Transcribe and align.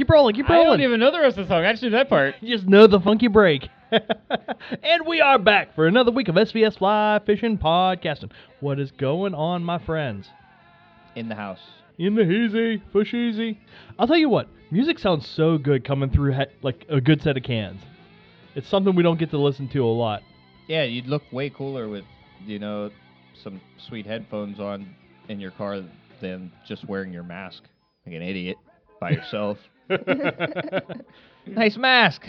Keep 0.00 0.08
rolling, 0.08 0.34
keep 0.34 0.48
rolling, 0.48 0.64
keep 0.64 0.70
I 0.70 0.70
don't 0.70 0.80
even 0.80 0.98
know 0.98 1.10
the 1.10 1.20
rest 1.20 1.36
of 1.36 1.46
the 1.46 1.52
song. 1.52 1.66
I 1.66 1.72
just 1.72 1.82
knew 1.82 1.90
that 1.90 2.08
part. 2.08 2.34
You 2.40 2.56
just 2.56 2.66
know 2.66 2.86
the 2.86 3.00
funky 3.00 3.26
break. 3.26 3.68
and 3.90 5.06
we 5.06 5.20
are 5.20 5.38
back 5.38 5.74
for 5.74 5.86
another 5.86 6.10
week 6.10 6.28
of 6.28 6.36
SVS 6.36 6.78
Fly 6.78 7.20
Fishing 7.26 7.58
Podcasting. 7.58 8.30
What 8.60 8.80
is 8.80 8.90
going 8.92 9.34
on, 9.34 9.62
my 9.62 9.76
friends? 9.78 10.26
in 11.16 11.28
the 11.28 11.34
house. 11.34 11.60
In 11.98 12.14
the 12.14 12.24
hazy, 12.24 12.82
fish 12.94 13.12
easy. 13.12 13.60
I'll 13.98 14.06
tell 14.06 14.16
you 14.16 14.30
what, 14.30 14.48
music 14.70 14.98
sounds 14.98 15.28
so 15.28 15.58
good 15.58 15.84
coming 15.84 16.08
through 16.08 16.32
he- 16.32 16.46
like 16.62 16.86
a 16.88 16.98
good 16.98 17.20
set 17.20 17.36
of 17.36 17.42
cans. 17.42 17.82
It's 18.54 18.68
something 18.70 18.94
we 18.94 19.02
don't 19.02 19.18
get 19.18 19.28
to 19.32 19.38
listen 19.38 19.68
to 19.68 19.84
a 19.84 19.92
lot. 19.92 20.22
Yeah, 20.66 20.84
you'd 20.84 21.08
look 21.08 21.24
way 21.30 21.50
cooler 21.50 21.90
with, 21.90 22.04
you 22.46 22.58
know, 22.58 22.90
some 23.44 23.60
sweet 23.86 24.06
headphones 24.06 24.60
on 24.60 24.94
in 25.28 25.40
your 25.40 25.50
car 25.50 25.82
than 26.22 26.50
just 26.66 26.88
wearing 26.88 27.12
your 27.12 27.22
mask 27.22 27.64
like 28.06 28.14
an 28.14 28.22
idiot 28.22 28.56
by 28.98 29.10
yourself. 29.10 29.58
nice 31.46 31.76
mask. 31.76 32.22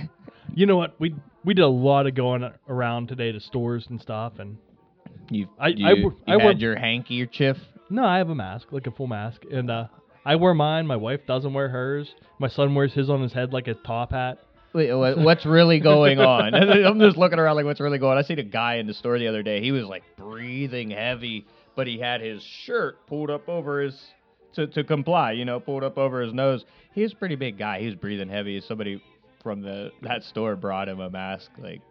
You 0.53 0.65
know 0.65 0.77
what? 0.77 0.95
We 0.99 1.15
we 1.43 1.53
did 1.53 1.63
a 1.63 1.67
lot 1.67 2.07
of 2.07 2.15
going 2.15 2.49
around 2.67 3.07
today 3.07 3.31
to 3.31 3.39
stores 3.39 3.85
and 3.89 3.99
stuff, 4.01 4.33
and 4.39 4.57
You, 5.29 5.47
I- 5.59 5.67
you, 5.69 5.87
I 5.87 5.93
wor- 5.93 6.11
you 6.11 6.17
I 6.27 6.31
had 6.33 6.43
wor- 6.43 6.51
your 6.53 6.75
hanky 6.77 7.21
or 7.21 7.25
chiff. 7.25 7.57
no, 7.89 8.03
I 8.05 8.17
have 8.17 8.29
a 8.29 8.35
mask, 8.35 8.67
like 8.71 8.87
a 8.87 8.91
full 8.91 9.07
mask, 9.07 9.43
and 9.51 9.71
uh, 9.71 9.85
I 10.25 10.35
wear 10.35 10.53
mine. 10.53 10.85
My 10.87 10.97
wife 10.97 11.21
doesn't 11.27 11.53
wear 11.53 11.69
hers. 11.69 12.13
My 12.39 12.47
son 12.47 12.75
wears 12.75 12.93
his 12.93 13.09
on 13.09 13.21
his 13.21 13.33
head 13.33 13.53
like 13.53 13.67
a 13.67 13.73
top 13.75 14.11
hat. 14.11 14.39
Wait, 14.73 14.93
what, 14.93 15.17
what's 15.27 15.45
really 15.45 15.79
going 15.79 16.19
on? 16.19 16.53
I'm 16.55 16.99
just 16.99 17.17
looking 17.17 17.39
around 17.39 17.55
like 17.55 17.65
what's 17.65 17.79
really 17.79 17.97
going 17.97 18.13
on. 18.17 18.23
I 18.23 18.27
seen 18.27 18.39
a 18.39 18.43
guy 18.43 18.75
in 18.75 18.87
the 18.87 18.93
store 18.93 19.17
the 19.19 19.27
other 19.27 19.43
day. 19.43 19.61
He 19.61 19.71
was 19.71 19.85
like 19.85 20.03
breathing 20.17 20.91
heavy, 20.91 21.45
but 21.75 21.87
he 21.87 21.97
had 21.99 22.21
his 22.21 22.43
shirt 22.43 23.05
pulled 23.07 23.29
up 23.29 23.47
over 23.49 23.81
his 23.81 23.99
to, 24.55 24.67
to 24.67 24.83
comply, 24.83 25.31
you 25.33 25.45
know, 25.45 25.59
pulled 25.59 25.83
up 25.83 25.97
over 25.97 26.21
his 26.21 26.33
nose. 26.33 26.65
He 26.93 27.01
was 27.03 27.13
a 27.13 27.15
pretty 27.15 27.35
big 27.35 27.57
guy. 27.57 27.79
He 27.79 27.85
was 27.85 27.95
breathing 27.95 28.29
heavy. 28.29 28.59
Somebody 28.61 29.01
from 29.43 29.61
the 29.61 29.91
that 30.03 30.23
store 30.23 30.55
brought 30.55 30.87
him 30.89 30.99
a 30.99 31.09
mask, 31.09 31.49
like, 31.57 31.81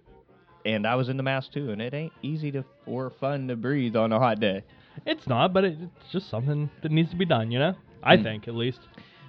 and 0.64 0.86
I 0.86 0.94
was 0.94 1.08
in 1.08 1.16
the 1.16 1.22
mask 1.22 1.52
too. 1.52 1.70
And 1.70 1.80
it 1.80 1.94
ain't 1.94 2.12
easy 2.22 2.50
to 2.52 2.64
or 2.86 3.10
fun 3.20 3.48
to 3.48 3.56
breathe 3.56 3.96
on 3.96 4.12
a 4.12 4.18
hot 4.18 4.40
day. 4.40 4.62
It's 5.06 5.26
not, 5.26 5.52
but 5.52 5.64
it, 5.64 5.78
it's 5.80 6.12
just 6.12 6.28
something 6.30 6.68
that 6.82 6.92
needs 6.92 7.10
to 7.10 7.16
be 7.16 7.24
done. 7.24 7.50
You 7.50 7.58
know, 7.60 7.74
I 8.02 8.16
Mm. 8.16 8.22
think 8.22 8.48
at 8.48 8.54
least. 8.54 8.80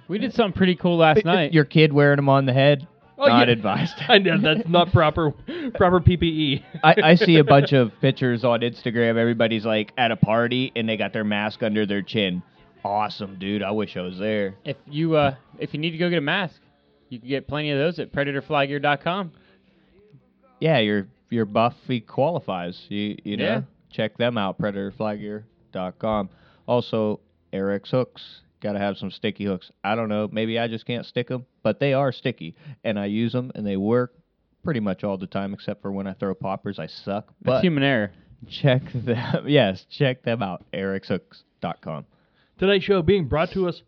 We 0.08 0.18
did 0.18 0.34
something 0.34 0.56
pretty 0.56 0.74
cool 0.74 0.98
last 0.98 1.24
night. 1.24 1.52
Your 1.54 1.64
kid 1.64 1.92
wearing 1.92 2.16
them 2.16 2.28
on 2.28 2.44
the 2.44 2.52
head, 2.52 2.86
Oh, 3.16 3.26
not 3.26 3.46
yeah. 3.48 3.52
advised. 3.54 3.94
I 4.08 4.18
know 4.18 4.36
that's 4.38 4.68
not 4.68 4.92
proper 4.92 5.30
proper. 5.74 6.00
PPE. 6.00 6.62
I, 6.84 6.94
I 7.02 7.14
see 7.14 7.38
a 7.38 7.44
bunch 7.44 7.72
of 7.72 7.92
pictures 8.00 8.44
on 8.44 8.60
Instagram. 8.60 9.16
Everybody's 9.16 9.64
like 9.64 9.92
at 9.96 10.10
a 10.10 10.16
party 10.16 10.70
and 10.76 10.86
they 10.88 10.96
got 10.98 11.12
their 11.14 11.24
mask 11.24 11.62
under 11.62 11.86
their 11.86 12.02
chin. 12.02 12.42
Awesome, 12.84 13.38
dude. 13.38 13.62
I 13.62 13.70
wish 13.70 13.96
I 13.96 14.00
was 14.00 14.18
there. 14.18 14.54
If 14.64 14.76
you 14.86 15.14
uh, 15.16 15.34
if 15.58 15.72
you 15.72 15.80
need 15.80 15.92
to 15.92 15.98
go 15.98 16.08
get 16.10 16.18
a 16.18 16.22
mask, 16.22 16.60
you 17.08 17.18
can 17.20 17.28
get 17.28 17.46
plenty 17.46 17.70
of 17.70 17.78
those 17.78 17.98
at 17.98 18.12
PredatorFlyGear.com. 18.12 19.32
Yeah, 20.60 20.78
your 20.78 21.06
your 21.30 21.44
Buffy 21.44 22.00
qualifies. 22.00 22.80
You 22.88 23.16
you 23.24 23.36
know 23.36 23.44
Yeah. 23.44 23.60
check 23.90 24.16
them 24.16 24.36
out. 24.36 24.58
PredatorFlygear.com. 24.58 26.30
Also, 26.66 27.20
Ahrex 27.52 27.88
hooks. 27.90 28.22
Got 28.60 28.72
to 28.74 28.78
have 28.78 28.96
some 28.96 29.10
sticky 29.10 29.44
hooks. 29.44 29.70
I 29.82 29.96
don't 29.96 30.08
know. 30.08 30.28
Maybe 30.30 30.56
I 30.58 30.68
just 30.68 30.86
can't 30.86 31.04
stick 31.04 31.28
them, 31.28 31.46
but 31.64 31.80
they 31.80 31.94
are 31.94 32.12
sticky, 32.12 32.54
and 32.84 32.96
I 32.98 33.06
use 33.06 33.32
them, 33.32 33.50
and 33.56 33.66
they 33.66 33.76
work 33.76 34.14
pretty 34.62 34.78
much 34.78 35.02
all 35.02 35.18
the 35.18 35.26
time, 35.26 35.52
except 35.52 35.82
for 35.82 35.90
when 35.90 36.06
I 36.06 36.12
throw 36.12 36.32
poppers. 36.34 36.78
I 36.78 36.86
suck. 36.86 37.32
That's 37.42 37.62
human 37.62 37.82
error. 37.82 38.12
check 38.48 38.82
them. 38.94 39.48
Yes, 39.48 39.84
check 39.90 40.22
them 40.22 40.42
out. 40.44 40.64
AhrexHooks.com. 40.72 42.06
Tonight's 42.62 42.84
show 42.84 43.02
being 43.02 43.26
brought 43.26 43.50
to 43.54 43.66
us 43.66 43.82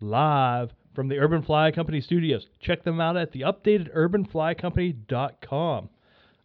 live 0.00 0.70
from 0.94 1.08
the 1.08 1.18
Urban 1.18 1.42
Fly 1.42 1.72
Company 1.72 2.00
studios. 2.00 2.46
Check 2.60 2.84
them 2.84 3.00
out 3.00 3.16
at 3.16 3.32
the 3.32 3.40
updated 3.40 3.92
urbanflycompany.com. 3.92 5.88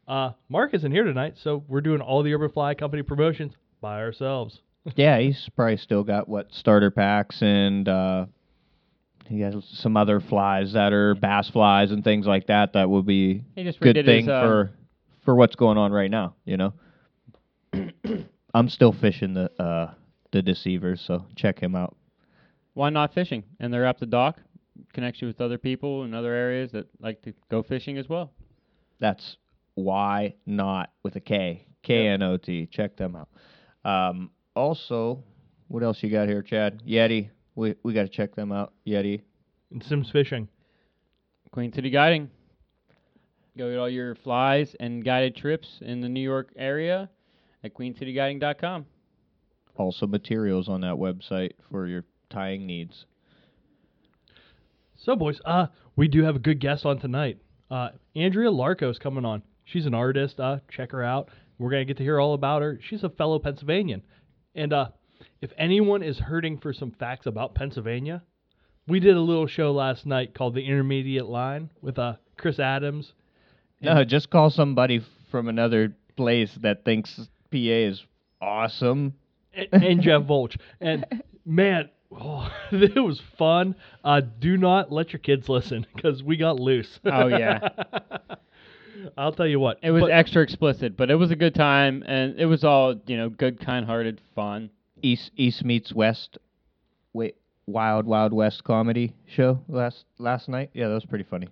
Uh, 0.07 0.31
Mark 0.49 0.73
isn't 0.73 0.91
here 0.91 1.03
tonight, 1.03 1.35
so 1.43 1.63
we're 1.67 1.81
doing 1.81 2.01
all 2.01 2.23
the 2.23 2.33
Urban 2.33 2.49
Fly 2.49 2.73
Company 2.73 3.03
promotions 3.03 3.53
by 3.81 3.99
ourselves. 3.99 4.61
Yeah, 4.95 5.19
he's 5.19 5.47
probably 5.55 5.77
still 5.77 6.03
got 6.03 6.27
what 6.27 6.51
starter 6.53 6.89
packs 6.89 7.41
and 7.41 7.87
uh, 7.87 8.25
he 9.27 9.41
has 9.41 9.55
some 9.73 9.95
other 9.95 10.19
flies 10.19 10.73
that 10.73 10.91
are 10.91 11.13
bass 11.13 11.49
flies 11.51 11.91
and 11.91 12.03
things 12.03 12.25
like 12.25 12.47
that. 12.47 12.73
That 12.73 12.89
would 12.89 13.05
be 13.05 13.43
He 13.55 13.63
just 13.63 13.79
good 13.79 13.95
redid 13.95 14.05
thing 14.05 14.25
his, 14.25 14.29
uh, 14.29 14.41
for 14.41 14.71
for 15.23 15.35
what's 15.35 15.55
going 15.55 15.79
on 15.79 15.91
right 15.91 16.11
now. 16.11 16.35
You 16.45 16.57
know, 16.57 16.73
I'm 18.53 18.69
still 18.69 18.91
fishing 18.93 19.33
the 19.33 19.51
uh, 19.59 19.93
the 20.35 20.41
deceivers, 20.41 21.01
so 21.07 21.25
check 21.37 21.57
him 21.57 21.75
out. 21.75 21.95
WhyKnot 22.75 23.13
Fishing? 23.13 23.43
And 23.61 23.73
they're 23.73 23.87
up 23.87 23.99
the 23.99 24.05
dock. 24.05 24.41
Connects 24.93 25.21
you 25.21 25.29
with 25.29 25.39
other 25.39 25.57
people 25.57 26.03
in 26.03 26.13
other 26.13 26.33
areas 26.33 26.73
that 26.73 26.87
like 26.99 27.21
to 27.21 27.33
go 27.49 27.63
fishing 27.63 27.97
as 27.97 28.09
well. 28.09 28.33
That's 28.99 29.37
why 29.75 30.35
not 30.45 30.91
with 31.03 31.15
a 31.15 31.21
K 31.21 31.65
K 31.83 32.07
N 32.07 32.21
O 32.21 32.35
T. 32.35 32.67
Check 32.69 32.97
them 32.97 33.15
out. 33.15 33.29
Um, 33.89 34.29
also, 34.55 35.23
what 35.69 35.83
else 35.83 36.03
you 36.03 36.09
got 36.09 36.27
here, 36.27 36.41
Chad? 36.41 36.83
Yeti. 36.85 37.29
We 37.55 37.75
we 37.83 37.93
got 37.93 38.03
to 38.03 38.09
check 38.09 38.35
them 38.35 38.51
out. 38.51 38.73
Yeti. 38.85 39.21
And 39.71 39.81
Simms 39.81 40.09
Fishing. 40.11 40.49
Queen 41.51 41.71
City 41.71 41.89
Guiding. 41.89 42.29
Go 43.57 43.69
get 43.69 43.79
all 43.79 43.89
your 43.89 44.15
flies 44.15 44.75
and 44.81 45.05
guided 45.05 45.37
trips 45.37 45.79
in 45.79 46.01
the 46.01 46.09
New 46.09 46.19
York 46.19 46.51
area 46.57 47.09
at 47.63 47.73
queencityguiding.com. 47.73 48.85
also 49.77 50.07
materials 50.07 50.67
on 50.69 50.81
that 50.81 50.95
website 50.95 51.51
for 51.71 51.87
your 51.87 52.03
tying 52.29 52.65
needs. 52.65 53.05
So, 54.97 55.15
boys, 55.15 55.39
uh, 55.45 55.67
we 55.95 56.07
do 56.07 56.23
have 56.23 56.35
a 56.35 56.39
good 56.39 56.59
guest 56.59 56.85
on 56.85 56.99
tonight. 56.99 57.37
Uh, 57.69 57.89
Andrea 58.15 58.51
Larko's 58.51 58.99
coming 58.99 59.25
on. 59.25 59.43
She's 59.65 59.85
an 59.85 59.93
artist. 59.93 60.39
Uh, 60.39 60.59
check 60.69 60.91
her 60.91 61.03
out. 61.03 61.29
We're 61.57 61.69
gonna 61.69 61.85
get 61.85 61.97
to 61.97 62.03
hear 62.03 62.19
all 62.19 62.33
about 62.33 62.61
her. 62.61 62.79
She's 62.81 63.03
a 63.03 63.09
fellow 63.09 63.39
Pennsylvanian, 63.39 64.01
and 64.53 64.73
uh, 64.73 64.89
if 65.41 65.51
anyone 65.57 66.03
is 66.03 66.17
hurting 66.19 66.59
for 66.59 66.73
some 66.73 66.91
facts 66.91 67.25
about 67.25 67.55
Pennsylvania, 67.55 68.23
we 68.87 68.99
did 68.99 69.15
a 69.15 69.21
little 69.21 69.47
show 69.47 69.71
last 69.71 70.05
night 70.05 70.33
called 70.33 70.55
the 70.55 70.65
Intermediate 70.65 71.27
Line 71.27 71.69
with 71.81 71.97
uh 71.97 72.15
Chris 72.37 72.59
Adams. 72.59 73.13
No, 73.81 74.03
just 74.03 74.29
call 74.29 74.49
somebody 74.49 75.01
from 75.31 75.47
another 75.47 75.95
place 76.15 76.51
that 76.61 76.85
thinks 76.85 77.15
PA 77.51 77.57
is 77.57 78.03
awesome. 78.41 79.13
And, 79.55 79.83
and 79.83 80.01
Jeff 80.01 80.21
Volch. 80.27 80.57
And 80.81 81.05
man, 81.45 81.89
oh, 82.11 82.51
it 82.71 82.99
was 82.99 83.21
fun. 83.37 83.75
Uh, 84.03 84.21
do 84.39 84.57
not 84.57 84.91
let 84.91 85.13
your 85.13 85.19
kids 85.19 85.49
listen 85.49 85.85
because 85.95 86.23
we 86.23 86.37
got 86.37 86.59
loose. 86.59 86.99
Oh, 87.05 87.27
yeah. 87.27 87.69
I'll 89.17 89.33
tell 89.33 89.47
you 89.47 89.59
what. 89.59 89.79
It 89.83 89.91
was 89.91 90.01
but- 90.01 90.11
extra 90.11 90.41
explicit, 90.41 90.97
but 90.97 91.11
it 91.11 91.15
was 91.15 91.31
a 91.31 91.35
good 91.35 91.55
time 91.55 92.03
and 92.07 92.39
it 92.39 92.45
was 92.45 92.63
all, 92.63 92.95
you 93.05 93.17
know, 93.17 93.29
good 93.29 93.59
kind 93.59 93.85
hearted 93.85 94.21
fun. 94.33 94.69
East 95.01 95.31
East 95.35 95.63
meets 95.63 95.93
West, 95.93 96.37
wait, 97.13 97.35
Wild 97.67 98.05
Wild 98.05 98.33
West 98.33 98.63
comedy 98.63 99.13
show 99.27 99.59
last 99.67 100.05
last 100.17 100.49
night. 100.49 100.71
Yeah, 100.73 100.87
that 100.87 100.93
was 100.93 101.05
pretty 101.05 101.25
funny. 101.25 101.47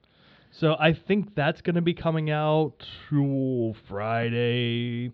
So 0.51 0.75
I 0.79 0.93
think 0.93 1.35
that's 1.35 1.61
going 1.61 1.75
to 1.75 1.81
be 1.81 1.93
coming 1.93 2.29
out 2.29 2.85
ooh, 3.11 3.73
Friday, 3.87 5.11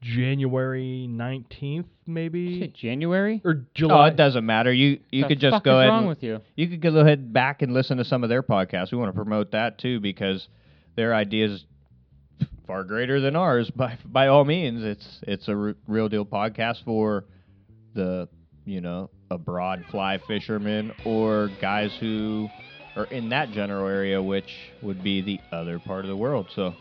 January 0.00 1.06
19th, 1.10 1.84
maybe? 2.06 2.72
January? 2.74 3.40
Or 3.44 3.66
July? 3.74 4.04
Oh, 4.04 4.04
it 4.08 4.16
doesn't 4.16 4.44
matter. 4.46 4.72
You 4.72 4.98
you 5.10 5.22
The 5.22 5.28
could 5.28 5.40
just 5.40 5.54
fuck 5.56 5.64
go 5.64 5.78
is 5.78 5.82
ahead. 5.82 5.88
wrong 5.90 5.98
and- 6.00 6.08
with 6.08 6.22
you? 6.22 6.40
You 6.56 6.68
could 6.68 6.80
go 6.80 6.96
ahead 7.00 7.32
back 7.32 7.62
and 7.62 7.72
listen 7.74 7.98
to 7.98 8.04
some 8.04 8.22
of 8.22 8.28
their 8.30 8.42
podcasts. 8.42 8.92
We 8.92 8.98
want 8.98 9.10
to 9.10 9.14
promote 9.16 9.52
that 9.52 9.78
too 9.78 10.00
because 10.00 10.48
their 10.96 11.14
ideas 11.14 11.64
far 12.66 12.84
greater 12.84 13.20
than 13.20 13.36
ours. 13.36 13.70
By 13.76 13.98
by 14.04 14.28
all 14.28 14.44
means, 14.44 14.82
it's 14.82 15.20
it's 15.26 15.48
a 15.48 15.56
r- 15.56 15.74
real 15.86 16.08
deal 16.08 16.24
podcast 16.24 16.84
for 16.84 17.24
the 17.94 18.28
you 18.64 18.80
know 18.80 19.10
abroad 19.30 19.84
fly 19.90 20.18
fishermen 20.26 20.92
or 21.04 21.50
guys 21.60 21.94
who 22.00 22.48
are 22.96 23.04
in 23.06 23.28
that 23.28 23.50
general 23.52 23.86
area, 23.86 24.20
which 24.22 24.50
would 24.82 25.02
be 25.02 25.20
the 25.20 25.40
other 25.52 25.78
part 25.78 26.04
of 26.04 26.08
the 26.08 26.16
world. 26.16 26.46
So. 26.54 26.74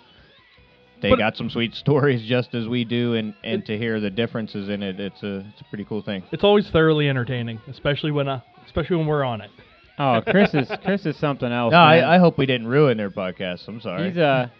They 1.01 1.09
But- 1.09 1.19
got 1.19 1.37
some 1.37 1.49
sweet 1.49 1.73
stories 1.85 2.21
just 2.23 2.53
as 2.55 2.67
we 2.67 2.83
do, 2.85 3.15
and, 3.15 3.33
and 3.43 3.65
to 3.65 3.77
hear 3.77 3.99
the 3.99 4.09
differences 4.09 4.69
in 4.69 4.83
it, 4.83 4.99
it's 4.99 5.23
a 5.23 5.45
it's 5.51 5.61
a 5.61 5.63
pretty 5.65 5.85
cool 5.85 6.01
thing. 6.01 6.23
it's 6.31 6.43
always 6.43 6.69
thoroughly 6.69 7.07
entertaining, 7.09 7.59
especially 7.67 8.11
when 8.11 8.27
uh, 8.27 8.41
especially 8.65 8.97
when 8.97 9.07
we're 9.07 9.23
on 9.23 9.41
it. 9.41 9.49
Oh, 9.97 10.21
Chris 10.25 10.53
is 10.53 10.69
Chris 10.83 11.05
is 11.05 11.17
something 11.17 11.51
else. 11.51 11.71
No. 11.71 11.77
I, 11.77 12.15
I 12.15 12.17
hope 12.19 12.37
we 12.37 12.45
didn't 12.45 12.67
ruin 12.67 12.97
their 12.97 13.11
podcast. 13.11 13.67
I'm 13.67 13.81
sorry. 13.81 14.09
He's 14.09 14.17
a 14.17 14.51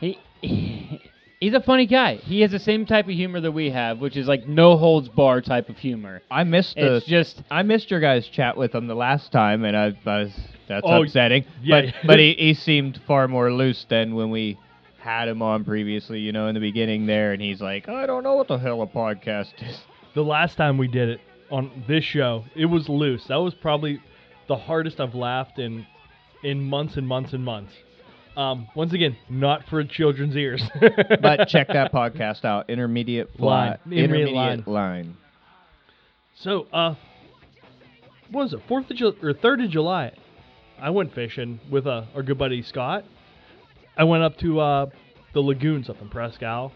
he, 0.00 0.18
he's 1.40 1.54
a 1.54 1.60
funny 1.62 1.86
guy. 1.86 2.16
He 2.16 2.40
has 2.42 2.50
the 2.50 2.58
same 2.58 2.86
type 2.86 3.06
of 3.06 3.12
humor 3.12 3.40
that 3.40 3.52
we 3.52 3.70
have, 3.70 3.98
which 3.98 4.16
is 4.16 4.26
like 4.26 4.46
no 4.46 4.76
holds 4.76 5.08
bar 5.08 5.40
type 5.40 5.68
of 5.68 5.76
humor. 5.78 6.22
I 6.30 6.44
missed 6.44 6.74
the. 6.76 6.96
It's 6.96 7.06
just 7.06 7.42
I 7.50 7.62
missed 7.62 7.90
your 7.90 8.00
guys' 8.00 8.26
chat 8.28 8.56
with 8.56 8.74
him 8.74 8.86
the 8.86 8.94
last 8.94 9.32
time, 9.32 9.64
and 9.64 9.76
I, 9.76 9.86
I 10.06 10.18
was 10.24 10.32
that's 10.68 10.84
Oh, 10.86 11.02
upsetting. 11.02 11.44
yeah. 11.62 11.92
But 12.02 12.06
but 12.06 12.18
he, 12.18 12.34
he 12.38 12.54
seemed 12.54 13.00
far 13.06 13.28
more 13.28 13.52
loose 13.52 13.86
than 13.88 14.14
when 14.14 14.30
we 14.30 14.58
had 15.06 15.28
him 15.28 15.40
on 15.40 15.64
previously. 15.64 16.20
You 16.20 16.32
know, 16.32 16.48
in 16.48 16.54
the 16.54 16.60
beginning 16.60 17.06
there, 17.06 17.32
and 17.32 17.40
he's 17.40 17.60
like, 17.60 17.88
I 17.88 18.06
don't 18.06 18.22
know 18.24 18.34
what 18.34 18.48
the 18.48 18.58
hell 18.58 18.82
a 18.82 18.86
podcast 18.86 19.52
is. 19.62 19.78
The 20.14 20.24
last 20.24 20.56
time 20.56 20.78
we 20.78 20.88
did 20.88 21.10
it 21.10 21.20
on 21.50 21.84
this 21.86 22.02
show, 22.02 22.44
it 22.54 22.64
was 22.64 22.88
loose. 22.88 23.26
That 23.26 23.36
was 23.36 23.52
probably 23.52 24.00
the 24.48 24.56
hardest 24.56 24.98
I've 24.98 25.14
laughed 25.14 25.58
in 25.58 25.86
in 26.42 26.62
months 26.62 26.96
and 26.96 27.06
months 27.06 27.34
and 27.34 27.44
months. 27.44 27.74
Um, 28.34 28.66
once 28.74 28.94
again, 28.94 29.14
not 29.28 29.64
for 29.68 29.84
children's 29.84 30.34
ears. 30.34 30.62
But 31.20 31.48
check 31.48 31.68
that 31.68 31.92
podcast 31.92 32.46
out. 32.46 32.70
Intermediate 32.70 33.30
fly. 33.36 33.66
Line. 33.66 33.78
Intermediate 33.92 34.28
Intermediate 34.30 34.68
line. 34.68 35.16
So, 36.34 36.66
uh, 36.72 36.94
what 38.30 38.44
was 38.44 38.52
it? 38.54 38.60
Fourth 38.68 38.90
of 38.90 38.96
July 38.96 39.16
or 39.22 39.34
third 39.34 39.60
of 39.60 39.70
July? 39.70 40.12
I 40.80 40.88
went 40.88 41.14
fishing 41.14 41.60
with 41.70 41.86
uh, 41.86 42.04
our 42.14 42.22
good 42.22 42.38
buddy 42.38 42.62
Scott. 42.62 43.04
I 43.96 44.04
went 44.04 44.22
up 44.22 44.36
to 44.38 44.60
uh, 44.60 44.86
the 45.32 45.40
lagoons 45.40 45.88
up 45.88 46.00
in 46.00 46.08
Presque 46.08 46.42
Isle. 46.42 46.72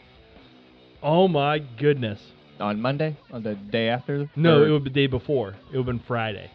Oh 1.02 1.28
my 1.28 1.58
goodness! 1.58 2.20
On 2.58 2.80
Monday, 2.80 3.16
on 3.32 3.42
the 3.42 3.54
day 3.54 3.88
after. 3.88 4.30
No, 4.36 4.60
Or 4.60 4.68
it 4.68 4.70
would 4.72 4.84
be 4.84 4.90
the 4.90 4.94
day 4.94 5.06
before. 5.06 5.50
It 5.50 5.56
would 5.76 5.76
have 5.78 5.86
been 5.86 6.02
Friday, 6.06 6.50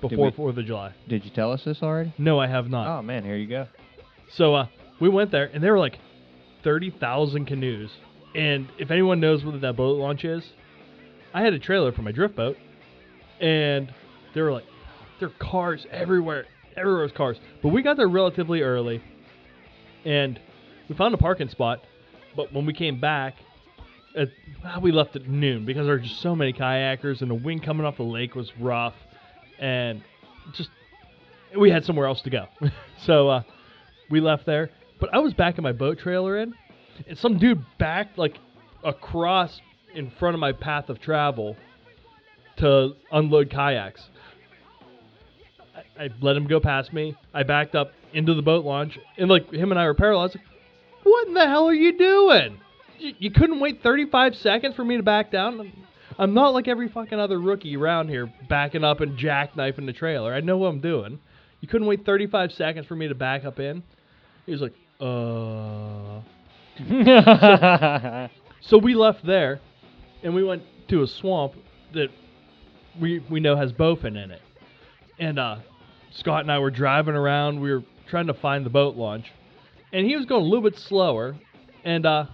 before 0.00 0.26
we- 0.26 0.30
Fourth 0.32 0.56
of 0.56 0.64
July. 0.66 0.92
Did 1.08 1.24
you 1.24 1.30
tell 1.30 1.52
us 1.52 1.64
this 1.64 1.82
already? 1.82 2.12
No, 2.18 2.38
I 2.40 2.46
have 2.48 2.68
not. 2.68 2.98
Oh 2.98 3.02
man, 3.02 3.24
here 3.24 3.36
you 3.36 3.46
go. 3.46 3.66
So 4.32 4.54
uh, 4.54 4.66
we 5.00 5.08
went 5.08 5.30
there, 5.30 5.50
and 5.52 5.62
there 5.62 5.72
were 5.72 5.78
like 5.78 5.98
thirty 6.64 6.90
thousand 6.90 7.46
canoes. 7.46 7.90
And 8.34 8.68
if 8.78 8.90
anyone 8.90 9.20
knows 9.20 9.44
what 9.44 9.60
that 9.60 9.76
boat 9.76 9.96
launch 9.98 10.24
is, 10.24 10.44
I 11.32 11.42
had 11.42 11.52
a 11.54 11.58
trailer 11.58 11.90
for 11.92 12.02
my 12.02 12.12
drift 12.12 12.36
boat, 12.36 12.56
and 13.40 13.92
there 14.34 14.44
were 14.44 14.52
like 14.52 14.64
there 15.20 15.28
were 15.28 15.34
cars 15.38 15.86
everywhere. 15.90 16.46
Everywhere 16.76 17.02
was 17.04 17.12
cars. 17.12 17.38
But 17.62 17.68
we 17.70 17.82
got 17.82 17.96
there 17.96 18.08
relatively 18.08 18.60
early, 18.62 19.00
and 20.06 20.38
we 20.88 20.94
found 20.94 21.12
a 21.12 21.18
parking 21.18 21.48
spot. 21.50 21.82
But 22.34 22.52
when 22.52 22.64
we 22.64 22.72
came 22.72 23.00
back, 23.00 23.34
at, 24.16 24.28
well, 24.62 24.80
we 24.80 24.92
left 24.92 25.16
at 25.16 25.28
noon 25.28 25.66
because 25.66 25.86
there 25.86 25.96
were 25.96 26.00
just 26.00 26.22
so 26.22 26.34
many 26.34 26.52
kayakers, 26.52 27.20
and 27.20 27.30
the 27.30 27.34
wind 27.34 27.62
coming 27.62 27.84
off 27.84 27.96
the 27.96 28.02
lake 28.04 28.34
was 28.34 28.50
rough, 28.58 28.94
and 29.58 30.02
just 30.54 30.70
we 31.58 31.70
had 31.70 31.84
somewhere 31.84 32.06
else 32.06 32.22
to 32.22 32.30
go. 32.30 32.46
so 33.04 33.28
uh, 33.28 33.42
we 34.08 34.20
left 34.20 34.46
there. 34.46 34.70
But 35.00 35.12
I 35.12 35.18
was 35.18 35.34
back 35.34 35.58
in 35.58 35.64
my 35.64 35.72
boat 35.72 35.98
trailer 35.98 36.38
in, 36.38 36.54
and 37.06 37.18
some 37.18 37.38
dude 37.38 37.64
backed 37.78 38.16
like 38.16 38.38
across 38.84 39.60
in 39.94 40.10
front 40.18 40.34
of 40.34 40.40
my 40.40 40.52
path 40.52 40.88
of 40.88 41.00
travel 41.00 41.56
to 42.58 42.92
unload 43.10 43.50
kayaks. 43.50 44.02
I, 45.74 46.04
I 46.04 46.08
let 46.20 46.36
him 46.36 46.46
go 46.46 46.60
past 46.60 46.92
me. 46.92 47.16
I 47.34 47.42
backed 47.42 47.74
up 47.74 47.92
into 48.16 48.34
the 48.34 48.42
boat 48.42 48.64
launch, 48.64 48.98
and 49.16 49.28
like 49.28 49.52
him 49.52 49.70
and 49.70 49.78
I 49.78 49.84
were 49.84 49.94
was 49.94 50.34
like, 50.34 50.44
"What 51.02 51.28
in 51.28 51.34
the 51.34 51.46
hell 51.46 51.66
are 51.66 51.74
you 51.74 51.96
doing? 51.96 52.60
You, 52.98 53.14
you 53.18 53.30
couldn't 53.30 53.60
wait 53.60 53.82
35 53.82 54.36
seconds 54.36 54.74
for 54.74 54.84
me 54.84 54.96
to 54.96 55.02
back 55.02 55.30
down." 55.30 55.72
I'm, 56.18 56.32
not 56.32 56.54
like 56.54 56.66
every 56.66 56.88
fucking 56.88 57.20
other 57.20 57.38
rookie 57.38 57.76
around 57.76 58.08
here 58.08 58.32
backing 58.48 58.84
up 58.84 59.00
and 59.00 59.18
jackknifing 59.18 59.84
the 59.84 59.92
trailer. 59.92 60.32
I 60.32 60.40
know 60.40 60.56
what 60.56 60.68
I'm 60.68 60.80
doing. 60.80 61.18
You 61.60 61.68
couldn't 61.68 61.86
wait 61.86 62.06
35 62.06 62.52
seconds 62.52 62.86
for 62.86 62.96
me 62.96 63.08
to 63.08 63.14
back 63.14 63.44
up 63.44 63.60
in. 63.60 63.82
He 64.46 64.52
was 64.52 64.62
like, 64.62 64.74
"Uh." 65.00 66.22
So 68.68 68.78
we 68.78 68.94
left 68.94 69.24
there, 69.24 69.60
and 70.24 70.34
we 70.34 70.42
went 70.42 70.64
to 70.88 71.02
a 71.02 71.06
swamp 71.06 71.54
that 71.94 72.08
we 73.00 73.20
we 73.30 73.38
know 73.38 73.54
has 73.56 73.72
bowfin 73.72 74.22
in 74.22 74.32
it. 74.32 74.42
And 75.20 75.38
uh, 75.38 75.58
Scott 76.10 76.40
and 76.40 76.50
I 76.50 76.58
were 76.58 76.72
driving 76.72 77.14
around. 77.14 77.60
We 77.60 77.72
were 77.72 77.84
trying 78.08 78.26
to 78.26 78.34
find 78.34 78.64
the 78.64 78.70
boat 78.70 78.96
launch, 78.96 79.32
and 79.92 80.06
he 80.06 80.16
was 80.16 80.26
going 80.26 80.42
a 80.42 80.46
little 80.46 80.62
bit 80.68 80.78
slower. 80.78 81.36
And 81.84 82.04
uh, 82.04 82.26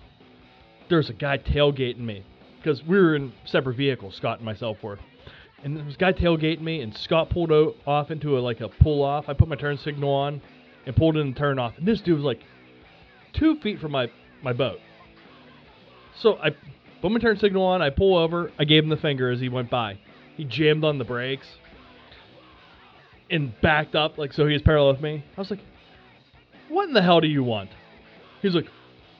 there 0.89 0.99
was 0.99 1.11
a 1.11 1.15
guy 1.15 1.39
tailgating 1.39 2.01
me 2.01 2.25
because 2.59 2.83
we 2.83 2.97
were 2.97 3.15
in 3.15 3.33
separate 3.45 3.77
vehicles. 3.77 4.15
Scott 4.15 4.39
and 4.39 4.47
myself 4.47 4.83
were. 4.83 4.99
And 5.63 5.77
there 5.77 5.85
was 5.85 5.95
a 5.95 5.99
guy 5.99 6.13
tailgating 6.13 6.63
me, 6.63 6.81
and 6.81 6.97
Scott 6.97 7.31
pulled 7.31 7.53
o- 7.53 7.75
off 7.87 8.11
into 8.11 8.39
a 8.39 8.41
like 8.41 8.61
a 8.61 8.69
pull 8.69 9.03
off. 9.03 9.29
I 9.29 9.35
put 9.35 9.49
my 9.49 9.57
turn 9.57 9.77
signal 9.77 10.11
on, 10.11 10.41
and 10.87 10.97
pulled 10.97 11.17
in 11.17 11.27
and 11.29 11.37
turned 11.37 11.61
off. 11.61 11.75
And 11.77 11.87
this 11.87 12.01
dude 12.01 12.17
was 12.17 12.25
like 12.25 12.41
two 13.33 13.61
feet 13.61 13.79
from 13.79 13.93
my 13.93 14.11
my 14.43 14.53
boat. 14.53 14.79
So 16.19 16.37
I 16.37 16.51
put 17.01 17.13
my 17.13 17.19
turn 17.19 17.39
signal 17.39 17.63
on. 17.63 17.83
I 17.83 17.91
pull 17.91 18.17
over. 18.17 18.51
I 18.59 18.65
gave 18.65 18.83
him 18.83 18.89
the 18.89 18.97
finger 18.97 19.31
as 19.31 19.41
he 19.41 19.49
went 19.49 19.71
by. 19.71 19.99
He 20.37 20.45
jammed 20.45 20.85
on 20.85 20.99
the 20.99 21.05
brakes 21.05 21.47
and 23.33 23.59
backed 23.63 23.97
up, 23.97 24.19
like 24.19 24.33
so 24.33 24.47
he 24.47 24.53
was 24.53 24.63
parallel 24.63 24.93
with 24.93 25.03
me. 25.03 25.25
I 25.37 25.41
was 25.41 25.51
like, 25.51 25.61
"What 26.69 26.87
in 26.87 26.95
the 26.95 27.03
hell 27.03 27.21
do 27.21 27.27
you 27.27 27.43
want?" 27.43 27.71
He's 28.43 28.55
like, 28.55 28.69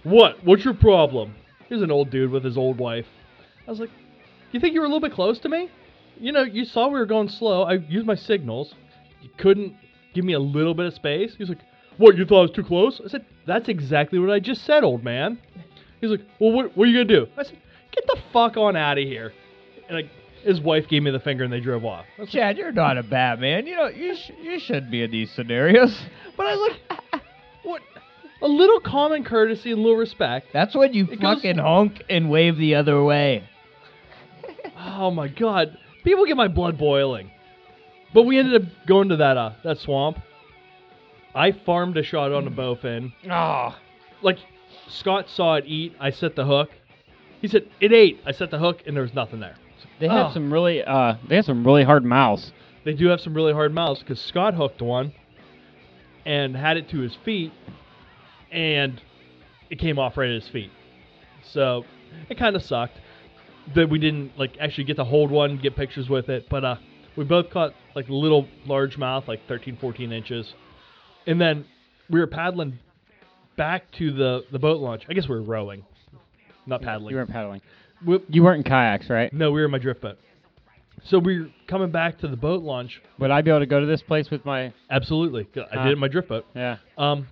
"What? 0.05 0.45
What's 0.45 0.65
your 0.65 0.75
problem?" 0.75 1.35
He's 1.69 1.83
an 1.83 1.91
old 1.91 2.11
dude 2.11 2.31
with 2.31 2.45
his 2.45 2.59
old 2.59 2.79
wife. 2.79 3.07
I 3.67 3.71
was 3.71 3.81
like, 3.81 3.91
"You 4.53 4.61
think 4.61 4.75
you 4.75 4.81
were 4.81 4.87
a 4.87 4.89
little 4.89 5.01
bit 5.01 5.13
close 5.13 5.39
to 5.41 5.49
me? 5.49 5.71
You 6.21 6.31
know, 6.31 6.43
you 6.43 6.65
saw 6.67 6.89
we 6.89 7.01
were 7.01 7.07
going 7.07 7.31
slow. 7.31 7.63
I 7.63 7.75
used 7.75 8.07
my 8.07 8.15
signals. 8.15 8.75
You 9.23 9.31
couldn't 9.39 9.75
give 10.13 10.25
me 10.25 10.35
a 10.35 10.41
little 10.41 10.75
bit 10.75 10.87
of 10.87 10.95
space." 10.95 11.35
He's 11.37 11.49
like, 11.49 11.63
"What? 11.97 12.17
You 12.17 12.27
thought 12.27 12.41
I 12.41 12.43
was 12.43 12.51
too 12.51 12.65
close?" 12.65 13.01
I 13.03 13.09
said, 13.09 13.25
"That's 13.47 13.69
exactly 13.69 14.19
what 14.19 14.31
I 14.31 14.39
just 14.39 14.65
said, 14.65 14.85
old 14.85 15.03
man." 15.03 15.39
He's 16.03 16.11
like, 16.11 16.23
"Well, 16.39 16.53
what, 16.53 16.77
what 16.77 16.87
are 16.87 16.91
you 16.91 17.03
gonna 17.03 17.21
do?" 17.21 17.29
I 17.39 17.45
said, 17.45 17.59
"Get 17.93 18.07
the 18.07 18.19
fuck 18.33 18.59
on 18.59 18.77
out 18.77 18.99
of 18.99 19.05
here." 19.05 19.33
And 19.89 19.97
like, 19.97 20.11
his 20.43 20.61
wife 20.61 20.89
gave 20.89 21.03
me 21.03 21.11
the 21.11 21.21
finger, 21.21 21.45
and 21.45 21.53
they 21.53 21.61
drove 21.61 21.85
off. 21.85 22.05
Like, 22.19 22.29
Chad, 22.29 22.57
you're 22.59 22.73
not 22.73 22.99
a 22.99 23.03
bad 23.03 23.41
man. 23.41 23.67
You 23.67 23.77
know, 23.77 23.87
you 23.89 24.15
sh- 24.17 24.31
you 24.43 24.59
should 24.61 24.91
be 24.91 25.03
in 25.03 25.11
these 25.11 25.31
scenarios. 25.33 25.97
but 26.37 26.47
I 26.47 26.57
was 26.57 26.71
like, 26.93 27.23
"What? 27.63 27.83
A 28.43 28.49
little 28.49 28.81
common 28.81 29.25
courtesy 29.25 29.71
and 29.71 29.79
a 29.79 29.83
little 29.83 29.97
respect." 29.99 30.49
That's 30.53 30.75
when 30.75 30.93
you 30.95 31.05
It 31.05 31.21
goes- 31.21 31.37
fucking 31.37 31.59
honk 31.59 32.03
and 32.11 32.31
wave 32.31 32.57
the 32.57 32.75
other 32.77 33.03
way. 33.03 33.49
Oh 34.85 35.11
my 35.13 35.29
god, 35.29 35.77
people 36.03 36.27
get 36.27 36.37
my 36.37 36.49
blood 36.49 36.77
boiling. 36.77 37.31
But 38.13 38.25
we 38.25 38.39
ended 38.39 38.63
up 38.63 38.69
going 38.87 39.11
to 39.11 39.17
that 39.17 39.37
uh 39.37 39.53
that 39.65 39.79
swamp. 39.79 40.19
I 41.35 41.53
farmed 41.53 41.97
a 41.97 42.03
shot 42.03 42.33
on 42.33 42.47
a 42.47 42.51
bowfin. 42.51 43.13
oh, 43.31 43.77
Like 44.23 44.39
Scott 44.89 45.29
saw 45.31 45.55
it 45.55 45.65
eat. 45.67 45.95
I 46.01 46.11
set 46.11 46.35
the 46.37 46.45
hook. 46.45 46.71
He 47.41 47.49
said 47.49 47.69
it 47.81 47.93
ate. 47.93 48.21
I 48.27 48.33
set 48.33 48.51
the 48.51 48.59
hook, 48.59 48.83
and 48.87 48.95
there 48.97 49.03
was 49.03 49.15
nothing 49.15 49.41
there. 49.41 49.55
They 50.03 50.09
have 50.09 50.31
Oh. 50.31 50.35
some 50.35 50.53
really 50.53 50.83
uh 50.83 51.15
they 51.29 51.37
have 51.37 51.45
some 51.45 51.65
really 51.65 51.85
hard 51.85 52.05
mouths. 52.05 52.53
They 52.85 52.93
do 52.95 53.07
have 53.09 53.21
some 53.21 53.35
really 53.35 53.53
hard 53.53 53.73
mouths 53.73 54.01
because 54.01 54.21
Scott 54.21 54.55
hooked 54.55 54.83
one 54.83 55.13
and 56.27 56.57
had 56.57 56.77
it 56.77 56.89
to 56.91 56.99
his 56.99 57.15
feet, 57.25 57.53
and 58.51 59.01
it 59.71 59.79
came 59.79 59.99
off 59.99 60.17
right 60.17 60.29
at 60.29 60.35
his 60.43 60.49
feet. 60.49 60.71
So 61.53 61.85
it 62.29 62.37
kind 62.39 62.57
of 62.57 62.63
sucked 62.63 62.99
that 63.77 63.89
we 63.89 63.99
didn't 64.01 64.37
like 64.37 64.57
actually 64.61 64.85
get 64.85 64.97
to 64.97 65.05
hold 65.05 65.31
one, 65.31 65.57
get 65.59 65.77
pictures 65.77 66.09
with 66.09 66.29
it. 66.29 66.49
But 66.49 66.65
uh, 66.65 66.77
we 67.17 67.25
both 67.25 67.51
caught 67.51 67.75
like 67.95 68.09
little 68.09 68.49
largemouth, 68.67 69.29
like 69.29 69.47
13, 69.47 69.77
14 69.81 70.13
inches, 70.13 70.53
and 71.27 71.41
then 71.41 71.65
we 72.11 72.19
were 72.19 72.27
paddling 72.27 72.81
back 73.57 73.91
to 73.93 74.13
the 74.13 74.45
the 74.51 74.59
boat 74.59 74.81
launch. 74.81 75.05
I 75.09 75.13
guess 75.13 75.29
we 75.29 75.37
were 75.37 75.43
rowing, 75.43 75.85
not 76.67 76.83
paddling. 76.83 77.11
You 77.13 77.17
weren't 77.19 77.31
paddling. 77.31 77.61
We, 78.05 78.19
You 78.29 78.43
weren't 78.43 78.59
in 78.67 78.71
kayaks, 78.71 79.09
right? 79.11 79.33
no, 79.33 79.51
we 79.51 79.61
were 79.61 79.67
in 79.67 79.71
my 79.71 79.79
drift 79.79 80.01
boat. 80.01 80.19
So 81.05 81.19
we 81.19 81.41
were 81.41 81.49
coming 81.67 81.91
back 81.91 82.19
to 82.19 82.29
the 82.29 82.37
boat 82.37 82.63
launch. 82.63 83.01
Would 83.19 83.31
I 83.31 83.41
be 83.43 83.51
able 83.51 83.61
to 83.61 83.67
go 83.67 83.81
to 83.81 83.87
this 83.87 84.03
place 84.03 84.31
with 84.31 84.45
my? 84.45 84.73
Absolutely, 84.91 85.49
I 85.57 85.77
did 85.83 85.87
it 85.89 85.93
in 85.95 85.99
my 85.99 86.09
drift 86.09 86.29
boat. 86.29 86.47
Yeah. 86.55 86.77
Um, 86.97 87.27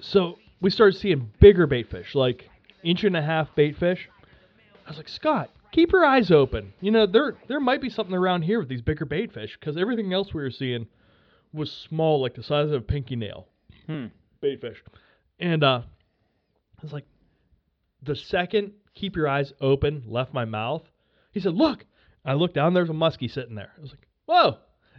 so 0.00 0.38
we 0.60 0.70
started 0.70 0.98
seeing 0.98 1.30
bigger 1.40 1.66
bait 1.66 1.90
fish, 1.90 2.14
like 2.14 2.48
inch 2.84 3.02
and 3.04 3.16
a 3.16 3.22
half 3.22 3.48
bait 3.56 3.76
fish. 3.78 4.08
I 4.86 4.90
was 4.90 4.96
like, 4.98 5.08
Scott, 5.08 5.50
keep 5.72 5.90
your 5.92 6.04
eyes 6.04 6.30
open. 6.30 6.72
You 6.80 6.90
know, 6.92 7.06
there 7.06 7.34
there 7.48 7.58
might 7.58 7.80
be 7.80 7.88
something 7.88 8.14
around 8.14 8.42
here 8.42 8.60
with 8.60 8.68
these 8.68 8.82
bigger 8.82 9.06
bait 9.06 9.32
fish 9.32 9.56
because 9.58 9.76
everything 9.76 10.12
else 10.12 10.32
we 10.32 10.42
were 10.42 10.50
seeing 10.50 10.86
was 11.52 11.72
small, 11.72 12.20
like 12.20 12.34
the 12.34 12.42
size 12.42 12.66
of 12.66 12.74
a 12.74 12.80
pinky 12.80 13.16
nail. 13.16 13.48
Hmm. 13.86 14.06
Bait 14.40 14.60
fish, 14.60 14.82
and 15.40 15.64
uh, 15.64 15.80
I 16.78 16.82
was 16.82 16.92
like, 16.92 17.06
the 18.02 18.14
second 18.14 18.72
keep 18.94 19.16
your 19.16 19.28
eyes 19.28 19.52
open 19.60 20.04
left 20.06 20.32
my 20.34 20.44
mouth, 20.44 20.82
he 21.32 21.40
said, 21.40 21.54
look. 21.54 21.84
I 22.26 22.32
looked 22.34 22.54
down. 22.54 22.72
There's 22.72 22.88
a 22.88 22.94
muskie 22.94 23.30
sitting 23.30 23.54
there. 23.54 23.70
I 23.76 23.80
was 23.82 23.90
like, 23.90 24.06
whoa, 24.24 24.56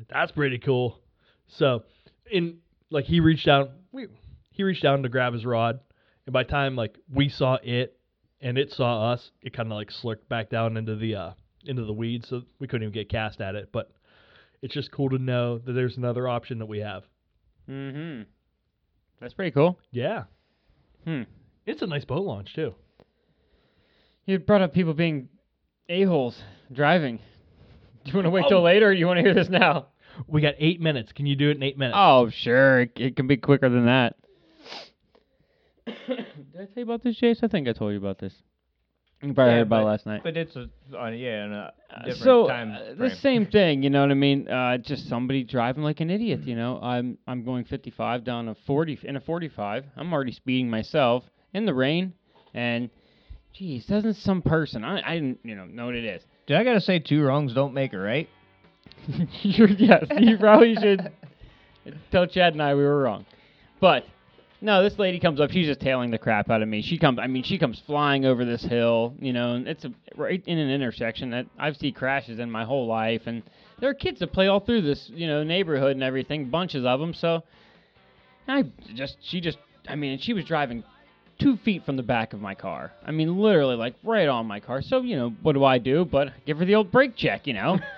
that's 0.08 0.32
pretty 0.32 0.60
cool. 0.60 1.00
So, 1.48 1.82
in 2.32 2.58
like 2.92 3.06
he 3.06 3.20
reached 3.20 3.48
down, 3.48 3.70
we 3.92 4.06
he 4.52 4.62
reached 4.62 4.84
down 4.84 5.02
to 5.02 5.10
grab 5.10 5.34
his 5.34 5.44
rod, 5.44 5.80
and 6.28 6.34
by 6.34 6.44
the 6.44 6.50
time 6.52 6.76
like 6.76 7.00
we 7.12 7.30
saw 7.30 7.58
it 7.64 7.98
and 8.42 8.60
it 8.60 8.72
saw 8.72 9.12
us, 9.12 9.32
it 9.42 9.54
kind 9.54 9.72
of 9.72 9.76
like 9.76 9.90
slurked 9.90 10.28
back 10.30 10.52
down 10.52 10.78
into 10.78 10.96
the 10.96 11.16
uh 11.16 11.32
into 11.66 11.84
the 11.84 11.94
weeds, 11.94 12.28
so 12.30 12.44
we 12.60 12.68
couldn't 12.68 12.84
even 12.84 12.94
get 12.94 13.10
cast 13.10 13.42
at 13.42 13.56
it. 13.56 13.70
But 13.72 13.90
it's 14.62 14.76
just 14.76 14.92
cool 14.92 15.10
to 15.10 15.18
know 15.18 15.58
that 15.58 15.74
there's 15.74 15.98
another 15.98 16.28
option 16.28 16.60
that 16.60 16.68
we 16.68 16.80
have. 16.82 17.06
Mm-hmm. 17.68 18.24
That's 19.20 19.34
pretty 19.34 19.50
cool. 19.52 19.80
Yeah, 19.92 20.26
Hmm. 21.06 21.24
it's 21.66 21.82
a 21.82 21.88
nice 21.88 22.06
boat 22.06 22.24
launch 22.24 22.54
too. 22.54 22.76
You 24.26 24.40
brought 24.40 24.62
up 24.62 24.74
people 24.74 24.94
being 24.94 25.30
a 25.90 26.04
holes 26.04 26.42
driving. 26.72 27.18
Do 28.04 28.12
you 28.12 28.14
want 28.16 28.26
to 28.26 28.30
wait 28.32 28.46
till 28.48 28.60
Oh. 28.60 28.64
later, 28.64 28.88
or 28.88 28.94
you 28.94 29.08
want 29.08 29.18
to 29.18 29.24
hear 29.24 29.34
this 29.34 29.50
now? 29.50 29.88
We 30.28 30.42
got 30.42 30.56
eight 30.58 30.80
minutes. 30.82 31.12
Can 31.12 31.26
you 31.26 31.36
do 31.36 31.50
it 31.50 31.58
in 31.58 31.64
eight 31.64 31.78
minutes? 31.78 31.98
Oh, 32.00 32.30
sure. 32.30 32.82
It, 32.82 32.92
it 32.96 33.16
can 33.16 33.28
be 33.28 33.38
quicker 33.38 33.70
than 33.70 33.86
that. 33.86 34.16
Did 35.86 35.96
I 36.10 36.56
tell 36.56 36.68
you 36.78 36.84
about 36.84 37.04
this, 37.04 37.20
Jace? 37.20 37.44
I 37.44 37.48
think 37.48 37.68
I 37.68 37.74
told 37.74 37.92
you 37.92 37.98
about 37.98 38.18
this. 38.20 38.34
You 39.22 39.34
probably 39.34 39.52
Yeah, 39.54 39.58
heard 39.58 39.62
about 39.68 39.78
it 39.80 39.84
but- 39.84 39.86
last 39.88 40.06
night. 40.06 40.22
But 40.24 40.38
it's 40.38 40.56
a 40.56 40.70
uh, 41.00 41.10
yeah, 41.10 41.46
in 41.46 41.54
a 41.54 41.74
Uh, 41.92 41.98
different 42.06 42.18
so 42.24 42.48
time 42.48 42.72
uh, 42.74 42.94
the 42.96 43.10
same 43.16 43.46
thing, 43.58 43.82
you 43.84 43.90
know 43.90 44.02
what 44.02 44.12
I 44.12 44.16
mean? 44.16 44.48
Uh, 44.48 44.78
just 44.78 45.08
somebody 45.10 45.44
driving 45.44 45.84
like 45.84 46.00
an 46.00 46.10
idiot, 46.10 46.42
you 46.44 46.56
know. 46.56 46.80
I'm 46.82 47.18
I'm 47.28 47.44
going 47.44 47.64
55 47.66 48.24
down 48.24 48.50
a 48.50 48.56
40 48.56 49.00
in 49.04 49.16
a 49.16 49.22
45. 49.22 49.86
I'm 49.96 50.14
already 50.14 50.32
speeding 50.32 50.70
myself 50.70 51.24
in 51.54 51.66
the 51.66 51.74
rain, 51.74 52.14
and 52.54 52.90
geez, 53.58 53.86
doesn't 53.86 54.16
some 54.16 54.42
person 54.42 54.84
I 54.84 55.02
I 55.06 55.16
didn't 55.16 55.40
you 55.44 55.56
know 55.56 55.66
know 55.66 55.86
what 55.86 55.96
it 55.96 56.06
is. 56.06 56.24
Did 56.48 56.58
I 56.58 56.64
gotta 56.64 56.82
say 56.82 57.00
two 57.00 57.24
wrongs 57.24 57.54
don't 57.54 57.74
make 57.74 57.94
a 57.94 57.98
right? 57.98 58.30
You're, 59.42 59.70
yes, 59.70 60.06
you 60.20 60.38
probably 60.38 60.76
should 60.76 61.12
tell 62.12 62.28
Chad 62.28 62.54
and 62.54 62.62
I 62.62 62.76
we 62.76 62.84
were 62.84 63.02
wrong. 63.02 63.26
But 63.80 64.06
no, 64.62 64.82
this 64.82 64.98
lady 64.98 65.20
comes 65.20 65.40
up. 65.40 65.52
She's 65.52 65.68
just 65.68 65.80
tailing 65.82 66.12
the 66.12 66.18
crap 66.18 66.50
out 66.50 66.62
of 66.62 66.68
me. 66.68 66.82
She 66.82 66.98
comes. 66.98 67.20
I 67.20 67.28
mean, 67.28 67.44
she 67.44 67.58
comes 67.58 67.82
flying 67.86 68.26
over 68.26 68.46
this 68.46 68.64
hill. 68.64 69.14
You 69.20 69.34
know, 69.34 69.54
and 69.54 69.68
it's 69.68 69.86
a, 69.86 69.92
right 70.16 70.42
in 70.46 70.58
an 70.58 70.70
intersection 70.70 71.32
that 71.32 71.46
I've 71.60 71.78
seen 71.78 71.94
crashes 71.94 72.40
in 72.40 72.50
my 72.50 72.64
whole 72.64 72.88
life. 72.88 73.24
And 73.26 73.44
there 73.80 73.90
are 73.90 73.94
kids 73.94 74.20
that 74.22 74.34
play 74.34 74.48
all 74.48 74.60
through 74.60 74.82
this, 74.82 75.10
you 75.14 75.28
know, 75.28 75.44
neighborhood 75.44 75.92
and 75.92 76.04
everything, 76.04 76.50
bunches 76.50 76.86
of 76.86 77.00
them. 77.00 77.14
So 77.14 77.44
I 78.48 78.64
just, 78.96 79.18
she 79.22 79.42
just, 79.42 79.58
I 79.88 79.96
mean, 79.96 80.18
she 80.20 80.34
was 80.34 80.46
driving 80.46 80.84
two 81.40 81.58
feet 81.58 81.86
from 81.86 81.98
the 81.98 82.04
back 82.04 82.34
of 82.34 82.42
my 82.42 82.56
car. 82.56 82.92
I 83.06 83.12
mean, 83.12 83.38
literally, 83.38 83.76
like 83.76 83.96
right 84.04 84.28
on 84.28 84.46
my 84.46 84.60
car. 84.60 84.82
So 84.82 85.02
you 85.02 85.16
know, 85.16 85.34
what 85.42 85.54
do 85.54 85.64
I 85.64 85.78
do? 85.78 86.06
But 86.06 86.30
give 86.46 86.58
her 86.60 86.66
the 86.66 86.76
old 86.76 86.92
brake 86.92 87.16
check, 87.16 87.48
you 87.48 87.54
know. 87.54 87.80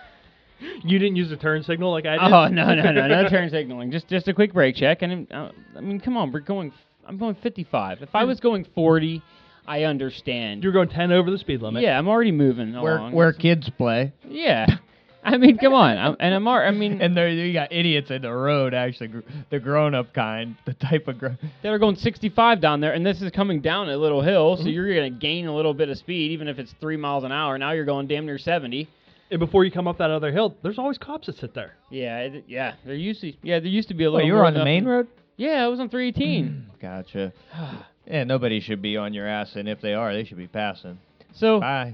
You 0.83 0.97
didn't 0.97 1.17
use 1.17 1.29
the 1.29 1.37
turn 1.37 1.61
signal 1.61 1.91
like 1.91 2.07
I 2.07 2.13
did. 2.13 2.33
Oh 2.33 2.47
no 2.47 2.73
no 2.73 2.91
no 2.91 3.07
no 3.07 3.29
turn 3.29 3.47
signaling. 3.51 3.91
Just 3.91 4.07
just 4.07 4.27
a 4.27 4.33
quick 4.33 4.53
brake 4.53 4.75
check, 4.75 5.03
and 5.03 5.31
uh, 5.31 5.51
I 5.75 5.81
mean, 5.81 5.99
come 5.99 6.17
on, 6.17 6.31
we're 6.31 6.39
going. 6.39 6.73
I'm 7.05 7.19
going 7.19 7.35
55. 7.35 8.01
If 8.01 8.09
I 8.15 8.23
was 8.23 8.39
going 8.39 8.65
40, 8.73 9.21
I 9.67 9.83
understand. 9.83 10.63
You're 10.63 10.71
going 10.73 10.89
ten 10.89 11.11
over 11.11 11.29
the 11.29 11.37
speed 11.37 11.61
limit. 11.61 11.83
yeah, 11.83 11.95
I'm 11.95 12.07
already 12.07 12.31
moving 12.31 12.73
Where 12.73 12.97
along. 12.97 13.11
where 13.11 13.33
kids 13.33 13.69
play, 13.77 14.13
Yeah, 14.27 14.65
I 15.27 15.37
mean, 15.37 15.57
come 15.57 15.73
on, 15.73 15.97
I'm, 15.97 16.15
and 16.21 16.33
I'm. 16.33 16.47
al- 16.47 16.53
I 16.53 16.71
mean, 16.71 17.01
and 17.01 17.15
there 17.15 17.27
you 17.27 17.51
got 17.51 17.73
idiots 17.73 18.09
in 18.11 18.21
the 18.21 18.31
road. 18.31 18.73
Actually, 18.73 19.07
gr- 19.09 19.19
the 19.49 19.59
grown-up 19.59 20.13
kind, 20.13 20.55
the 20.65 20.73
type 20.73 21.09
of. 21.09 21.19
Gr- 21.19 21.27
they're 21.61 21.77
going 21.79 21.97
65 21.97 22.61
down 22.61 22.79
there, 22.79 22.93
and 22.93 23.05
this 23.05 23.21
is 23.21 23.29
coming 23.31 23.59
down 23.59 23.89
a 23.89 23.97
little 23.97 24.21
hill, 24.21 24.55
so 24.55 24.63
mm-hmm. 24.63 24.69
you're 24.69 24.95
gonna 24.95 25.09
gain 25.09 25.47
a 25.47 25.53
little 25.53 25.73
bit 25.73 25.89
of 25.89 25.97
speed, 25.97 26.31
even 26.31 26.47
if 26.47 26.59
it's 26.59 26.73
three 26.79 26.95
miles 26.95 27.25
an 27.25 27.33
hour. 27.33 27.57
Now 27.57 27.73
you're 27.73 27.83
going 27.83 28.07
damn 28.07 28.25
near 28.25 28.37
70. 28.37 28.87
And 29.29 29.39
before 29.41 29.65
you 29.65 29.71
come 29.71 29.89
up 29.89 29.97
that 29.97 30.09
other 30.09 30.31
hill, 30.31 30.55
there's 30.63 30.79
always 30.79 30.97
cops 30.97 31.27
that 31.27 31.35
sit 31.35 31.53
there. 31.53 31.73
Yeah, 31.89 32.19
it, 32.19 32.45
yeah. 32.47 32.75
There 32.85 32.95
used 32.95 33.19
to, 33.21 33.33
yeah, 33.43 33.59
there 33.59 33.67
used 33.67 33.89
to 33.89 33.93
be 33.93 34.05
a 34.05 34.09
little. 34.09 34.23
oh, 34.23 34.27
you 34.27 34.33
were 34.33 34.45
on 34.45 34.53
the 34.53 34.63
main 34.63 34.85
road. 34.85 35.07
Yeah, 35.35 35.65
I 35.65 35.67
was 35.67 35.81
on 35.81 35.89
318. 35.89 36.45
Mm, 36.45 36.81
gotcha. 36.81 37.33
Yeah, 38.09 38.23
nobody 38.23 38.61
should 38.61 38.81
be 38.81 38.95
on 38.95 39.13
your 39.13 39.27
ass, 39.27 39.57
and 39.57 39.67
if 39.67 39.81
they 39.81 39.93
are, 39.93 40.13
they 40.13 40.23
should 40.23 40.37
be 40.37 40.47
passing. 40.47 40.97
so 41.33 41.59
Bye. 41.59 41.93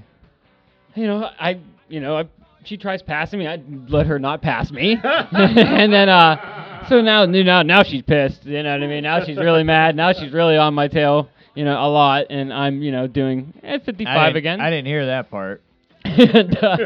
you 0.94 1.08
know, 1.08 1.28
I, 1.40 1.58
you 1.88 1.98
know, 1.98 2.18
I, 2.18 2.28
she 2.64 2.76
tries 2.76 3.02
passing 3.02 3.38
me. 3.38 3.46
I 3.46 3.62
let 3.88 4.06
her 4.06 4.18
not 4.18 4.42
pass 4.42 4.70
me, 4.70 4.98
and 5.02 5.92
then, 5.92 6.08
uh, 6.08 6.86
so 6.88 7.00
now, 7.00 7.24
now, 7.26 7.62
now 7.62 7.82
she's 7.82 8.02
pissed. 8.02 8.44
You 8.44 8.62
know 8.62 8.72
what 8.72 8.82
I 8.82 8.86
mean? 8.86 9.02
Now 9.04 9.24
she's 9.24 9.36
really 9.36 9.62
mad. 9.64 9.96
Now 9.96 10.12
she's 10.12 10.32
really 10.32 10.56
on 10.56 10.74
my 10.74 10.88
tail. 10.88 11.28
You 11.54 11.64
know, 11.64 11.80
a 11.80 11.86
lot, 11.88 12.26
and 12.30 12.52
I'm, 12.52 12.82
you 12.82 12.90
know, 12.90 13.06
doing 13.06 13.54
I 13.62 13.78
55 13.78 14.06
didn't- 14.06 14.36
again. 14.36 14.60
I 14.60 14.70
didn't 14.70 14.86
hear 14.86 15.06
that 15.06 15.30
part. 15.30 15.62
and, 16.04 16.58
uh, 16.62 16.76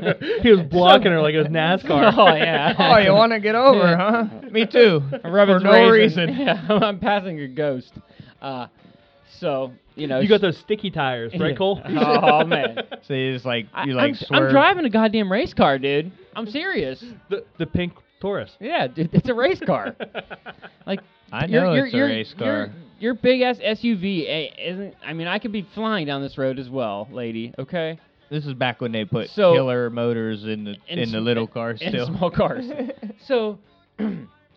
He 0.42 0.50
was 0.52 0.60
blocking 0.70 1.10
her 1.10 1.20
like 1.22 1.34
it 1.34 1.38
was 1.38 1.48
NASCAR. 1.48 2.14
Oh 2.16 2.34
yeah. 2.36 2.74
oh, 2.78 2.98
you 2.98 3.12
want 3.12 3.32
to 3.32 3.40
get 3.40 3.54
over, 3.54 3.96
huh? 3.96 4.24
Me 4.50 4.66
too. 4.66 5.02
For 5.22 5.30
no 5.60 5.88
raisin. 5.90 6.28
reason. 6.28 6.36
Yeah, 6.46 6.66
I'm 6.68 7.00
passing 7.00 7.40
a 7.40 7.48
ghost. 7.48 7.92
Uh, 8.40 8.68
so 9.40 9.72
you 9.98 10.06
know, 10.06 10.20
You 10.20 10.28
got 10.28 10.40
those 10.40 10.56
sticky 10.58 10.90
tires, 10.90 11.32
right, 11.38 11.56
Cole? 11.56 11.80
Oh 11.86 12.44
man. 12.44 12.78
So 13.02 13.14
you 13.14 13.32
just 13.32 13.44
like 13.44 13.66
I- 13.74 13.84
you 13.84 13.98
I'm, 13.98 14.12
like 14.12 14.16
I'm 14.30 14.50
driving 14.50 14.84
a 14.84 14.90
goddamn 14.90 15.30
race 15.30 15.52
car, 15.54 15.78
dude. 15.78 16.10
I'm 16.36 16.46
serious. 16.46 17.04
the 17.30 17.44
the 17.58 17.66
pink 17.66 17.92
Taurus. 18.20 18.50
Yeah, 18.60 18.86
dude, 18.88 19.10
it's 19.12 19.28
a 19.28 19.34
race 19.34 19.60
car. 19.60 19.94
Like 20.86 21.00
I 21.32 21.46
your- 21.46 21.64
know 21.64 21.74
your- 21.74 21.84
it's 21.86 21.94
a 21.94 21.96
your- 21.98 22.06
race 22.06 22.34
car. 22.38 22.70
your 22.98 23.14
big 23.14 23.42
ass 23.42 23.58
SUV 23.58 24.26
eh, 24.28 24.48
isn't. 24.58 24.94
I 25.04 25.12
mean, 25.12 25.26
I 25.28 25.38
could 25.38 25.52
be 25.52 25.66
flying 25.74 26.06
down 26.06 26.22
this 26.22 26.38
road 26.38 26.58
as 26.58 26.70
well, 26.70 27.06
lady. 27.12 27.52
Okay. 27.58 27.98
This 28.30 28.44
is 28.46 28.52
back 28.54 28.80
when 28.80 28.92
they 28.92 29.04
put 29.04 29.28
So- 29.30 29.54
killer 29.54 29.90
motors 29.90 30.44
in 30.44 30.64
the 30.64 30.76
In 30.88 30.98
in 30.98 31.10
the 31.12 31.18
sm- 31.18 31.24
little 31.24 31.46
cars 31.46 31.80
in 31.82 31.90
still. 31.90 32.06
small 32.06 32.30
cars. 32.30 32.64
so 33.26 33.58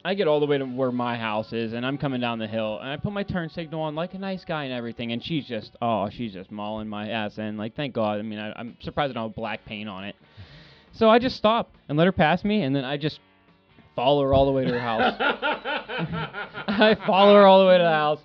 I 0.04 0.16
get 0.16 0.28
all 0.28 0.40
the 0.40 0.48
way 0.48 0.58
to 0.58 0.66
where 0.66 0.92
my 0.92 1.16
house 1.16 1.54
is, 1.54 1.74
and 1.74 1.86
I'm 1.86 1.98
coming 1.98 2.22
down 2.22 2.40
the 2.40 2.48
hill, 2.48 2.80
and 2.80 2.90
I 2.90 2.98
put 2.98 3.14
my 3.14 3.24
turn 3.24 3.50
signal 3.50 3.82
on 3.82 3.94
like 3.96 4.14
a 4.14 4.18
nice 4.18 4.44
guy 4.44 4.64
and 4.64 4.74
everything, 4.74 5.12
and 5.12 5.24
she's 5.24 5.46
just, 5.46 5.72
oh, 5.82 6.10
she's 6.10 6.34
just 6.34 6.52
mauling 6.52 6.88
my 6.88 7.10
ass 7.10 7.38
and 7.38 7.58
Like, 7.58 7.76
thank 7.76 7.94
God. 7.94 8.20
I 8.20 8.24
mean, 8.24 8.40
I, 8.40 8.52
I'm 8.54 8.78
surprised 8.82 9.12
I 9.12 9.14
don't 9.14 9.30
have 9.30 9.36
black 9.36 9.64
paint 9.66 9.88
on 9.88 10.04
it. 10.04 10.16
So 10.94 11.10
I 11.10 11.20
just 11.20 11.36
stop 11.38 11.76
and 11.88 11.98
let 11.98 12.06
her 12.06 12.12
pass 12.12 12.44
me, 12.44 12.64
and 12.64 12.76
then 12.76 12.84
I 12.84 12.98
just 12.98 13.20
follow 13.96 14.24
her 14.24 14.34
all 14.34 14.46
the 14.46 14.52
way 14.52 14.66
to 14.66 14.72
her 14.74 14.80
house. 14.80 15.16
I 16.68 16.96
follow 17.06 17.36
her 17.36 17.46
all 17.46 17.60
the 17.62 17.68
way 17.68 17.78
to 17.78 17.84
the 17.84 17.90
house. 17.90 18.20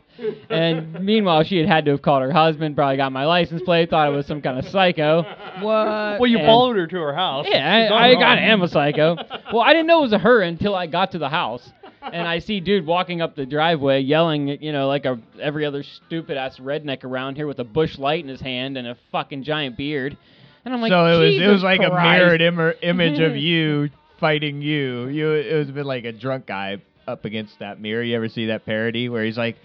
And 0.48 1.00
meanwhile, 1.04 1.44
she 1.44 1.58
had 1.58 1.68
had 1.68 1.84
to 1.84 1.90
have 1.90 2.00
called 2.02 2.22
her 2.22 2.32
husband, 2.32 2.74
probably 2.74 2.96
got 2.96 3.12
my 3.12 3.26
license 3.26 3.60
plate, 3.62 3.90
thought 3.90 4.06
I 4.06 4.08
was 4.10 4.24
some 4.26 4.40
kind 4.40 4.58
of 4.58 4.66
psycho. 4.68 5.22
what? 5.60 6.20
Well, 6.20 6.26
you 6.26 6.38
And- 6.38 6.46
followed 6.46 6.76
her 6.76 6.86
to 6.86 6.96
her 7.00 7.14
house. 7.14 7.46
Yeah, 7.48 7.88
I, 7.92 7.94
I 7.94 8.10
wrong. 8.12 8.20
got 8.20 8.38
am 8.38 8.62
a 8.62 8.68
psycho. 8.68 9.16
well, 9.52 9.60
I 9.60 9.72
didn't 9.74 9.86
know 9.88 9.98
it 9.98 10.02
was 10.02 10.12
a 10.14 10.18
her 10.18 10.40
until 10.40 10.74
I 10.74 10.86
got 10.86 11.12
to 11.12 11.18
the 11.18 11.28
house, 11.28 11.70
and 12.00 12.26
I 12.26 12.38
see 12.38 12.60
dude 12.60 12.86
walking 12.86 13.20
up 13.20 13.36
the 13.36 13.44
driveway, 13.44 14.00
yelling, 14.00 14.48
you 14.62 14.72
know, 14.72 14.88
like 14.88 15.04
a 15.04 15.18
every 15.38 15.66
other 15.66 15.82
stupid 15.82 16.38
ass 16.38 16.58
redneck 16.58 17.04
around 17.04 17.36
here 17.36 17.46
with 17.46 17.58
a 17.58 17.64
Busch 17.64 17.98
Light 17.98 18.22
in 18.24 18.28
his 18.28 18.40
hand 18.40 18.78
and 18.78 18.88
a 18.88 18.96
fucking 19.12 19.42
giant 19.42 19.76
beard, 19.76 20.16
and 20.64 20.72
I'm 20.72 20.80
like, 20.80 20.92
so 20.92 21.04
it 21.08 21.18
was 21.26 21.36
it 21.36 21.46
was 21.48 21.62
like 21.62 21.80
a 21.80 21.90
mirrored 21.90 22.40
Im- 22.40 22.72
image 22.82 23.20
of 23.20 23.36
you 23.36 23.90
fighting 24.20 24.62
you. 24.62 25.08
You 25.08 25.32
it 25.32 25.54
was 25.56 25.68
a 25.68 25.72
bit 25.72 25.86
like 25.86 26.04
a 26.04 26.12
drunk 26.12 26.46
guy 26.46 26.78
up 27.06 27.24
against 27.24 27.58
that 27.60 27.80
mirror. 27.80 28.02
You 28.02 28.16
ever 28.16 28.28
see 28.28 28.46
that 28.46 28.64
parody 28.66 29.08
where 29.08 29.24
he's 29.24 29.38
like 29.38 29.56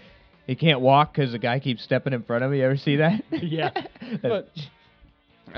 he 0.48 0.55
can't 0.55 0.81
walk 0.81 1.13
because 1.13 1.31
the 1.31 1.39
guy 1.39 1.60
keeps 1.60 1.84
stepping 1.84 2.13
in 2.13 2.24
front 2.24 2.43
of 2.43 2.51
him? 2.51 2.58
You 2.58 2.65
ever 2.65 2.77
see 2.77 2.98
that? 2.98 3.24
Yeah. 3.31 3.72
But 4.22 4.50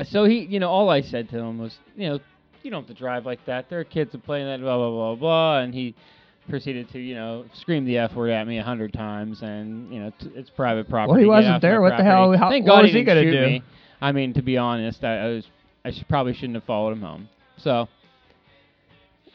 so 0.05 0.25
he, 0.25 0.39
you 0.45 0.59
know, 0.59 0.69
all 0.69 0.89
I 0.89 1.01
said 1.01 1.29
to 1.29 1.37
him 1.37 1.59
was, 1.59 1.75
you 1.95 2.09
know, 2.09 2.19
you 2.63 2.71
don't 2.71 2.81
have 2.87 2.95
to 2.95 2.99
drive 2.99 3.25
like 3.25 3.45
that. 3.45 3.69
There 3.69 3.79
are 3.79 3.83
kids 3.83 4.11
that 4.13 4.23
play 4.23 4.43
that, 4.43 4.59
blah 4.59 4.77
blah 4.77 4.89
blah 4.89 5.15
blah, 5.15 5.59
and 5.59 5.73
he 5.73 5.95
proceeded 6.49 6.89
to, 6.91 6.99
you 6.99 7.15
know, 7.15 7.45
scream 7.53 7.85
the 7.85 7.97
f 7.97 8.13
word 8.15 8.29
at 8.31 8.47
me 8.47 8.57
a 8.57 8.63
hundred 8.63 8.93
times, 8.93 9.41
and 9.41 9.93
you 9.93 9.99
know, 9.99 10.11
t- 10.19 10.31
it's 10.35 10.49
private 10.49 10.89
property. 10.89 11.11
Well, 11.11 11.19
he 11.19 11.25
wasn't 11.25 11.61
there. 11.61 11.81
What 11.81 11.97
the 11.97 12.03
hell- 12.03 12.35
how- 12.37 12.49
Thank 12.49 12.65
God 12.65 12.83
was 12.83 12.91
he 12.91 13.03
didn't 13.03 13.07
gonna 13.07 13.31
do? 13.31 13.41
Me. 13.45 13.63
I 14.01 14.11
mean, 14.11 14.33
to 14.33 14.41
be 14.41 14.57
honest, 14.57 15.03
I, 15.03 15.17
I 15.17 15.27
was, 15.29 15.45
I 15.85 15.91
should, 15.91 16.07
probably 16.09 16.33
shouldn't 16.33 16.55
have 16.55 16.63
followed 16.65 16.91
him 16.93 17.01
home. 17.01 17.29
So. 17.57 17.87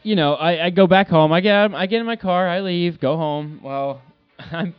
You 0.08 0.16
know, 0.16 0.36
I, 0.36 0.64
I 0.64 0.70
go 0.70 0.86
back 0.86 1.08
home. 1.08 1.34
I 1.34 1.42
get 1.42 1.74
I 1.74 1.84
get 1.84 2.00
in 2.00 2.06
my 2.06 2.16
car. 2.16 2.48
I 2.48 2.60
leave. 2.60 2.98
Go 2.98 3.18
home. 3.18 3.60
Well, 3.62 4.00
I'm 4.38 4.74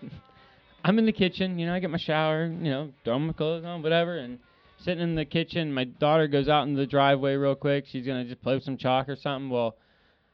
I'm 0.83 0.98
in 0.98 1.05
the 1.05 1.12
kitchen, 1.12 1.59
you 1.59 1.67
know, 1.67 1.75
I 1.75 1.79
get 1.79 1.91
my 1.91 2.00
shower, 2.00 2.48
you 2.48 2.71
know, 2.71 2.89
throw 3.05 3.19
my 3.19 3.33
clothes 3.33 3.63
on, 3.63 3.83
whatever, 3.83 4.17
and 4.17 4.39
sitting 4.79 5.03
in 5.03 5.13
the 5.13 5.25
kitchen. 5.25 5.71
My 5.71 5.83
daughter 5.83 6.27
goes 6.27 6.50
out 6.50 6.63
in 6.67 6.74
the 6.74 6.88
driveway 6.88 7.36
real 7.36 7.53
quick. 7.53 7.86
She's 7.86 8.07
gonna 8.07 8.25
just 8.25 8.41
play 8.41 8.55
with 8.55 8.63
some 8.63 8.75
chalk 8.75 9.07
or 9.07 9.15
something. 9.15 9.51
Well, 9.51 9.75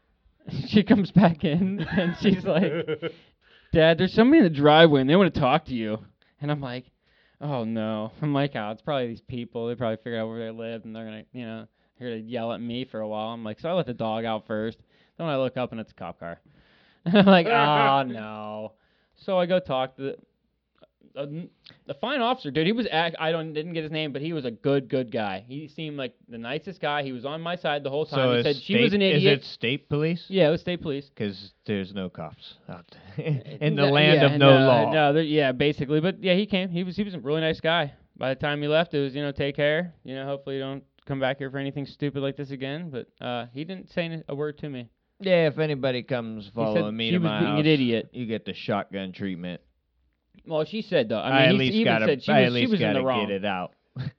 she 0.67 0.81
comes 0.81 1.11
back 1.11 1.43
in 1.43 1.81
and 1.91 2.15
she's 2.21 2.45
like, 2.45 2.71
"Dad, 3.73 3.97
there's 3.97 4.13
somebody 4.13 4.37
in 4.37 4.43
the 4.45 4.49
driveway 4.49 5.01
and 5.01 5.09
they 5.09 5.17
want 5.17 5.33
to 5.33 5.41
talk 5.41 5.65
to 5.65 5.73
you." 5.73 5.97
And 6.39 6.49
I'm 6.49 6.61
like, 6.61 6.85
"Oh 7.41 7.65
no!" 7.65 8.13
I'm 8.21 8.33
like, 8.33 8.51
"Oh, 8.55 8.69
it's 8.69 8.81
probably 8.81 9.07
these 9.07 9.19
people. 9.19 9.67
They 9.67 9.75
probably 9.75 9.97
figured 9.97 10.21
out 10.21 10.29
where 10.29 10.39
they 10.39 10.57
live 10.57 10.85
and 10.85 10.95
they're 10.95 11.03
gonna, 11.03 11.25
you 11.33 11.45
know, 11.45 11.67
here 11.97 12.09
to 12.11 12.19
yell 12.19 12.51
at 12.53 12.61
me 12.61 12.85
for 12.85 12.99
a 12.99 13.07
while." 13.07 13.29
I'm 13.29 13.43
like, 13.43 13.59
so 13.59 13.69
I 13.69 13.73
let 13.73 13.85
the 13.85 13.93
dog 13.93 14.25
out 14.25 14.47
first. 14.47 14.77
Then 15.17 15.27
I 15.27 15.37
look 15.37 15.57
up 15.57 15.71
and 15.71 15.79
it's 15.81 15.91
a 15.91 15.95
cop 15.95 16.19
car. 16.19 16.39
I'm 17.05 17.25
like, 17.25 17.47
"Oh 17.47 18.03
no!" 18.07 18.73
So 19.15 19.37
I 19.39 19.45
go 19.45 19.59
talk 19.59 19.95
to 19.97 20.01
the. 20.03 20.15
Uh, 21.17 21.27
the 21.87 21.93
fine 21.93 22.19
officer, 22.19 22.51
dude, 22.51 22.65
he 22.65 22.73
was 22.73 22.87
act- 22.91 23.15
I 23.19 23.31
don't 23.31 23.53
didn't 23.53 23.71
get 23.71 23.83
his 23.83 23.91
name, 23.91 24.11
but 24.11 24.21
he 24.21 24.33
was 24.33 24.43
a 24.43 24.51
good 24.51 24.89
good 24.89 25.13
guy. 25.13 25.45
He 25.47 25.69
seemed 25.69 25.95
like 25.95 26.13
the 26.27 26.37
nicest 26.37 26.81
guy. 26.81 27.03
He 27.03 27.13
was 27.13 27.23
on 27.23 27.39
my 27.39 27.55
side 27.55 27.83
the 27.83 27.89
whole 27.89 28.05
time. 28.05 28.19
So 28.19 28.31
he 28.33 28.37
is 28.39 28.43
said 28.43 28.55
she 28.61 28.81
was 28.81 28.89
state- 28.89 28.95
an 28.95 29.01
idiot. 29.01 29.39
Is 29.39 29.45
it 29.45 29.49
state 29.49 29.87
police? 29.87 30.25
Yeah, 30.27 30.49
it 30.49 30.51
was 30.51 30.59
state 30.59 30.81
police. 30.81 31.07
Because 31.09 31.53
there's 31.65 31.93
no 31.93 32.09
cops 32.09 32.55
out 32.67 32.83
in 33.17 33.77
the 33.77 33.83
Yeah, 33.83 33.89
land 33.91 34.19
yeah, 34.21 34.25
of 34.33 34.39
no, 34.39 34.59
no 34.59 34.65
law. 34.67 34.91
No, 35.13 35.19
yeah, 35.21 35.53
basically. 35.53 36.01
But 36.01 36.21
yeah, 36.21 36.33
he 36.33 36.45
came. 36.45 36.67
He 36.67 36.83
was 36.83 36.97
he 36.97 37.03
was 37.03 37.13
a 37.13 37.19
really 37.19 37.39
nice 37.39 37.61
guy. 37.61 37.93
By 38.17 38.33
the 38.33 38.39
time 38.39 38.61
he 38.61 38.67
left, 38.67 38.93
it 38.93 38.99
was 38.99 39.15
you 39.15 39.21
know 39.21 39.31
take 39.31 39.55
care. 39.55 39.93
You 40.03 40.15
know, 40.15 40.25
hopefully 40.25 40.55
you 40.55 40.61
don't 40.63 40.83
come 41.05 41.19
back 41.19 41.38
here 41.38 41.50
for 41.51 41.57
anything 41.57 41.85
stupid 41.85 42.21
like 42.21 42.35
this 42.38 42.51
again. 42.51 42.89
But 42.89 43.07
uh, 43.25 43.45
he 43.53 43.63
didn't 43.63 43.89
say 43.91 44.21
a 44.27 44.35
word 44.35 44.57
to 44.59 44.69
me. 44.69 44.89
Yeah, 45.19 45.47
if 45.47 45.59
anybody 45.59 46.03
comes 46.03 46.50
following 46.53 46.95
me 46.97 47.07
she 47.07 47.12
to 47.12 47.17
was 47.19 47.24
my 47.29 47.39
being 47.39 47.51
house, 47.51 47.59
an 47.62 47.65
idiot. 47.67 48.09
you 48.13 48.25
get 48.25 48.45
the 48.45 48.53
shotgun 48.53 49.13
treatment. 49.13 49.62
Well, 50.45 50.65
she 50.65 50.81
said 50.81 51.09
though. 51.09 51.19
I 51.19 51.29
I 51.29 51.31
mean, 51.31 51.41
at 51.41 51.51
he, 51.53 51.57
least 51.57 51.74
he 51.74 51.81
even 51.81 51.93
gotta, 51.93 52.05
said 52.05 52.24
she 52.24 52.31
I 52.31 52.39
was 52.41 52.47
at 52.47 52.53
least 52.53 52.67
she 52.67 52.71
was 52.71 52.81
in 52.81 52.88
gotta 52.88 53.00
the 53.00 53.05
wrong. 53.05 53.27
get 53.27 53.31
it 53.35 53.45
out. 53.45 53.74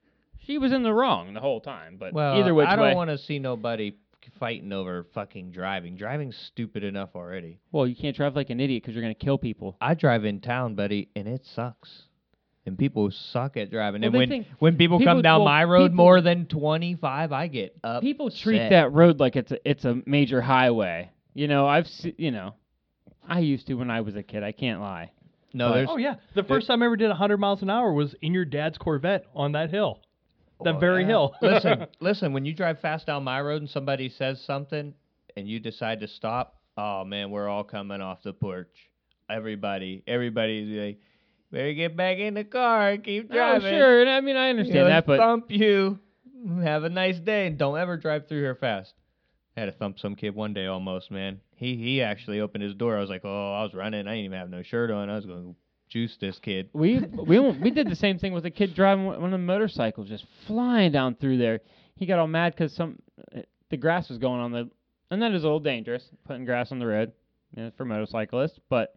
She 0.46 0.58
was 0.58 0.72
in 0.72 0.84
the 0.84 0.92
wrong 0.92 1.34
the 1.34 1.40
whole 1.40 1.60
time. 1.60 1.96
But 1.98 2.12
Well, 2.12 2.36
either 2.38 2.54
which 2.54 2.68
I 2.68 2.76
don't 2.76 2.94
want 2.94 3.10
to 3.10 3.18
see 3.18 3.40
nobody 3.40 3.96
fighting 4.38 4.72
over 4.72 5.04
fucking 5.12 5.50
driving. 5.50 5.96
Driving's 5.96 6.36
stupid 6.36 6.84
enough 6.84 7.10
already. 7.16 7.58
Well, 7.72 7.84
you 7.86 7.96
can't 7.96 8.14
drive 8.16 8.36
like 8.36 8.50
an 8.50 8.60
idiot 8.60 8.82
because 8.82 8.94
you're 8.94 9.02
gonna 9.02 9.14
kill 9.14 9.38
people. 9.38 9.76
I 9.80 9.94
drive 9.94 10.24
in 10.24 10.40
town, 10.40 10.76
buddy, 10.76 11.08
and 11.16 11.26
it 11.26 11.44
sucks. 11.44 12.02
And 12.66 12.76
people 12.76 13.10
suck 13.12 13.56
at 13.56 13.70
driving. 13.70 14.00
Well, 14.02 14.08
and 14.08 14.16
when 14.16 14.28
think- 14.28 14.46
when 14.58 14.76
people, 14.76 14.98
people- 14.98 15.14
come 15.14 15.22
down 15.22 15.40
well, 15.40 15.44
my 15.46 15.62
road 15.64 15.92
people- 15.92 15.96
more 16.04 16.20
than 16.20 16.46
25, 16.46 17.32
I 17.32 17.46
get 17.46 17.76
up. 17.84 18.02
People 18.02 18.28
treat 18.30 18.58
that 18.70 18.92
road 18.92 19.20
like 19.20 19.36
it's 19.36 19.52
a 19.52 19.68
it's 19.68 19.84
a 19.84 20.02
major 20.04 20.40
highway. 20.40 21.10
You 21.34 21.46
know, 21.48 21.66
I've 21.66 21.86
se- 21.86 22.14
you 22.18 22.30
know, 22.32 22.54
I 23.28 23.38
used 23.40 23.66
to 23.68 23.74
when 23.74 23.90
I 23.90 24.00
was 24.00 24.16
a 24.16 24.22
kid. 24.22 24.42
I 24.42 24.50
can't 24.52 24.80
lie. 24.80 25.12
No, 25.54 25.68
But- 25.68 25.74
there's 25.74 25.88
Oh 25.92 25.96
yeah, 25.96 26.16
the 26.34 26.42
first 26.42 26.66
time 26.66 26.82
I 26.82 26.86
ever 26.86 26.96
did 26.96 27.08
100 27.08 27.38
miles 27.38 27.62
an 27.62 27.70
hour 27.70 27.92
was 27.92 28.14
in 28.20 28.34
your 28.34 28.44
dad's 28.44 28.78
Corvette 28.78 29.26
on 29.34 29.52
that 29.52 29.70
hill, 29.70 30.00
that 30.64 30.74
Oh, 30.74 30.78
very 30.78 31.02
yeah. 31.02 31.08
hill. 31.08 31.34
listen, 31.42 31.86
listen. 32.00 32.32
When 32.32 32.44
you 32.44 32.52
drive 32.52 32.80
fast 32.80 33.06
down 33.06 33.22
my 33.22 33.40
road 33.40 33.62
and 33.62 33.70
somebody 33.70 34.08
says 34.08 34.40
something, 34.40 34.92
and 35.36 35.48
you 35.48 35.60
decide 35.60 36.00
to 36.00 36.08
stop, 36.08 36.56
oh 36.76 37.04
man, 37.04 37.30
we're 37.30 37.48
all 37.48 37.62
coming 37.64 38.00
off 38.00 38.22
the 38.24 38.32
porch. 38.32 38.74
Everybody, 39.30 40.02
everybody's 40.06 40.68
like, 40.78 40.98
better 41.50 41.72
get 41.72 41.96
back 41.96 42.18
in 42.18 42.34
the 42.34 42.44
car 42.44 42.90
and 42.90 43.04
keep 43.04 43.30
driving. 43.30 43.56
Oh, 43.56 43.60
driving. 43.60 43.78
sure. 43.78 44.00
And 44.00 44.10
I 44.10 44.20
mean, 44.20 44.36
I 44.36 44.50
understand 44.50 44.78
He'll 44.78 44.86
that, 44.86 45.06
but 45.06 45.18
thump 45.18 45.50
you. 45.50 45.98
Have 46.62 46.84
a 46.84 46.88
nice 46.88 47.18
day, 47.18 47.46
and 47.46 47.58
don't 47.58 47.78
ever 47.78 47.96
drive 47.96 48.28
through 48.28 48.40
here 48.40 48.54
fast. 48.54 48.94
I 49.56 49.60
had 49.60 49.66
to 49.66 49.72
thump 49.72 49.98
some 49.98 50.14
kid 50.14 50.34
one 50.34 50.52
day 50.52 50.66
almost, 50.66 51.10
man. 51.10 51.40
He 51.56 51.76
he 51.76 52.02
actually 52.02 52.40
opened 52.40 52.62
his 52.62 52.74
door. 52.74 52.96
I 52.96 53.00
was 53.00 53.10
like, 53.10 53.22
oh, 53.24 53.54
I 53.54 53.62
was 53.62 53.74
running. 53.74 54.06
I 54.06 54.12
didn't 54.12 54.26
even 54.26 54.38
have 54.38 54.50
no 54.50 54.62
shirt 54.62 54.90
on. 54.90 55.08
I 55.08 55.16
was 55.16 55.26
going 55.26 55.42
to 55.42 55.54
juice 55.88 56.16
this 56.20 56.38
kid. 56.38 56.68
we 56.72 56.98
we 57.26 57.38
we 57.38 57.70
did 57.70 57.88
the 57.88 57.96
same 57.96 58.18
thing 58.18 58.32
with 58.32 58.44
a 58.44 58.50
kid 58.50 58.74
driving 58.74 59.06
one 59.06 59.24
of 59.24 59.30
the 59.30 59.38
motorcycles, 59.38 60.08
just 60.08 60.26
flying 60.46 60.92
down 60.92 61.14
through 61.14 61.38
there. 61.38 61.60
He 61.96 62.06
got 62.06 62.18
all 62.18 62.26
mad 62.26 62.54
because 62.54 62.74
some 62.74 62.98
uh, 63.34 63.40
the 63.70 63.76
grass 63.76 64.08
was 64.08 64.18
going 64.18 64.40
on 64.40 64.52
the, 64.52 64.70
and 65.10 65.22
that 65.22 65.32
is 65.32 65.42
a 65.42 65.46
little 65.46 65.60
dangerous 65.60 66.04
putting 66.26 66.44
grass 66.44 66.70
on 66.70 66.78
the 66.78 66.86
road, 66.86 67.12
you 67.56 67.62
know, 67.62 67.72
for 67.76 67.84
motorcyclists. 67.84 68.58
But 68.68 68.94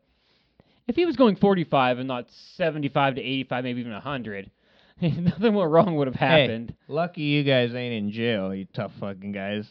if 0.90 0.96
he 0.96 1.06
was 1.06 1.16
going 1.16 1.36
45 1.36 2.00
and 2.00 2.08
not 2.08 2.26
75 2.58 3.16
to 3.16 3.22
85, 3.22 3.64
maybe 3.64 3.80
even 3.80 3.94
100, 3.94 4.50
nothing 5.02 5.54
more 5.54 5.70
wrong 5.70 5.96
would 5.98 6.08
have 6.08 6.16
happened. 6.16 6.72
Hey, 6.72 6.76
lucky 6.94 7.22
you 7.22 7.44
guys 7.44 7.76
ain't 7.76 7.94
in 7.94 8.12
jail, 8.12 8.54
you 8.54 8.66
tough 8.74 8.92
fucking 9.00 9.32
guys. 9.32 9.70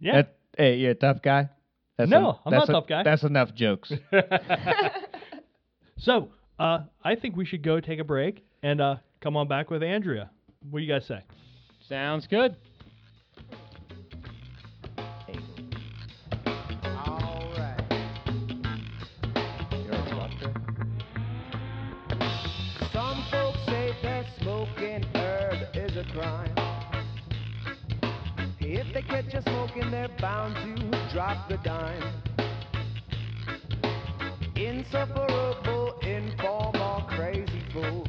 yeah. 0.00 0.22
That, 0.22 0.36
hey, 0.56 0.76
you're 0.76 0.92
a 0.92 0.94
tough 0.94 1.20
guy? 1.22 1.50
That's 1.98 2.10
No, 2.10 2.30
en- 2.30 2.36
I'm 2.46 2.52
not 2.54 2.68
a 2.70 2.72
tough 2.72 2.86
guy. 2.88 3.02
That's 3.02 3.22
enough 3.22 3.54
jokes. 3.54 3.92
so, 5.98 6.30
uh, 6.58 6.80
I 7.04 7.16
think 7.16 7.36
we 7.36 7.44
should 7.44 7.62
go 7.62 7.78
take 7.80 7.98
a 7.98 8.04
break 8.04 8.42
and 8.62 8.80
uh, 8.80 8.96
come 9.20 9.36
on 9.36 9.46
back 9.46 9.70
with 9.70 9.82
Andrea. 9.82 10.30
What 10.70 10.80
do 10.80 10.84
you 10.86 10.92
guys 10.92 11.06
say? 11.06 11.22
Sounds 11.86 12.26
good. 12.26 12.56
If 29.32 29.44
they 29.44 29.50
catch 29.50 29.70
you 29.70 29.74
smoking, 29.74 29.90
they're 29.90 30.08
bound 30.20 30.56
to 30.56 31.12
drop 31.12 31.48
the 31.48 31.56
dime. 31.58 32.02
Insufferable, 34.56 35.98
informal, 36.00 37.02
crazy 37.08 37.62
fools. 37.72 38.08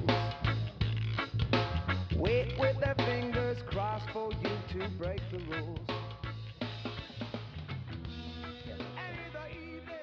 Wait 2.16 2.54
with 2.60 2.80
their 2.80 2.96
fingers 2.96 3.58
crossed 3.68 4.10
for 4.12 4.32
you 4.42 4.80
to 4.80 4.90
break 4.98 5.22
the 5.32 5.38
rules. 5.38 5.80
And 8.68 8.80
in 8.80 9.34
the 9.34 9.48
evening, 9.50 9.96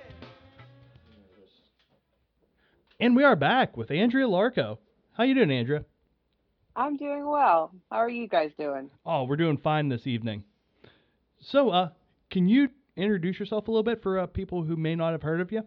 And 3.01 3.17
we 3.17 3.25
are 3.25 3.37
back 3.37 3.77
with 3.77 3.91
Andrea 3.91 4.27
Larko. 4.27 4.79
How 5.15 5.25
you 5.25 5.35
doing, 5.35 5.51
Andrea? 5.51 5.85
I'm 6.77 6.97
doing 6.97 7.27
well. 7.27 7.73
How 7.91 7.99
are 7.99 8.09
you 8.09 8.29
guys 8.29 8.53
doing? 8.57 8.89
Oh, 9.05 9.25
we're 9.25 9.37
doing 9.37 9.57
fine 9.57 9.89
this 9.89 10.07
evening. 10.07 10.45
So, 11.41 11.71
uh, 11.71 11.91
can 12.31 12.49
you 12.49 12.69
introduce 12.97 13.39
yourself 13.39 13.69
a 13.69 13.71
little 13.71 13.83
bit 13.83 14.03
for 14.03 14.19
uh, 14.19 14.27
people 14.27 14.63
who 14.63 14.77
may 14.77 14.95
not 14.95 15.13
have 15.13 15.23
heard 15.23 15.41
of 15.41 15.53
you? 15.53 15.63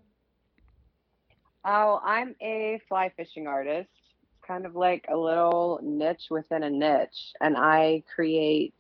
Oh, 1.64 2.00
I'm 2.04 2.36
a 2.42 2.80
fly 2.90 3.12
fishing 3.16 3.48
artist. 3.48 3.90
It's 4.24 4.48
kind 4.48 4.66
of 4.66 4.76
like 4.76 5.06
a 5.10 5.16
little 5.16 5.80
niche 5.84 6.28
within 6.30 6.64
a 6.64 6.70
niche, 6.70 7.34
and 7.40 7.56
I 7.58 8.04
create 8.14 8.74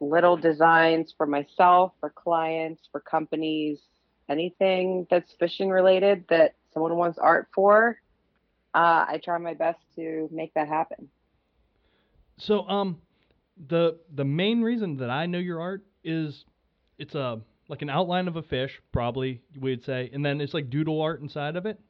little 0.00 0.36
designs 0.36 1.14
for 1.16 1.26
myself, 1.26 1.92
for 2.00 2.10
clients, 2.10 2.82
for 2.90 3.00
companies, 3.00 3.78
anything 4.28 5.06
that's 5.10 5.32
fishing 5.38 5.68
related 5.70 6.24
that 6.30 6.54
someone 6.72 6.96
wants 6.96 7.18
art 7.18 7.48
for. 7.54 7.98
Uh, 8.74 9.04
I 9.08 9.20
try 9.22 9.38
my 9.38 9.54
best 9.54 9.80
to 9.96 10.28
make 10.32 10.54
that 10.54 10.68
happen. 10.68 11.08
So, 12.38 12.66
um, 12.68 13.02
the 13.68 13.98
the 14.14 14.24
main 14.24 14.62
reason 14.62 14.96
that 14.98 15.10
I 15.10 15.26
know 15.26 15.38
your 15.38 15.60
art 15.60 15.84
is 16.04 16.44
it's 16.98 17.14
a 17.14 17.40
like 17.68 17.82
an 17.82 17.90
outline 17.90 18.28
of 18.28 18.36
a 18.36 18.42
fish, 18.42 18.80
probably 18.92 19.42
we'd 19.58 19.84
say, 19.84 20.10
and 20.12 20.24
then 20.24 20.40
it's 20.40 20.54
like 20.54 20.70
doodle 20.70 21.00
art 21.00 21.20
inside 21.20 21.56
of 21.56 21.66
it. 21.66 21.80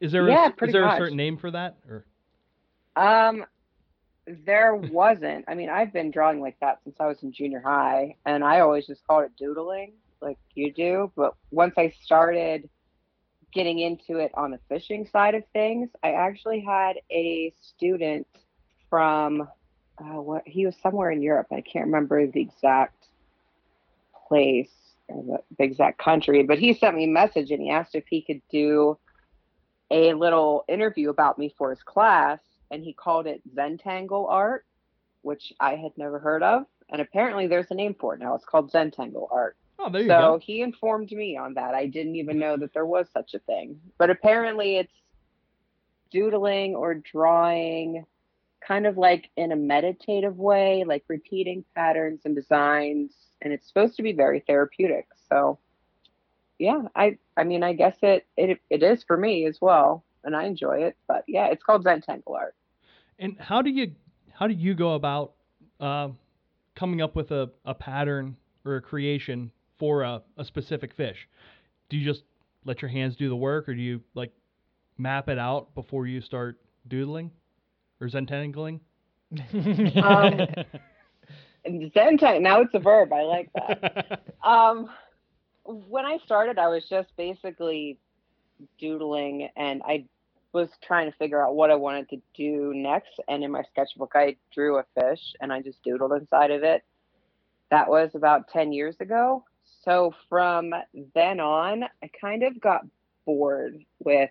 Is 0.00 0.12
there 0.12 0.28
Yeah, 0.28 0.50
a, 0.50 0.54
is 0.60 0.72
there 0.72 0.84
a 0.86 0.90
certain 0.90 1.16
name 1.16 1.36
for 1.36 1.50
that 1.50 1.78
or? 1.88 2.06
Um, 2.96 3.44
there 4.26 4.74
wasn't. 4.76 5.44
I 5.48 5.54
mean, 5.54 5.68
I've 5.70 5.92
been 5.92 6.10
drawing 6.10 6.40
like 6.40 6.56
that 6.60 6.82
since 6.84 6.96
I 7.00 7.06
was 7.06 7.22
in 7.22 7.32
junior 7.32 7.60
high, 7.60 8.16
and 8.26 8.44
I 8.44 8.60
always 8.60 8.86
just 8.86 9.06
called 9.06 9.24
it 9.24 9.36
doodling, 9.36 9.94
like 10.20 10.38
you 10.54 10.72
do. 10.72 11.12
But 11.16 11.34
once 11.50 11.74
I 11.78 11.90
started 12.02 12.68
getting 13.52 13.78
into 13.80 14.18
it 14.18 14.32
on 14.34 14.50
the 14.50 14.60
fishing 14.68 15.06
side 15.06 15.34
of 15.34 15.44
things, 15.52 15.90
I 16.02 16.12
actually 16.12 16.60
had 16.60 16.96
a 17.10 17.52
student 17.60 18.26
from 18.90 19.48
uh, 19.98 20.20
what 20.20 20.42
he 20.46 20.66
was 20.66 20.76
somewhere 20.82 21.10
in 21.10 21.22
Europe. 21.22 21.48
I 21.50 21.60
can't 21.60 21.86
remember 21.86 22.26
the 22.26 22.40
exact 22.40 23.06
place 24.28 24.70
or 25.08 25.22
the, 25.22 25.38
the 25.58 25.64
exact 25.64 25.98
country, 25.98 26.42
but 26.42 26.58
he 26.58 26.74
sent 26.74 26.96
me 26.96 27.04
a 27.04 27.08
message 27.08 27.50
and 27.50 27.60
he 27.60 27.70
asked 27.70 27.94
if 27.94 28.04
he 28.08 28.22
could 28.22 28.40
do 28.50 28.98
a 29.90 30.14
little 30.14 30.64
interview 30.68 31.10
about 31.10 31.38
me 31.38 31.54
for 31.56 31.70
his 31.70 31.82
class, 31.82 32.40
and 32.70 32.82
he 32.82 32.92
called 32.92 33.26
it 33.26 33.42
Zentangle 33.54 34.26
art, 34.28 34.64
which 35.22 35.52
I 35.60 35.76
had 35.76 35.92
never 35.96 36.18
heard 36.18 36.42
of. 36.42 36.64
And 36.90 37.00
apparently, 37.00 37.46
there's 37.46 37.70
a 37.70 37.74
name 37.74 37.94
for 37.98 38.14
it 38.14 38.20
now. 38.20 38.34
It's 38.34 38.44
called 38.44 38.72
Zentangle 38.72 39.28
art. 39.30 39.56
Oh, 39.78 39.90
there 39.90 40.02
you 40.02 40.08
so 40.08 40.18
go. 40.18 40.38
he 40.38 40.62
informed 40.62 41.10
me 41.12 41.36
on 41.36 41.54
that. 41.54 41.74
I 41.74 41.86
didn't 41.86 42.16
even 42.16 42.38
know 42.38 42.56
that 42.56 42.72
there 42.72 42.86
was 42.86 43.06
such 43.12 43.34
a 43.34 43.38
thing. 43.40 43.78
But 43.98 44.10
apparently, 44.10 44.76
it's 44.76 44.92
doodling 46.10 46.74
or 46.74 46.94
drawing 46.94 48.04
kind 48.66 48.86
of 48.86 48.96
like 48.96 49.30
in 49.36 49.52
a 49.52 49.56
meditative 49.56 50.38
way, 50.38 50.84
like 50.86 51.04
repeating 51.08 51.64
patterns 51.74 52.22
and 52.24 52.34
designs. 52.34 53.12
And 53.42 53.52
it's 53.52 53.66
supposed 53.68 53.96
to 53.96 54.02
be 54.02 54.12
very 54.12 54.40
therapeutic. 54.40 55.06
So, 55.28 55.58
yeah, 56.58 56.82
I 56.96 57.18
I 57.36 57.44
mean, 57.44 57.62
I 57.62 57.72
guess 57.74 57.96
it 58.02 58.26
it 58.36 58.58
it 58.70 58.82
is 58.82 59.04
for 59.04 59.16
me 59.16 59.46
as 59.46 59.58
well, 59.60 60.04
and 60.24 60.34
I 60.34 60.44
enjoy 60.44 60.84
it. 60.84 60.96
But 61.06 61.24
yeah, 61.28 61.46
it's 61.46 61.62
called 61.62 61.84
Zentangle 61.84 62.34
art. 62.36 62.54
And 63.18 63.38
how 63.38 63.60
do 63.60 63.70
you 63.70 63.92
how 64.32 64.46
do 64.46 64.54
you 64.54 64.74
go 64.74 64.94
about 64.94 65.32
uh, 65.80 66.08
coming 66.74 67.02
up 67.02 67.14
with 67.14 67.30
a, 67.32 67.50
a 67.64 67.74
pattern 67.74 68.36
or 68.64 68.76
a 68.76 68.80
creation 68.80 69.50
for 69.78 70.02
a, 70.02 70.22
a 70.36 70.44
specific 70.44 70.94
fish? 70.94 71.28
Do 71.90 71.96
you 71.96 72.04
just 72.04 72.24
let 72.64 72.80
your 72.80 72.88
hands 72.88 73.14
do 73.16 73.28
the 73.28 73.36
work, 73.36 73.68
or 73.68 73.74
do 73.74 73.82
you 73.82 74.00
like 74.14 74.32
map 74.96 75.28
it 75.28 75.38
out 75.38 75.74
before 75.74 76.06
you 76.06 76.20
start 76.20 76.58
doodling 76.88 77.30
or 78.00 78.08
zentangling? 78.08 78.80
Um, 80.02 80.38
Zen 81.94 82.18
now 82.42 82.60
it's 82.60 82.74
a 82.74 82.78
verb. 82.78 83.12
I 83.12 83.22
like 83.22 83.50
that. 83.54 84.22
Um, 84.44 84.90
when 85.64 86.04
I 86.04 86.18
started, 86.26 86.58
I 86.58 86.68
was 86.68 86.84
just 86.90 87.08
basically 87.16 87.98
doodling, 88.78 89.48
and 89.56 89.82
I 89.82 90.04
was 90.52 90.68
trying 90.86 91.10
to 91.10 91.16
figure 91.16 91.42
out 91.42 91.54
what 91.54 91.70
I 91.70 91.74
wanted 91.74 92.10
to 92.10 92.20
do 92.36 92.74
next. 92.74 93.18
And 93.26 93.42
in 93.42 93.50
my 93.50 93.62
sketchbook, 93.72 94.12
I 94.14 94.36
drew 94.52 94.76
a 94.76 94.84
fish, 94.94 95.20
and 95.40 95.50
I 95.50 95.62
just 95.62 95.82
doodled 95.82 96.20
inside 96.20 96.50
of 96.50 96.62
it. 96.62 96.84
That 97.70 97.88
was 97.88 98.10
about 98.14 98.48
ten 98.48 98.70
years 98.70 98.96
ago. 99.00 99.44
So 99.82 100.12
from 100.28 100.74
then 101.14 101.40
on, 101.40 101.84
I 102.02 102.10
kind 102.20 102.42
of 102.42 102.60
got 102.60 102.82
bored 103.24 103.82
with 103.98 104.28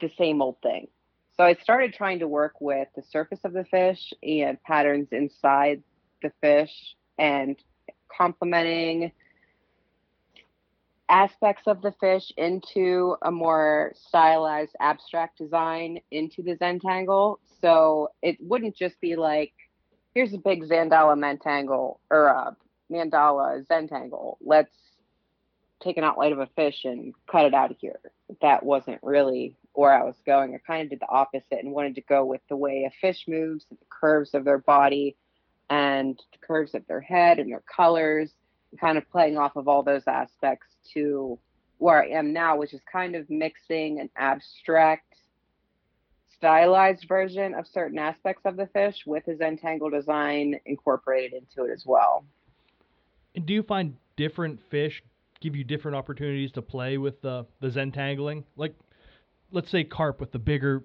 the 0.00 0.10
same 0.16 0.40
old 0.40 0.62
thing. 0.62 0.86
So 1.40 1.46
I 1.46 1.54
started 1.54 1.94
trying 1.94 2.18
to 2.18 2.28
work 2.28 2.60
with 2.60 2.88
the 2.94 3.02
surface 3.02 3.38
of 3.44 3.54
the 3.54 3.64
fish 3.64 4.12
and 4.22 4.62
patterns 4.62 5.08
inside 5.10 5.82
the 6.22 6.30
fish 6.42 6.70
and 7.18 7.56
complementing 8.14 9.10
aspects 11.08 11.62
of 11.66 11.80
the 11.80 11.92
fish 11.98 12.30
into 12.36 13.16
a 13.22 13.30
more 13.30 13.94
stylized 13.94 14.76
abstract 14.80 15.38
design 15.38 16.00
into 16.10 16.42
the 16.42 16.56
Zentangle. 16.56 17.36
So 17.62 18.10
it 18.20 18.36
wouldn't 18.38 18.76
just 18.76 19.00
be 19.00 19.16
like, 19.16 19.54
here's 20.12 20.34
a 20.34 20.38
big 20.38 20.64
Zandala 20.64 21.16
Mentangle 21.16 22.00
or 22.10 22.26
a 22.26 22.54
Mandala 22.92 23.66
Zentangle. 23.66 24.36
Let's 24.42 24.76
take 25.82 25.96
an 25.96 26.04
outline 26.04 26.32
of 26.32 26.40
a 26.40 26.50
fish 26.54 26.84
and 26.84 27.14
cut 27.32 27.46
it 27.46 27.54
out 27.54 27.70
of 27.70 27.78
here. 27.80 27.98
That 28.42 28.62
wasn't 28.62 28.98
really 29.02 29.56
where 29.72 29.92
I 29.92 30.04
was 30.04 30.16
going. 30.26 30.54
I 30.54 30.58
kind 30.58 30.82
of 30.82 30.90
did 30.90 31.00
the 31.00 31.08
opposite 31.08 31.62
and 31.62 31.72
wanted 31.72 31.94
to 31.96 32.00
go 32.02 32.24
with 32.24 32.40
the 32.48 32.56
way 32.56 32.84
a 32.86 32.90
fish 33.00 33.24
moves, 33.28 33.64
the 33.70 33.76
curves 33.88 34.34
of 34.34 34.44
their 34.44 34.58
body, 34.58 35.16
and 35.68 36.20
the 36.32 36.46
curves 36.46 36.74
of 36.74 36.86
their 36.86 37.00
head 37.00 37.38
and 37.38 37.50
their 37.50 37.62
colors, 37.74 38.30
kind 38.80 38.98
of 38.98 39.08
playing 39.10 39.38
off 39.38 39.56
of 39.56 39.68
all 39.68 39.82
those 39.82 40.02
aspects 40.06 40.66
to 40.94 41.38
where 41.78 42.02
I 42.02 42.08
am 42.08 42.32
now, 42.32 42.56
which 42.56 42.74
is 42.74 42.80
kind 42.90 43.14
of 43.14 43.28
mixing 43.30 44.00
an 44.00 44.10
abstract, 44.16 45.14
stylized 46.36 47.06
version 47.08 47.54
of 47.54 47.66
certain 47.66 47.98
aspects 47.98 48.42
of 48.44 48.56
the 48.56 48.66
fish 48.66 48.96
with 49.06 49.26
a 49.28 49.34
Zentangle 49.34 49.90
design 49.90 50.58
incorporated 50.66 51.32
into 51.32 51.70
it 51.70 51.72
as 51.72 51.84
well. 51.86 52.24
And 53.34 53.46
do 53.46 53.54
you 53.54 53.62
find 53.62 53.96
different 54.16 54.60
fish 54.70 55.02
give 55.40 55.56
you 55.56 55.64
different 55.64 55.96
opportunities 55.96 56.52
to 56.52 56.62
play 56.62 56.98
with 56.98 57.20
the 57.22 57.46
the 57.60 57.68
zentangling? 57.68 58.44
Like, 58.56 58.74
let's 59.52 59.70
say 59.70 59.84
carp 59.84 60.20
with 60.20 60.32
the 60.32 60.38
bigger, 60.38 60.84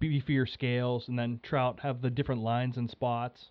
beefier 0.00 0.48
scales, 0.48 1.08
and 1.08 1.18
then 1.18 1.40
trout 1.42 1.80
have 1.80 2.00
the 2.00 2.10
different 2.10 2.42
lines 2.42 2.76
and 2.76 2.90
spots. 2.90 3.50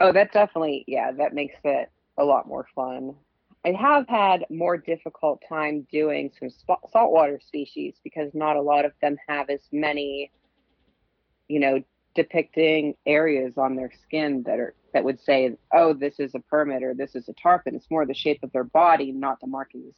Oh, 0.00 0.12
that 0.12 0.32
definitely, 0.32 0.84
yeah, 0.86 1.12
that 1.12 1.34
makes 1.34 1.54
it 1.64 1.90
a 2.18 2.24
lot 2.24 2.46
more 2.46 2.66
fun. 2.74 3.14
I 3.64 3.72
have 3.72 4.08
had 4.08 4.44
more 4.50 4.76
difficult 4.76 5.42
time 5.48 5.86
doing 5.92 6.32
some 6.38 6.50
saltwater 6.92 7.38
species 7.46 7.94
because 8.02 8.30
not 8.34 8.56
a 8.56 8.62
lot 8.62 8.84
of 8.84 8.92
them 9.00 9.16
have 9.28 9.50
as 9.50 9.60
many, 9.70 10.32
you 11.48 11.60
know, 11.60 11.80
depicting 12.14 12.94
areas 13.06 13.54
on 13.56 13.76
their 13.76 13.92
skin 14.02 14.42
that 14.44 14.58
are 14.58 14.74
that 14.92 15.04
would 15.04 15.20
say, 15.20 15.56
oh, 15.72 15.94
this 15.94 16.18
is 16.18 16.34
a 16.34 16.40
permit 16.40 16.82
or 16.82 16.92
this 16.92 17.14
is 17.14 17.28
a 17.28 17.32
tarpon. 17.34 17.74
It's 17.74 17.90
more 17.90 18.04
the 18.04 18.12
shape 18.12 18.42
of 18.42 18.52
their 18.52 18.64
body, 18.64 19.10
not 19.10 19.40
the 19.40 19.46
markings 19.46 19.94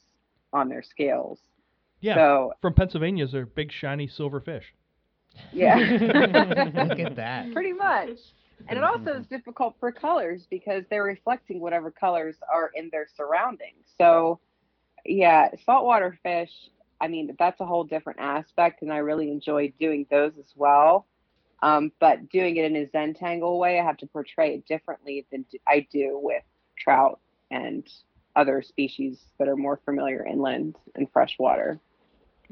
on 0.52 0.68
their 0.68 0.82
scales. 0.82 1.40
Yeah, 2.04 2.16
So 2.16 2.52
from 2.60 2.74
Pennsylvania, 2.74 3.26
they're 3.26 3.46
big 3.46 3.72
shiny 3.72 4.06
silver 4.06 4.38
fish. 4.38 4.74
yeah. 5.52 5.76
Look 6.86 7.00
at 7.00 7.16
that. 7.16 7.50
Pretty 7.54 7.72
much. 7.72 8.10
And 8.68 8.78
it 8.78 8.84
also 8.84 9.14
is 9.20 9.26
difficult 9.26 9.74
for 9.80 9.90
colors 9.90 10.46
because 10.50 10.84
they're 10.90 11.02
reflecting 11.02 11.60
whatever 11.60 11.90
colors 11.90 12.36
are 12.52 12.70
in 12.74 12.90
their 12.92 13.06
surroundings. 13.16 13.86
So, 13.96 14.38
yeah, 15.06 15.48
saltwater 15.64 16.18
fish, 16.22 16.50
I 17.00 17.08
mean, 17.08 17.34
that's 17.38 17.60
a 17.60 17.66
whole 17.66 17.84
different 17.84 18.20
aspect, 18.20 18.82
and 18.82 18.92
I 18.92 18.98
really 18.98 19.30
enjoy 19.30 19.72
doing 19.80 20.06
those 20.10 20.32
as 20.38 20.52
well. 20.56 21.06
Um, 21.62 21.90
but 22.00 22.28
doing 22.28 22.58
it 22.58 22.66
in 22.66 22.76
a 22.76 22.86
Zentangle 22.86 23.58
way, 23.58 23.80
I 23.80 23.84
have 23.84 23.96
to 23.98 24.06
portray 24.06 24.54
it 24.54 24.66
differently 24.66 25.26
than 25.32 25.46
I 25.66 25.86
do 25.90 26.20
with 26.22 26.42
trout 26.78 27.18
and 27.50 27.88
other 28.36 28.62
species 28.62 29.24
that 29.38 29.48
are 29.48 29.56
more 29.56 29.80
familiar 29.84 30.26
inland 30.26 30.76
and 30.94 31.10
freshwater. 31.12 31.80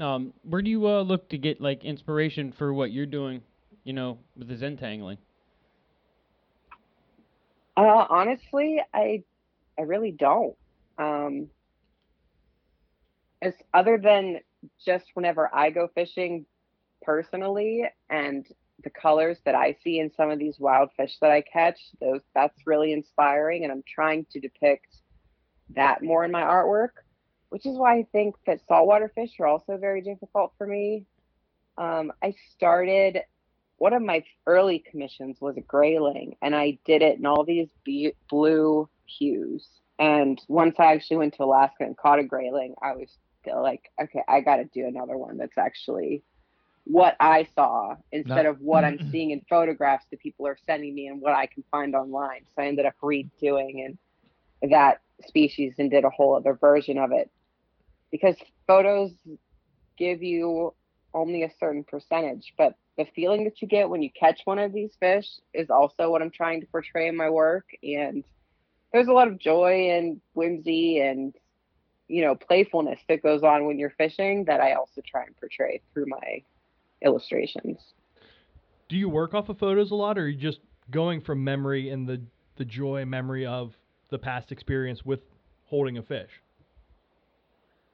Um, 0.01 0.33
where 0.43 0.63
do 0.63 0.71
you 0.71 0.87
uh, 0.87 1.03
look 1.03 1.29
to 1.31 1.39
get 1.39 1.61
like 1.61 1.85
inspiration 1.85 2.53
for 2.53 2.73
what 2.73 2.93
you're 2.93 3.07
doing? 3.07 3.43
You 3.85 3.93
know, 3.93 4.19
with 4.37 4.49
the 4.49 4.55
zentangling. 4.55 5.19
Uh, 7.77 8.07
honestly, 8.09 8.81
I 8.95 9.23
I 9.79 9.83
really 9.83 10.13
don't. 10.13 10.57
Um, 10.99 11.49
as 13.41 13.55
other 13.75 13.99
than 13.99 14.41
just 14.85 15.07
whenever 15.15 15.53
I 15.53 15.71
go 15.71 15.89
fishing 15.95 16.47
personally 17.03 17.85
and 18.09 18.47
the 18.85 18.91
colors 18.91 19.39
that 19.45 19.55
I 19.55 19.77
see 19.83 19.99
in 19.99 20.11
some 20.17 20.31
of 20.31 20.39
these 20.39 20.59
wild 20.59 20.91
fish 20.97 21.17
that 21.21 21.31
I 21.31 21.43
catch, 21.43 21.79
those 22.01 22.21
that's 22.35 22.57
really 22.67 22.93
inspiring 22.93 23.65
and 23.65 23.73
I'm 23.73 23.83
trying 23.93 24.27
to 24.33 24.41
depict 24.41 24.87
that 25.75 26.03
more 26.03 26.25
in 26.25 26.31
my 26.31 26.43
artwork, 26.43 26.91
which 27.53 27.67
is 27.67 27.77
why 27.77 27.99
I 27.99 28.07
think 28.13 28.35
that 28.47 28.61
saltwater 28.67 29.13
fish 29.15 29.33
are 29.39 29.47
also 29.47 29.77
very 29.77 30.01
difficult 30.01 30.55
for 30.57 30.67
me. 30.67 31.05
Um, 31.77 32.11
I 32.23 32.35
started 32.57 33.19
one 33.77 33.93
of 33.93 34.01
my 34.01 34.25
early 34.47 34.79
commissions 34.79 35.37
was 35.39 35.59
a 35.59 35.61
grayling 35.61 36.35
and 36.41 36.57
I 36.57 36.79
did 36.87 37.03
it 37.03 37.19
in 37.19 37.27
all 37.27 37.45
these 37.45 37.69
be- 37.85 38.15
blue 38.31 38.89
hues. 39.05 39.69
And 39.99 40.41
once 40.49 40.77
I 40.79 40.95
actually 40.95 41.19
went 41.19 41.35
to 41.35 41.45
Alaska 41.45 41.85
and 41.85 41.95
caught 41.95 42.21
a 42.21 42.25
grayling, 42.25 42.75
I 42.83 42.93
was 42.93 43.11
still 43.43 43.63
like, 43.63 43.83
okay, 44.01 44.23
I 44.27 44.41
got 44.41 44.57
to 44.57 44.65
do 44.65 44.87
another 44.87 45.19
one 45.19 45.37
that's 45.37 45.59
actually 45.59 46.23
what 46.85 47.17
I 47.21 47.47
saw 47.55 47.97
instead 48.13 48.35
Not- 48.35 48.47
of 48.47 48.61
what 48.63 48.83
I'm 48.83 49.11
seeing 49.11 49.31
in 49.31 49.43
photographs 49.47 50.07
that 50.11 50.21
people 50.21 50.47
are 50.47 50.57
sending 50.65 50.95
me 50.95 51.09
and 51.09 51.21
what 51.21 51.35
I 51.35 51.45
can 51.49 51.65
find 51.71 51.95
online. 51.95 52.47
So 52.57 52.63
I 52.63 52.69
ended 52.69 52.87
up 52.87 52.95
redoing 53.03 53.85
and 53.85 54.73
that 54.73 55.03
species 55.27 55.75
and 55.77 55.91
did 55.91 56.05
a 56.07 56.11
whole 56.11 56.35
other 56.35 56.55
version 56.55 56.97
of 56.97 57.13
it 57.13 57.31
because 58.13 58.37
photos 58.69 59.11
give 59.99 60.23
you 60.23 60.73
only 61.15 61.43
a 61.43 61.51
certain 61.59 61.83
percentage, 61.83 62.55
but 62.57 62.77
the 62.97 63.07
feeling 63.17 63.45
that 63.45 63.61
you 63.61 63.67
get 63.67 63.89
when 63.89 64.03
you 64.03 64.11
catch 64.19 64.43
one 64.45 64.59
of 64.59 64.73
these 64.73 64.93
fish 65.01 65.27
is 65.53 65.71
also 65.71 66.11
what 66.11 66.23
I'm 66.23 66.31
trying 66.31 66.61
to 66.61 66.67
portray 66.67 67.09
in 67.09 67.17
my 67.17 67.31
work. 67.31 67.67
And 67.83 68.23
there's 68.93 69.09
a 69.09 69.13
lot 69.13 69.29
of 69.29 69.39
joy 69.39 69.91
and 69.91 70.21
whimsy 70.35 71.01
and 71.01 71.35
you 72.09 72.23
know 72.23 72.35
playfulness 72.35 73.01
that 73.09 73.23
goes 73.23 73.43
on 73.43 73.67
when 73.67 73.79
you're 73.79 73.95
fishing 73.97 74.45
that 74.45 74.61
I 74.61 74.75
also 74.75 75.01
try 75.07 75.25
and 75.25 75.37
portray 75.37 75.81
through 75.93 76.07
my 76.07 76.43
illustrations. 77.03 77.79
Do 78.89 78.97
you 78.97 79.09
work 79.09 79.33
off 79.33 79.49
of 79.49 79.59
photos 79.59 79.91
a 79.91 79.95
lot, 79.95 80.19
or 80.19 80.23
are 80.23 80.29
you 80.29 80.37
just 80.37 80.61
going 80.91 81.23
from 81.23 81.43
memory 81.43 81.89
and 81.89 82.07
the 82.07 82.21
the 82.57 82.65
joy 82.67 83.01
and 83.01 83.11
memory 83.11 83.47
of 83.47 83.75
the 84.11 84.19
past 84.19 84.53
experience 84.53 85.05
with 85.05 85.21
holding 85.65 85.97
a 85.97 86.03
fish? 86.03 86.42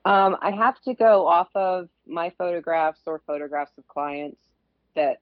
Um, 0.08 0.38
I 0.40 0.52
have 0.52 0.80
to 0.84 0.94
go 0.94 1.26
off 1.26 1.48
of 1.54 1.90
my 2.06 2.32
photographs 2.38 3.00
or 3.04 3.20
photographs 3.26 3.72
of 3.76 3.86
clients 3.88 4.40
that 4.96 5.18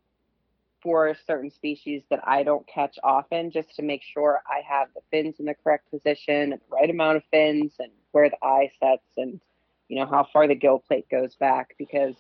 for 0.81 1.13
certain 1.27 1.51
species 1.51 2.05
that 2.09 2.21
I 2.23 2.45
don't 2.45 2.65
catch 2.69 2.97
often, 3.03 3.51
just 3.51 3.75
to 3.75 3.83
make 3.83 4.05
sure 4.05 4.43
I 4.47 4.61
have 4.61 4.87
the 4.95 5.01
fins 5.11 5.41
in 5.41 5.47
the 5.47 5.55
correct 5.55 5.91
position 5.91 6.51
the 6.51 6.61
right 6.71 6.89
amount 6.89 7.17
of 7.17 7.25
fins 7.33 7.73
and 7.81 7.91
where 8.13 8.31
the 8.31 8.37
eye 8.47 8.71
sets 8.79 9.09
and 9.17 9.41
you 9.89 9.99
know 9.99 10.07
how 10.07 10.29
far 10.33 10.47
the 10.47 10.55
gill 10.55 10.79
plate 10.79 11.09
goes 11.11 11.35
back 11.35 11.75
because 11.79 12.15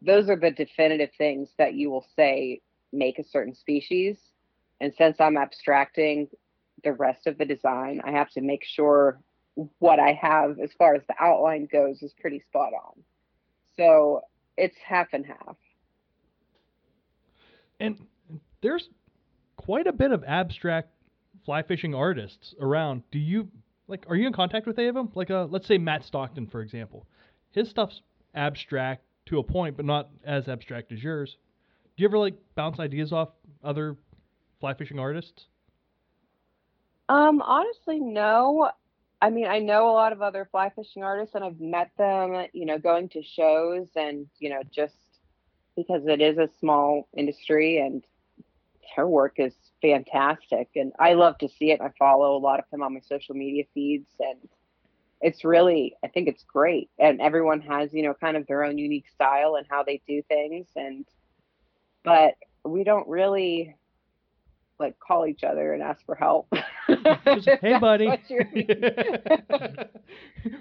those 0.00 0.30
are 0.30 0.36
the 0.36 0.52
definitive 0.52 1.10
things 1.18 1.50
that 1.58 1.74
you 1.74 1.90
will 1.90 2.06
say 2.16 2.62
make 2.94 3.18
a 3.18 3.24
certain 3.24 3.54
species. 3.54 4.16
And 4.80 4.94
since 4.96 5.20
I'm 5.20 5.36
abstracting 5.36 6.28
the 6.82 6.94
rest 6.94 7.26
of 7.26 7.36
the 7.36 7.44
design, 7.44 8.00
I 8.02 8.12
have 8.12 8.30
to 8.30 8.40
make 8.40 8.64
sure 8.64 9.20
what 9.78 9.98
I 9.98 10.12
have 10.20 10.58
as 10.60 10.70
far 10.78 10.94
as 10.94 11.02
the 11.08 11.14
outline 11.20 11.68
goes 11.70 12.02
is 12.02 12.12
pretty 12.20 12.42
spot 12.48 12.72
on. 12.72 13.02
So 13.76 14.22
it's 14.56 14.76
half 14.86 15.08
and 15.12 15.24
half. 15.26 15.56
And 17.78 18.06
there's 18.62 18.88
quite 19.56 19.86
a 19.86 19.92
bit 19.92 20.12
of 20.12 20.22
abstract 20.24 20.90
fly 21.44 21.62
fishing 21.62 21.94
artists 21.94 22.54
around. 22.60 23.02
Do 23.10 23.18
you 23.18 23.48
like? 23.88 24.04
Are 24.08 24.16
you 24.16 24.26
in 24.26 24.32
contact 24.32 24.66
with 24.66 24.78
any 24.78 24.88
of 24.88 24.94
them? 24.94 25.10
Like, 25.14 25.30
uh, 25.30 25.46
let's 25.46 25.66
say 25.66 25.78
Matt 25.78 26.04
Stockton, 26.04 26.46
for 26.46 26.60
example. 26.60 27.06
His 27.52 27.68
stuff's 27.70 28.02
abstract 28.34 29.02
to 29.26 29.38
a 29.38 29.42
point, 29.42 29.76
but 29.76 29.86
not 29.86 30.10
as 30.24 30.48
abstract 30.48 30.92
as 30.92 31.02
yours. 31.02 31.36
Do 31.96 32.02
you 32.02 32.08
ever 32.08 32.18
like 32.18 32.34
bounce 32.54 32.78
ideas 32.78 33.12
off 33.12 33.30
other 33.64 33.96
fly 34.60 34.74
fishing 34.74 34.98
artists? 34.98 35.46
Um, 37.08 37.42
honestly, 37.42 37.98
no. 37.98 38.70
I 39.22 39.30
mean, 39.30 39.46
I 39.46 39.58
know 39.58 39.90
a 39.90 39.92
lot 39.92 40.12
of 40.12 40.22
other 40.22 40.48
fly 40.50 40.70
fishing 40.74 41.02
artists, 41.02 41.34
and 41.34 41.44
I've 41.44 41.60
met 41.60 41.90
them. 41.98 42.46
You 42.52 42.66
know, 42.66 42.78
going 42.78 43.08
to 43.10 43.22
shows, 43.22 43.88
and 43.94 44.26
you 44.38 44.50
know, 44.50 44.62
just 44.70 44.96
because 45.76 46.06
it 46.06 46.20
is 46.20 46.38
a 46.38 46.48
small 46.58 47.08
industry, 47.16 47.78
and 47.78 48.02
her 48.96 49.06
work 49.06 49.34
is 49.36 49.54
fantastic, 49.82 50.68
and 50.74 50.92
I 50.98 51.14
love 51.14 51.38
to 51.38 51.48
see 51.48 51.70
it. 51.70 51.80
I 51.80 51.90
follow 51.98 52.36
a 52.36 52.38
lot 52.38 52.58
of 52.58 52.64
them 52.70 52.82
on 52.82 52.94
my 52.94 53.00
social 53.00 53.34
media 53.34 53.64
feeds, 53.74 54.10
and 54.18 54.48
it's 55.20 55.44
really, 55.44 55.96
I 56.02 56.08
think 56.08 56.28
it's 56.28 56.44
great. 56.44 56.90
And 56.98 57.20
everyone 57.20 57.60
has, 57.60 57.92
you 57.92 58.02
know, 58.02 58.14
kind 58.14 58.36
of 58.36 58.46
their 58.46 58.64
own 58.64 58.78
unique 58.78 59.08
style 59.14 59.56
and 59.56 59.66
how 59.68 59.82
they 59.82 60.00
do 60.08 60.22
things, 60.22 60.66
and 60.74 61.04
but 62.04 62.34
we 62.64 62.84
don't 62.84 63.08
really 63.08 63.76
like 64.80 64.98
call 64.98 65.26
each 65.26 65.44
other 65.44 65.72
and 65.74 65.82
ask 65.82 66.04
for 66.04 66.14
help. 66.14 66.48
Hey, 67.62 67.78
buddy. 67.78 68.06
what 68.06 68.20
you 68.28 68.40
mean. 68.52 68.66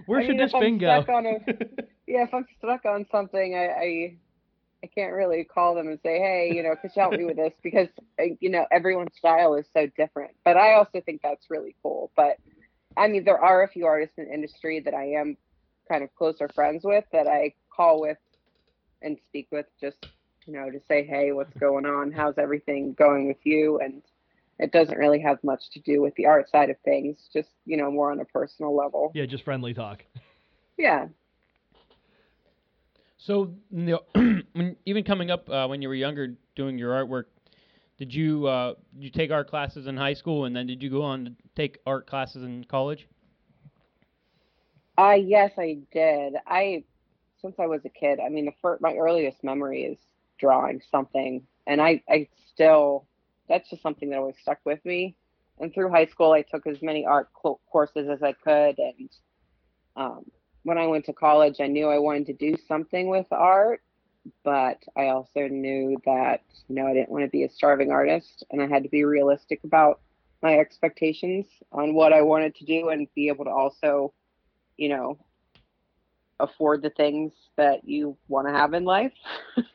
Where 0.05 0.19
I 0.19 0.23
should 0.25 0.29
mean, 0.29 0.37
this 0.37 0.51
thing 0.51 0.77
go? 0.77 1.01
stuck 1.01 1.09
on 1.09 1.25
a- 1.25 1.39
yeah, 2.05 2.23
if 2.23 2.33
I'm 2.33 2.45
stuck 2.59 2.85
on 2.85 3.05
something, 3.11 3.55
I, 3.55 3.65
I 3.67 4.15
I 4.83 4.87
can't 4.87 5.13
really 5.13 5.43
call 5.43 5.73
them 5.75 5.87
and 5.87 5.99
say, 6.03 6.19
hey, 6.19 6.51
you 6.55 6.61
know, 6.63 6.75
could 6.75 6.91
you 6.95 7.01
help 7.01 7.15
me 7.15 7.25
with 7.25 7.35
this? 7.37 7.53
Because 7.63 7.87
uh, 8.21 8.25
you 8.39 8.49
know 8.51 8.65
everyone's 8.71 9.15
style 9.17 9.55
is 9.55 9.65
so 9.73 9.87
different. 9.97 10.31
But 10.45 10.55
I 10.57 10.73
also 10.73 11.01
think 11.03 11.21
that's 11.23 11.49
really 11.49 11.75
cool. 11.81 12.11
But 12.15 12.37
I 12.95 13.07
mean, 13.07 13.23
there 13.23 13.39
are 13.39 13.63
a 13.63 13.67
few 13.67 13.87
artists 13.87 14.15
in 14.17 14.25
the 14.25 14.33
industry 14.33 14.79
that 14.81 14.93
I 14.93 15.13
am 15.13 15.35
kind 15.89 16.03
of 16.03 16.13
closer 16.15 16.47
friends 16.53 16.83
with 16.83 17.05
that 17.11 17.27
I 17.27 17.53
call 17.75 18.01
with 18.01 18.17
and 19.01 19.17
speak 19.29 19.47
with 19.51 19.65
just 19.81 19.97
you 20.45 20.53
know 20.53 20.69
to 20.69 20.79
say, 20.87 21.05
hey, 21.05 21.31
what's 21.31 21.53
going 21.59 21.85
on? 21.85 22.11
How's 22.11 22.37
everything 22.37 22.93
going 22.93 23.27
with 23.27 23.37
you? 23.43 23.79
And 23.79 24.01
it 24.57 24.71
doesn't 24.71 24.97
really 24.97 25.21
have 25.21 25.43
much 25.43 25.69
to 25.71 25.79
do 25.79 26.01
with 26.01 26.13
the 26.15 26.25
art 26.25 26.49
side 26.49 26.69
of 26.69 26.77
things. 26.83 27.17
Just 27.31 27.49
you 27.65 27.77
know, 27.77 27.91
more 27.91 28.11
on 28.11 28.19
a 28.19 28.25
personal 28.25 28.75
level. 28.75 29.11
yeah, 29.13 29.25
just 29.25 29.43
friendly 29.43 29.73
talk. 29.73 30.03
Yeah. 30.77 31.07
So, 33.17 33.53
you 33.69 33.83
know, 33.83 34.01
when, 34.53 34.77
even 34.85 35.03
coming 35.03 35.29
up 35.29 35.49
uh, 35.49 35.67
when 35.67 35.81
you 35.81 35.89
were 35.89 35.95
younger, 35.95 36.35
doing 36.55 36.77
your 36.77 36.91
artwork, 36.93 37.25
did 37.97 38.13
you 38.13 38.47
uh, 38.47 38.75
did 38.93 39.03
you 39.03 39.09
take 39.09 39.29
art 39.29 39.49
classes 39.49 39.87
in 39.87 39.97
high 39.97 40.13
school, 40.13 40.45
and 40.45 40.55
then 40.55 40.67
did 40.67 40.81
you 40.81 40.89
go 40.89 41.01
on 41.01 41.25
to 41.25 41.31
take 41.55 41.79
art 41.85 42.07
classes 42.07 42.43
in 42.43 42.63
college? 42.63 43.07
Uh, 44.97 45.13
yes, 45.13 45.51
I 45.57 45.79
did. 45.93 46.35
I, 46.45 46.83
since 47.41 47.55
I 47.57 47.67
was 47.67 47.81
a 47.85 47.89
kid, 47.89 48.19
I 48.19 48.27
mean, 48.27 48.45
the 48.45 48.53
first, 48.61 48.81
my 48.81 48.95
earliest 48.95 49.43
memory 49.45 49.83
is 49.83 49.97
drawing 50.39 50.81
something, 50.91 51.45
and 51.67 51.81
I, 51.81 52.01
I 52.09 52.27
still, 52.53 53.05
that's 53.47 53.69
just 53.69 53.81
something 53.81 54.09
that 54.09 54.19
always 54.19 54.35
stuck 54.41 54.59
with 54.65 54.83
me. 54.85 55.15
And 55.59 55.73
through 55.73 55.89
high 55.89 56.05
school, 56.05 56.31
I 56.31 56.41
took 56.41 56.65
as 56.67 56.81
many 56.81 57.05
art 57.05 57.29
cl- 57.41 57.59
courses 57.71 58.07
as 58.09 58.23
I 58.23 58.33
could, 58.33 58.79
and 58.79 59.09
um, 59.95 60.25
when 60.63 60.77
I 60.77 60.87
went 60.87 61.05
to 61.05 61.13
college, 61.13 61.57
I 61.59 61.67
knew 61.67 61.87
I 61.87 61.99
wanted 61.99 62.27
to 62.27 62.33
do 62.33 62.55
something 62.67 63.09
with 63.09 63.27
art, 63.31 63.81
but 64.43 64.81
I 64.97 65.07
also 65.07 65.47
knew 65.47 65.97
that 66.05 66.41
you 66.67 66.75
know 66.75 66.87
I 66.87 66.93
didn't 66.93 67.09
want 67.09 67.25
to 67.25 67.29
be 67.29 67.43
a 67.43 67.49
starving 67.49 67.91
artist, 67.91 68.43
and 68.51 68.61
I 68.61 68.67
had 68.67 68.83
to 68.83 68.89
be 68.89 69.03
realistic 69.03 69.61
about 69.63 69.99
my 70.41 70.57
expectations 70.57 71.45
on 71.73 71.93
what 71.93 72.13
I 72.13 72.21
wanted 72.21 72.55
to 72.55 72.65
do, 72.65 72.89
and 72.89 73.07
be 73.15 73.27
able 73.27 73.45
to 73.45 73.51
also 73.51 74.13
you 74.79 74.87
know, 74.87 75.19
afford 76.39 76.81
the 76.81 76.89
things 76.91 77.33
that 77.57 77.83
you 77.83 78.17
want 78.29 78.47
to 78.47 78.53
have 78.53 78.73
in 78.73 78.85
life. 78.85 79.11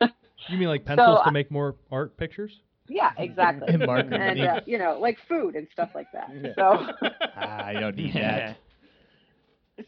You 0.49 0.57
mean 0.57 0.67
like 0.67 0.85
pencils 0.85 1.19
I- 1.21 1.25
to 1.25 1.31
make 1.31 1.51
more 1.51 1.75
art 1.91 2.17
pictures? 2.17 2.61
yeah, 2.87 3.11
exactly. 3.17 3.67
And 3.73 3.85
markers. 3.85 4.13
and 4.13 4.41
uh, 4.41 4.61
you 4.65 4.77
know, 4.77 4.99
like 4.99 5.17
food 5.27 5.55
and 5.55 5.67
stuff 5.71 5.89
like 5.95 6.11
that. 6.13 6.29
Yeah. 6.33 6.53
So, 6.55 7.09
I 7.35 7.73
don't 7.79 7.95
need 7.95 8.13
that. 8.13 8.57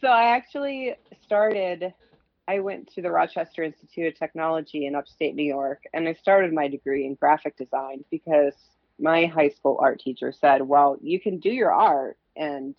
so 0.02 0.08
I 0.08 0.36
actually 0.36 0.96
started. 1.24 1.94
I 2.50 2.60
went 2.60 2.90
to 2.94 3.02
the 3.02 3.12
Rochester 3.12 3.64
Institute 3.64 4.08
of 4.08 4.18
Technology 4.18 4.86
in 4.86 4.96
upstate 4.96 5.36
New 5.36 5.44
York, 5.44 5.84
and 5.94 6.08
I 6.08 6.14
started 6.14 6.54
my 6.54 6.68
degree 6.70 7.06
in 7.06 7.16
graphic 7.16 7.58
design 7.58 8.06
because 8.10 8.54
my 9.00 9.26
high 9.26 9.50
school 9.50 9.78
art 9.82 10.00
teacher 10.00 10.32
said, 10.32 10.62
"Well, 10.62 10.98
you 11.02 11.20
can 11.20 11.40
do 11.40 11.50
your 11.50 11.72
art, 11.74 12.18
and 12.36 12.74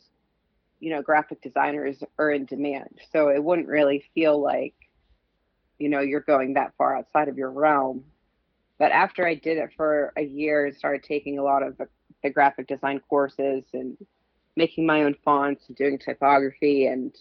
you 0.81 0.91
know, 0.91 1.03
graphic 1.03 1.41
designers 1.43 2.03
are 2.19 2.31
in 2.31 2.45
demand, 2.47 3.01
so 3.13 3.29
it 3.29 3.43
wouldn't 3.43 3.69
really 3.69 4.05
feel 4.15 4.41
like, 4.41 4.75
you 5.79 5.89
know, 5.89 6.01
you're 6.01 6.21
going 6.21 6.55
that 6.55 6.75
far 6.77 6.97
outside 6.97 7.29
of 7.29 7.37
your 7.37 7.51
realm." 7.51 8.05
But 8.79 8.93
after 8.93 9.27
I 9.27 9.35
did 9.35 9.59
it 9.59 9.71
for 9.77 10.13
a 10.17 10.23
year 10.23 10.67
and 10.67 10.77
started 10.77 11.03
taking 11.03 11.39
a 11.39 11.43
lot 11.43 11.63
of 11.63 11.77
the, 11.79 11.89
the 12.23 12.31
graphic 12.31 12.69
design 12.69 13.01
courses 13.09 13.65
and 13.73 13.97
making 14.57 14.87
my 14.87 15.03
own 15.03 15.15
fonts 15.25 15.65
and 15.69 15.77
doing 15.77 15.99
typography 15.99 16.87
and 16.87 17.15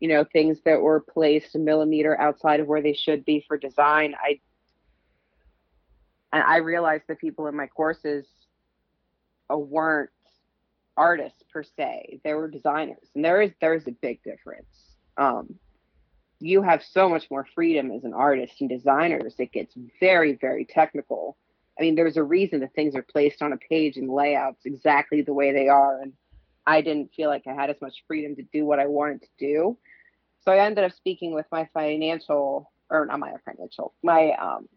you 0.00 0.08
know 0.08 0.24
things 0.32 0.58
that 0.64 0.80
were 0.80 1.00
placed 1.00 1.54
a 1.54 1.58
millimeter 1.58 2.18
outside 2.20 2.60
of 2.60 2.66
where 2.68 2.82
they 2.82 2.92
should 2.92 3.24
be 3.24 3.44
for 3.48 3.58
design 3.58 4.14
i 4.22 4.38
and 6.32 6.44
i 6.44 6.58
realized 6.58 7.02
the 7.08 7.16
people 7.16 7.48
in 7.48 7.56
my 7.56 7.66
courses 7.66 8.24
uh, 9.50 9.58
weren't 9.58 10.10
artists 10.98 11.42
per 11.50 11.62
se. 11.62 12.20
They 12.24 12.34
were 12.34 12.48
designers. 12.48 13.08
And 13.14 13.24
there 13.24 13.40
is 13.40 13.52
there 13.60 13.74
is 13.74 13.86
a 13.86 13.92
big 13.92 14.22
difference. 14.22 14.66
Um, 15.16 15.54
you 16.40 16.62
have 16.62 16.82
so 16.82 17.08
much 17.08 17.30
more 17.30 17.46
freedom 17.54 17.90
as 17.90 18.04
an 18.04 18.14
artist 18.14 18.60
and 18.60 18.68
designers 18.68 19.34
it 19.38 19.52
gets 19.52 19.74
very 20.00 20.34
very 20.34 20.64
technical 20.64 21.36
i 21.78 21.82
mean 21.82 21.94
there's 21.94 22.16
a 22.16 22.22
reason 22.22 22.60
that 22.60 22.74
things 22.74 22.94
are 22.94 23.02
placed 23.02 23.42
on 23.42 23.52
a 23.52 23.56
page 23.56 23.96
and 23.96 24.10
layouts 24.10 24.64
exactly 24.64 25.22
the 25.22 25.32
way 25.32 25.52
they 25.52 25.68
are 25.68 26.00
and 26.00 26.12
I 26.68 26.82
didn't 26.82 27.14
feel 27.14 27.30
like 27.30 27.46
I 27.46 27.54
had 27.54 27.70
as 27.70 27.80
much 27.80 28.04
freedom 28.06 28.36
to 28.36 28.42
do 28.42 28.66
what 28.66 28.78
I 28.78 28.86
wanted 28.86 29.22
to 29.22 29.28
do. 29.38 29.78
So 30.44 30.52
I 30.52 30.58
ended 30.58 30.84
up 30.84 30.92
speaking 30.92 31.32
with 31.32 31.46
my 31.50 31.66
financial, 31.72 32.70
or 32.90 33.06
not 33.06 33.18
my 33.18 33.32
financial, 33.44 33.94
my 34.02 34.32
um, 34.32 34.68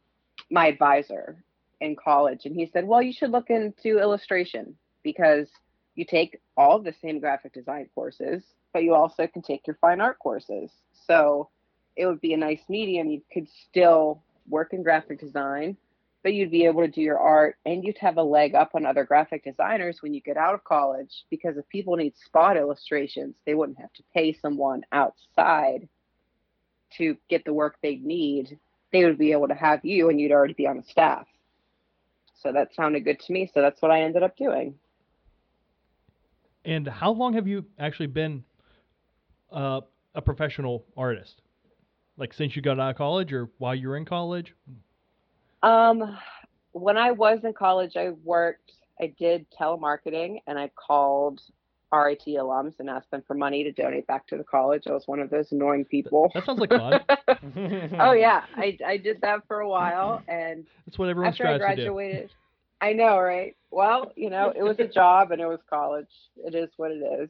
my 0.50 0.68
advisor 0.68 1.44
in 1.82 1.98
college, 1.98 2.46
and 2.46 2.56
he 2.56 2.66
said, 2.66 2.88
"Well, 2.88 3.02
you 3.02 3.12
should 3.12 3.32
look 3.32 3.50
into 3.50 4.00
illustration 4.00 4.78
because 5.04 5.50
you 5.96 6.06
take 6.06 6.40
all 6.56 6.80
the 6.80 6.94
same 7.02 7.20
graphic 7.20 7.54
design 7.54 7.90
courses, 7.94 8.42
but 8.74 8.84
you 8.84 8.94
also 8.94 9.28
can 9.28 9.42
take 9.42 9.68
your 9.68 9.78
fine 9.82 10.02
art 10.02 10.20
courses. 10.20 10.72
So 11.08 11.50
it 11.96 12.06
would 12.06 12.22
be 12.22 12.34
a 12.34 12.38
nice 12.38 12.62
medium. 12.70 13.10
You 13.10 13.22
could 13.32 13.48
still 13.50 14.24
work 14.48 14.74
in 14.74 14.84
graphic 14.84 15.20
design." 15.20 15.78
But 16.24 16.36
you'd 16.36 16.52
be 16.52 16.66
able 16.66 16.82
to 16.82 16.88
do 16.88 17.02
your 17.02 17.18
art 17.18 17.58
and 17.66 17.84
you'd 17.84 17.98
have 17.98 18.18
a 18.18 18.24
leg 18.24 18.54
up 18.54 18.76
on 18.76 18.86
other 18.86 19.06
graphic 19.06 19.44
designers 19.44 20.04
when 20.04 20.14
you 20.14 20.22
get 20.22 20.38
out 20.38 20.54
of 20.54 20.64
college 20.64 21.26
because 21.32 21.58
if 21.58 21.68
people 21.68 21.96
need 21.96 22.16
spot 22.16 22.58
illustrations, 22.58 23.34
they 23.48 23.56
wouldn't 23.56 23.80
have 23.80 23.92
to 23.94 24.04
pay 24.14 24.32
someone 24.32 24.84
outside 24.92 25.90
to 26.98 27.18
get 27.28 27.44
the 27.44 27.54
work 27.54 27.78
they 27.82 27.96
need. 27.96 28.60
They 28.92 29.04
would 29.04 29.18
be 29.18 29.32
able 29.32 29.48
to 29.48 29.56
have 29.56 29.84
you 29.84 30.10
and 30.10 30.22
you'd 30.22 30.32
already 30.32 30.54
be 30.54 30.68
on 30.68 30.78
the 30.78 30.84
staff. 30.84 31.26
So 32.36 32.52
that 32.52 32.74
sounded 32.76 33.04
good 33.04 33.20
to 33.22 33.34
me. 33.34 33.50
So 33.52 33.62
that's 33.62 33.82
what 33.82 33.92
I 33.92 34.02
ended 34.02 34.24
up 34.24 34.38
doing. 34.38 34.76
And 36.66 36.88
how 36.88 37.12
long 37.12 37.34
have 37.34 37.48
you 37.48 37.66
actually 37.80 38.08
been 38.08 38.44
uh, 39.52 39.82
a 40.16 40.22
professional 40.22 40.86
artist? 40.98 41.42
Like 42.18 42.34
since 42.34 42.56
you 42.56 42.62
got 42.62 42.80
out 42.80 42.92
of 42.92 42.98
college 42.98 43.34
or 43.34 43.50
while 43.58 43.76
you 43.76 43.88
were 43.88 43.98
in 43.98 44.06
college? 44.06 44.54
Um, 45.64 46.18
when 46.72 46.98
I 46.98 47.12
was 47.12 47.40
in 47.44 47.54
college, 47.54 47.96
I 47.96 48.12
worked, 48.24 48.72
I 49.00 49.14
did 49.18 49.46
telemarketing 49.60 50.42
and 50.48 50.58
I 50.58 50.72
called 50.76 51.42
RIT 51.94 52.24
alums 52.28 52.80
and 52.80 52.90
asked 52.90 53.12
them 53.12 53.24
for 53.28 53.34
money 53.34 53.64
to 53.64 53.72
donate 53.72 54.08
back 54.08 54.26
to 54.28 54.38
the 54.38 54.44
college. 54.44 54.84
I 54.88 54.92
was 54.92 55.08
one 55.08 55.20
of 55.20 55.30
those 55.30 55.52
annoying 55.52 55.86
people. 55.86 56.32
That 56.34 56.46
sounds 56.46 56.60
like 56.60 56.70
fun. 56.70 57.02
oh 58.00 58.14
yeah, 58.14 58.44
I, 58.56 58.78
I 58.86 58.98
did 58.98 59.22
that 59.22 59.48
for 59.48 59.60
a 59.60 59.68
while 59.68 60.22
and 60.28 60.66
That's 60.86 60.98
what 60.98 61.10
everyone 61.10 61.30
after 61.32 61.48
I 61.48 61.58
strives 61.58 61.76
to 61.76 61.76
do. 61.76 61.94
graduated, 61.94 62.30
I 62.80 62.94
know, 62.94 63.20
right? 63.20 63.56
Well, 63.70 64.12
you 64.16 64.30
know, 64.30 64.54
it 64.56 64.64
was 64.64 64.80
a 64.80 64.88
job 64.88 65.32
and 65.32 65.42
it 65.42 65.48
was 65.48 65.60
college. 65.70 66.10
It 66.38 66.56
is 66.56 66.70
what 66.78 66.92
it 66.92 67.04
is. 67.22 67.30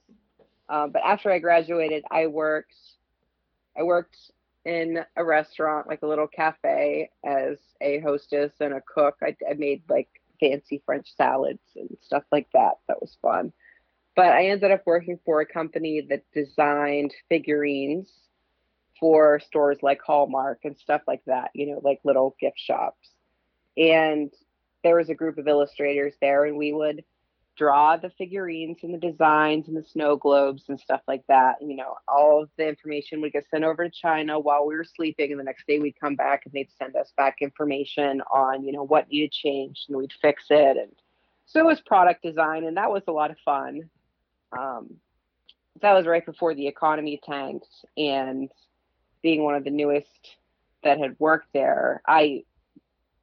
Um, 0.71 0.91
but 0.91 1.03
after 1.03 1.29
I 1.29 1.39
graduated, 1.39 2.03
I 2.09 2.27
worked. 2.27 2.73
I 3.77 3.83
worked 3.83 4.17
in 4.65 4.99
a 5.15 5.23
restaurant, 5.23 5.87
like 5.87 6.01
a 6.01 6.07
little 6.07 6.27
cafe, 6.27 7.09
as 7.25 7.57
a 7.81 7.99
hostess 7.99 8.53
and 8.59 8.73
a 8.73 8.81
cook. 8.81 9.17
I, 9.21 9.35
I 9.49 9.53
made 9.53 9.83
like 9.89 10.07
fancy 10.39 10.81
French 10.85 11.13
salads 11.15 11.59
and 11.75 11.89
stuff 12.01 12.23
like 12.31 12.47
that. 12.53 12.79
That 12.87 13.01
was 13.01 13.17
fun. 13.21 13.51
But 14.15 14.27
I 14.27 14.47
ended 14.47 14.71
up 14.71 14.83
working 14.85 15.19
for 15.25 15.41
a 15.41 15.45
company 15.45 16.05
that 16.09 16.23
designed 16.33 17.13
figurines 17.29 18.09
for 18.99 19.39
stores 19.39 19.79
like 19.81 20.01
Hallmark 20.01 20.59
and 20.63 20.77
stuff 20.77 21.01
like 21.07 21.23
that, 21.25 21.51
you 21.53 21.67
know, 21.67 21.81
like 21.83 21.99
little 22.03 22.35
gift 22.39 22.59
shops. 22.59 23.09
And 23.77 24.31
there 24.83 24.97
was 24.97 25.09
a 25.09 25.15
group 25.15 25.37
of 25.37 25.47
illustrators 25.47 26.13
there, 26.21 26.45
and 26.45 26.57
we 26.57 26.71
would 26.71 27.03
draw 27.61 27.95
the 27.95 28.09
figurines 28.17 28.79
and 28.81 28.91
the 28.91 28.97
designs 28.97 29.67
and 29.67 29.77
the 29.77 29.83
snow 29.83 30.15
globes 30.15 30.63
and 30.67 30.79
stuff 30.79 31.01
like 31.07 31.21
that. 31.27 31.57
You 31.61 31.75
know, 31.75 31.95
all 32.07 32.41
of 32.41 32.49
the 32.57 32.67
information 32.67 33.21
would 33.21 33.33
get 33.33 33.47
sent 33.51 33.63
over 33.63 33.87
to 33.87 33.91
China 33.91 34.39
while 34.39 34.65
we 34.65 34.75
were 34.75 34.83
sleeping, 34.83 35.29
and 35.29 35.39
the 35.39 35.43
next 35.43 35.67
day 35.67 35.77
we'd 35.77 35.99
come 35.99 36.15
back 36.15 36.41
and 36.43 36.53
they'd 36.53 36.71
send 36.79 36.95
us 36.95 37.13
back 37.15 37.37
information 37.39 38.21
on 38.33 38.63
you 38.63 38.71
know 38.71 38.81
what 38.81 39.09
needed 39.09 39.31
changed, 39.31 39.85
and 39.89 39.97
we'd 39.99 40.11
fix 40.23 40.45
it. 40.49 40.75
And 40.75 40.91
so 41.45 41.59
it 41.59 41.65
was 41.67 41.79
product 41.81 42.23
design, 42.23 42.63
and 42.63 42.77
that 42.77 42.89
was 42.89 43.03
a 43.07 43.11
lot 43.11 43.29
of 43.29 43.37
fun. 43.45 43.81
Um, 44.57 44.95
that 45.83 45.93
was 45.93 46.07
right 46.07 46.25
before 46.25 46.55
the 46.55 46.65
economy 46.65 47.21
tanked, 47.23 47.85
and 47.95 48.49
being 49.21 49.43
one 49.43 49.53
of 49.53 49.63
the 49.63 49.69
newest 49.69 50.35
that 50.83 50.97
had 50.97 51.15
worked 51.19 51.53
there, 51.53 52.01
I 52.07 52.43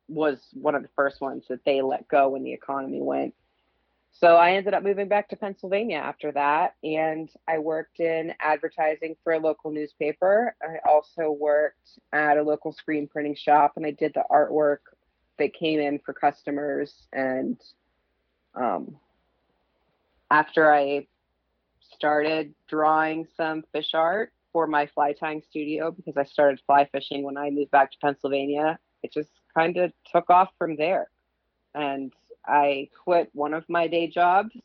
was 0.06 0.38
one 0.52 0.76
of 0.76 0.82
the 0.82 0.90
first 0.94 1.20
ones 1.20 1.46
that 1.48 1.64
they 1.64 1.82
let 1.82 2.06
go 2.06 2.28
when 2.28 2.44
the 2.44 2.52
economy 2.52 3.00
went. 3.02 3.34
So 4.12 4.34
I 4.34 4.52
ended 4.52 4.74
up 4.74 4.82
moving 4.82 5.06
back 5.06 5.28
to 5.28 5.36
Pennsylvania 5.36 5.98
after 5.98 6.32
that, 6.32 6.74
and 6.82 7.30
I 7.46 7.58
worked 7.58 8.00
in 8.00 8.34
advertising 8.40 9.14
for 9.22 9.34
a 9.34 9.38
local 9.38 9.70
newspaper. 9.70 10.56
I 10.60 10.78
also 10.88 11.30
worked 11.30 12.00
at 12.12 12.36
a 12.36 12.42
local 12.42 12.72
screen 12.72 13.06
printing 13.06 13.36
shop, 13.36 13.74
and 13.76 13.86
I 13.86 13.92
did 13.92 14.14
the 14.14 14.24
artwork 14.28 14.78
that 15.38 15.54
came 15.54 15.78
in 15.78 16.00
for 16.00 16.12
customers. 16.12 17.06
And 17.12 17.60
um, 18.56 18.96
after 20.30 20.72
I 20.72 21.06
started 21.94 22.54
drawing 22.68 23.28
some 23.36 23.62
fish 23.72 23.94
art 23.94 24.32
for 24.52 24.66
my 24.66 24.86
fly 24.86 25.12
tying 25.12 25.42
studio, 25.48 25.92
because 25.92 26.16
I 26.16 26.24
started 26.24 26.60
fly 26.66 26.88
fishing 26.90 27.22
when 27.22 27.36
I 27.36 27.50
moved 27.50 27.70
back 27.70 27.92
to 27.92 27.98
Pennsylvania, 28.00 28.80
it 29.04 29.12
just 29.12 29.30
kind 29.54 29.76
of 29.76 29.92
took 30.12 30.28
off 30.28 30.50
from 30.58 30.76
there. 30.76 31.08
And 31.74 32.12
I 32.48 32.88
quit 33.04 33.30
one 33.32 33.54
of 33.54 33.68
my 33.68 33.88
day 33.88 34.08
jobs 34.08 34.56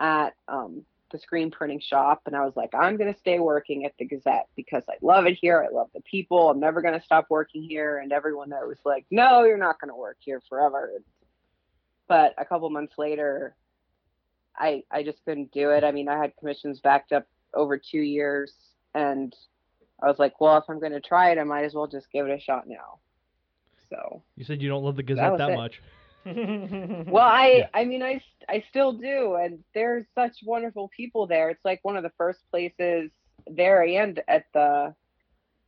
at 0.00 0.34
um, 0.48 0.84
the 1.10 1.18
screen 1.18 1.50
printing 1.50 1.80
shop, 1.80 2.22
and 2.26 2.34
I 2.34 2.44
was 2.44 2.56
like, 2.56 2.74
I'm 2.74 2.96
going 2.96 3.12
to 3.12 3.18
stay 3.18 3.38
working 3.38 3.84
at 3.84 3.92
the 3.98 4.04
Gazette 4.04 4.48
because 4.56 4.82
I 4.88 4.94
love 5.00 5.26
it 5.26 5.38
here. 5.40 5.64
I 5.64 5.72
love 5.72 5.88
the 5.94 6.00
people. 6.00 6.50
I'm 6.50 6.60
never 6.60 6.82
going 6.82 6.98
to 6.98 7.04
stop 7.04 7.26
working 7.30 7.62
here. 7.62 7.98
And 7.98 8.12
everyone 8.12 8.50
there 8.50 8.66
was 8.66 8.78
like, 8.84 9.06
No, 9.10 9.44
you're 9.44 9.56
not 9.56 9.80
going 9.80 9.90
to 9.90 9.96
work 9.96 10.16
here 10.20 10.42
forever. 10.48 10.90
But 12.08 12.34
a 12.36 12.44
couple 12.44 12.68
months 12.70 12.94
later, 12.98 13.54
I 14.56 14.82
I 14.90 15.02
just 15.04 15.24
couldn't 15.24 15.52
do 15.52 15.70
it. 15.70 15.84
I 15.84 15.92
mean, 15.92 16.08
I 16.08 16.18
had 16.18 16.36
commissions 16.36 16.80
backed 16.80 17.12
up 17.12 17.26
over 17.54 17.78
two 17.78 18.00
years, 18.00 18.52
and 18.94 19.34
I 20.02 20.08
was 20.08 20.18
like, 20.18 20.40
well, 20.40 20.58
if 20.58 20.64
I'm 20.68 20.80
going 20.80 20.92
to 20.92 21.00
try 21.00 21.30
it, 21.30 21.38
I 21.38 21.44
might 21.44 21.64
as 21.64 21.74
well 21.74 21.86
just 21.86 22.10
give 22.10 22.26
it 22.26 22.32
a 22.32 22.40
shot 22.40 22.68
now. 22.68 22.98
So, 23.88 24.22
You 24.36 24.44
said 24.44 24.60
you 24.60 24.68
don't 24.68 24.82
love 24.82 24.96
the 24.96 25.02
Gazette 25.02 25.38
that 25.38 25.50
it. 25.50 25.56
much. 25.56 25.80
Well, 26.24 27.26
I 27.26 27.48
Yeah. 27.58 27.68
I 27.74 27.84
mean, 27.84 28.02
I 28.02 28.20
I 28.48 28.64
still 28.70 28.92
do, 28.92 29.34
and 29.36 29.62
there's 29.74 30.06
such 30.14 30.36
wonderful 30.44 30.90
people 30.96 31.26
there. 31.26 31.50
It's 31.50 31.64
like 31.64 31.80
one 31.82 31.96
of 31.96 32.02
the 32.02 32.12
first 32.16 32.40
places 32.50 33.10
there 33.46 33.82
and 33.84 34.22
at 34.28 34.46
the 34.54 34.94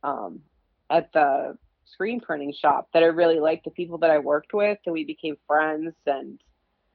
um 0.03 0.41
at 0.89 1.11
the 1.13 1.57
screen 1.85 2.19
printing 2.19 2.53
shop 2.53 2.89
that 2.93 3.03
I 3.03 3.07
really 3.07 3.39
liked 3.39 3.65
the 3.65 3.71
people 3.71 3.99
that 3.99 4.11
I 4.11 4.19
worked 4.19 4.53
with, 4.53 4.79
and 4.85 4.93
we 4.93 5.03
became 5.03 5.37
friends. 5.47 5.93
And 6.05 6.39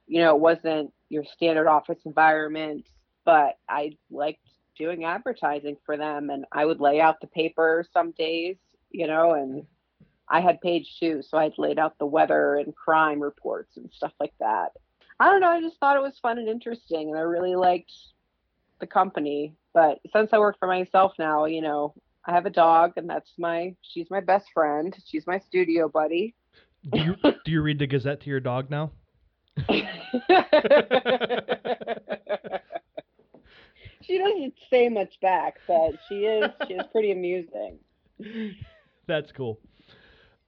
you 0.07 0.21
know, 0.21 0.35
it 0.35 0.41
wasn't 0.41 0.93
your 1.09 1.23
standard 1.25 1.67
office 1.67 1.99
environment, 2.05 2.85
but 3.25 3.57
I 3.69 3.97
liked 4.11 4.47
doing 4.77 5.05
advertising 5.05 5.77
for 5.85 5.97
them, 5.97 6.29
and 6.29 6.45
I 6.51 6.65
would 6.65 6.79
lay 6.81 6.99
out 6.99 7.21
the 7.21 7.27
paper 7.27 7.85
some 7.93 8.11
days, 8.11 8.57
you 8.91 9.07
know, 9.07 9.33
and 9.33 9.65
I 10.33 10.41
had 10.41 10.59
page 10.61 10.95
two, 10.99 11.21
so 11.21 11.37
I'd 11.37 11.59
laid 11.59 11.77
out 11.77 11.99
the 11.99 12.07
weather 12.07 12.55
and 12.55 12.75
crime 12.75 13.21
reports 13.21 13.77
and 13.77 13.87
stuff 13.93 14.13
like 14.19 14.33
that. 14.39 14.69
I 15.19 15.29
don't 15.29 15.41
know, 15.41 15.51
I 15.51 15.61
just 15.61 15.77
thought 15.79 15.95
it 15.95 16.01
was 16.01 16.17
fun 16.23 16.39
and 16.39 16.49
interesting, 16.49 17.09
and 17.09 17.17
I 17.19 17.21
really 17.21 17.55
liked 17.55 17.93
the 18.79 18.87
company. 18.87 19.53
But 19.75 19.99
since 20.11 20.31
I 20.33 20.39
work 20.39 20.57
for 20.57 20.67
myself 20.67 21.11
now, 21.19 21.45
you 21.45 21.61
know, 21.61 21.93
I 22.25 22.31
have 22.31 22.47
a 22.47 22.49
dog, 22.49 22.93
and 22.97 23.07
that's 23.07 23.29
my 23.37 23.75
she's 23.83 24.09
my 24.09 24.21
best 24.21 24.47
friend. 24.55 24.97
She's 25.05 25.27
my 25.27 25.37
studio 25.37 25.87
buddy. 25.87 26.33
Do 26.91 26.99
you 26.99 27.15
do 27.45 27.51
you 27.51 27.61
read 27.61 27.77
the 27.77 27.85
Gazette 27.85 28.21
to 28.21 28.29
your 28.31 28.39
dog 28.39 28.71
now? 28.71 28.91
she 34.01 34.17
doesn't 34.17 34.53
say 34.71 34.89
much 34.89 35.13
back, 35.21 35.57
but 35.67 35.91
she 36.09 36.25
is 36.25 36.49
she 36.67 36.73
is 36.73 36.85
pretty 36.91 37.11
amusing. 37.11 37.77
That's 39.07 39.31
cool. 39.31 39.59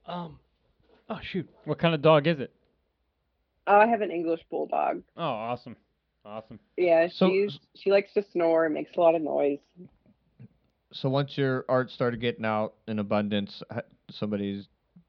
Um, 0.07 0.39
oh 1.09 1.19
shoot. 1.21 1.49
what 1.65 1.79
kind 1.79 1.95
of 1.95 2.01
dog 2.01 2.27
is 2.27 2.39
it? 2.39 2.53
Oh, 3.67 3.77
I 3.77 3.87
have 3.87 4.01
an 4.01 4.11
English 4.11 4.41
bulldog. 4.51 5.01
Oh, 5.17 5.23
awesome, 5.23 5.75
awesome. 6.23 6.59
Yeah, 6.77 7.07
So- 7.07 7.31
she 7.75 7.89
likes 7.91 8.13
to 8.13 8.23
snore, 8.31 8.65
and 8.65 8.73
makes 8.73 8.95
a 8.95 8.99
lot 8.99 9.15
of 9.15 9.21
noise. 9.23 9.59
So 10.91 11.09
once 11.09 11.37
your 11.37 11.65
art 11.67 11.89
started 11.89 12.21
getting 12.21 12.45
out 12.45 12.75
in 12.87 12.99
abundance, 12.99 13.63
h- 13.75 13.83
somebody's 14.11 14.67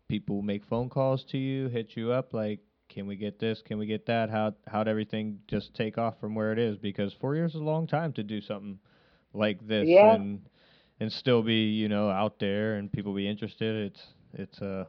people 0.08 0.40
make 0.42 0.64
phone 0.64 0.88
calls 0.88 1.22
to 1.24 1.38
you, 1.38 1.68
hit 1.68 1.96
you 1.96 2.12
up 2.12 2.32
like, 2.32 2.60
"Can 2.88 3.06
we 3.06 3.14
get 3.16 3.38
this? 3.38 3.60
Can 3.62 3.78
we 3.78 3.86
get 3.86 4.06
that?" 4.06 4.30
How 4.30 4.54
how'd 4.66 4.88
everything 4.88 5.40
just 5.46 5.74
take 5.74 5.98
off 5.98 6.18
from 6.18 6.34
where 6.34 6.50
it 6.52 6.58
is? 6.58 6.76
Because 6.78 7.12
four 7.12 7.34
years 7.36 7.54
is 7.54 7.60
a 7.60 7.64
long 7.64 7.86
time 7.86 8.12
to 8.14 8.22
do 8.24 8.40
something 8.40 8.78
like 9.34 9.64
this 9.66 9.86
Yeah. 9.88 10.14
and 10.14 10.40
and 10.98 11.12
still 11.12 11.42
be 11.42 11.68
you 11.74 11.88
know 11.88 12.08
out 12.08 12.38
there 12.38 12.76
and 12.76 12.90
people 12.90 13.12
be 13.14 13.28
interested. 13.28 13.92
It's 13.92 14.14
it's 14.38 14.60
uh 14.60 14.84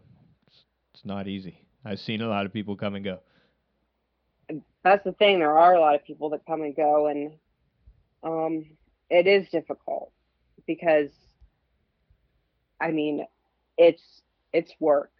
it's, 0.47 0.63
it's 0.93 1.05
not 1.05 1.27
easy. 1.27 1.65
I've 1.85 1.99
seen 1.99 2.21
a 2.21 2.27
lot 2.27 2.45
of 2.45 2.53
people 2.53 2.75
come 2.75 2.95
and 2.95 3.03
go. 3.03 3.19
that's 4.83 5.03
the 5.03 5.13
thing. 5.13 5.39
There 5.39 5.57
are 5.57 5.75
a 5.75 5.79
lot 5.79 5.95
of 5.95 6.03
people 6.05 6.29
that 6.31 6.45
come 6.45 6.61
and 6.61 6.75
go, 6.75 7.07
and 7.07 7.31
um, 8.23 8.65
it 9.09 9.27
is 9.27 9.47
difficult 9.49 10.11
because, 10.65 11.09
I 12.81 12.91
mean, 12.91 13.25
it's 13.77 14.21
it's 14.53 14.71
work, 14.79 15.11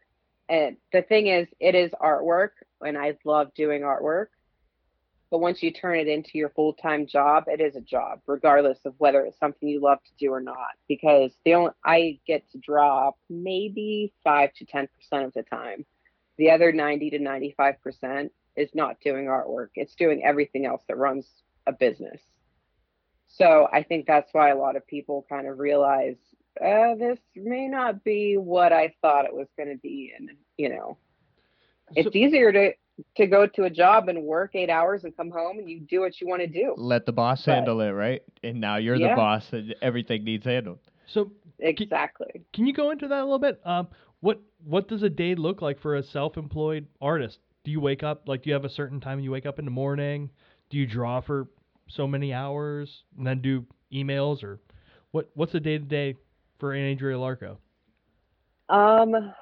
and 0.49 0.77
the 0.91 1.01
thing 1.01 1.27
is, 1.27 1.47
it 1.59 1.75
is 1.75 1.91
artwork, 2.01 2.51
and 2.81 2.97
I 2.97 3.17
love 3.23 3.53
doing 3.53 3.81
artwork. 3.81 4.27
But 5.29 5.39
once 5.39 5.61
you 5.61 5.71
turn 5.71 5.99
it 5.99 6.07
into 6.07 6.31
your 6.35 6.49
full 6.49 6.73
time 6.73 7.05
job, 7.05 7.45
it 7.47 7.59
is 7.59 7.75
a 7.75 7.81
job, 7.81 8.21
regardless 8.27 8.79
of 8.85 8.93
whether 8.97 9.21
it's 9.21 9.39
something 9.39 9.67
you 9.67 9.81
love 9.81 9.99
to 10.03 10.11
do 10.19 10.31
or 10.31 10.39
not. 10.39 10.75
Because 10.87 11.31
the 11.43 11.55
only 11.55 11.71
I 11.83 12.19
get 12.25 12.49
to 12.51 12.57
draw 12.59 13.11
maybe 13.29 14.13
five 14.23 14.53
to 14.55 14.65
ten 14.65 14.87
percent 14.95 15.25
of 15.25 15.33
the 15.33 15.43
time. 15.43 15.85
The 16.37 16.51
other 16.51 16.71
ninety 16.71 17.09
to 17.09 17.19
ninety 17.19 17.53
five 17.57 17.81
percent 17.81 18.31
is 18.55 18.69
not 18.73 18.99
doing 19.03 19.25
artwork. 19.25 19.69
It's 19.75 19.95
doing 19.95 20.23
everything 20.23 20.65
else 20.65 20.81
that 20.87 20.97
runs 20.97 21.27
a 21.67 21.73
business. 21.73 22.21
So 23.27 23.67
I 23.71 23.83
think 23.83 24.07
that's 24.07 24.33
why 24.33 24.49
a 24.49 24.57
lot 24.57 24.77
of 24.77 24.87
people 24.87 25.25
kind 25.29 25.47
of 25.47 25.59
realize 25.59 26.15
uh, 26.59 26.95
this 26.95 27.19
may 27.35 27.67
not 27.67 28.03
be 28.03 28.35
what 28.35 28.73
I 28.73 28.95
thought 29.01 29.25
it 29.25 29.33
was 29.33 29.47
going 29.57 29.69
to 29.69 29.77
be, 29.77 30.13
and 30.17 30.31
you 30.57 30.69
know, 30.69 30.97
it's 31.95 32.05
So- 32.13 32.17
easier 32.17 32.51
to 32.51 32.73
to 33.13 33.27
go 33.27 33.45
to 33.45 33.65
a 33.65 33.69
job 33.69 34.09
and 34.09 34.23
work 34.23 34.55
eight 34.55 34.71
hours 34.71 35.03
and 35.03 35.15
come 35.15 35.29
home 35.29 35.59
and 35.59 35.69
you 35.69 35.79
do 35.81 35.99
what 36.01 36.19
you 36.19 36.27
want 36.27 36.41
to 36.41 36.47
do. 36.47 36.73
Let 36.77 37.05
the 37.05 37.11
boss 37.11 37.45
But- 37.45 37.53
handle 37.53 37.79
it, 37.81 37.91
right? 37.91 38.23
And 38.41 38.59
now 38.59 38.77
you're 38.77 38.95
Yeah. 38.95 39.09
the 39.09 39.15
boss, 39.15 39.53
and 39.53 39.75
everything 39.83 40.23
needs 40.23 40.45
handled. 40.45 40.79
So 41.05 41.31
Exactly. 41.59 42.41
can 42.53 42.65
you 42.65 42.73
go 42.73 42.89
into 42.89 43.07
that 43.07 43.19
a 43.21 43.23
little 43.23 43.37
bit? 43.37 43.61
Um, 43.65 43.87
what 44.21 44.39
what 44.65 44.87
does 44.87 45.03
a 45.03 45.09
day 45.11 45.35
look 45.35 45.61
like 45.61 45.77
for 45.77 45.95
a 45.95 46.01
self-employed 46.03 46.87
artist? 46.99 47.39
Do 47.63 47.69
you 47.71 47.79
wake 47.79 48.01
up 48.01 48.27
like 48.27 48.41
do 48.41 48.49
you 48.49 48.53
have 48.55 48.65
a 48.65 48.69
certain 48.69 48.99
time 48.99 49.19
you 49.19 49.29
wake 49.31 49.45
up 49.45 49.59
in 49.59 49.65
the 49.65 49.71
morning? 49.71 50.31
Do 50.69 50.77
you 50.77 50.87
draw 50.87 51.21
for 51.21 51.47
so 51.87 52.07
many 52.07 52.33
hours 52.33 53.03
and 53.15 53.27
then 53.27 53.41
do 53.41 53.63
emails 53.93 54.43
or 54.43 54.59
what? 55.11 55.29
What's 55.35 55.53
a 55.53 55.59
day 55.59 55.77
to 55.77 55.83
day 55.85 56.15
for 56.57 56.73
Andrea 56.73 57.15
Larko? 57.15 57.57
Um, 58.69 59.33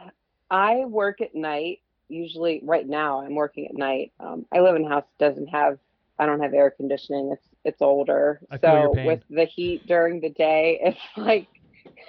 I 0.52 0.84
work 0.86 1.22
at 1.22 1.34
night. 1.34 1.80
Usually, 2.08 2.62
right 2.64 2.88
now, 2.88 3.22
I'm 3.22 3.36
working 3.36 3.68
at 3.68 3.76
night. 3.76 4.14
Um, 4.20 4.46
I 4.54 4.60
live 4.60 4.76
in 4.76 4.86
a 4.86 4.90
house 4.90 5.06
that 5.18 5.30
doesn't 5.30 5.48
have. 5.48 5.80
I 6.18 6.26
don't 6.26 6.40
have 6.40 6.54
air 6.54 6.72
conditioning. 6.72 7.32
It's 7.34 7.48
it's 7.66 7.82
older, 7.82 8.40
I 8.50 8.58
so 8.60 8.94
with 9.06 9.22
the 9.30 9.46
heat 9.46 9.86
during 9.88 10.22
the 10.22 10.30
day, 10.30 10.80
it's 10.84 11.00
like 11.18 11.48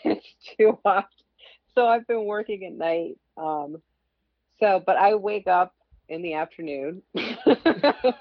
it's 0.05 0.27
too 0.57 0.79
hot. 0.85 1.09
So 1.75 1.87
I've 1.87 2.07
been 2.07 2.25
working 2.25 2.65
at 2.65 2.73
night. 2.73 3.19
Um, 3.37 3.83
so, 4.61 4.83
but 4.85 4.97
I 4.97 5.15
wake 5.15 5.47
up 5.47 5.75
in 6.09 6.23
the 6.23 6.35
afternoon. 6.35 7.03
and 7.15 7.25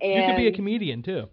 you 0.00 0.26
could 0.26 0.36
be 0.36 0.48
a 0.48 0.52
comedian 0.52 1.02
too. 1.02 1.28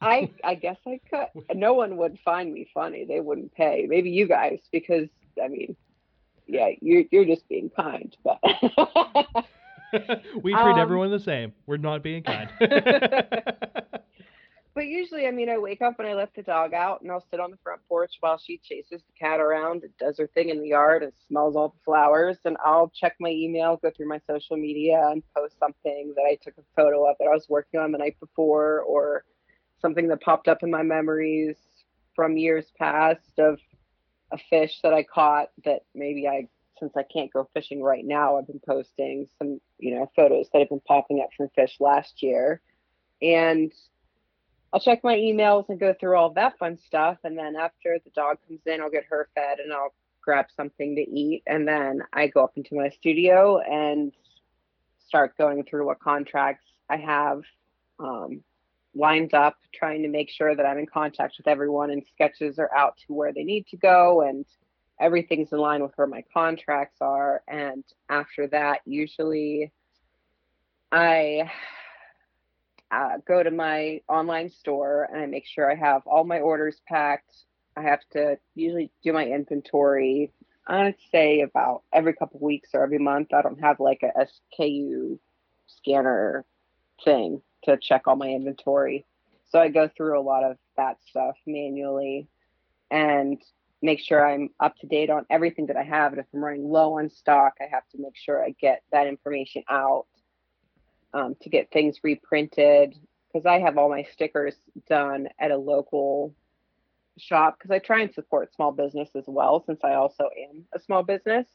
I 0.00 0.30
I 0.42 0.54
guess 0.56 0.78
I 0.86 1.00
could. 1.08 1.28
No 1.54 1.74
one 1.74 1.96
would 1.96 2.18
find 2.24 2.52
me 2.52 2.68
funny. 2.74 3.04
They 3.04 3.20
wouldn't 3.20 3.54
pay. 3.54 3.86
Maybe 3.88 4.10
you 4.10 4.26
guys, 4.26 4.60
because 4.72 5.08
I 5.42 5.48
mean, 5.48 5.76
yeah, 6.46 6.68
you're 6.80 7.04
you're 7.10 7.24
just 7.24 7.48
being 7.48 7.70
kind. 7.70 8.16
But 8.24 8.38
we 10.42 10.52
treat 10.52 10.54
Um, 10.54 10.78
everyone 10.78 11.10
the 11.10 11.20
same. 11.20 11.52
We're 11.66 11.76
not 11.76 12.02
being 12.02 12.22
kind. 12.22 12.50
but 12.60 14.86
usually, 14.86 15.26
I 15.26 15.30
mean, 15.30 15.50
I 15.50 15.58
wake 15.58 15.82
up 15.82 15.98
and 15.98 16.08
I 16.08 16.14
let 16.14 16.34
the 16.34 16.42
dog 16.42 16.74
out, 16.74 17.02
and 17.02 17.10
I'll 17.10 17.24
sit 17.30 17.40
on 17.40 17.50
the 17.50 17.58
front 17.62 17.80
porch 17.88 18.12
while 18.20 18.38
she 18.38 18.58
chases 18.58 19.02
the 19.02 19.18
cat 19.18 19.40
around 19.40 19.82
and 19.82 19.96
does 19.98 20.18
her 20.18 20.26
thing 20.28 20.48
in 20.48 20.60
the 20.60 20.68
yard 20.68 21.02
and 21.02 21.12
smells 21.28 21.56
all 21.56 21.68
the 21.68 21.80
flowers. 21.84 22.38
And 22.44 22.56
I'll 22.64 22.90
check 22.94 23.14
my 23.20 23.30
email, 23.30 23.78
go 23.82 23.90
through 23.96 24.08
my 24.08 24.20
social 24.28 24.56
media, 24.56 25.08
and 25.10 25.22
post 25.36 25.58
something 25.58 26.12
that 26.16 26.24
I 26.26 26.38
took 26.42 26.54
a 26.58 26.62
photo 26.74 27.08
of 27.08 27.16
that 27.18 27.26
I 27.26 27.34
was 27.34 27.46
working 27.48 27.80
on 27.80 27.92
the 27.92 27.98
night 27.98 28.16
before, 28.20 28.80
or 28.80 29.24
something 29.80 30.08
that 30.08 30.20
popped 30.22 30.48
up 30.48 30.62
in 30.62 30.70
my 30.70 30.82
memories 30.82 31.56
from 32.14 32.36
years 32.36 32.66
past 32.78 33.38
of 33.38 33.58
a 34.32 34.38
fish 34.50 34.80
that 34.82 34.94
I 34.94 35.02
caught 35.02 35.48
that 35.64 35.82
maybe 35.94 36.26
I, 36.26 36.48
since 36.78 36.92
I 36.96 37.02
can't 37.02 37.32
go 37.32 37.48
fishing 37.54 37.82
right 37.82 38.04
now, 38.04 38.38
I've 38.38 38.46
been 38.46 38.60
posting 38.66 39.28
some, 39.38 39.60
you 39.78 39.94
know, 39.94 40.10
photos 40.16 40.48
that 40.52 40.60
have 40.60 40.70
been 40.70 40.80
popping 40.80 41.20
up 41.20 41.28
from 41.36 41.48
fish 41.54 41.76
last 41.78 42.22
year. 42.22 42.60
And 43.20 43.72
I'll 44.72 44.80
check 44.80 45.04
my 45.04 45.16
emails 45.16 45.68
and 45.68 45.78
go 45.78 45.94
through 45.98 46.16
all 46.16 46.30
that 46.30 46.58
fun 46.58 46.78
stuff. 46.86 47.18
And 47.24 47.36
then 47.36 47.56
after 47.56 47.98
the 48.02 48.10
dog 48.10 48.38
comes 48.48 48.60
in, 48.66 48.80
I'll 48.80 48.90
get 48.90 49.04
her 49.10 49.28
fed 49.34 49.60
and 49.60 49.72
I'll 49.72 49.94
grab 50.22 50.46
something 50.56 50.96
to 50.96 51.02
eat. 51.02 51.42
And 51.46 51.68
then 51.68 52.02
I 52.12 52.28
go 52.28 52.42
up 52.44 52.52
into 52.56 52.74
my 52.74 52.88
studio 52.88 53.58
and 53.60 54.12
start 55.06 55.36
going 55.36 55.64
through 55.64 55.86
what 55.86 56.00
contracts 56.00 56.64
I 56.88 56.96
have 56.96 57.42
um, 57.98 58.42
lined 58.94 59.34
up, 59.34 59.56
trying 59.74 60.02
to 60.02 60.08
make 60.08 60.30
sure 60.30 60.54
that 60.54 60.66
I'm 60.66 60.78
in 60.78 60.86
contact 60.86 61.36
with 61.38 61.48
everyone 61.48 61.90
and 61.90 62.02
sketches 62.14 62.58
are 62.58 62.74
out 62.74 62.96
to 63.06 63.14
where 63.14 63.32
they 63.32 63.44
need 63.44 63.66
to 63.68 63.76
go 63.76 64.22
and 64.22 64.44
everything's 65.00 65.52
in 65.52 65.58
line 65.58 65.82
with 65.82 65.92
where 65.96 66.06
my 66.06 66.24
contracts 66.32 66.98
are. 67.00 67.42
And 67.48 67.84
after 68.08 68.46
that, 68.48 68.80
usually 68.84 69.72
I 70.90 71.50
uh, 72.90 73.18
go 73.26 73.42
to 73.42 73.50
my 73.50 74.00
online 74.08 74.50
store 74.50 75.08
and 75.10 75.22
I 75.22 75.26
make 75.26 75.46
sure 75.46 75.70
I 75.70 75.74
have 75.74 76.06
all 76.06 76.24
my 76.24 76.40
orders 76.40 76.80
packed. 76.86 77.34
I 77.76 77.82
have 77.82 78.00
to 78.12 78.38
usually 78.54 78.90
do 79.02 79.14
my 79.14 79.24
inventory. 79.26 80.30
I'd 80.66 80.96
say 81.10 81.40
about 81.40 81.82
every 81.92 82.12
couple 82.12 82.40
weeks 82.40 82.70
or 82.74 82.84
every 82.84 82.98
month. 82.98 83.32
I 83.32 83.40
don't 83.40 83.60
have 83.60 83.80
like 83.80 84.02
a 84.02 84.26
SKU 84.60 85.18
scanner 85.66 86.44
thing 87.04 87.40
to 87.64 87.76
check 87.76 88.06
all 88.06 88.16
my 88.16 88.28
inventory. 88.28 89.06
So 89.50 89.58
I 89.58 89.68
go 89.68 89.88
through 89.94 90.18
a 90.18 90.22
lot 90.22 90.44
of 90.44 90.56
that 90.76 90.96
stuff 91.08 91.36
manually 91.46 92.28
and 92.90 93.40
make 93.82 94.00
sure 94.00 94.26
I'm 94.26 94.50
up 94.60 94.76
to 94.78 94.86
date 94.86 95.10
on 95.10 95.26
everything 95.28 95.66
that 95.66 95.76
I 95.76 95.82
have. 95.82 96.12
And 96.12 96.20
if 96.20 96.26
I'm 96.32 96.44
running 96.44 96.70
low 96.70 96.98
on 96.98 97.10
stock, 97.10 97.54
I 97.60 97.64
have 97.70 97.86
to 97.92 97.98
make 97.98 98.16
sure 98.16 98.42
I 98.42 98.54
get 98.60 98.82
that 98.92 99.06
information 99.06 99.64
out 99.68 100.06
um, 101.12 101.34
to 101.42 101.48
get 101.50 101.70
things 101.70 101.98
reprinted 102.02 102.96
because 103.32 103.46
I 103.46 103.58
have 103.60 103.76
all 103.78 103.88
my 103.88 104.04
stickers 104.12 104.54
done 104.88 105.28
at 105.38 105.50
a 105.50 105.56
local 105.56 106.34
shop 107.18 107.56
because 107.58 107.70
I 107.70 107.78
try 107.78 108.00
and 108.00 108.12
support 108.14 108.54
small 108.54 108.72
business 108.72 109.10
as 109.16 109.24
well 109.26 109.62
since 109.66 109.80
I 109.84 109.94
also 109.94 110.24
am 110.24 110.64
a 110.74 110.80
small 110.80 111.02
business. 111.02 111.46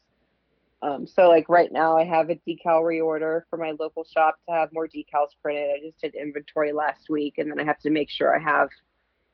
Um, 0.80 1.06
so 1.06 1.28
like 1.28 1.48
right 1.48 1.72
now 1.72 1.96
I 1.96 2.04
have 2.04 2.30
a 2.30 2.36
decal 2.36 2.82
reorder 2.82 3.42
for 3.50 3.56
my 3.56 3.72
local 3.78 4.04
shop 4.04 4.36
to 4.48 4.54
have 4.54 4.72
more 4.72 4.86
decals 4.86 5.30
printed. 5.42 5.70
I 5.70 5.84
just 5.84 6.00
did 6.00 6.14
inventory 6.14 6.72
last 6.72 7.10
week 7.10 7.34
and 7.38 7.50
then 7.50 7.58
I 7.58 7.64
have 7.64 7.80
to 7.80 7.90
make 7.90 8.10
sure 8.10 8.34
I 8.34 8.42
have 8.42 8.68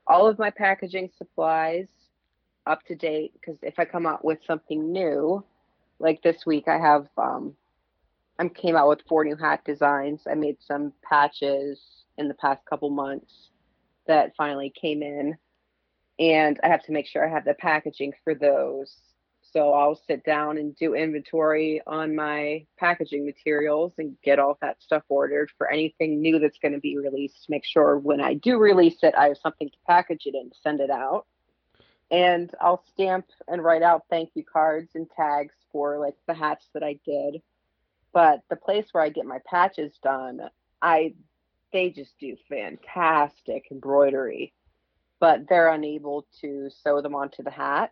all 0.07 0.27
of 0.27 0.39
my 0.39 0.51
packaging 0.51 1.11
supplies 1.19 1.89
up 2.67 2.83
to 2.87 2.95
date 2.95 3.33
because 3.35 3.59
if 3.63 3.79
I 3.79 3.85
come 3.85 4.07
out 4.07 4.25
with 4.25 4.39
something 4.47 4.91
new, 4.91 5.45
like 5.99 6.23
this 6.23 6.47
week 6.47 6.67
I 6.67 6.79
have 6.79 7.09
um, 7.19 7.55
I 8.39 8.49
came 8.49 8.77
out 8.77 8.89
with 8.89 9.03
four 9.09 9.25
new 9.25 9.37
hat 9.37 9.65
designs. 9.65 10.23
I 10.29 10.35
made 10.35 10.57
some 10.61 10.93
patches 11.03 11.81
in 12.19 12.29
the 12.29 12.35
past 12.35 12.65
couple 12.69 12.91
months 12.91 13.51
that 14.07 14.35
finally 14.37 14.73
came 14.81 15.03
in, 15.03 15.37
and 16.19 16.59
I 16.63 16.69
have 16.69 16.83
to 16.85 16.93
make 16.93 17.07
sure 17.07 17.27
I 17.27 17.33
have 17.33 17.45
the 17.45 17.55
packaging 17.55 18.13
for 18.25 18.35
those. 18.35 18.97
So 19.55 19.73
I'll 19.73 19.95
sit 19.95 20.25
down 20.25 20.59
and 20.59 20.77
do 20.77 20.95
inventory 20.95 21.81
on 21.87 22.15
my 22.15 22.67
packaging 22.77 23.25
materials 23.25 23.95
and 23.99 24.17
get 24.23 24.39
all 24.39 24.59
that 24.61 24.83
stuff 24.83 25.05
ordered 25.09 25.51
for 25.57 25.71
anything 25.71 26.21
new 26.21 26.39
that's 26.39 26.59
going 26.59 26.75
to 26.75 26.81
be 26.81 26.99
released. 26.99 27.47
Make 27.49 27.65
sure 27.65 27.97
when 27.97 28.21
I 28.21 28.35
do 28.35 28.59
release 28.59 28.99
it, 29.03 29.15
I 29.17 29.29
have 29.29 29.39
something 29.39 29.71
to 29.71 29.77
package 29.87 30.25
it 30.27 30.35
in, 30.35 30.51
send 30.63 30.81
it 30.81 30.91
out. 30.91 31.27
And 32.11 32.51
I'll 32.61 32.85
stamp 32.93 33.27
and 33.49 33.65
write 33.65 33.83
out 33.83 34.03
thank 34.11 34.31
you 34.35 34.45
cards 34.45 34.91
and 34.95 35.09
tags 35.17 35.55
for 35.73 35.99
like 35.99 36.17
the 36.27 36.35
hats 36.35 36.69
that 36.75 36.83
I 36.83 36.99
did 37.07 37.41
but 38.15 38.43
the 38.49 38.57
place 38.57 38.87
where 38.93 39.03
I 39.03 39.09
get 39.11 39.27
my 39.27 39.41
patches 39.45 39.99
done, 40.03 40.41
I 40.81 41.15
they 41.73 41.91
just 41.91 42.17
do 42.21 42.37
fantastic 42.49 43.65
embroidery, 43.73 44.55
but 45.19 45.49
they're 45.49 45.73
unable 45.73 46.25
to 46.41 46.71
sew 46.71 47.03
them 47.03 47.17
onto 47.17 47.43
the 47.43 47.51
hat 47.51 47.91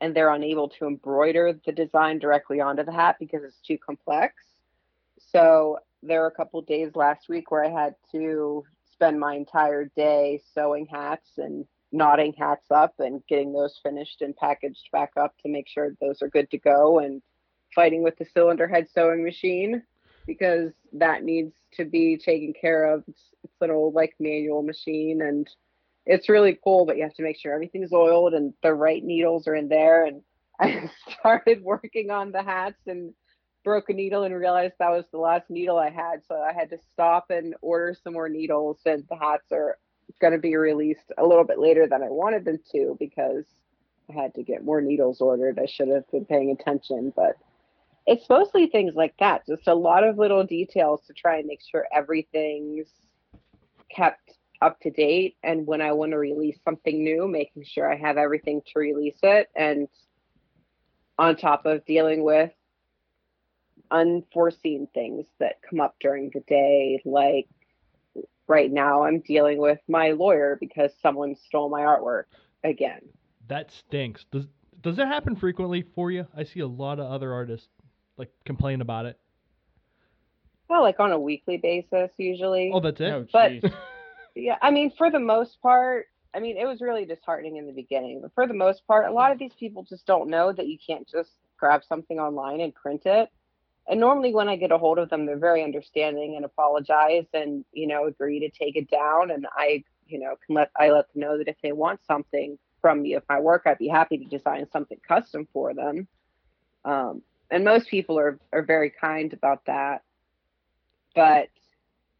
and 0.00 0.14
they're 0.14 0.32
unable 0.32 0.68
to 0.68 0.86
embroider 0.86 1.58
the 1.64 1.72
design 1.72 2.18
directly 2.18 2.60
onto 2.60 2.84
the 2.84 2.92
hat 2.92 3.16
because 3.18 3.42
it's 3.44 3.60
too 3.60 3.78
complex. 3.78 4.34
So 5.18 5.78
there 6.02 6.20
were 6.20 6.26
a 6.26 6.32
couple 6.32 6.60
days 6.62 6.92
last 6.94 7.28
week 7.28 7.50
where 7.50 7.64
I 7.64 7.68
had 7.68 7.94
to 8.12 8.64
spend 8.92 9.20
my 9.20 9.34
entire 9.34 9.90
day 9.96 10.40
sewing 10.54 10.86
hats 10.86 11.32
and 11.36 11.66
knotting 11.92 12.32
hats 12.38 12.70
up 12.70 12.94
and 12.98 13.22
getting 13.28 13.52
those 13.52 13.78
finished 13.82 14.22
and 14.22 14.36
packaged 14.36 14.88
back 14.92 15.12
up 15.16 15.34
to 15.42 15.48
make 15.48 15.68
sure 15.68 15.94
those 16.00 16.22
are 16.22 16.28
good 16.28 16.50
to 16.50 16.58
go 16.58 17.00
and 17.00 17.20
fighting 17.74 18.02
with 18.02 18.16
the 18.16 18.24
cylinder 18.24 18.68
bed 18.68 18.88
sewing 18.92 19.24
machine 19.24 19.82
because 20.26 20.72
that 20.92 21.24
needs 21.24 21.54
to 21.72 21.84
be 21.84 22.16
taken 22.16 22.52
care 22.58 22.84
of. 22.84 23.04
It's, 23.08 23.22
it's 23.44 23.60
an 23.60 23.70
old 23.70 23.94
like 23.94 24.14
manual 24.18 24.62
machine 24.62 25.22
and 25.22 25.48
it's 26.06 26.28
really 26.28 26.58
cool, 26.62 26.86
but 26.86 26.96
you 26.96 27.02
have 27.02 27.14
to 27.14 27.22
make 27.22 27.38
sure 27.38 27.52
everything's 27.52 27.92
oiled 27.92 28.34
and 28.34 28.52
the 28.62 28.72
right 28.72 29.02
needles 29.02 29.46
are 29.46 29.54
in 29.54 29.68
there. 29.68 30.04
And 30.06 30.22
I 30.60 30.90
started 31.18 31.62
working 31.62 32.10
on 32.10 32.32
the 32.32 32.42
hats 32.42 32.80
and 32.86 33.12
broke 33.64 33.90
a 33.90 33.92
needle 33.92 34.24
and 34.24 34.34
realized 34.34 34.74
that 34.78 34.90
was 34.90 35.04
the 35.12 35.18
last 35.18 35.50
needle 35.50 35.78
I 35.78 35.90
had. 35.90 36.22
So 36.26 36.36
I 36.36 36.52
had 36.52 36.70
to 36.70 36.78
stop 36.92 37.26
and 37.30 37.54
order 37.60 37.94
some 38.02 38.14
more 38.14 38.28
needles 38.28 38.80
and 38.86 39.04
the 39.08 39.16
hats 39.16 39.52
are 39.52 39.78
going 40.20 40.32
to 40.32 40.38
be 40.38 40.56
released 40.56 41.12
a 41.18 41.26
little 41.26 41.44
bit 41.44 41.58
later 41.58 41.86
than 41.86 42.02
I 42.02 42.08
wanted 42.08 42.44
them 42.44 42.58
to 42.72 42.96
because 42.98 43.44
I 44.08 44.20
had 44.20 44.34
to 44.34 44.42
get 44.42 44.64
more 44.64 44.80
needles 44.80 45.20
ordered. 45.20 45.58
I 45.58 45.66
should 45.66 45.88
have 45.88 46.10
been 46.10 46.24
paying 46.24 46.50
attention, 46.50 47.12
but 47.14 47.36
it's 48.06 48.28
mostly 48.28 48.66
things 48.66 48.94
like 48.96 49.14
that 49.20 49.46
just 49.46 49.68
a 49.68 49.74
lot 49.74 50.04
of 50.04 50.18
little 50.18 50.44
details 50.44 51.02
to 51.06 51.12
try 51.12 51.36
and 51.38 51.46
make 51.46 51.60
sure 51.70 51.86
everything's 51.92 52.88
kept 53.94 54.32
up 54.62 54.78
to 54.80 54.90
date 54.90 55.36
and 55.42 55.66
when 55.66 55.80
i 55.80 55.90
want 55.92 56.12
to 56.12 56.18
release 56.18 56.58
something 56.64 57.02
new 57.02 57.26
making 57.26 57.64
sure 57.64 57.90
i 57.90 57.96
have 57.96 58.16
everything 58.18 58.60
to 58.66 58.78
release 58.78 59.18
it 59.22 59.48
and 59.56 59.88
on 61.18 61.34
top 61.36 61.64
of 61.66 61.84
dealing 61.86 62.22
with 62.22 62.50
unforeseen 63.90 64.86
things 64.94 65.26
that 65.38 65.60
come 65.68 65.80
up 65.80 65.96
during 66.00 66.30
the 66.32 66.40
day 66.40 67.00
like 67.04 67.48
right 68.46 68.70
now 68.70 69.02
i'm 69.04 69.20
dealing 69.20 69.58
with 69.58 69.78
my 69.88 70.10
lawyer 70.10 70.56
because 70.60 70.92
someone 71.02 71.34
stole 71.46 71.68
my 71.68 71.80
artwork 71.80 72.24
again 72.64 73.00
That 73.48 73.70
stinks. 73.72 74.24
Does 74.30 74.46
does 74.82 74.96
that 74.96 75.08
happen 75.08 75.36
frequently 75.36 75.84
for 75.94 76.10
you? 76.10 76.26
I 76.34 76.44
see 76.44 76.60
a 76.60 76.66
lot 76.66 76.98
of 77.00 77.10
other 77.10 77.32
artists 77.34 77.68
like 78.16 78.30
complain 78.46 78.80
about 78.80 79.06
it. 79.06 79.18
well 80.68 80.82
like 80.82 81.00
on 81.00 81.12
a 81.12 81.18
weekly 81.18 81.56
basis 81.56 82.10
usually 82.16 82.70
Oh, 82.72 82.80
that's 82.80 83.00
it. 83.00 83.10
Oh, 83.12 83.26
But- 83.32 83.50
jeez. 83.52 83.72
Yeah, 84.34 84.56
I 84.62 84.70
mean, 84.70 84.92
for 84.96 85.10
the 85.10 85.20
most 85.20 85.60
part, 85.60 86.06
I 86.34 86.40
mean, 86.40 86.56
it 86.56 86.66
was 86.66 86.80
really 86.80 87.04
disheartening 87.04 87.56
in 87.56 87.66
the 87.66 87.72
beginning, 87.72 88.20
but 88.22 88.32
for 88.34 88.46
the 88.46 88.54
most 88.54 88.86
part, 88.86 89.08
a 89.08 89.12
lot 89.12 89.32
of 89.32 89.38
these 89.38 89.54
people 89.54 89.82
just 89.82 90.06
don't 90.06 90.28
know 90.30 90.52
that 90.52 90.68
you 90.68 90.78
can't 90.84 91.08
just 91.08 91.30
grab 91.58 91.82
something 91.84 92.18
online 92.18 92.60
and 92.60 92.74
print 92.74 93.02
it. 93.04 93.28
And 93.88 93.98
normally, 93.98 94.32
when 94.32 94.48
I 94.48 94.56
get 94.56 94.70
a 94.70 94.78
hold 94.78 94.98
of 94.98 95.10
them, 95.10 95.26
they're 95.26 95.38
very 95.38 95.64
understanding 95.64 96.36
and 96.36 96.44
apologize 96.44 97.26
and 97.34 97.64
you 97.72 97.88
know 97.88 98.06
agree 98.06 98.40
to 98.40 98.50
take 98.50 98.76
it 98.76 98.88
down. 98.88 99.30
And 99.32 99.46
I, 99.56 99.82
you 100.06 100.20
know, 100.20 100.36
can 100.46 100.54
let 100.54 100.70
I 100.78 100.90
let 100.90 101.12
them 101.12 101.22
know 101.22 101.38
that 101.38 101.48
if 101.48 101.56
they 101.62 101.72
want 101.72 102.00
something 102.06 102.58
from 102.80 103.02
me 103.02 103.14
of 103.14 103.24
my 103.28 103.40
work, 103.40 103.62
I'd 103.66 103.78
be 103.78 103.88
happy 103.88 104.18
to 104.18 104.24
design 104.24 104.66
something 104.72 104.98
custom 105.06 105.48
for 105.52 105.74
them. 105.74 106.06
Um, 106.84 107.22
and 107.50 107.64
most 107.64 107.88
people 107.88 108.18
are 108.18 108.38
are 108.52 108.62
very 108.62 108.90
kind 108.90 109.32
about 109.32 109.64
that, 109.66 110.02
but 111.16 111.48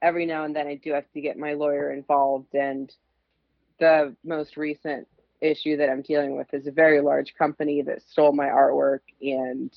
every 0.03 0.27
now 0.27 0.45
and 0.45 0.55
then 0.55 0.67
I 0.67 0.75
do 0.77 0.93
have 0.93 1.11
to 1.13 1.21
get 1.21 1.39
my 1.39 1.55
lawyer 1.55 1.93
involved. 1.93 2.55
And 2.55 2.93
the 3.79 4.15
most 4.25 4.57
recent 4.57 5.07
issue 5.41 5.77
that 5.79 5.89
I'm 5.89 6.03
dealing 6.03 6.37
with 6.37 6.53
is 6.53 6.67
a 6.67 6.71
very 6.71 7.01
large 7.01 7.35
company 7.39 7.83
that 7.83 8.03
stole 8.11 8.33
my 8.33 8.47
artwork. 8.47 9.01
And 9.23 9.73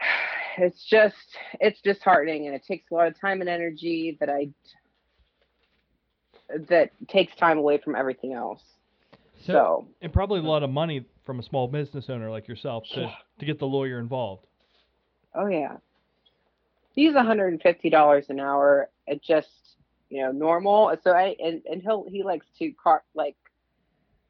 it's 0.58 0.84
just, 0.84 1.16
it's 1.60 1.80
disheartening 1.82 2.46
and 2.46 2.54
it 2.54 2.64
takes 2.64 2.90
a 2.90 2.94
lot 2.94 3.08
of 3.08 3.20
time 3.20 3.40
and 3.40 3.50
energy 3.50 4.16
that 4.20 4.28
I, 4.30 4.48
that 6.68 6.90
takes 7.08 7.34
time 7.36 7.58
away 7.58 7.78
from 7.78 7.94
everything 7.96 8.32
else. 8.32 8.62
So, 9.44 9.86
and 10.00 10.12
probably 10.12 10.40
a 10.40 10.42
lot 10.42 10.62
of 10.62 10.70
money 10.70 11.04
from 11.24 11.38
a 11.38 11.42
small 11.42 11.68
business 11.68 12.06
owner 12.08 12.30
like 12.30 12.48
yourself 12.48 12.84
to, 12.94 13.00
Yeah. 13.02 13.12
to 13.38 13.44
get 13.46 13.58
the 13.58 13.66
lawyer 13.66 13.98
involved. 13.98 14.46
oh 15.34 15.46
yeah. 15.46 15.76
He's 16.96 17.12
$150 17.12 18.30
an 18.30 18.40
hour. 18.40 18.90
It 19.06 19.22
just, 19.22 19.48
you 20.08 20.22
know, 20.22 20.32
normal. 20.32 20.96
So 21.04 21.12
I 21.12 21.36
and, 21.38 21.62
and 21.70 21.80
he'll 21.80 22.06
he 22.08 22.24
likes 22.24 22.46
to 22.58 22.72
car 22.72 23.04
like 23.14 23.36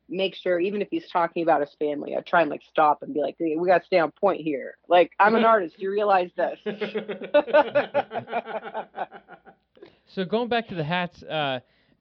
make 0.09 0.35
sure 0.35 0.61
even 0.61 0.83
if 0.83 0.89
he's 0.91 1.09
talking 1.11 1.43
about 1.43 1.61
his 1.62 1.75
family, 1.79 2.14
I 2.17 2.21
try 2.21 2.43
and 2.43 2.51
like 2.51 2.62
stop 2.69 3.03
and 3.03 3.14
be 3.14 3.21
like, 3.21 3.37
hey, 3.39 3.57
we 3.57 3.67
gotta 3.67 3.85
stay 3.85 3.99
on 3.99 4.11
point 4.11 4.43
here. 4.43 4.77
Like 4.89 5.12
I'm 5.19 5.35
an 5.35 5.45
artist, 5.45 5.77
you 5.79 5.91
realize 5.91 6.31
this. 6.37 6.59
So 10.09 10.25
going 10.25 10.49
back 10.49 10.69
to 10.69 10.75
the 10.75 10.85
hats, 10.85 11.23
uh, 11.25 11.61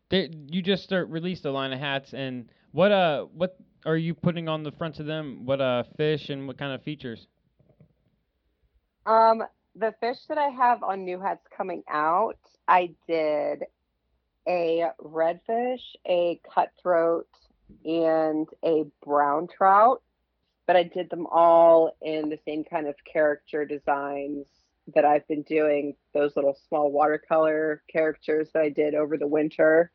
there, 0.10 0.28
you 0.50 0.62
just 0.62 0.84
start 0.84 1.10
released 1.10 1.46
a 1.46 1.52
line 1.52 1.74
of 1.74 1.80
hats, 1.80 2.14
and 2.14 2.50
what 2.72 2.92
uh 2.92 3.26
what 3.34 3.58
are 3.86 3.98
you 3.98 4.14
putting 4.14 4.48
on 4.48 4.64
the 4.64 4.72
fronts 4.72 5.00
of 5.00 5.06
them? 5.06 5.42
What 5.46 5.60
uh 5.60 5.84
fish 5.98 6.30
and 6.30 6.48
what 6.48 6.58
kind 6.58 6.72
of 6.74 6.82
features? 6.84 7.28
Um, 9.06 9.44
the 9.76 9.94
fish 10.00 10.18
that 10.30 10.38
I 10.38 10.50
have 10.50 10.84
on 10.84 11.04
new 11.04 11.20
hats 11.20 11.46
coming 11.56 11.84
out, 11.90 12.40
I 12.68 12.96
did 13.08 13.64
a 14.48 14.86
redfish, 15.04 15.82
a 16.08 16.40
cutthroat, 16.54 17.28
and 17.84 18.48
a 18.64 18.86
brown 19.04 19.48
trout. 19.48 20.02
But 20.68 20.76
I 20.76 20.84
did 20.84 21.10
them 21.10 21.28
all 21.28 21.96
in 22.02 22.30
the 22.30 22.40
same 22.46 22.64
kind 22.64 22.88
of 22.88 22.96
character 23.12 23.66
designs 23.66 24.48
that 24.96 25.06
I've 25.06 25.28
been 25.28 25.44
doing, 25.44 25.96
those 26.14 26.36
little 26.36 26.58
small 26.68 26.92
watercolor 26.92 27.84
characters 27.92 28.50
that 28.54 28.62
I 28.62 28.70
did 28.70 28.96
over 28.96 29.18
the 29.18 29.28
winter. 29.28 29.92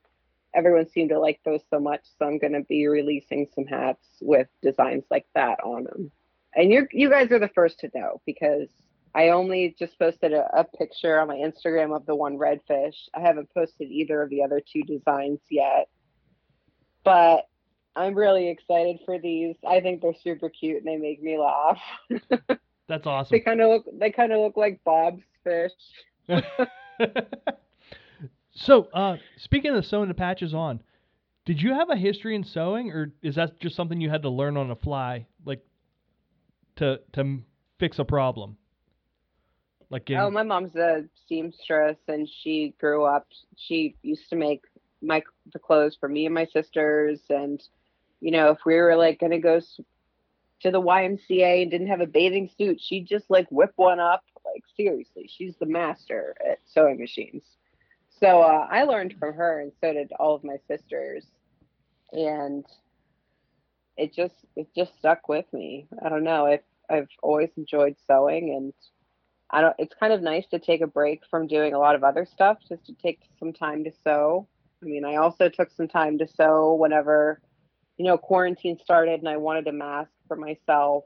Everyone 0.55 0.89
seemed 0.89 1.11
to 1.11 1.19
like 1.19 1.41
those 1.45 1.63
so 1.71 1.79
much, 1.79 2.03
so 2.19 2.27
I'm 2.27 2.39
going 2.39 2.53
to 2.53 2.63
be 2.63 2.87
releasing 2.87 3.47
some 3.55 3.67
hats 3.67 4.05
with 4.21 4.49
designs 4.63 5.05
like 5.11 5.27
that 5.35 5.61
on 5.65 5.85
them. 5.85 6.11
And 6.55 6.73
you 6.73 6.89
you 6.91 7.09
guys 7.09 7.31
are 7.31 7.39
the 7.39 7.49
first 7.49 7.79
to 7.81 7.91
know 7.95 8.21
because 8.27 8.69
I 9.15 9.31
only 9.31 9.75
just 9.79 9.99
posted 9.99 10.33
a, 10.33 10.49
a 10.57 10.65
picture 10.65 11.21
on 11.21 11.29
my 11.29 11.37
Instagram 11.37 11.95
of 11.95 12.07
the 12.07 12.15
one 12.15 12.39
redfish. 12.39 12.95
I 13.15 13.21
haven't 13.21 13.53
posted 13.53 13.91
either 13.91 14.23
of 14.23 14.31
the 14.31 14.43
other 14.43 14.61
two 14.61 14.83
designs 14.83 15.41
yet. 15.51 15.89
But 17.05 17.47
I'm 17.97 18.15
really 18.15 18.49
excited 18.49 19.01
for 19.05 19.19
these. 19.19 19.57
I 19.69 19.81
think 19.81 20.01
they're 20.01 20.15
super 20.23 20.49
cute 20.49 20.79
and 20.79 20.87
they 20.87 20.97
make 20.97 21.23
me 21.23 21.39
laugh. 21.39 21.79
That's 22.89 23.07
awesome. 23.07 23.37
They 23.37 23.41
kind 23.41 23.61
of 23.61 23.69
look 23.69 23.85
they 23.99 24.11
kind 24.11 24.33
of 24.33 24.41
look 24.41 24.57
like 24.57 24.81
Bob's 24.85 25.23
fish. 25.45 25.73
so, 28.53 28.89
uh, 28.93 29.17
speaking 29.39 29.75
of 29.75 29.87
sewing 29.87 30.09
the 30.09 30.15
patches 30.15 30.55
on, 30.55 30.83
did 31.45 31.61
you 31.61 31.73
have 31.75 31.91
a 31.91 31.97
history 31.97 32.35
in 32.35 32.45
sewing, 32.45 32.91
or 32.91 33.13
is 33.23 33.37
that 33.37 33.61
just 33.61 33.77
something 33.77 34.01
you 34.01 34.11
had 34.11 34.23
to 34.23 34.31
learn 34.31 34.57
on 34.57 34.69
the 34.69 34.77
fly, 34.77 35.27
like 35.45 35.65
to 36.77 37.01
to 37.13 37.41
fix 37.79 37.99
a 37.99 38.05
problem? 38.05 38.57
Like 39.91 40.05
getting, 40.07 40.23
Oh, 40.23 40.31
my 40.31 40.43
mom's 40.43 40.77
a 40.77 41.05
seamstress 41.29 41.99
and 42.09 42.29
she 42.29 42.75
grew 42.81 43.05
up 43.05 43.27
she 43.57 43.97
used 44.03 44.29
to 44.31 44.37
make 44.37 44.63
my 45.03 45.23
the 45.53 45.59
clothes 45.59 45.97
for 45.99 46.09
me 46.09 46.27
and 46.27 46.35
my 46.35 46.47
sisters 46.47 47.21
and 47.29 47.63
you 48.21 48.31
know, 48.31 48.51
if 48.51 48.59
we 48.67 48.77
were 48.77 48.97
like 48.97 49.19
going 49.19 49.33
to 49.33 49.39
go 49.39 49.61
to 50.61 50.71
the 50.71 50.81
YMCA 50.81 51.63
and 51.63 51.71
didn't 51.71 51.87
have 51.89 52.01
a 52.01 52.07
bathing 52.07 52.51
suit, 52.57 52.81
she'd 52.81 53.07
just 53.07 53.31
like 53.31 53.49
whip 53.51 53.73
one 53.77 53.99
up. 53.99 54.23
Like 54.45 54.63
seriously, 54.77 55.29
she's 55.35 55.55
the 55.59 55.67
master 55.67 56.35
at 56.47 56.59
sewing 56.67 56.99
machines. 56.99 57.43
So 58.21 58.43
uh, 58.43 58.67
I 58.71 58.83
learned 58.83 59.15
from 59.19 59.35
her, 59.35 59.61
and 59.61 59.73
so 59.81 59.93
did 59.95 60.13
all 60.19 60.35
of 60.35 60.45
my 60.45 60.57
sisters, 60.69 61.25
and 62.13 62.65
it 63.97 64.13
just 64.13 64.35
it 64.57 64.69
just 64.77 64.99
stuck 64.99 65.29
with 65.29 65.47
me. 65.53 65.89
I 66.05 66.11
don't 66.11 66.25
know. 66.25 66.47
I've 66.47 66.65
I've 66.91 67.09
always 67.23 67.51
enjoyed 67.57 67.97
sewing, 68.07 68.55
and 68.55 68.75
I 69.53 69.61
don't. 69.61 69.75
It's 69.79 69.95
kind 69.99 70.13
of 70.13 70.23
nice 70.23 70.47
to 70.49 70.59
take 70.59 70.81
a 70.81 70.87
break 70.87 71.23
from 71.31 71.47
doing 71.47 71.75
a 71.75 71.79
lot 71.79 71.95
of 71.95 72.05
other 72.05 72.27
stuff, 72.27 72.59
just 72.69 72.87
to 72.87 72.95
take 72.95 73.21
some 73.39 73.53
time 73.53 73.85
to 73.85 73.93
sew. 74.05 74.47
I 74.83 74.87
mean, 74.87 75.05
I 75.05 75.17
also 75.17 75.49
took 75.49 75.71
some 75.71 75.89
time 75.89 76.19
to 76.19 76.27
sew 76.27 76.75
whenever 76.75 77.41
you 78.01 78.07
know, 78.07 78.17
quarantine 78.17 78.79
started 78.83 79.21
and 79.21 79.29
I 79.29 79.37
wanted 79.37 79.67
a 79.67 79.73
mask 79.73 80.11
for 80.27 80.35
myself. 80.35 81.05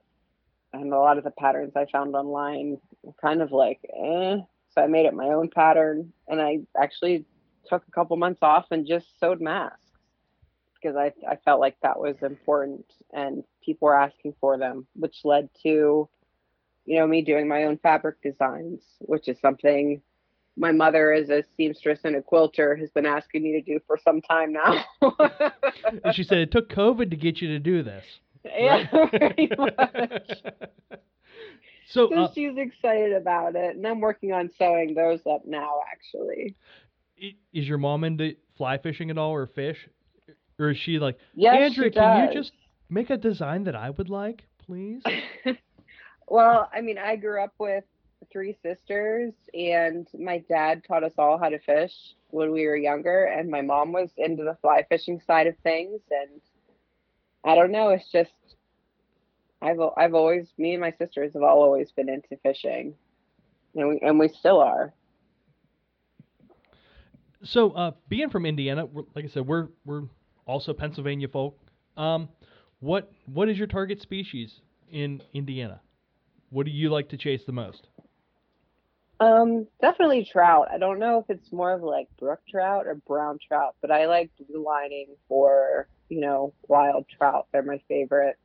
And 0.73 0.93
a 0.93 0.97
lot 0.97 1.19
of 1.19 1.25
the 1.25 1.33
patterns 1.33 1.73
I 1.75 1.87
found 1.87 2.15
online 2.15 2.79
were 3.03 3.15
kind 3.21 3.43
of 3.43 3.51
like, 3.51 3.81
eh. 3.93 4.37
So 4.71 4.81
I 4.81 4.87
made 4.87 5.05
it 5.05 5.13
my 5.13 5.31
own 5.31 5.51
pattern 5.51 6.13
and 6.29 6.41
I 6.41 6.61
actually 6.81 7.25
took 7.67 7.83
a 7.89 7.91
couple 7.91 8.17
months 8.17 8.39
off 8.43 8.67
and 8.71 8.87
just 8.87 9.19
sewed 9.19 9.41
masks 9.41 9.81
because 10.81 10.95
I, 10.97 11.13
I 11.29 11.35
felt 11.45 11.59
like 11.59 11.75
that 11.83 11.99
was 11.99 12.15
important 12.23 12.85
and 13.13 13.43
people 13.61 13.87
were 13.87 14.01
asking 14.01 14.37
for 14.41 14.57
them, 14.57 14.87
which 14.95 15.17
led 15.25 15.49
to, 15.65 16.09
you 16.85 16.99
know, 16.99 17.07
me 17.07 17.23
doing 17.23 17.49
my 17.49 17.65
own 17.65 17.79
fabric 17.79 18.21
designs, 18.23 18.81
which 19.01 19.29
is 19.29 19.39
something 19.41 20.01
my 20.57 20.71
mother 20.71 21.13
as 21.13 21.31
a 21.31 21.43
seamstress 21.57 22.01
and 22.05 22.15
a 22.17 22.23
quilter 22.23 22.77
has 22.77 22.91
been 22.91 23.07
asking 23.07 23.43
me 23.43 23.53
to 23.53 23.61
do 23.61 23.81
for 23.87 23.99
some 24.03 24.21
time 24.21 24.53
now. 24.53 24.85
and 26.05 26.15
she 26.15 26.23
said 26.23 26.39
it 26.39 26.53
took 26.53 26.69
COVID 26.69 27.11
to 27.11 27.17
get 27.17 27.41
you 27.41 27.49
to 27.49 27.59
do 27.59 27.83
this. 27.83 28.05
yeah. 28.45 28.87
So, 31.87 32.09
So 32.09 32.15
uh, 32.15 32.29
she's 32.35 32.57
excited 32.57 33.13
about 33.13 33.57
it, 33.57 33.77
and 33.77 33.87
I'm 33.87 34.01
working 34.01 34.33
on 34.33 34.51
sewing 34.59 34.95
those 34.95 35.21
up 35.31 35.43
now. 35.45 35.81
Actually, 35.93 36.57
is 37.53 37.69
your 37.69 37.79
mom 37.79 38.05
into 38.05 38.35
fly 38.57 38.79
fishing 38.79 39.11
at 39.11 39.19
all, 39.19 39.31
or 39.31 39.47
fish, 39.47 39.87
or 40.59 40.71
is 40.71 40.79
she 40.79 40.99
like, 40.99 41.19
yes, 41.35 41.55
Andrea, 41.55 41.91
she 41.91 41.91
can 41.91 42.29
you 42.29 42.35
just 42.35 42.53
make 42.89 43.11
a 43.11 43.19
design 43.19 43.65
that 43.65 43.77
I 43.77 43.91
would 43.91 44.09
like, 44.09 44.45
please? 44.59 45.03
well, 46.29 46.69
I 46.73 46.81
mean, 46.81 46.99
I 46.99 47.17
grew 47.17 47.43
up 47.43 47.55
with 47.59 47.85
three 48.33 48.57
sisters, 48.63 49.33
and 49.53 50.07
my 50.19 50.39
dad 50.49 50.83
taught 50.87 51.05
us 51.05 51.13
all 51.19 51.39
how 51.39 51.49
to 51.49 51.59
fish 51.59 51.93
when 52.31 52.53
we 52.53 52.67
were 52.67 52.77
younger, 52.77 53.25
and 53.25 53.51
my 53.51 53.61
mom 53.61 53.93
was 53.93 54.11
into 54.17 54.45
the 54.45 54.57
fly 54.61 54.85
fishing 54.89 55.21
side 55.27 55.47
of 55.47 55.55
things, 55.63 56.01
and 56.11 56.41
I 57.45 57.55
don't 57.55 57.71
know, 57.71 57.91
it's 57.91 58.11
just 58.11 58.33
I've 59.65 59.79
I've 59.97 60.15
always 60.15 60.47
me 60.59 60.73
and 60.73 60.81
my 60.81 60.93
sisters 60.99 61.33
have 61.35 61.43
all 61.43 61.63
always 61.63 61.91
been 61.93 62.09
into 62.09 62.37
fishing, 62.43 62.95
and 63.75 63.89
we 63.89 64.01
and 64.03 64.19
we 64.19 64.29
still 64.29 64.61
are. 64.61 64.93
So, 67.43 67.73
uh, 67.73 67.93
being 68.09 68.31
from 68.31 68.47
Indiana, 68.47 68.87
like 69.15 69.25
I 69.25 69.29
said, 69.29 69.47
we're 69.47 69.69
we're 69.85 70.03
also 70.47 70.73
Pennsylvania 70.73 71.29
folk. 71.29 71.59
Um, 71.97 72.29
what 72.81 73.11
what 73.27 73.49
is 73.49 73.57
your 73.57 73.67
target 73.67 74.03
species 74.03 74.61
in 74.91 75.23
Indiana? 75.33 75.81
What 76.55 76.67
do 76.67 76.73
you 76.73 76.89
like 76.89 77.09
to 77.09 77.17
chase 77.17 77.43
the 77.45 77.53
most? 77.53 77.89
Um, 79.19 79.67
definitely 79.81 80.25
trout. 80.25 80.69
I 80.73 80.79
don't 80.79 81.01
know 81.01 81.19
if 81.19 81.25
it's 81.29 81.51
more 81.51 81.73
of 81.73 81.83
like 81.83 82.07
brook 82.17 82.39
trout 82.49 82.87
or 82.87 82.95
brown 82.95 83.41
trout, 83.45 83.75
but 83.81 83.91
I 83.91 84.07
like 84.07 84.31
blue 84.39 84.65
lining 84.65 85.17
for, 85.29 85.89
you 86.09 86.21
know, 86.21 86.55
wild 86.69 87.07
trout. 87.09 87.49
They're 87.51 87.65
my 87.65 87.81
favorite. 87.89 88.37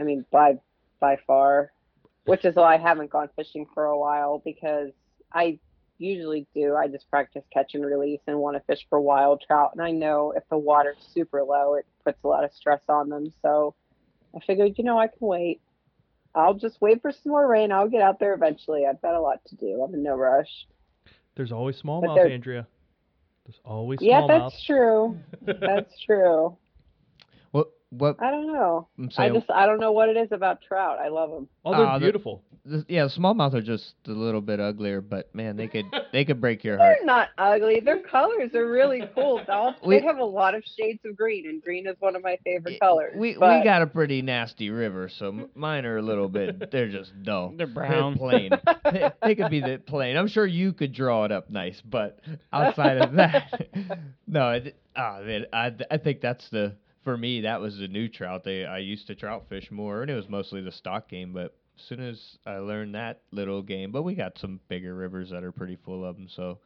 I 0.00 0.02
mean, 0.02 0.24
by 0.30 0.54
by 0.98 1.18
far, 1.26 1.72
which 2.24 2.46
is 2.46 2.56
why 2.56 2.76
I 2.76 2.78
haven't 2.78 3.10
gone 3.10 3.28
fishing 3.36 3.66
for 3.74 3.84
a 3.84 3.98
while 3.98 4.40
because 4.42 4.92
I 5.30 5.58
usually 5.98 6.46
do. 6.54 6.74
I 6.74 6.88
just 6.88 7.10
practice 7.10 7.44
catch 7.52 7.74
and 7.74 7.84
release 7.84 8.20
and 8.26 8.38
want 8.38 8.56
to 8.56 8.62
fish 8.62 8.86
for 8.88 8.98
wild 8.98 9.44
trout. 9.46 9.72
And 9.74 9.82
I 9.82 9.90
know 9.90 10.32
if 10.34 10.44
the 10.48 10.56
water's 10.56 11.06
super 11.12 11.42
low, 11.42 11.74
it 11.74 11.84
puts 12.02 12.24
a 12.24 12.28
lot 12.28 12.44
of 12.44 12.52
stress 12.54 12.80
on 12.88 13.10
them. 13.10 13.30
So 13.42 13.74
I 14.34 14.40
figured, 14.40 14.78
you 14.78 14.84
know, 14.84 14.98
I 14.98 15.08
can 15.08 15.18
wait. 15.20 15.60
I'll 16.34 16.54
just 16.54 16.80
wait 16.80 17.00
for 17.00 17.12
some 17.12 17.32
more 17.32 17.46
rain. 17.46 17.72
I'll 17.72 17.88
get 17.88 18.02
out 18.02 18.18
there 18.18 18.34
eventually. 18.34 18.84
I've 18.86 19.00
got 19.00 19.14
a 19.14 19.20
lot 19.20 19.40
to 19.46 19.56
do. 19.56 19.82
I'm 19.82 19.94
in 19.94 20.02
no 20.02 20.16
rush. 20.16 20.66
There's 21.36 21.52
always 21.52 21.80
smallmouth, 21.80 22.30
Andrea. 22.30 22.66
There's 23.46 23.60
always 23.64 24.00
Yeah, 24.00 24.20
smallmouth. 24.22 24.28
Yeah, 24.28 24.38
that's 24.38 24.64
true. 24.64 25.18
That's 25.60 26.00
true. 26.00 26.56
What? 27.98 28.18
What? 28.18 28.26
I 28.26 28.30
don't 28.30 28.52
know. 28.52 28.88
I'm 28.98 29.10
I 29.18 29.28
just 29.30 29.50
I 29.50 29.66
don't 29.66 29.80
know 29.80 29.92
what 29.92 30.08
it 30.08 30.16
is 30.16 30.28
about 30.32 30.60
trout. 30.62 30.98
I 30.98 31.08
love 31.08 31.30
them. 31.30 31.48
oh, 31.64 31.72
they're 31.76 31.86
Ah, 31.86 31.98
the- 31.98 32.04
beautiful. 32.06 32.42
yeah, 32.88 33.04
smallmouth 33.04 33.52
are 33.54 33.60
just 33.60 33.94
a 34.06 34.10
little 34.12 34.40
bit 34.40 34.58
uglier, 34.58 35.00
but 35.02 35.34
man, 35.34 35.56
they 35.56 35.66
could 35.68 35.84
they 36.12 36.24
could 36.24 36.40
break 36.40 36.64
your 36.64 36.78
heart. 36.78 36.96
They're 36.98 37.06
not 37.06 37.28
ugly. 37.38 37.80
Their 37.80 38.00
colors 38.00 38.54
are 38.54 38.66
really 38.70 39.02
cool. 39.14 39.40
They'll- 39.46 39.74
We- 39.84 39.98
they 40.00 40.06
have 40.06 40.18
a 40.18 40.24
lot 40.24 40.54
of 40.54 40.64
shades 40.78 41.00
of 41.04 41.16
green, 41.16 41.46
and 41.46 41.62
green 41.62 41.86
is 41.86 41.96
one 42.00 42.16
of 42.16 42.22
my 42.22 42.38
favorite 42.44 42.80
colors. 42.80 43.12
We 43.16 43.36
but- 43.38 43.58
we 43.58 43.64
got 43.64 43.82
a 43.82 43.86
pretty 43.86 44.22
nasty 44.22 44.70
river, 44.70 45.08
so 45.08 45.48
mine 45.54 45.84
are 45.84 45.98
a 45.98 46.02
little 46.02 46.28
bit. 46.28 46.70
They're 46.70 46.88
just 46.90 47.12
dull. 47.22 47.52
They're 47.56 47.66
brown. 47.66 48.16
plain. 48.16 48.50
they, 48.90 49.10
they 49.22 49.34
could 49.34 49.50
be 49.50 49.60
the 49.60 49.80
plain. 49.86 50.16
I'm 50.16 50.28
sure 50.28 50.46
you 50.46 50.72
could 50.72 50.92
draw 50.92 51.24
it 51.24 51.32
up 51.32 51.50
nice, 51.50 51.80
but 51.84 52.18
outside 52.52 52.98
of 52.98 53.12
that, 53.14 53.68
no. 54.26 54.50
It, 54.50 54.76
ah, 54.96 55.20
man, 55.24 55.46
I 55.52 55.72
I 55.90 55.98
think 55.98 56.20
that's 56.20 56.48
the 56.50 56.74
for 57.04 57.16
me 57.16 57.42
that 57.42 57.60
was 57.60 57.78
the 57.78 57.88
new 57.88 58.08
trout. 58.08 58.42
They 58.44 58.64
I 58.64 58.78
used 58.78 59.06
to 59.06 59.14
trout 59.14 59.44
fish 59.48 59.70
more, 59.70 60.02
and 60.02 60.10
it 60.10 60.14
was 60.14 60.28
mostly 60.28 60.60
the 60.62 60.72
stock 60.72 61.08
game. 61.08 61.32
But 61.32 61.54
as 61.78 61.84
soon 61.84 62.00
as 62.00 62.38
I 62.46 62.56
learned 62.56 62.94
that 62.94 63.20
little 63.30 63.62
game, 63.62 63.92
but 63.92 64.02
we 64.02 64.14
got 64.14 64.38
some 64.38 64.60
bigger 64.68 64.94
rivers 64.94 65.30
that 65.30 65.44
are 65.44 65.52
pretty 65.52 65.76
full 65.76 66.04
of 66.04 66.16
them, 66.16 66.28
so 66.28 66.58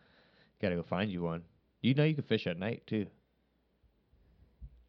gotta 0.62 0.76
go 0.76 0.82
find 0.82 1.10
you 1.10 1.22
one. 1.22 1.42
You 1.82 1.94
know 1.94 2.04
you 2.04 2.14
can 2.14 2.24
fish 2.24 2.46
at 2.46 2.58
night 2.58 2.82
too. 2.86 3.06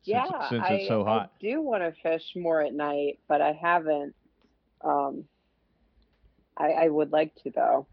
Since, 0.04 0.30
yeah, 0.32 0.50
since 0.50 0.64
I, 0.68 0.74
it's 0.76 0.88
so 0.88 1.04
hot. 1.04 1.34
I 1.36 1.46
do 1.46 1.62
want 1.62 1.84
to 1.84 1.94
fish 2.02 2.24
more 2.36 2.62
at 2.62 2.74
night, 2.74 3.20
but 3.28 3.42
I 3.42 3.52
haven't. 3.52 4.16
Um, 4.82 5.26
I, 6.58 6.72
I 6.72 6.88
would 6.88 7.12
like 7.12 7.36
to 7.44 7.52
though. 7.52 7.86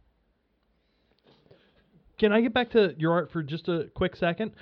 can 2.18 2.32
I 2.32 2.40
get 2.40 2.54
back 2.54 2.70
to 2.70 2.94
your 2.98 3.12
art 3.12 3.30
for 3.30 3.42
just 3.42 3.68
a 3.68 3.90
quick 3.94 4.16
second? 4.16 4.52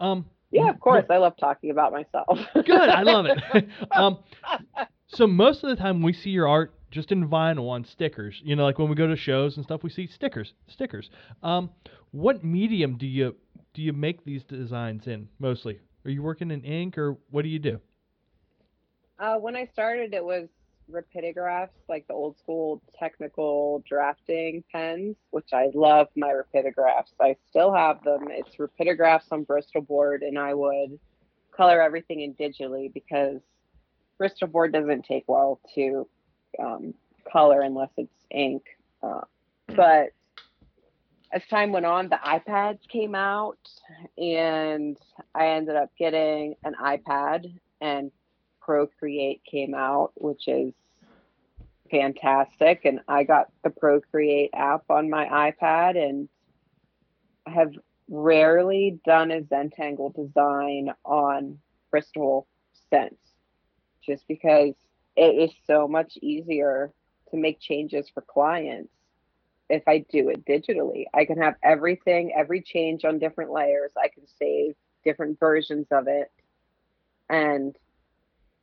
Um, 0.00 0.26
Yeah, 0.54 0.70
of 0.70 0.78
course. 0.78 1.04
I 1.10 1.16
love 1.18 1.36
talking 1.36 1.70
about 1.70 1.92
myself. 1.92 2.38
good. 2.54 2.88
I 2.88 3.02
love 3.02 3.26
it. 3.26 3.68
um, 3.92 4.18
so 5.08 5.26
most 5.26 5.64
of 5.64 5.70
the 5.70 5.76
time 5.76 6.02
we 6.02 6.12
see 6.12 6.30
your 6.30 6.46
art 6.46 6.74
just 6.92 7.10
in 7.10 7.28
vinyl 7.28 7.68
on 7.68 7.84
stickers. 7.84 8.40
You 8.44 8.54
know, 8.54 8.64
like 8.64 8.78
when 8.78 8.88
we 8.88 8.94
go 8.94 9.08
to 9.08 9.16
shows 9.16 9.56
and 9.56 9.64
stuff, 9.64 9.82
we 9.82 9.90
see 9.90 10.06
stickers, 10.06 10.54
stickers. 10.68 11.10
Um, 11.42 11.70
what 12.12 12.44
medium 12.44 12.96
do 12.96 13.06
you 13.06 13.34
do 13.74 13.82
you 13.82 13.92
make 13.92 14.24
these 14.24 14.44
designs 14.44 15.08
in 15.08 15.28
mostly? 15.40 15.80
Are 16.04 16.10
you 16.10 16.22
working 16.22 16.52
in 16.52 16.62
ink 16.62 16.96
or 16.96 17.18
what 17.30 17.42
do 17.42 17.48
you 17.48 17.58
do? 17.58 17.80
Uh, 19.18 19.36
when 19.36 19.56
I 19.56 19.68
started, 19.72 20.14
it 20.14 20.24
was 20.24 20.48
rapidographs, 20.90 21.70
like 21.88 22.06
the 22.06 22.14
old 22.14 22.38
school 22.38 22.82
technical 22.98 23.82
drafting 23.88 24.62
pens, 24.72 25.16
which 25.30 25.52
I 25.52 25.70
love 25.74 26.08
my 26.16 26.32
rapidographs. 26.32 27.12
I 27.20 27.36
still 27.48 27.72
have 27.72 28.02
them. 28.04 28.28
It's 28.30 28.56
rapidographs 28.56 29.30
on 29.30 29.44
Bristol 29.44 29.82
board, 29.82 30.22
and 30.22 30.38
I 30.38 30.54
would 30.54 30.98
color 31.56 31.80
everything 31.80 32.20
in 32.20 32.34
digitally 32.34 32.92
because 32.92 33.40
Bristol 34.18 34.48
board 34.48 34.72
doesn't 34.72 35.04
take 35.04 35.24
well 35.26 35.60
to 35.74 36.06
um, 36.58 36.94
color 37.30 37.62
unless 37.62 37.90
it's 37.96 38.14
ink. 38.30 38.62
Uh, 39.02 39.22
but 39.68 40.10
as 41.32 41.42
time 41.50 41.72
went 41.72 41.86
on, 41.86 42.08
the 42.08 42.18
iPads 42.24 42.86
came 42.88 43.14
out, 43.14 43.58
and 44.16 44.96
I 45.34 45.48
ended 45.48 45.76
up 45.76 45.90
getting 45.98 46.54
an 46.64 46.74
iPad 46.80 47.52
and 47.80 48.12
Procreate 48.64 49.42
came 49.44 49.74
out, 49.74 50.12
which 50.14 50.48
is 50.48 50.72
fantastic. 51.90 52.84
And 52.84 53.00
I 53.08 53.24
got 53.24 53.48
the 53.62 53.70
Procreate 53.70 54.50
app 54.54 54.84
on 54.88 55.10
my 55.10 55.52
iPad 55.52 55.96
and 55.96 56.28
have 57.46 57.72
rarely 58.08 58.98
done 59.04 59.30
a 59.30 59.42
Zentangle 59.42 60.14
design 60.14 60.92
on 61.04 61.58
Bristol 61.90 62.46
since, 62.90 63.16
just 64.04 64.26
because 64.28 64.74
it 65.16 65.50
is 65.50 65.50
so 65.66 65.86
much 65.86 66.16
easier 66.20 66.92
to 67.30 67.36
make 67.36 67.60
changes 67.60 68.08
for 68.12 68.22
clients 68.22 68.92
if 69.70 69.82
I 69.86 70.04
do 70.10 70.28
it 70.28 70.44
digitally. 70.44 71.04
I 71.14 71.24
can 71.24 71.38
have 71.38 71.54
everything, 71.62 72.32
every 72.36 72.60
change 72.60 73.04
on 73.04 73.18
different 73.18 73.52
layers. 73.52 73.92
I 73.96 74.08
can 74.08 74.24
save 74.38 74.74
different 75.04 75.38
versions 75.38 75.86
of 75.90 76.06
it. 76.08 76.30
And 77.28 77.76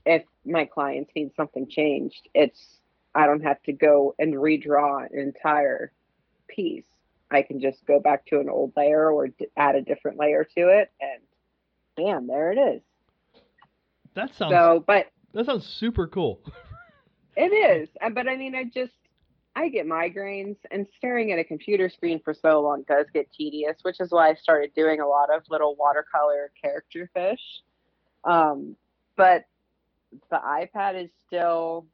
if 0.05 0.23
my 0.45 0.65
clients 0.65 1.11
need 1.15 1.31
something 1.35 1.67
changed, 1.67 2.27
it's 2.33 2.79
I 3.13 3.25
don't 3.25 3.43
have 3.43 3.61
to 3.63 3.73
go 3.73 4.15
and 4.19 4.33
redraw 4.33 5.05
an 5.11 5.19
entire 5.19 5.91
piece. 6.47 6.85
I 7.29 7.41
can 7.41 7.61
just 7.61 7.85
go 7.85 7.99
back 7.99 8.25
to 8.27 8.39
an 8.39 8.49
old 8.49 8.73
layer 8.75 9.11
or 9.11 9.27
d- 9.27 9.47
add 9.55 9.75
a 9.75 9.81
different 9.81 10.19
layer 10.19 10.43
to 10.55 10.67
it, 10.67 10.91
and 10.99 11.21
bam, 11.95 12.27
there 12.27 12.51
it 12.51 12.57
is. 12.57 12.81
That 14.13 14.35
sounds 14.35 14.51
So, 14.51 14.83
but 14.85 15.07
that 15.33 15.45
sounds 15.45 15.65
super 15.65 16.07
cool. 16.07 16.41
It 17.37 17.53
is. 17.53 17.87
But 18.13 18.27
I 18.27 18.35
mean, 18.35 18.55
I 18.55 18.65
just, 18.65 18.91
I 19.55 19.69
get 19.69 19.85
migraines, 19.85 20.57
and 20.69 20.85
staring 20.97 21.31
at 21.31 21.39
a 21.39 21.45
computer 21.45 21.89
screen 21.89 22.19
for 22.23 22.33
so 22.33 22.61
long 22.61 22.83
does 22.87 23.05
get 23.13 23.31
tedious, 23.31 23.77
which 23.83 24.01
is 24.01 24.11
why 24.11 24.29
I 24.29 24.35
started 24.35 24.73
doing 24.75 24.99
a 24.99 25.07
lot 25.07 25.33
of 25.33 25.43
little 25.49 25.75
watercolor 25.77 26.51
character 26.61 27.09
fish. 27.13 27.39
Um, 28.25 28.75
but 29.15 29.45
the 30.29 30.37
iPad 30.37 31.03
is 31.03 31.09
still 31.27 31.85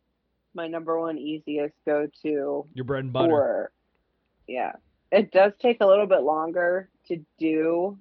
my 0.53 0.67
number 0.67 0.99
one 0.99 1.17
easiest 1.17 1.75
go 1.85 2.07
to 2.23 2.65
Your 2.73 2.85
bread 2.85 3.03
and 3.03 3.13
butter. 3.13 3.29
for, 3.29 3.71
yeah. 4.47 4.73
It 5.11 5.31
does 5.31 5.53
take 5.61 5.81
a 5.81 5.85
little 5.85 6.07
bit 6.07 6.21
longer 6.23 6.89
to 7.07 7.23
do 7.39 7.97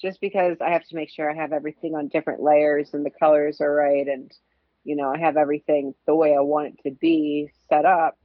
just 0.00 0.20
because 0.20 0.56
I 0.60 0.70
have 0.70 0.86
to 0.88 0.94
make 0.94 1.10
sure 1.10 1.30
I 1.30 1.34
have 1.34 1.52
everything 1.52 1.94
on 1.94 2.08
different 2.08 2.42
layers 2.42 2.94
and 2.94 3.04
the 3.04 3.10
colors 3.10 3.60
are 3.60 3.72
right 3.72 4.06
and 4.06 4.32
you 4.86 4.94
know, 4.94 5.12
I 5.12 5.18
have 5.18 5.36
everything 5.36 5.94
the 6.06 6.14
way 6.14 6.34
I 6.34 6.40
want 6.40 6.68
it 6.68 6.88
to 6.88 6.92
be 6.92 7.50
set 7.68 7.84
up. 7.84 8.16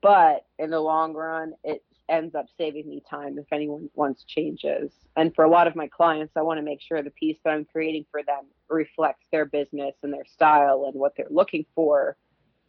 But 0.00 0.46
in 0.56 0.70
the 0.70 0.78
long 0.78 1.12
run, 1.12 1.54
it 1.64 1.82
ends 2.08 2.34
up 2.34 2.46
saving 2.56 2.88
me 2.88 3.02
time 3.08 3.38
if 3.38 3.46
anyone 3.52 3.90
wants 3.94 4.24
changes. 4.24 4.92
And 5.16 5.34
for 5.34 5.44
a 5.44 5.50
lot 5.50 5.66
of 5.66 5.76
my 5.76 5.88
clients, 5.88 6.34
I 6.36 6.42
want 6.42 6.58
to 6.58 6.64
make 6.64 6.80
sure 6.80 7.02
the 7.02 7.10
piece 7.10 7.38
that 7.44 7.50
I'm 7.50 7.64
creating 7.64 8.06
for 8.10 8.22
them 8.22 8.46
reflects 8.68 9.26
their 9.30 9.44
business 9.44 9.94
and 10.02 10.12
their 10.12 10.24
style 10.24 10.84
and 10.86 10.94
what 10.94 11.12
they're 11.16 11.26
looking 11.30 11.64
for. 11.74 12.16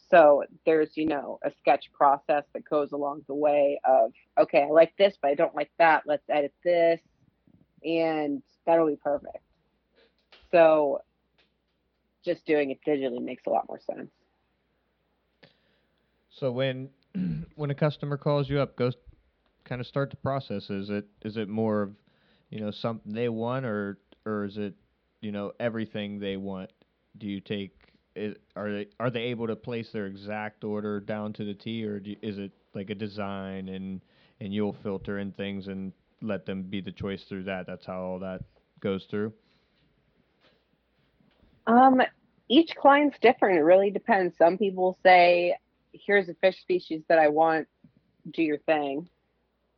So 0.09 0.43
there's, 0.65 0.95
you 0.95 1.05
know, 1.05 1.39
a 1.43 1.51
sketch 1.59 1.91
process 1.93 2.43
that 2.53 2.63
goes 2.67 2.91
along 2.91 3.23
the 3.27 3.35
way 3.35 3.79
of, 3.83 4.11
okay, 4.39 4.63
I 4.63 4.71
like 4.71 4.95
this, 4.97 5.15
but 5.21 5.29
I 5.29 5.35
don't 5.35 5.55
like 5.55 5.71
that. 5.77 6.03
Let's 6.05 6.27
edit 6.29 6.53
this. 6.63 6.99
And 7.83 8.41
that'll 8.65 8.87
be 8.87 8.95
perfect. 8.95 9.37
So 10.51 11.01
just 12.25 12.45
doing 12.45 12.71
it 12.71 12.79
digitally 12.85 13.21
makes 13.21 13.43
a 13.45 13.49
lot 13.49 13.67
more 13.67 13.79
sense. 13.79 14.09
So 16.31 16.51
when 16.51 16.89
when 17.55 17.69
a 17.69 17.75
customer 17.75 18.17
calls 18.17 18.49
you 18.49 18.59
up, 18.59 18.75
goes 18.75 18.95
kind 19.69 19.79
of 19.79 19.87
start 19.87 20.09
the 20.09 20.17
process. 20.17 20.69
Is 20.69 20.89
it 20.89 21.05
is 21.23 21.37
it 21.37 21.47
more 21.47 21.83
of 21.83 21.91
you 22.49 22.59
know 22.59 22.71
something 22.71 23.13
they 23.13 23.29
want, 23.29 23.65
or 23.65 23.99
or 24.25 24.45
is 24.45 24.57
it 24.57 24.73
you 25.21 25.31
know 25.31 25.53
everything 25.59 26.19
they 26.19 26.35
want? 26.35 26.71
Do 27.17 27.27
you 27.27 27.39
take 27.39 27.79
it, 28.15 28.41
are 28.55 28.71
they 28.71 28.87
are 28.99 29.11
they 29.11 29.21
able 29.25 29.47
to 29.47 29.55
place 29.55 29.91
their 29.93 30.07
exact 30.07 30.63
order 30.63 30.99
down 30.99 31.33
to 31.33 31.45
the 31.45 31.53
T, 31.53 31.85
or 31.85 31.99
do, 31.99 32.15
is 32.21 32.39
it 32.39 32.51
like 32.73 32.89
a 32.89 32.95
design 32.95 33.69
and 33.69 34.01
and 34.41 34.53
you'll 34.53 34.75
filter 34.83 35.19
in 35.19 35.31
things 35.33 35.67
and 35.67 35.93
let 36.21 36.45
them 36.45 36.63
be 36.63 36.81
the 36.81 36.91
choice 36.91 37.23
through 37.29 37.43
that? 37.43 37.67
That's 37.67 37.85
how 37.85 38.01
all 38.01 38.19
that 38.19 38.41
goes 38.79 39.05
through. 39.09 39.31
Um, 41.67 42.01
each 42.49 42.75
client's 42.75 43.17
different. 43.21 43.59
It 43.59 43.61
really 43.61 43.91
depends. 43.91 44.35
Some 44.37 44.57
people 44.57 44.97
say, 45.03 45.55
"Here's 45.93 46.27
a 46.27 46.33
fish 46.35 46.59
species 46.61 47.03
that 47.07 47.19
I 47.19 47.27
want. 47.27 47.67
Do 48.31 48.41
your 48.41 48.57
thing," 48.59 49.07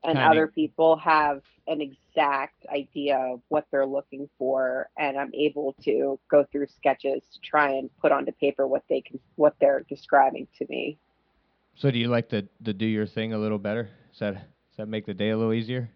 and 0.03 0.17
Kinda- 0.17 0.29
other 0.29 0.47
people 0.47 0.95
have 0.97 1.41
an 1.67 1.79
exact 1.79 2.65
idea 2.67 3.17
of 3.17 3.41
what 3.49 3.65
they're 3.71 3.85
looking 3.85 4.27
for, 4.37 4.89
and 4.97 5.17
I'm 5.17 5.33
able 5.33 5.73
to 5.83 6.19
go 6.29 6.43
through 6.51 6.67
sketches 6.67 7.23
to 7.33 7.39
try 7.41 7.71
and 7.71 7.89
put 7.99 8.11
onto 8.11 8.31
paper 8.31 8.67
what 8.67 8.83
they 8.89 9.01
can, 9.01 9.19
what 9.35 9.55
they're 9.59 9.85
describing 9.87 10.47
to 10.57 10.65
me. 10.69 10.97
So 11.75 11.91
do 11.91 11.99
you 11.99 12.07
like 12.07 12.29
to, 12.29 12.47
the 12.59 12.73
do 12.73 12.85
your 12.85 13.05
thing 13.05 13.33
a 13.33 13.37
little 13.37 13.59
better? 13.59 13.89
Does 14.09 14.19
that 14.19 14.33
does 14.33 14.77
that 14.77 14.87
make 14.87 15.05
the 15.05 15.13
day 15.13 15.29
a 15.29 15.37
little 15.37 15.53
easier? 15.53 15.89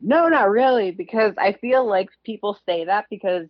No, 0.00 0.28
not 0.28 0.50
really, 0.50 0.90
because 0.90 1.34
I 1.38 1.52
feel 1.52 1.84
like 1.86 2.10
people 2.24 2.58
say 2.66 2.84
that 2.84 3.06
because 3.10 3.48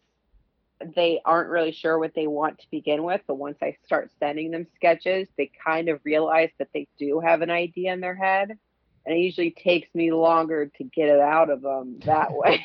they 0.94 1.20
aren't 1.24 1.50
really 1.50 1.72
sure 1.72 1.98
what 1.98 2.14
they 2.14 2.26
want 2.26 2.58
to 2.58 2.66
begin 2.70 3.02
with. 3.02 3.20
But 3.26 3.36
once 3.36 3.58
I 3.62 3.76
start 3.84 4.10
sending 4.18 4.50
them 4.50 4.66
sketches, 4.74 5.28
they 5.36 5.50
kind 5.64 5.88
of 5.88 6.00
realize 6.04 6.50
that 6.58 6.68
they 6.72 6.86
do 6.98 7.18
have 7.20 7.42
an 7.42 7.50
idea 7.50 7.92
in 7.92 8.00
their 8.00 8.14
head. 8.14 8.58
And 9.06 9.16
it 9.16 9.20
usually 9.20 9.52
takes 9.52 9.88
me 9.94 10.10
longer 10.12 10.66
to 10.66 10.84
get 10.84 11.08
it 11.08 11.20
out 11.20 11.48
of 11.48 11.62
them 11.62 12.00
that 12.04 12.28
way. 12.32 12.64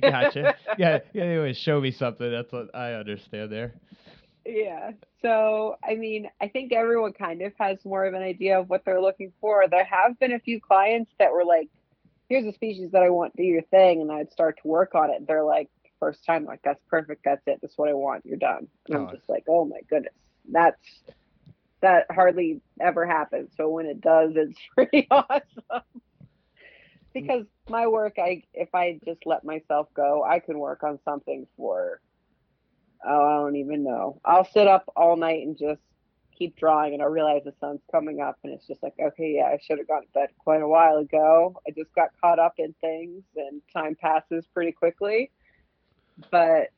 gotcha. 0.00 0.54
Yeah, 0.78 0.98
yeah. 1.14 1.24
They 1.24 1.36
always 1.38 1.56
show 1.56 1.80
me 1.80 1.90
something. 1.90 2.30
That's 2.30 2.52
what 2.52 2.74
I 2.74 2.92
understand 2.92 3.50
there. 3.50 3.72
Yeah. 4.44 4.92
So, 5.22 5.76
I 5.82 5.94
mean, 5.96 6.28
I 6.40 6.48
think 6.48 6.72
everyone 6.72 7.12
kind 7.14 7.42
of 7.42 7.52
has 7.58 7.78
more 7.84 8.04
of 8.04 8.14
an 8.14 8.22
idea 8.22 8.58
of 8.60 8.68
what 8.68 8.84
they're 8.84 9.00
looking 9.00 9.32
for. 9.40 9.64
There 9.68 9.84
have 9.84 10.18
been 10.18 10.32
a 10.32 10.38
few 10.38 10.60
clients 10.60 11.12
that 11.18 11.32
were 11.32 11.44
like, 11.44 11.68
here's 12.28 12.44
a 12.46 12.52
species 12.52 12.90
that 12.92 13.02
I 13.02 13.10
want, 13.10 13.34
do 13.36 13.42
your 13.42 13.62
thing. 13.62 14.00
And 14.02 14.12
I'd 14.12 14.30
start 14.32 14.58
to 14.62 14.68
work 14.68 14.94
on 14.94 15.10
it. 15.10 15.26
They're 15.26 15.44
like, 15.44 15.68
first 15.98 16.24
time, 16.24 16.44
like, 16.44 16.60
that's 16.62 16.80
perfect. 16.88 17.22
That's 17.24 17.42
it. 17.46 17.58
That's 17.60 17.76
what 17.76 17.88
I 17.88 17.94
want. 17.94 18.24
You're 18.26 18.36
done. 18.38 18.66
And 18.88 18.96
I'm 18.96 19.06
Oh. 19.08 19.12
just 19.12 19.28
like, 19.28 19.44
oh 19.48 19.64
my 19.64 19.80
goodness. 19.88 20.14
That's, 20.50 20.78
that 21.82 22.06
hardly 22.10 22.60
ever 22.80 23.06
happens. 23.06 23.50
So 23.56 23.68
when 23.68 23.86
it 23.86 24.00
does, 24.00 24.32
it's 24.36 24.58
pretty 24.74 25.06
awesome. 25.10 25.82
because 27.12 27.46
my 27.68 27.86
work, 27.86 28.14
I, 28.18 28.42
if 28.54 28.74
I 28.74 28.98
just 29.04 29.26
let 29.26 29.44
myself 29.44 29.88
go, 29.94 30.24
I 30.24 30.38
can 30.38 30.58
work 30.58 30.82
on 30.82 30.98
something 31.04 31.46
for 31.56 32.00
Oh, 33.04 33.26
I 33.26 33.36
don't 33.44 33.56
even 33.56 33.82
know. 33.82 34.20
I'll 34.24 34.44
sit 34.44 34.66
up 34.66 34.84
all 34.94 35.16
night 35.16 35.46
and 35.46 35.56
just 35.56 35.80
keep 36.36 36.56
drawing, 36.56 36.94
and 36.94 37.02
I 37.02 37.06
realize 37.06 37.42
the 37.44 37.54
sun's 37.60 37.80
coming 37.90 38.20
up, 38.20 38.38
and 38.44 38.52
it's 38.52 38.66
just 38.66 38.82
like, 38.82 38.94
okay, 39.00 39.34
yeah, 39.36 39.46
I 39.46 39.58
should 39.62 39.78
have 39.78 39.88
gone 39.88 40.02
to 40.02 40.08
bed 40.12 40.28
quite 40.38 40.62
a 40.62 40.68
while 40.68 40.98
ago. 40.98 41.60
I 41.66 41.70
just 41.70 41.94
got 41.94 42.10
caught 42.20 42.38
up 42.38 42.54
in 42.58 42.74
things, 42.80 43.22
and 43.36 43.62
time 43.72 43.94
passes 43.94 44.46
pretty 44.52 44.72
quickly. 44.72 45.30
But 46.30 46.68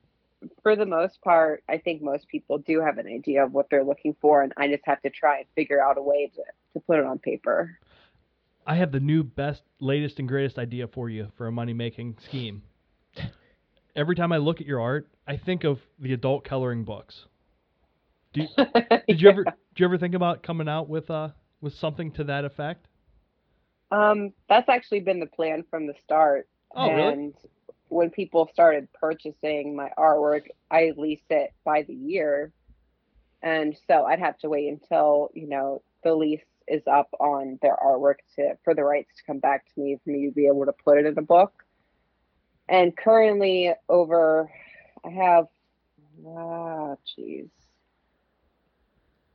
for 0.63 0.77
the 0.77 0.87
most 0.87 1.21
part, 1.23 1.63
I 1.69 1.79
think 1.79 2.03
most 2.03 2.29
people 2.29 2.59
do 2.59 2.81
have 2.81 2.99
an 2.99 3.07
idea 3.07 3.45
of 3.45 3.53
what 3.53 3.69
they're 3.71 3.85
looking 3.85 4.17
for, 4.21 4.43
and 4.43 4.53
I 4.57 4.69
just 4.69 4.83
have 4.85 5.01
to 5.03 5.11
try 5.11 5.39
and 5.39 5.47
figure 5.55 5.83
out 5.83 5.99
a 5.99 6.03
way 6.03 6.31
to, 6.35 6.43
to 6.75 6.81
put 6.87 6.99
it 6.99 7.05
on 7.05 7.19
paper. 7.19 7.79
I 8.67 8.77
have 8.77 8.93
the 8.93 9.01
new 9.01 9.25
best, 9.25 9.63
latest, 9.81 10.19
and 10.19 10.29
greatest 10.29 10.59
idea 10.59 10.87
for 10.87 11.09
you 11.09 11.33
for 11.37 11.47
a 11.47 11.53
money 11.53 11.73
making 11.73 12.19
scheme. 12.25 12.63
Every 13.95 14.15
time 14.15 14.33
I 14.33 14.39
look 14.39 14.61
at 14.61 14.67
your 14.67 14.81
art, 14.81 15.09
I 15.27 15.37
think 15.37 15.65
of 15.65 15.81
the 15.99 16.13
adult 16.13 16.45
coloring 16.45 16.85
books. 16.85 17.27
Do 18.33 18.43
you, 18.43 18.49
did 19.09 19.21
you 19.21 19.29
ever 19.29 19.45
did 19.45 19.55
you 19.77 19.85
ever 19.85 19.99
think 19.99 20.15
about 20.15 20.43
coming 20.43 20.69
out 20.69 20.89
with 20.89 21.11
uh 21.11 21.31
with 21.61 21.75
something 21.75 22.11
to 22.13 22.25
that 22.25 22.45
effect? 22.45 22.87
Um, 23.91 24.33
that's 24.49 24.71
actually 24.71 25.01
been 25.01 25.21
the 25.21 25.27
plan 25.27 25.65
from 25.69 25.87
the 25.87 25.95
start. 26.03 26.49
Oh, 26.75 26.91
really? 26.91 27.35
When 27.93 28.11
people 28.11 28.49
started 28.53 28.89
purchasing 28.95 29.77
my 29.77 29.91
artwork, 29.99 30.47
I 30.71 30.93
lease 30.97 31.25
it 31.29 31.53
by 31.65 31.83
the 31.83 31.95
year. 31.95 32.51
And 33.43 33.77
so 33.87 34.05
I'd 34.05 34.19
have 34.19 34.39
to 34.39 34.49
wait 34.49 34.69
until, 34.69 35.31
you 35.35 35.47
know, 35.47 35.83
the 36.03 36.15
lease 36.15 36.41
is 36.67 36.83
up 36.87 37.09
on 37.21 37.59
their 37.61 37.77
artwork 37.77 38.17
to 38.37 38.57
for 38.65 38.75
the 38.75 38.85
rights 38.85 39.11
to 39.17 39.25
come 39.25 39.41
back 39.41 39.67
to 39.67 39.81
me 39.81 39.99
for 40.03 40.11
me 40.11 40.27
to 40.27 40.33
be 40.33 40.47
able 40.47 40.65
to 40.65 40.73
put 40.73 40.99
it 40.99 41.07
in 41.07 41.19
a 41.19 41.23
book. 41.23 41.53
And 42.69 42.97
currently 42.97 43.73
over 43.89 44.51
I 45.05 45.11
have 45.11 45.49
ah 46.25 46.95
jeez. 47.19 47.49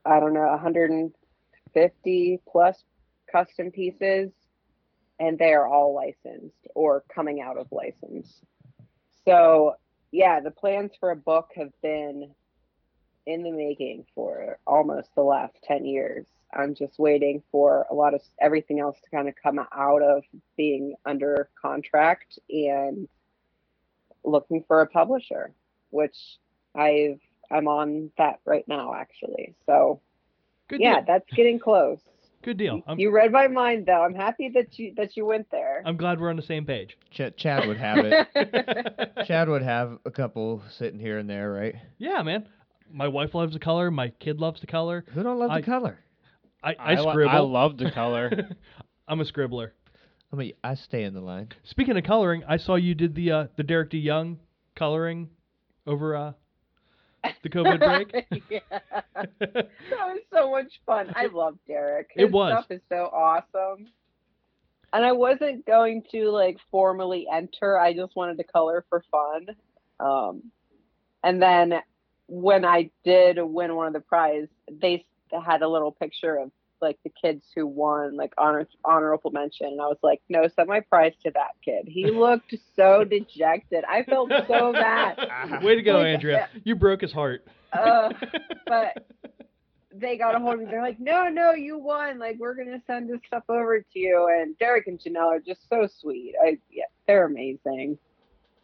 I 0.05 0.20
don't 0.22 0.34
know, 0.34 0.47
150 0.47 2.41
plus 2.49 2.82
custom 3.30 3.72
pieces 3.72 4.32
and 5.20 5.38
they 5.38 5.53
are 5.53 5.68
all 5.68 5.93
licensed 5.93 6.68
or 6.76 7.03
coming 7.13 7.41
out 7.41 7.57
of 7.57 7.68
license. 7.72 8.41
So, 9.26 9.76
yeah, 10.11 10.39
the 10.39 10.51
plans 10.51 10.91
for 10.99 11.11
a 11.11 11.15
book 11.15 11.51
have 11.55 11.72
been 11.82 12.32
in 13.26 13.43
the 13.43 13.51
making 13.51 14.05
for 14.15 14.57
almost 14.65 15.09
the 15.15 15.24
last 15.24 15.55
10 15.63 15.86
years. 15.86 16.26
I'm 16.53 16.76
just 16.76 16.97
waiting 16.97 17.43
for 17.51 17.86
a 17.91 17.93
lot 17.93 18.13
of 18.13 18.22
everything 18.39 18.80
else 18.80 18.97
to 19.03 19.09
kind 19.09 19.28
of 19.28 19.36
come 19.41 19.59
out 19.59 20.01
of 20.01 20.24
being 20.55 20.95
under 21.05 21.49
contract 21.61 22.39
and 22.49 23.07
looking 24.24 24.63
for 24.68 24.82
a 24.82 24.88
publisher, 24.88 25.51
which 25.89 26.38
I've 26.74 27.20
I'm 27.49 27.68
on 27.68 28.11
that 28.18 28.39
right 28.45 28.68
now 28.68 28.93
actually. 28.93 29.55
So, 29.65 30.01
Good 30.70 30.82
yeah, 30.82 30.95
deal. 30.95 31.03
that's 31.07 31.34
getting 31.34 31.59
close. 31.59 31.99
Good 32.43 32.57
deal. 32.57 32.81
I'm, 32.88 32.97
You 32.99 33.11
read 33.11 33.31
my 33.31 33.47
mind 33.47 33.85
though. 33.88 34.03
I'm 34.03 34.13
happy 34.15 34.49
that 34.53 34.77
you 34.79 34.93
that 34.95 35.17
you 35.17 35.25
went 35.25 35.49
there. 35.51 35.81
I'm 35.85 35.97
glad 35.97 36.19
we're 36.19 36.29
on 36.29 36.35
the 36.38 36.41
same 36.41 36.65
page. 36.65 36.97
Ch- 37.11 37.35
Chad 37.35 37.67
would 37.67 37.77
have 37.77 37.99
it. 38.05 39.11
Chad 39.27 39.49
would 39.49 39.63
have 39.63 39.97
a 40.05 40.11
couple 40.11 40.61
sitting 40.77 40.99
here 40.99 41.17
and 41.17 41.29
there, 41.29 41.51
right? 41.51 41.75
yeah, 41.97 42.21
man. 42.23 42.47
My 42.89 43.07
wife 43.09 43.35
loves 43.35 43.51
the 43.53 43.59
color. 43.59 43.91
My 43.91 44.09
kid 44.09 44.39
loves 44.39 44.61
the 44.61 44.67
color. 44.67 45.03
Who 45.13 45.23
don't 45.23 45.39
love 45.39 45.51
I- 45.51 45.59
the 45.61 45.65
color? 45.65 45.99
I, 46.63 46.75
I, 46.79 46.95
li- 46.95 47.09
scribble. 47.11 47.31
I 47.31 47.39
love 47.39 47.77
the 47.77 47.91
color. 47.91 48.31
I'm 49.07 49.21
a 49.21 49.25
scribbler. 49.25 49.71
I 50.33 50.35
mean, 50.35 50.53
I 50.63 50.73
stay 50.75 51.03
in 51.03 51.13
the 51.13 51.21
line. 51.21 51.49
Speaking 51.63 51.95
of 51.97 52.03
coloring, 52.03 52.43
I 52.47 52.57
saw 52.57 52.75
you 52.75 52.95
did 52.95 53.13
the 53.15 53.31
uh, 53.31 53.47
the 53.57 53.63
Derek 53.63 53.91
DeYoung 53.91 54.38
coloring 54.75 55.29
over 55.85 56.15
uh, 56.15 56.33
the 57.43 57.49
COVID 57.49 57.80
break. 57.80 58.43
yeah. 58.49 58.59
That 59.49 59.70
was 59.91 60.20
so 60.32 60.51
much 60.51 60.80
fun. 60.86 61.11
I 61.15 61.28
love 61.28 61.57
Derek. 61.68 62.11
It 62.15 62.26
His 62.26 62.32
was. 62.32 62.51
stuff 62.51 62.65
is 62.70 62.82
so 62.89 63.09
awesome. 63.11 63.88
And 64.93 65.03
I 65.05 65.11
wasn't 65.11 65.65
going 65.65 66.03
to 66.11 66.30
like 66.30 66.57
formally 66.72 67.28
enter. 67.32 67.78
I 67.78 67.93
just 67.93 68.15
wanted 68.15 68.38
to 68.38 68.43
color 68.43 68.86
for 68.89 69.03
fun. 69.11 69.47
Um, 69.99 70.43
and 71.24 71.41
then 71.41 71.82
when 72.28 72.63
I 72.63 72.91
did 73.03 73.39
win 73.41 73.76
one 73.76 73.88
of 73.88 73.93
the 73.93 73.99
prize, 74.01 74.47
they 74.70 75.05
had 75.45 75.61
a 75.61 75.68
little 75.68 75.91
picture 75.91 76.38
of 76.38 76.51
like 76.82 76.97
the 77.03 77.09
kids 77.21 77.45
who 77.55 77.65
won 77.67 78.15
like 78.15 78.34
honor 78.38 78.67
honorable 78.86 79.32
mention 79.32 79.67
and 79.67 79.82
I 79.82 79.86
was 79.88 79.97
like, 80.03 80.21
no, 80.30 80.47
send 80.47 80.67
my 80.67 80.80
prize 80.82 81.13
to 81.23 81.32
that 81.32 81.51
kid. 81.63 81.86
He 81.88 82.05
looked 82.11 82.53
so 82.75 83.03
dejected. 83.03 83.84
I 83.88 84.03
felt 84.03 84.32
so 84.47 84.73
bad. 84.73 85.61
Way 85.63 85.75
to 85.75 85.82
go, 85.82 85.97
Like, 85.97 86.07
Andrea. 86.07 86.49
You 86.63 86.75
broke 86.75 87.01
his 87.01 87.11
heart. 87.11 87.45
Uh, 87.73 88.13
but 88.67 89.05
they 89.93 90.17
got 90.17 90.36
a 90.36 90.39
hold 90.39 90.55
of 90.55 90.59
me. 90.61 90.65
They're 90.65 90.82
like, 90.82 90.99
no, 90.99 91.28
no, 91.28 91.53
you 91.53 91.78
won. 91.78 92.19
Like, 92.19 92.38
we're 92.39 92.53
gonna 92.53 92.82
send 92.88 93.09
this 93.09 93.19
stuff 93.28 93.43
over 93.49 93.80
to 93.80 93.99
you. 93.99 94.28
And 94.39 94.57
Derek 94.59 94.88
and 94.88 94.99
Janelle 94.99 95.38
are 95.38 95.39
just 95.39 95.67
so 95.69 95.88
sweet. 95.99 96.36
I 96.43 96.57
yeah, 96.69 96.86
they're 97.07 97.25
amazing. 97.25 97.97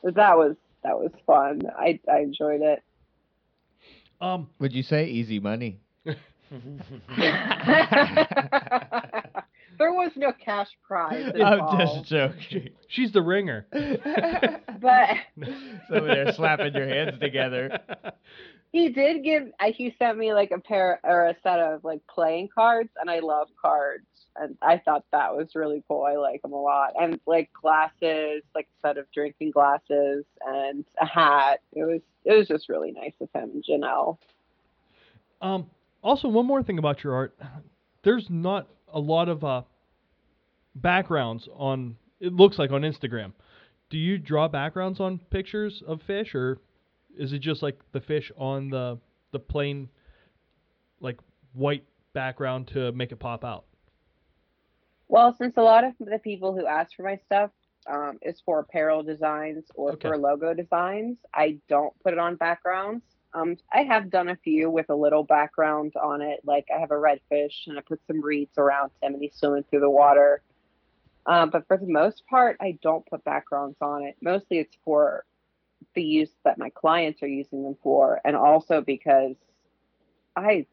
But 0.04 0.16
that 0.16 0.38
was 0.38 0.56
that 0.84 0.98
was 1.00 1.12
fun. 1.26 1.62
I 1.78 2.00
I 2.12 2.20
enjoyed 2.20 2.62
it. 2.62 2.84
um, 4.22 4.50
Would 4.60 4.74
you 4.74 4.84
say 4.84 5.06
easy 5.08 5.40
money? 5.40 5.80
there 9.80 9.92
was 9.92 10.12
no 10.16 10.32
cash 10.34 10.70
prize 10.88 11.32
I'm 11.44 11.78
just 11.80 12.06
joking. 12.06 12.70
she's 12.88 13.12
the 13.12 13.22
ringer. 13.22 13.66
but 13.72 15.10
Some 15.90 15.98
of 15.98 16.06
there 16.06 16.32
slapping 16.34 16.74
your 16.74 16.88
hands 16.88 17.20
together. 17.20 17.80
he 18.72 18.90
did 18.90 19.24
give. 19.24 19.52
uh, 19.60 19.72
He 19.72 19.96
sent 19.98 20.18
me 20.18 20.34
like 20.34 20.52
a 20.52 20.60
pair 20.60 21.00
or 21.04 21.28
a 21.28 21.36
set 21.44 21.60
of 21.60 21.84
like 21.84 22.02
playing 22.08 22.50
cards, 22.54 22.90
and 23.00 23.10
I 23.10 23.20
love 23.20 23.48
cards, 23.60 24.06
and 24.36 24.56
I 24.62 24.78
thought 24.78 25.06
that 25.12 25.36
was 25.36 25.56
really 25.56 25.84
cool. 25.88 26.04
I 26.04 26.16
like 26.18 26.42
them 26.44 26.54
a 26.54 26.62
lot, 26.62 26.94
and 27.00 27.20
like 27.26 27.50
glasses, 27.60 28.44
like 28.54 28.68
a 28.84 28.88
set 28.88 28.98
of 28.98 29.06
drinking 29.12 29.52
glasses, 29.52 30.26
and 30.46 30.86
a 31.00 31.06
hat. 31.06 31.62
It 31.74 31.84
was 31.84 32.02
it 32.26 32.34
was 32.38 32.48
just 32.48 32.70
really 32.70 32.92
nice 32.92 33.16
of 33.22 33.30
him, 33.34 33.62
Janelle. 33.68 34.18
Um, 35.42 35.70
also, 36.04 36.28
one 36.28 36.46
more 36.46 36.62
thing 36.64 36.78
about 36.78 37.04
your 37.04 37.14
art. 37.14 37.38
There's 38.04 38.28
not 38.30 38.68
a 38.94 39.00
lot 39.00 39.30
of 39.30 39.44
uh, 39.44 39.62
backgrounds 40.76 41.48
on. 41.56 41.96
It 42.20 42.34
looks 42.34 42.60
like 42.60 42.72
on 42.72 42.82
Instagram. 42.82 43.34
Do 43.90 43.98
you 43.98 44.18
draw 44.18 44.48
backgrounds 44.48 45.00
on 45.00 45.20
pictures 45.30 45.82
of 45.88 46.02
fish, 46.02 46.36
or 46.36 46.60
is 47.18 47.34
it 47.34 47.40
just 47.40 47.62
like 47.64 47.80
the 47.92 48.02
fish 48.02 48.32
on 48.38 48.70
the 48.70 48.98
the 49.32 49.40
plain, 49.40 49.90
like 51.00 51.20
white 51.54 51.84
background 52.14 52.68
to 52.74 52.92
make 52.92 53.12
it 53.12 53.18
pop 53.18 53.44
out? 53.44 53.66
Well, 55.08 55.36
since 55.38 55.58
a 55.58 55.62
lot 55.62 55.84
of 55.84 55.94
the 56.00 56.20
people 56.20 56.54
who 56.54 56.66
ask 56.66 56.96
for 56.96 57.04
my 57.04 57.18
stuff 57.18 57.52
um, 57.88 58.18
is 58.22 58.42
for 58.46 58.60
apparel 58.60 59.04
designs 59.04 59.66
or 59.76 59.92
Okay. 59.94 60.08
for 60.08 60.18
logo 60.18 60.54
designs, 60.54 61.18
I 61.34 61.60
don't 61.68 61.94
put 62.04 62.14
it 62.14 62.20
on 62.20 62.36
backgrounds. 62.36 63.04
Um, 63.34 63.58
I 63.72 63.84
have 63.84 64.10
done 64.12 64.30
a 64.30 64.36
few 64.36 64.70
with 64.70 64.90
a 64.90 64.96
little 64.96 65.24
background 65.24 65.94
on 66.02 66.22
it, 66.22 66.42
like 66.46 66.68
I 66.76 66.80
have 66.80 66.92
a 66.92 66.96
redfish 66.96 67.68
and 67.68 67.78
I 67.78 67.82
put 67.82 68.00
some 68.08 68.22
reeds 68.22 68.58
around 68.58 68.92
him 69.02 69.14
and 69.14 69.22
he's 69.22 69.36
swimming 69.36 69.64
through 69.70 69.80
the 69.82 69.90
water. 69.90 70.42
Um, 71.26 71.50
but 71.50 71.68
for 71.68 71.78
the 71.78 71.88
most 71.88 72.24
part, 72.28 72.58
I 72.62 72.78
don't 72.82 73.06
put 73.06 73.24
backgrounds 73.24 73.78
on 73.82 74.04
it. 74.04 74.16
Mostly 74.22 74.60
it's 74.60 74.78
for 74.84 75.26
the 75.96 76.04
use 76.04 76.30
that 76.44 76.58
my 76.58 76.70
clients 76.70 77.24
are 77.24 77.28
using 77.28 77.64
them 77.64 77.78
for, 77.82 78.20
and 78.26 78.36
also 78.36 78.82
because 78.82 79.36
I 80.36 80.66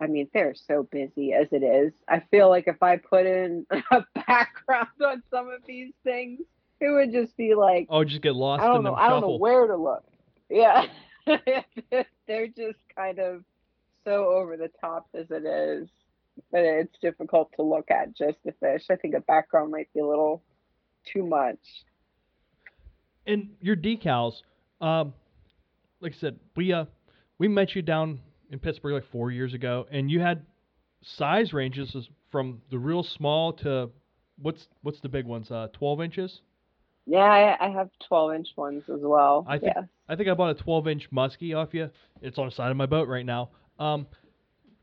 I 0.00 0.08
mean, 0.08 0.28
they're 0.34 0.54
so 0.54 0.82
busy 0.82 1.32
as 1.32 1.46
it 1.52 1.62
is. 1.62 1.92
I 2.08 2.20
feel 2.30 2.48
like 2.48 2.66
if 2.66 2.82
I 2.82 2.96
put 2.96 3.24
in 3.24 3.66
a 3.90 4.04
background 4.26 4.88
on 5.04 5.22
some 5.30 5.48
of 5.48 5.62
these 5.66 5.92
things, 6.02 6.40
it 6.80 6.90
would 6.90 7.12
just 7.12 7.36
be 7.36 7.54
like 7.54 7.86
Oh, 7.88 8.04
just 8.04 8.20
get 8.22 8.34
lost 8.34 8.62
I 8.62 8.66
don't 8.66 8.78
in 8.78 8.82
know. 8.84 8.94
the 8.94 9.00
I 9.00 9.08
don't 9.08 9.20
know 9.22 9.36
where 9.36 9.66
to 9.66 9.76
look. 9.76 10.04
Yeah, 10.50 10.86
they're 12.26 12.48
just 12.48 12.78
kind 12.96 13.18
of 13.18 13.44
so 14.04 14.26
over 14.26 14.56
the 14.56 14.70
top 14.80 15.08
as 15.14 15.26
it 15.30 15.44
is 15.44 15.88
that 16.50 16.64
it's 16.64 16.98
difficult 17.00 17.50
to 17.56 17.62
look 17.62 17.90
at 17.90 18.16
just 18.16 18.38
the 18.44 18.52
fish. 18.60 18.84
I 18.90 18.96
think 18.96 19.14
a 19.14 19.20
background 19.20 19.70
might 19.70 19.92
be 19.92 20.00
a 20.00 20.06
little 20.06 20.42
too 21.12 21.24
much. 21.26 21.58
and 23.26 23.50
your 23.60 23.76
decals, 23.76 24.42
um, 24.80 25.14
like 26.00 26.12
I 26.12 26.16
said, 26.20 26.38
we 26.56 26.72
uh 26.72 26.86
we 27.38 27.48
met 27.48 27.74
you 27.74 27.82
down 27.82 28.20
in 28.50 28.58
Pittsburgh 28.58 28.94
like 28.94 29.10
four 29.10 29.30
years 29.30 29.54
ago, 29.54 29.86
and 29.90 30.10
you 30.10 30.20
had 30.20 30.44
size 31.02 31.52
ranges 31.52 31.96
from 32.30 32.62
the 32.70 32.78
real 32.78 33.02
small 33.02 33.52
to 33.54 33.90
what's 34.40 34.66
what's 34.82 35.00
the 35.00 35.08
big 35.08 35.26
ones? 35.26 35.50
Uh, 35.50 35.68
twelve 35.72 36.00
inches. 36.00 36.40
Yeah, 37.06 37.18
I, 37.18 37.66
I 37.66 37.70
have 37.70 37.90
12 38.06 38.34
inch 38.34 38.48
ones 38.56 38.84
as 38.88 39.00
well. 39.02 39.44
I 39.48 39.58
think 39.58 39.72
yes. 39.74 39.84
I 40.08 40.16
think 40.16 40.28
I 40.28 40.34
bought 40.34 40.50
a 40.50 40.62
twelve 40.62 40.86
inch 40.88 41.10
muskie 41.10 41.56
off 41.56 41.72
you. 41.72 41.90
It's 42.20 42.38
on 42.38 42.46
the 42.46 42.52
side 42.52 42.70
of 42.70 42.76
my 42.76 42.84
boat 42.84 43.08
right 43.08 43.24
now. 43.24 43.48
Um, 43.78 44.06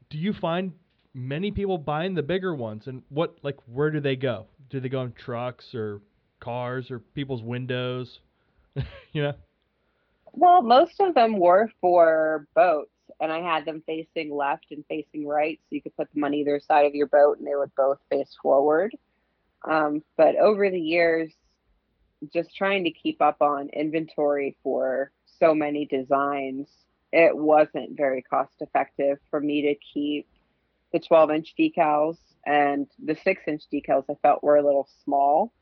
do 0.09 0.17
you 0.17 0.33
find 0.33 0.73
many 1.13 1.51
people 1.51 1.77
buying 1.77 2.15
the 2.15 2.23
bigger 2.23 2.55
ones, 2.55 2.87
and 2.87 3.03
what 3.09 3.37
like 3.43 3.57
where 3.67 3.91
do 3.91 3.99
they 3.99 4.15
go? 4.15 4.47
Do 4.69 4.79
they 4.79 4.89
go 4.89 5.03
in 5.03 5.13
trucks 5.13 5.75
or 5.75 6.01
cars 6.39 6.89
or 6.89 6.99
people's 6.99 7.43
windows? 7.43 8.19
you 9.13 9.21
know. 9.21 9.33
Well, 10.33 10.61
most 10.61 10.99
of 10.99 11.13
them 11.13 11.37
were 11.37 11.69
for 11.79 12.47
boats, 12.55 12.91
and 13.19 13.31
I 13.31 13.41
had 13.41 13.65
them 13.65 13.83
facing 13.85 14.33
left 14.33 14.67
and 14.71 14.83
facing 14.87 15.27
right, 15.27 15.59
so 15.61 15.75
you 15.75 15.81
could 15.81 15.95
put 15.95 16.11
them 16.13 16.23
on 16.23 16.33
either 16.33 16.59
side 16.59 16.85
of 16.85 16.95
your 16.95 17.07
boat, 17.07 17.37
and 17.37 17.47
they 17.47 17.55
would 17.55 17.73
both 17.75 17.99
face 18.09 18.35
forward. 18.41 18.95
Um, 19.69 20.03
but 20.17 20.35
over 20.37 20.69
the 20.69 20.79
years, 20.79 21.31
just 22.33 22.55
trying 22.55 22.83
to 22.83 22.91
keep 22.91 23.21
up 23.21 23.41
on 23.41 23.69
inventory 23.69 24.57
for 24.63 25.11
so 25.25 25.53
many 25.53 25.85
designs, 25.85 26.67
it 27.11 27.35
wasn't 27.35 27.97
very 27.97 28.21
cost 28.21 28.53
effective 28.59 29.17
for 29.29 29.39
me 29.39 29.61
to 29.63 29.75
keep 29.75 30.27
the 30.91 30.99
12 30.99 31.31
inch 31.31 31.53
decals 31.57 32.17
and 32.45 32.87
the 33.03 33.15
6 33.15 33.41
inch 33.47 33.63
decals 33.71 34.05
I 34.09 34.15
felt 34.21 34.43
were 34.43 34.57
a 34.57 34.65
little 34.65 34.87
small. 35.03 35.53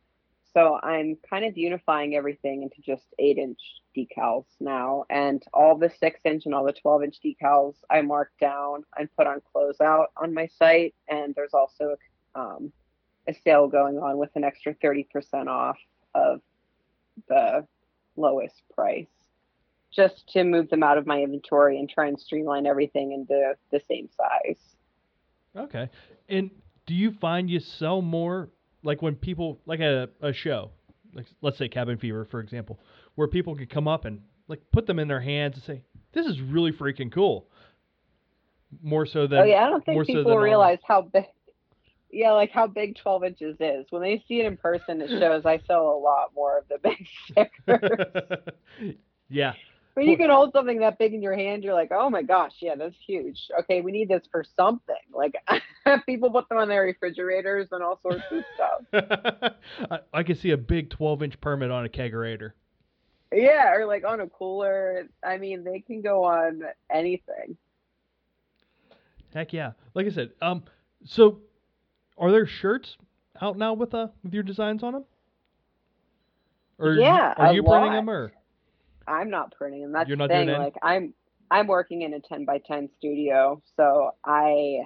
So 0.53 0.79
I'm 0.81 1.17
kind 1.29 1.45
of 1.45 1.57
unifying 1.57 2.15
everything 2.15 2.63
into 2.63 2.81
just 2.81 3.05
8 3.19 3.37
inch 3.37 3.59
decals 3.95 4.45
now. 4.59 5.03
And 5.09 5.43
all 5.53 5.77
the 5.77 5.89
6 5.89 6.19
inch 6.25 6.45
and 6.45 6.55
all 6.55 6.63
the 6.63 6.73
12 6.73 7.03
inch 7.03 7.17
decals 7.23 7.75
I 7.89 8.01
mark 8.01 8.31
down 8.39 8.83
and 8.97 9.09
put 9.15 9.27
on 9.27 9.41
closeout 9.53 10.07
on 10.15 10.33
my 10.33 10.47
site. 10.47 10.95
And 11.09 11.35
there's 11.35 11.53
also 11.53 11.97
um, 12.35 12.71
a 13.27 13.33
sale 13.33 13.67
going 13.67 13.99
on 13.99 14.17
with 14.17 14.31
an 14.35 14.43
extra 14.43 14.73
30% 14.75 15.47
off 15.47 15.77
of 16.17 16.41
the 17.27 17.65
lowest 18.15 18.61
price 18.73 19.07
just 19.95 20.27
to 20.29 20.43
move 20.43 20.69
them 20.69 20.83
out 20.83 20.97
of 20.97 21.07
my 21.07 21.21
inventory 21.21 21.79
and 21.79 21.89
try 21.89 22.07
and 22.07 22.19
streamline 22.19 22.65
everything 22.65 23.13
into 23.13 23.53
the 23.71 23.81
same 23.89 24.09
size. 24.15 24.59
Okay. 25.55 25.89
And 26.29 26.51
do 26.85 26.93
you 26.93 27.11
find 27.19 27.49
you 27.49 27.59
sell 27.59 28.01
more 28.01 28.49
like 28.83 29.01
when 29.01 29.15
people 29.15 29.59
like 29.65 29.79
a, 29.79 30.09
a 30.21 30.33
show, 30.33 30.71
like 31.13 31.25
let's 31.41 31.57
say 31.57 31.67
Cabin 31.67 31.97
Fever, 31.97 32.25
for 32.25 32.39
example, 32.39 32.79
where 33.15 33.27
people 33.27 33.55
could 33.55 33.69
come 33.69 33.87
up 33.87 34.05
and 34.05 34.21
like 34.47 34.61
put 34.71 34.85
them 34.85 34.99
in 34.99 35.07
their 35.07 35.21
hands 35.21 35.55
and 35.55 35.63
say, 35.63 35.83
This 36.13 36.25
is 36.25 36.39
really 36.41 36.71
freaking 36.71 37.11
cool. 37.11 37.47
More 38.83 39.05
so 39.05 39.27
than 39.27 39.39
oh 39.39 39.43
yeah, 39.45 39.65
I 39.65 39.69
don't 39.69 39.87
more 39.87 40.03
think 40.05 40.17
so 40.17 40.19
people 40.19 40.31
than 40.33 40.43
realize 40.43 40.79
how 40.85 41.01
big. 41.01 41.23
Yeah, 42.11 42.31
like 42.31 42.51
how 42.51 42.67
big 42.67 42.95
12 42.95 43.23
inches 43.23 43.57
is. 43.59 43.85
When 43.89 44.01
they 44.01 44.23
see 44.27 44.39
it 44.39 44.45
in 44.45 44.57
person, 44.57 45.01
it 45.01 45.09
shows 45.09 45.45
I 45.45 45.59
sell 45.67 45.89
a 45.89 45.99
lot 45.99 46.31
more 46.35 46.59
of 46.59 46.67
the 46.69 46.77
big 46.83 47.05
stickers. 47.29 48.95
yeah. 49.29 49.53
when 49.93 50.07
you 50.07 50.15
can 50.15 50.29
hold 50.29 50.53
something 50.53 50.79
that 50.79 50.97
big 50.97 51.13
in 51.13 51.21
your 51.21 51.35
hand, 51.35 51.63
you're 51.63 51.73
like, 51.73 51.91
oh 51.91 52.09
my 52.09 52.21
gosh, 52.21 52.53
yeah, 52.61 52.75
that's 52.75 52.95
huge. 53.05 53.49
Okay, 53.59 53.81
we 53.81 53.91
need 53.91 54.07
this 54.07 54.23
for 54.31 54.45
something. 54.55 54.95
Like 55.13 55.35
people 56.05 56.31
put 56.31 56.47
them 56.47 56.59
on 56.59 56.69
their 56.69 56.83
refrigerators 56.83 57.67
and 57.71 57.83
all 57.83 57.99
sorts 58.01 58.23
of 58.31 58.43
stuff. 58.55 59.53
I, 59.91 59.99
I 60.13 60.23
can 60.23 60.35
see 60.35 60.51
a 60.51 60.57
big 60.57 60.89
12 60.89 61.23
inch 61.23 61.41
permit 61.41 61.71
on 61.71 61.85
a 61.85 61.89
kegerator. 61.89 62.51
Yeah, 63.33 63.73
or 63.73 63.85
like 63.85 64.05
on 64.05 64.21
a 64.21 64.27
cooler. 64.27 65.09
I 65.23 65.37
mean, 65.37 65.63
they 65.63 65.81
can 65.81 66.01
go 66.01 66.23
on 66.23 66.61
anything. 66.89 67.57
Heck 69.33 69.51
yeah. 69.51 69.73
Like 69.93 70.05
I 70.05 70.09
said, 70.09 70.31
um, 70.41 70.63
so 71.05 71.39
are 72.17 72.31
there 72.31 72.45
shirts 72.45 72.97
out 73.41 73.57
now 73.57 73.73
with 73.73 73.93
uh 73.93 74.07
with 74.23 74.33
your 74.33 74.43
designs 74.43 74.83
on 74.83 74.93
them? 74.93 75.05
Or 76.79 76.93
Yeah, 76.95 77.33
are 77.37 77.53
you 77.53 77.63
printing 77.63 77.93
them 77.93 78.09
or? 78.09 78.31
I'm 79.07 79.29
not 79.29 79.51
printing 79.53 79.81
them. 79.81 79.91
That's 79.91 80.07
You're 80.07 80.17
the 80.17 80.23
not 80.23 80.31
doing 80.31 80.47
thing. 80.47 80.59
Like 80.59 80.75
I'm 80.81 81.13
I'm 81.49 81.67
working 81.67 82.01
in 82.01 82.13
a 82.13 82.19
10 82.19 82.45
by 82.45 82.59
10 82.59 82.89
studio, 82.97 83.61
so 83.75 84.11
I 84.25 84.79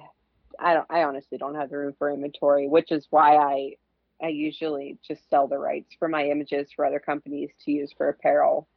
I 0.60 0.74
don't 0.74 0.86
I 0.90 1.02
honestly 1.04 1.38
don't 1.38 1.54
have 1.56 1.70
the 1.70 1.78
room 1.78 1.94
for 1.98 2.10
inventory, 2.10 2.68
which 2.68 2.92
is 2.92 3.06
why 3.10 3.36
I 3.36 3.76
I 4.22 4.28
usually 4.28 4.98
just 5.06 5.28
sell 5.28 5.48
the 5.48 5.58
rights 5.58 5.94
for 5.98 6.08
my 6.08 6.26
images 6.28 6.68
for 6.74 6.84
other 6.84 7.00
companies 7.00 7.50
to 7.64 7.72
use 7.72 7.92
for 7.96 8.08
apparel. 8.08 8.68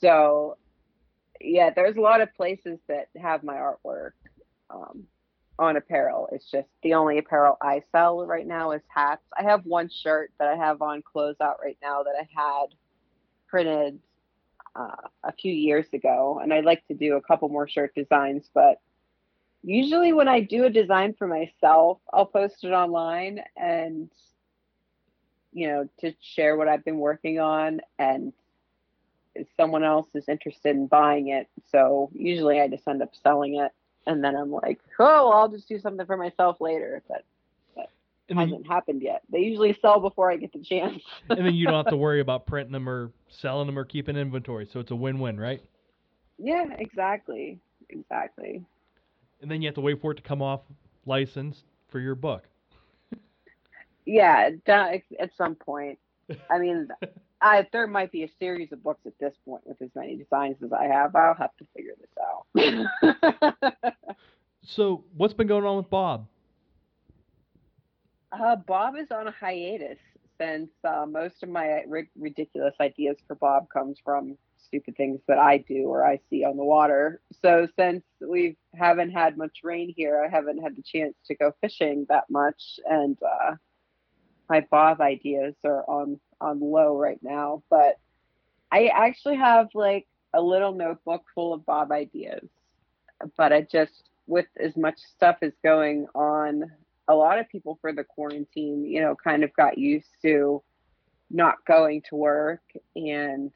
So 0.00 0.56
yeah, 1.40 1.70
there's 1.74 1.96
a 1.96 2.00
lot 2.00 2.20
of 2.20 2.34
places 2.34 2.78
that 2.88 3.08
have 3.20 3.42
my 3.44 3.54
artwork 3.54 4.12
um, 4.70 5.04
on 5.58 5.76
apparel. 5.76 6.28
It's 6.32 6.50
just 6.50 6.68
the 6.82 6.94
only 6.94 7.18
apparel 7.18 7.56
I 7.60 7.82
sell 7.92 8.24
right 8.26 8.46
now 8.46 8.72
is 8.72 8.82
hats. 8.88 9.22
I 9.38 9.42
have 9.42 9.64
one 9.64 9.88
shirt 9.88 10.32
that 10.38 10.48
I 10.48 10.56
have 10.56 10.82
on 10.82 11.02
closeout 11.02 11.60
right 11.62 11.78
now 11.82 12.02
that 12.02 12.14
I 12.18 12.28
had 12.34 12.74
printed 13.48 13.98
uh, 14.74 15.08
a 15.22 15.32
few 15.32 15.52
years 15.52 15.86
ago, 15.92 16.40
and 16.42 16.52
I'd 16.52 16.64
like 16.64 16.86
to 16.88 16.94
do 16.94 17.16
a 17.16 17.22
couple 17.22 17.48
more 17.48 17.68
shirt 17.68 17.94
designs. 17.94 18.48
But 18.54 18.80
usually, 19.62 20.12
when 20.12 20.28
I 20.28 20.40
do 20.40 20.64
a 20.64 20.70
design 20.70 21.14
for 21.18 21.26
myself, 21.26 21.98
I'll 22.12 22.26
post 22.26 22.64
it 22.64 22.70
online 22.70 23.40
and 23.56 24.10
you 25.52 25.68
know 25.68 25.88
to 26.00 26.14
share 26.20 26.56
what 26.56 26.68
I've 26.68 26.84
been 26.84 26.98
working 26.98 27.38
on, 27.38 27.80
and 27.98 28.32
if 29.34 29.46
someone 29.56 29.84
else 29.84 30.08
is 30.14 30.28
interested 30.28 30.74
in 30.74 30.86
buying 30.86 31.28
it. 31.28 31.48
So 31.70 32.10
usually, 32.14 32.60
I 32.60 32.68
just 32.68 32.88
end 32.88 33.02
up 33.02 33.14
selling 33.22 33.56
it, 33.56 33.72
and 34.06 34.22
then 34.22 34.36
I'm 34.36 34.50
like, 34.50 34.80
oh, 34.98 35.30
I'll 35.30 35.48
just 35.48 35.68
do 35.68 35.78
something 35.78 36.06
for 36.06 36.16
myself 36.16 36.60
later. 36.60 37.02
But 37.08 37.24
And 38.28 38.38
then, 38.38 38.48
hasn't 38.48 38.66
happened 38.66 39.02
yet. 39.02 39.22
They 39.30 39.40
usually 39.40 39.76
sell 39.80 40.00
before 40.00 40.30
I 40.30 40.36
get 40.36 40.52
the 40.52 40.60
chance. 40.60 41.02
and 41.30 41.44
then 41.46 41.54
you 41.54 41.66
don't 41.66 41.74
have 41.84 41.90
to 41.92 41.96
worry 41.96 42.20
about 42.26 42.46
printing 42.46 42.72
them 42.72 42.88
or 42.88 43.12
selling 43.28 43.66
them 43.66 43.78
or 43.78 43.84
keeping 43.84 44.16
inventory. 44.16 44.68
So 44.72 44.80
it's 44.80 44.90
a 44.90 44.96
win-win, 44.96 45.38
right? 45.38 45.62
yeah, 46.38 46.66
exactly, 46.78 47.58
exactly. 47.88 48.64
And 49.40 49.50
then 49.50 49.60
you 49.62 49.68
have 49.68 49.74
to 49.76 49.80
wait 49.80 50.00
for 50.00 50.12
it 50.12 50.16
to 50.16 50.22
come 50.22 50.40
off 50.42 50.60
license 51.06 51.64
for 51.88 52.00
your 52.00 52.14
book. 52.14 52.44
Yeah, 54.04 54.50
at 54.66 55.30
some 55.36 55.54
point. 55.54 55.98
I 56.50 56.58
mean, 56.58 56.88
I 57.42 57.66
there 57.72 57.86
might 57.86 58.12
be 58.12 58.22
a 58.22 58.28
series 58.38 58.72
of 58.72 58.82
books 58.82 59.04
at 59.06 59.12
this 59.20 59.34
point 59.44 59.66
with 59.66 59.82
as 59.82 59.90
many 59.94 60.16
designs 60.16 60.56
as 60.64 60.72
I 60.72 60.84
have. 60.84 61.14
I'll 61.16 61.34
have 61.34 61.56
to 61.58 61.66
figure 61.74 61.94
this 62.00 62.10
out. 62.22 63.94
So 64.64 65.04
what's 65.16 65.34
been 65.34 65.48
going 65.48 65.64
on 65.64 65.76
with 65.76 65.90
Bob? 65.90 66.26
uh, 68.32 68.56
Bob 68.56 68.96
is 68.96 69.10
on 69.10 69.28
a 69.28 69.30
hiatus 69.30 69.98
since 70.40 70.70
uh, 70.84 71.06
most 71.06 71.42
of 71.42 71.48
my 71.48 71.82
ri- 71.86 72.10
ridiculous 72.18 72.74
ideas 72.80 73.16
for 73.26 73.36
Bob 73.36 73.68
comes 73.68 73.98
from 74.02 74.36
stupid 74.56 74.96
things 74.96 75.20
that 75.28 75.38
I 75.38 75.58
do 75.58 75.84
or 75.88 76.04
I 76.04 76.20
see 76.30 76.44
on 76.44 76.56
the 76.56 76.64
water. 76.64 77.20
So 77.42 77.68
since 77.78 78.02
we 78.20 78.56
haven't 78.74 79.10
had 79.10 79.36
much 79.36 79.58
rain 79.62 79.92
here, 79.94 80.24
I 80.24 80.34
haven't 80.34 80.62
had 80.62 80.76
the 80.76 80.82
chance 80.82 81.14
to 81.26 81.34
go 81.34 81.52
fishing 81.60 82.06
that 82.08 82.30
much, 82.30 82.80
and 82.88 83.18
uh, 83.22 83.56
my 84.48 84.66
Bob 84.70 85.00
ideas 85.00 85.54
are 85.64 85.84
on 85.88 86.18
on 86.42 86.60
low 86.60 86.96
right 86.96 87.20
now. 87.22 87.62
But 87.70 87.98
I 88.70 88.86
actually 88.86 89.36
have 89.36 89.68
like 89.74 90.06
a 90.34 90.42
little 90.42 90.72
notebook 90.72 91.24
full 91.34 91.52
of 91.52 91.66
Bob 91.66 91.92
ideas, 91.92 92.48
but 93.36 93.52
I 93.52 93.62
just 93.62 94.10
with 94.26 94.46
as 94.58 94.76
much 94.76 94.98
stuff 94.98 95.36
as 95.42 95.52
going 95.62 96.06
on 96.14 96.70
a 97.08 97.14
lot 97.14 97.38
of 97.38 97.48
people 97.48 97.78
for 97.80 97.92
the 97.92 98.04
quarantine, 98.04 98.86
you 98.86 99.00
know, 99.00 99.16
kind 99.16 99.44
of 99.44 99.52
got 99.54 99.76
used 99.76 100.08
to 100.22 100.62
not 101.30 101.64
going 101.66 102.02
to 102.08 102.16
work 102.16 102.62
and 102.94 103.50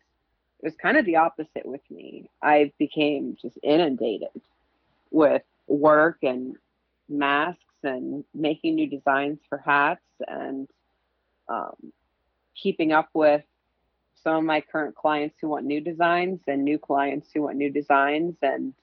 it 0.58 0.64
was 0.64 0.74
kind 0.76 0.96
of 0.96 1.04
the 1.04 1.16
opposite 1.16 1.64
with 1.66 1.82
me. 1.90 2.30
I 2.42 2.72
became 2.78 3.36
just 3.40 3.58
inundated 3.62 4.40
with 5.10 5.42
work 5.66 6.18
and 6.22 6.56
masks 7.08 7.60
and 7.82 8.24
making 8.34 8.74
new 8.74 8.88
designs 8.88 9.38
for 9.48 9.58
hats 9.58 10.00
and 10.26 10.68
um, 11.48 11.92
keeping 12.60 12.92
up 12.92 13.08
with 13.14 13.42
some 14.22 14.36
of 14.36 14.44
my 14.44 14.60
current 14.60 14.94
clients 14.94 15.36
who 15.40 15.48
want 15.48 15.64
new 15.64 15.80
designs 15.80 16.40
and 16.46 16.64
new 16.64 16.78
clients 16.78 17.28
who 17.32 17.42
want 17.42 17.56
new 17.56 17.70
designs. 17.70 18.36
And 18.42 18.74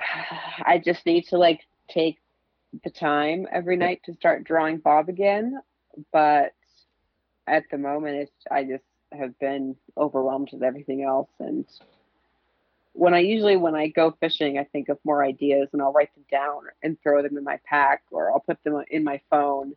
I 0.64 0.80
just 0.84 1.06
need 1.06 1.26
to 1.28 1.38
like 1.38 1.60
take 1.88 2.18
the 2.82 2.90
time 2.90 3.46
every 3.50 3.76
night 3.76 4.02
to 4.04 4.14
start 4.14 4.44
drawing 4.44 4.78
Bob 4.78 5.08
again, 5.08 5.60
but 6.12 6.52
at 7.46 7.64
the 7.70 7.78
moment, 7.78 8.16
it's 8.16 8.46
I 8.50 8.64
just 8.64 8.84
have 9.12 9.38
been 9.38 9.76
overwhelmed 9.96 10.50
with 10.52 10.62
everything 10.62 11.02
else. 11.02 11.30
And 11.40 11.64
when 12.92 13.14
I 13.14 13.20
usually 13.20 13.56
when 13.56 13.74
I 13.74 13.88
go 13.88 14.14
fishing, 14.20 14.58
I 14.58 14.64
think 14.64 14.88
of 14.88 14.98
more 15.04 15.24
ideas 15.24 15.68
and 15.72 15.80
I'll 15.80 15.92
write 15.92 16.14
them 16.14 16.24
down 16.30 16.62
and 16.82 17.00
throw 17.02 17.22
them 17.22 17.38
in 17.38 17.44
my 17.44 17.58
pack, 17.64 18.02
or 18.10 18.30
I'll 18.30 18.40
put 18.40 18.62
them 18.64 18.82
in 18.90 19.04
my 19.04 19.20
phone, 19.30 19.74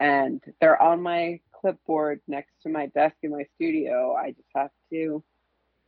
and 0.00 0.40
they're 0.60 0.80
on 0.80 1.02
my 1.02 1.40
clipboard 1.62 2.20
next 2.28 2.52
to 2.64 2.68
my 2.68 2.86
desk 2.86 3.16
in 3.22 3.30
my 3.30 3.44
studio. 3.54 4.14
I 4.14 4.32
just 4.32 4.48
have 4.54 4.70
to 4.90 5.24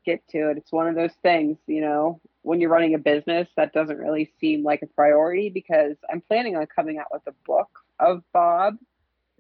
get 0.07 0.27
to 0.31 0.51
it. 0.51 0.57
It's 0.57 0.72
one 0.72 0.89
of 0.89 0.95
those 0.95 1.12
things, 1.22 1.59
you 1.66 1.81
know, 1.81 2.20
when 2.43 2.61
you're 2.61 2.70
running 2.70 2.95
a 2.95 2.99
business, 2.99 3.49
that 3.57 3.72
doesn't 3.72 3.99
really 3.99 4.33
seem 4.41 4.62
like 4.62 4.83
a 4.83 4.87
priority 4.87 5.51
because 5.51 5.97
I'm 6.11 6.20
planning 6.20 6.57
on 6.57 6.66
coming 6.75 6.99
out 6.99 7.07
with 7.11 7.22
a 7.27 7.35
book 7.47 7.68
of 8.01 8.22
Bob 8.33 8.77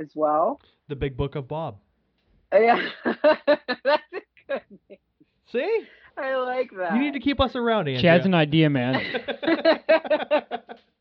as 0.00 0.08
well. 0.14 0.60
The 0.88 0.96
Big 0.96 1.16
Book 1.16 1.34
of 1.34 1.48
Bob. 1.48 1.78
Uh, 2.52 2.58
Yeah, 2.58 2.88
that's 3.84 4.02
a 4.12 4.18
good 4.48 4.62
name. 4.88 4.98
See? 5.52 5.84
I 6.16 6.36
like 6.36 6.70
that. 6.76 6.94
You 6.94 7.00
need 7.00 7.14
to 7.14 7.20
keep 7.20 7.40
us 7.40 7.56
around, 7.56 7.88
Andrea. 7.88 8.00
Chad's 8.00 8.26
an 8.26 8.34
idea 8.34 8.70
man. 8.70 9.00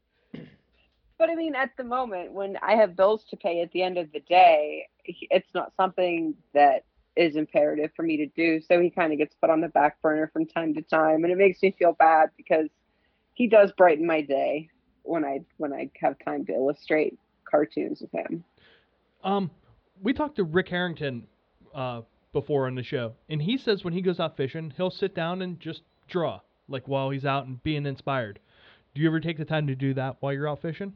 but 1.17 1.29
I 1.29 1.35
mean, 1.35 1.55
at 1.55 1.71
the 1.77 1.83
moment, 1.83 2.33
when 2.33 2.57
I 2.61 2.75
have 2.75 2.95
bills 2.95 3.23
to 3.29 3.37
pay 3.37 3.61
at 3.61 3.71
the 3.71 3.81
end 3.81 3.97
of 3.97 4.11
the 4.11 4.19
day, 4.21 4.87
it's 5.05 5.53
not 5.53 5.73
something 5.77 6.35
that 6.53 6.85
is 7.15 7.35
imperative 7.35 7.91
for 7.95 8.03
me 8.03 8.17
to 8.17 8.25
do. 8.27 8.59
So 8.61 8.79
he 8.79 8.89
kind 8.89 9.11
of 9.11 9.19
gets 9.19 9.35
put 9.39 9.49
on 9.49 9.61
the 9.61 9.67
back 9.67 10.01
burner 10.01 10.29
from 10.33 10.45
time 10.45 10.73
to 10.73 10.81
time, 10.81 11.23
and 11.23 11.31
it 11.31 11.37
makes 11.37 11.61
me 11.61 11.75
feel 11.77 11.93
bad 11.93 12.29
because 12.37 12.69
he 13.33 13.47
does 13.47 13.71
brighten 13.77 14.05
my 14.05 14.21
day 14.21 14.69
when 15.03 15.23
I 15.23 15.41
when 15.57 15.73
I 15.73 15.89
have 16.01 16.15
time 16.23 16.45
to 16.45 16.53
illustrate 16.53 17.17
cartoons 17.49 18.01
with 18.01 18.11
him. 18.11 18.43
Um, 19.23 19.51
we 20.01 20.13
talked 20.13 20.37
to 20.37 20.43
Rick 20.43 20.69
Harrington 20.69 21.27
uh, 21.73 22.01
before 22.31 22.67
on 22.67 22.75
the 22.75 22.83
show, 22.83 23.13
and 23.29 23.41
he 23.41 23.57
says 23.57 23.83
when 23.83 23.93
he 23.93 24.01
goes 24.01 24.19
out 24.19 24.35
fishing, 24.37 24.73
he'll 24.75 24.91
sit 24.91 25.13
down 25.13 25.41
and 25.41 25.59
just 25.59 25.83
draw, 26.07 26.41
like 26.67 26.87
while 26.87 27.09
he's 27.11 27.25
out 27.25 27.45
and 27.45 27.61
being 27.63 27.85
inspired. 27.85 28.39
Do 28.95 29.01
you 29.01 29.07
ever 29.07 29.19
take 29.19 29.37
the 29.37 29.45
time 29.45 29.67
to 29.67 29.75
do 29.75 29.93
that 29.95 30.17
while 30.19 30.33
you're 30.33 30.49
out 30.49 30.61
fishing? 30.61 30.93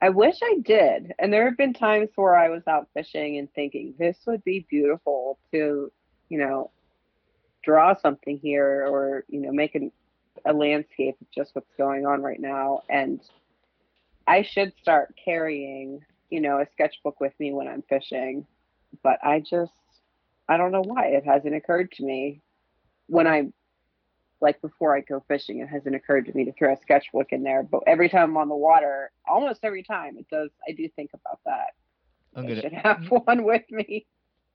I 0.00 0.10
wish 0.10 0.36
I 0.42 0.58
did. 0.62 1.12
And 1.18 1.32
there 1.32 1.44
have 1.46 1.56
been 1.56 1.74
times 1.74 2.10
where 2.14 2.36
I 2.36 2.48
was 2.48 2.62
out 2.66 2.88
fishing 2.94 3.38
and 3.38 3.52
thinking 3.52 3.94
this 3.98 4.16
would 4.26 4.44
be 4.44 4.66
beautiful 4.70 5.38
to, 5.52 5.90
you 6.28 6.38
know, 6.38 6.70
draw 7.64 7.94
something 7.96 8.38
here 8.38 8.86
or, 8.86 9.24
you 9.28 9.40
know, 9.40 9.52
make 9.52 9.74
an, 9.74 9.90
a 10.44 10.52
landscape 10.52 11.16
of 11.20 11.30
just 11.32 11.54
what's 11.54 11.74
going 11.76 12.06
on 12.06 12.22
right 12.22 12.40
now. 12.40 12.82
And 12.88 13.20
I 14.26 14.42
should 14.42 14.72
start 14.80 15.14
carrying, 15.22 16.04
you 16.30 16.40
know, 16.40 16.60
a 16.60 16.66
sketchbook 16.72 17.20
with 17.20 17.32
me 17.40 17.52
when 17.52 17.66
I'm 17.66 17.82
fishing, 17.88 18.46
but 19.02 19.18
I 19.24 19.40
just 19.40 19.72
I 20.48 20.56
don't 20.56 20.72
know 20.72 20.82
why 20.82 21.08
it 21.08 21.24
hasn't 21.26 21.54
occurred 21.54 21.92
to 21.92 22.04
me 22.04 22.40
when 23.06 23.26
I 23.26 23.48
like 24.40 24.60
before 24.60 24.96
I 24.96 25.00
go 25.00 25.22
fishing. 25.28 25.60
It 25.60 25.68
hasn't 25.68 25.94
occurred 25.94 26.26
to 26.26 26.32
me 26.32 26.44
to 26.44 26.52
throw 26.52 26.72
a 26.72 26.76
sketchbook 26.76 27.28
in 27.32 27.42
there, 27.42 27.62
but 27.62 27.82
every 27.86 28.08
time 28.08 28.30
I'm 28.30 28.36
on 28.36 28.48
the 28.48 28.56
water, 28.56 29.10
almost 29.28 29.60
every 29.64 29.82
time 29.82 30.16
it 30.18 30.26
does. 30.30 30.50
I 30.68 30.72
do 30.72 30.88
think 30.94 31.10
about 31.14 31.40
that. 31.44 31.74
I'm 32.34 32.46
gonna 32.46 32.60
should 32.60 32.72
have 32.72 33.06
one 33.08 33.44
with 33.44 33.68
me. 33.70 34.06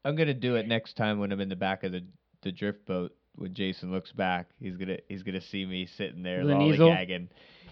I'm 0.06 0.16
gonna 0.16 0.34
do 0.34 0.56
it 0.56 0.68
next 0.68 0.96
time 0.96 1.20
when 1.20 1.32
I'm 1.32 1.42
in 1.42 1.50
the 1.50 1.56
back 1.56 1.84
of 1.84 1.92
the 1.92 2.06
the 2.42 2.52
drift 2.52 2.86
boat. 2.86 3.14
When 3.36 3.54
Jason 3.54 3.92
looks 3.92 4.12
back, 4.12 4.50
he's 4.60 4.78
gonna 4.78 4.98
he's 5.10 5.24
gonna 5.24 5.42
see 5.42 5.66
me 5.66 5.86
sitting 5.86 6.24
there 6.24 6.44
With 6.44 6.52
an 6.52 6.62
easel? 6.62 6.90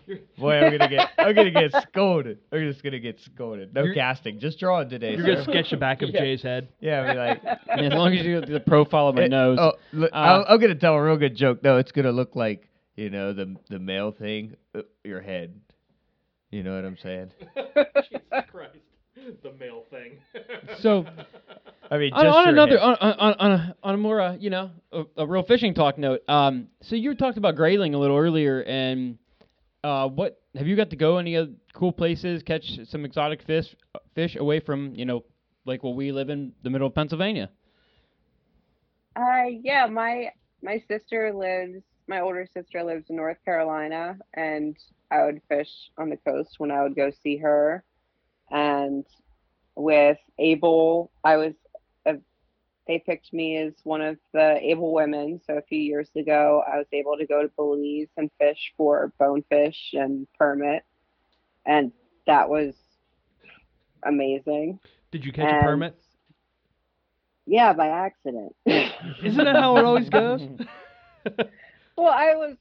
Lollygagging. 0.07 0.19
Boy, 0.37 0.53
I'm 0.55 0.71
gonna 0.77 0.89
get 0.89 1.09
I'm 1.17 1.35
gonna 1.35 1.51
get 1.51 1.71
scolded. 1.89 2.39
I'm 2.51 2.59
just 2.71 2.83
gonna 2.83 2.99
get 2.99 3.19
scolded. 3.19 3.73
No 3.73 3.83
You're- 3.83 3.95
casting, 3.95 4.39
just 4.39 4.59
drawing 4.59 4.89
today. 4.89 5.15
You're 5.15 5.25
gonna 5.25 5.43
sir. 5.45 5.51
sketch 5.51 5.69
the 5.71 5.77
back 5.77 6.01
of 6.01 6.09
Yeah. 6.13 6.19
Jay's 6.21 6.41
head. 6.41 6.69
Yeah, 6.79 7.01
I 7.01 7.07
mean 7.07 7.17
like. 7.17 7.41
And 7.67 7.85
as 7.87 7.93
long 7.93 8.13
as 8.13 8.25
you 8.25 8.41
do 8.41 8.53
the 8.53 8.59
profile 8.59 9.07
of 9.09 9.15
my 9.15 9.23
it- 9.23 9.29
nose. 9.29 9.57
Oh, 9.59 9.73
look, 9.93 10.11
Uh, 10.13 10.15
I'm, 10.17 10.45
I'm 10.47 10.59
gonna 10.59 10.75
tell 10.75 10.93
a 10.95 11.03
real 11.03 11.17
good 11.17 11.35
joke. 11.35 11.63
No, 11.63 11.77
it's 11.77 11.91
gonna 11.91 12.11
look 12.11 12.35
like 12.35 12.67
you 12.95 13.09
know 13.09 13.33
the 13.33 13.55
the 13.69 13.79
male 13.79 14.11
thing, 14.11 14.55
uh, 14.75 14.81
your 15.03 15.21
head. 15.21 15.59
You 16.51 16.63
know 16.63 16.75
what 16.75 16.83
I'm 16.85 16.97
saying? 16.97 17.31
Jesus 17.55 18.21
Christ, 18.51 18.75
the 19.41 19.53
male 19.57 19.85
thing. 19.89 20.17
So 20.81 21.05
I 21.91 21.97
mean, 21.97 22.11
on, 22.13 22.25
just 22.25 22.35
on 22.37 22.43
your 22.43 22.53
another 22.53 22.77
head. 22.77 22.83
on, 22.83 22.95
on, 22.95 23.13
on, 23.19 23.33
on 23.39 23.51
a, 23.51 23.75
on 23.83 23.93
a 23.93 23.97
more 23.97 24.19
uh, 24.21 24.35
you 24.35 24.49
know 24.49 24.71
a, 24.91 25.03
a 25.17 25.25
real 25.25 25.43
fishing 25.43 25.73
talk 25.73 25.97
note. 25.97 26.21
Um, 26.27 26.67
so 26.81 26.95
you 26.97 27.15
talked 27.15 27.37
about 27.37 27.55
grayling 27.55 27.93
a 27.93 27.97
little 27.99 28.17
earlier, 28.17 28.61
and 28.63 29.17
uh, 29.83 30.07
what 30.07 30.41
have 30.55 30.67
you 30.67 30.75
got 30.75 30.89
to 30.91 30.95
go 30.95 31.17
any 31.17 31.35
other 31.35 31.51
cool 31.73 31.91
places, 31.91 32.43
catch 32.43 32.79
some 32.85 33.05
exotic 33.05 33.41
fish 33.41 33.75
fish 34.13 34.35
away 34.35 34.59
from 34.59 34.93
you 34.95 35.05
know 35.05 35.23
like 35.65 35.83
where 35.83 35.93
we 35.93 36.11
live 36.11 36.29
in 36.29 36.53
the 36.63 36.69
middle 36.69 36.87
of 36.87 36.95
Pennsylvania? 36.95 37.49
Uh, 39.15 39.45
yeah, 39.61 39.87
my 39.87 40.31
my 40.61 40.81
sister 40.87 41.33
lives. 41.33 41.83
My 42.07 42.19
older 42.19 42.47
sister 42.53 42.83
lives 42.83 43.05
in 43.09 43.15
North 43.15 43.37
Carolina, 43.45 44.17
and 44.33 44.75
I 45.11 45.23
would 45.23 45.41
fish 45.47 45.69
on 45.97 46.09
the 46.09 46.17
coast 46.17 46.55
when 46.57 46.69
I 46.69 46.83
would 46.83 46.95
go 46.95 47.11
see 47.23 47.37
her. 47.37 47.83
And 48.49 49.05
with 49.75 50.17
Abel, 50.37 51.11
I 51.23 51.37
was. 51.37 51.53
They 52.87 52.99
picked 53.05 53.31
me 53.31 53.57
as 53.57 53.73
one 53.83 54.01
of 54.01 54.17
the 54.33 54.57
Abel 54.61 54.93
women. 54.93 55.39
So 55.45 55.57
a 55.57 55.61
few 55.61 55.79
years 55.79 56.09
ago, 56.15 56.63
I 56.67 56.77
was 56.77 56.87
able 56.91 57.17
to 57.17 57.25
go 57.25 57.41
to 57.41 57.47
Belize 57.55 58.09
and 58.17 58.29
fish 58.39 58.73
for 58.75 59.13
bonefish 59.19 59.93
and 59.93 60.27
permit, 60.37 60.83
and 61.65 61.91
that 62.27 62.49
was 62.49 62.73
amazing. 64.03 64.79
Did 65.11 65.25
you 65.25 65.31
catch 65.31 65.61
a 65.61 65.65
permit? 65.65 65.95
Yeah, 67.45 67.73
by 67.73 67.87
accident. 67.87 68.55
Isn't 68.65 69.43
that 69.43 69.55
how 69.55 69.77
it 69.77 69.85
always 69.85 70.09
goes? 70.09 70.41
Well, 71.97 72.13
I 72.13 72.35
was. 72.35 72.55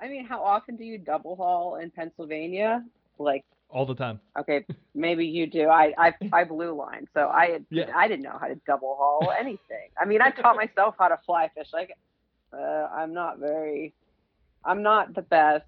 I 0.00 0.08
mean, 0.08 0.26
how 0.26 0.44
often 0.44 0.76
do 0.76 0.84
you 0.84 0.98
double 0.98 1.34
haul 1.34 1.76
in 1.76 1.90
Pennsylvania? 1.90 2.84
Like, 3.18 3.44
All 3.68 3.84
the 3.84 3.94
time. 3.94 4.20
okay, 4.38 4.64
maybe 4.94 5.26
you 5.26 5.46
do. 5.48 5.68
I 5.68 5.92
I, 5.98 6.14
I 6.32 6.44
blue 6.44 6.72
line, 6.74 7.08
so 7.12 7.28
I 7.28 7.46
had, 7.50 7.66
Yeah. 7.70 7.90
I 7.94 8.06
didn't 8.08 8.22
know 8.22 8.38
how 8.40 8.46
to 8.46 8.54
double 8.66 8.96
haul 8.98 9.32
anything. 9.38 9.88
I 10.00 10.04
mean, 10.06 10.22
I 10.22 10.30
taught 10.30 10.56
myself 10.64 10.94
how 10.98 11.08
to 11.08 11.18
fly 11.26 11.50
fish. 11.54 11.68
Like, 11.72 11.92
uh, 12.52 12.56
I'm 12.94 13.12
not 13.12 13.38
very. 13.38 13.92
I'm 14.64 14.82
not 14.82 15.14
the 15.14 15.22
best 15.22 15.64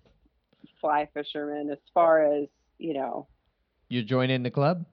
fly 0.81 1.09
fisherman 1.13 1.71
as 1.71 1.79
far 1.93 2.25
as 2.25 2.47
you 2.79 2.95
know. 2.95 3.27
You 3.89 4.03
joining 4.05 4.43
the 4.43 4.51
club? 4.51 4.85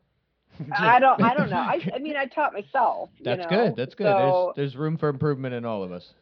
I 0.75 0.99
don't. 0.99 1.21
I 1.21 1.33
don't 1.35 1.49
know. 1.49 1.57
I, 1.57 1.79
I 1.93 1.99
mean, 1.99 2.15
I 2.17 2.25
taught 2.25 2.53
myself. 2.53 3.09
you 3.19 3.25
That's 3.25 3.43
know? 3.43 3.49
good. 3.49 3.75
That's 3.75 3.93
good. 3.93 4.05
So, 4.05 4.53
there's 4.55 4.71
there's 4.71 4.79
room 4.79 4.97
for 4.97 5.09
improvement 5.09 5.53
in 5.53 5.63
all 5.65 5.83
of 5.83 5.91
us. 5.91 6.13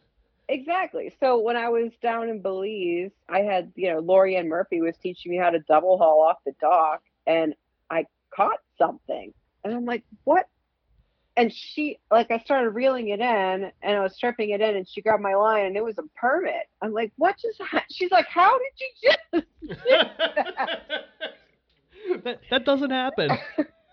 Exactly. 0.48 1.14
So 1.20 1.38
when 1.38 1.56
I 1.56 1.68
was 1.68 1.92
down 2.02 2.28
in 2.28 2.42
Belize, 2.42 3.12
I 3.28 3.40
had, 3.40 3.72
you 3.76 3.92
know, 3.92 4.00
Lori 4.00 4.36
Ann 4.36 4.48
Murphy 4.48 4.80
was 4.80 4.94
teaching 5.02 5.32
me 5.32 5.38
how 5.38 5.50
to 5.50 5.58
double 5.60 5.96
haul 5.96 6.22
off 6.22 6.38
the 6.44 6.52
dock 6.60 7.02
and 7.26 7.54
I 7.90 8.06
caught 8.34 8.60
something. 8.76 9.32
And 9.64 9.74
I'm 9.74 9.86
like, 9.86 10.04
what? 10.24 10.48
And 11.36 11.52
she, 11.52 11.98
like, 12.10 12.30
I 12.30 12.38
started 12.38 12.70
reeling 12.70 13.08
it 13.08 13.20
in 13.20 13.72
and 13.82 13.96
I 13.96 14.00
was 14.00 14.14
stripping 14.14 14.50
it 14.50 14.60
in 14.60 14.76
and 14.76 14.86
she 14.88 15.00
grabbed 15.00 15.22
my 15.22 15.34
line 15.34 15.66
and 15.66 15.76
it 15.76 15.84
was 15.84 15.98
a 15.98 16.04
permit. 16.16 16.68
I'm 16.80 16.92
like, 16.92 17.12
what 17.16 17.36
just 17.38 17.60
happened? 17.60 17.82
She's 17.90 18.10
like, 18.10 18.26
how 18.26 18.58
did 18.58 18.72
you 18.80 18.90
just? 19.02 19.46
that, 22.24 22.40
that 22.50 22.64
doesn't 22.64 22.90
happen. 22.90 23.30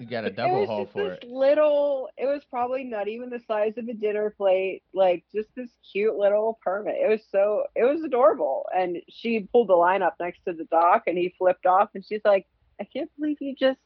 You 0.01 0.07
got 0.07 0.23
a 0.23 0.27
it 0.27 0.35
double 0.35 0.61
was 0.61 0.67
haul 0.67 0.83
just 0.83 0.93
for 0.93 1.09
this 1.09 1.19
it. 1.21 1.29
little, 1.29 2.09
it 2.17 2.25
was 2.25 2.41
probably 2.49 2.83
not 2.83 3.07
even 3.07 3.29
the 3.29 3.39
size 3.47 3.73
of 3.77 3.87
a 3.87 3.93
dinner 3.93 4.33
plate, 4.35 4.81
like 4.93 5.23
just 5.33 5.49
this 5.55 5.69
cute 5.91 6.15
little 6.15 6.59
permit. 6.63 6.95
It 6.97 7.07
was 7.07 7.21
so, 7.31 7.65
it 7.75 7.83
was 7.83 8.03
adorable. 8.03 8.65
And 8.75 8.97
she 9.09 9.47
pulled 9.51 9.69
the 9.69 9.75
line 9.75 10.01
up 10.01 10.15
next 10.19 10.39
to 10.47 10.53
the 10.53 10.65
dock 10.65 11.03
and 11.05 11.17
he 11.17 11.35
flipped 11.37 11.67
off 11.67 11.89
and 11.93 12.03
she's 12.03 12.21
like, 12.25 12.47
I 12.79 12.85
can't 12.85 13.11
believe 13.19 13.37
you 13.41 13.55
just 13.55 13.79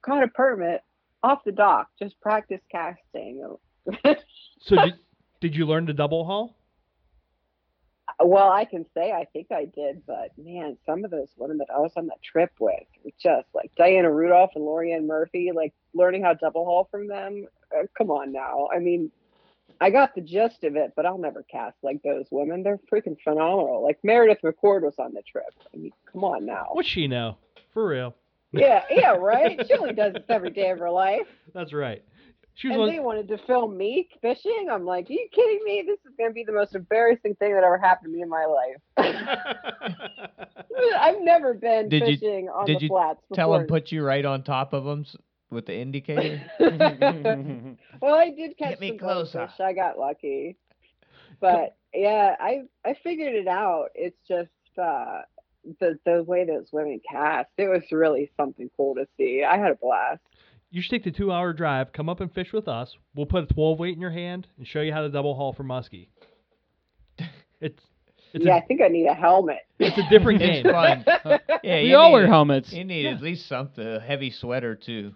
caught 0.00 0.22
a 0.22 0.28
permit 0.28 0.80
off 1.22 1.44
the 1.44 1.52
dock, 1.52 1.88
just 1.98 2.18
practice 2.20 2.62
casting. 2.72 3.46
So 4.60 4.76
did, 4.84 4.94
did 5.40 5.54
you 5.54 5.66
learn 5.66 5.86
to 5.86 5.92
double 5.92 6.24
haul? 6.24 6.56
Well, 8.20 8.50
I 8.50 8.64
can 8.64 8.86
say 8.94 9.12
I 9.12 9.26
think 9.32 9.48
I 9.50 9.64
did, 9.64 10.02
but 10.06 10.30
man, 10.38 10.76
some 10.86 11.04
of 11.04 11.10
those 11.10 11.28
women 11.36 11.58
that 11.58 11.68
I 11.74 11.78
was 11.78 11.92
on 11.96 12.06
that 12.06 12.22
trip 12.22 12.52
with 12.60 12.84
were 13.04 13.10
just 13.18 13.48
like 13.54 13.72
Diana 13.76 14.12
Rudolph 14.12 14.50
and 14.54 14.64
Lorianne 14.64 15.06
Murphy, 15.06 15.50
like 15.54 15.72
learning 15.94 16.22
how 16.22 16.32
to 16.32 16.38
double 16.40 16.64
haul 16.64 16.88
from 16.90 17.08
them. 17.08 17.46
Uh, 17.76 17.84
come 17.96 18.10
on 18.10 18.32
now. 18.32 18.68
I 18.74 18.78
mean, 18.78 19.10
I 19.80 19.90
got 19.90 20.14
the 20.14 20.20
gist 20.20 20.64
of 20.64 20.76
it, 20.76 20.92
but 20.94 21.06
I'll 21.06 21.18
never 21.18 21.42
cast 21.42 21.76
like 21.82 22.02
those 22.02 22.26
women. 22.30 22.62
They're 22.62 22.80
freaking 22.92 23.16
phenomenal. 23.22 23.82
Like 23.82 23.98
Meredith 24.02 24.38
McCord 24.44 24.82
was 24.82 24.94
on 24.98 25.14
the 25.14 25.22
trip. 25.22 25.44
I 25.72 25.76
mean, 25.76 25.92
come 26.10 26.24
on 26.24 26.46
now. 26.46 26.68
What's 26.72 26.88
she 26.88 27.08
know? 27.08 27.38
For 27.72 27.86
real. 27.86 28.14
Yeah, 28.52 28.84
yeah, 28.90 29.10
right. 29.18 29.60
She 29.66 29.74
only 29.74 29.92
does 29.92 30.12
this 30.14 30.24
every 30.28 30.50
day 30.50 30.70
of 30.70 30.78
her 30.78 30.90
life. 30.90 31.26
That's 31.52 31.72
right. 31.72 32.04
She 32.56 32.68
was 32.68 32.74
And 32.74 32.80
one. 32.82 32.90
they 32.92 33.00
wanted 33.00 33.26
to 33.28 33.38
film 33.46 33.76
me 33.76 34.08
fishing. 34.22 34.68
I'm 34.70 34.84
like, 34.84 35.10
are 35.10 35.12
you 35.12 35.26
kidding 35.32 35.60
me? 35.64 35.82
This 35.86 35.98
is 36.08 36.16
going 36.16 36.30
to 36.30 36.34
be 36.34 36.44
the 36.44 36.52
most 36.52 36.74
embarrassing 36.76 37.34
thing 37.34 37.52
that 37.52 37.64
ever 37.64 37.78
happened 37.78 38.12
to 38.12 38.16
me 38.16 38.22
in 38.22 38.28
my 38.28 38.46
life. 38.46 38.76
I've 41.00 41.20
never 41.20 41.54
been 41.54 41.88
Did 41.88 42.06
you- 42.06 42.16
fishing 42.16 42.48
on 42.48 42.66
did 42.66 42.78
the 42.78 42.82
you 42.82 42.88
flats 42.88 43.20
before. 43.28 43.36
Tell 43.36 43.52
them 43.52 43.66
put 43.66 43.92
you 43.92 44.04
right 44.04 44.24
on 44.24 44.42
top 44.42 44.72
of 44.72 44.84
them 44.84 45.04
with 45.50 45.66
the 45.66 45.76
indicator. 45.76 46.40
well, 48.00 48.14
I 48.14 48.30
did 48.30 48.56
catch 48.56 48.70
Get 48.70 48.80
me 48.80 48.88
some 48.90 48.98
closer. 48.98 49.38
bonefish. 49.38 49.60
I 49.60 49.72
got 49.72 49.98
lucky. 49.98 50.56
But 51.40 51.76
yeah, 51.92 52.36
I 52.40 52.62
I 52.84 52.94
figured 53.02 53.34
it 53.34 53.48
out. 53.48 53.88
It's 53.94 54.16
just 54.28 54.50
uh, 54.80 55.22
the 55.80 55.98
the 56.04 56.22
way 56.22 56.44
those 56.44 56.68
women 56.72 57.00
cast. 57.08 57.50
It 57.58 57.68
was 57.68 57.82
really 57.92 58.30
something 58.36 58.70
cool 58.76 58.94
to 58.96 59.06
see. 59.16 59.44
I 59.44 59.58
had 59.58 59.72
a 59.72 59.76
blast. 59.76 60.20
You 60.74 60.82
should 60.82 60.90
take 60.90 61.04
the 61.04 61.10
two 61.12 61.30
hour 61.30 61.52
drive, 61.52 61.92
come 61.92 62.08
up 62.08 62.20
and 62.20 62.32
fish 62.32 62.52
with 62.52 62.66
us. 62.68 62.96
We'll 63.14 63.26
put 63.26 63.44
a 63.50 63.54
12 63.54 63.78
weight 63.78 63.94
in 63.94 64.00
your 64.00 64.10
hand 64.10 64.48
and 64.58 64.66
show 64.66 64.80
you 64.80 64.92
how 64.92 65.02
to 65.02 65.08
double 65.08 65.34
haul 65.36 65.52
for 65.52 65.62
muskie. 65.64 66.08
It's 67.60 67.80
it's 68.34 68.44
yeah, 68.44 68.56
a 68.56 68.58
I 68.58 68.60
think 68.66 68.80
I 68.82 68.88
need 68.88 69.06
a 69.06 69.14
helmet. 69.14 69.58
it's 69.78 69.96
a 69.96 70.08
different 70.10 70.38
game. 70.40 70.66
it's 70.66 70.70
fun. 70.70 71.04
Yeah, 71.62 71.76
we 71.80 71.90
you 71.90 71.96
all 71.96 72.08
need, 72.08 72.12
wear 72.14 72.26
helmets. 72.26 72.72
You 72.72 72.84
need 72.84 73.06
at 73.06 73.22
least 73.22 73.48
something, 73.48 73.86
a 73.86 74.00
heavy 74.00 74.30
sweater 74.32 74.74
too. 74.74 75.12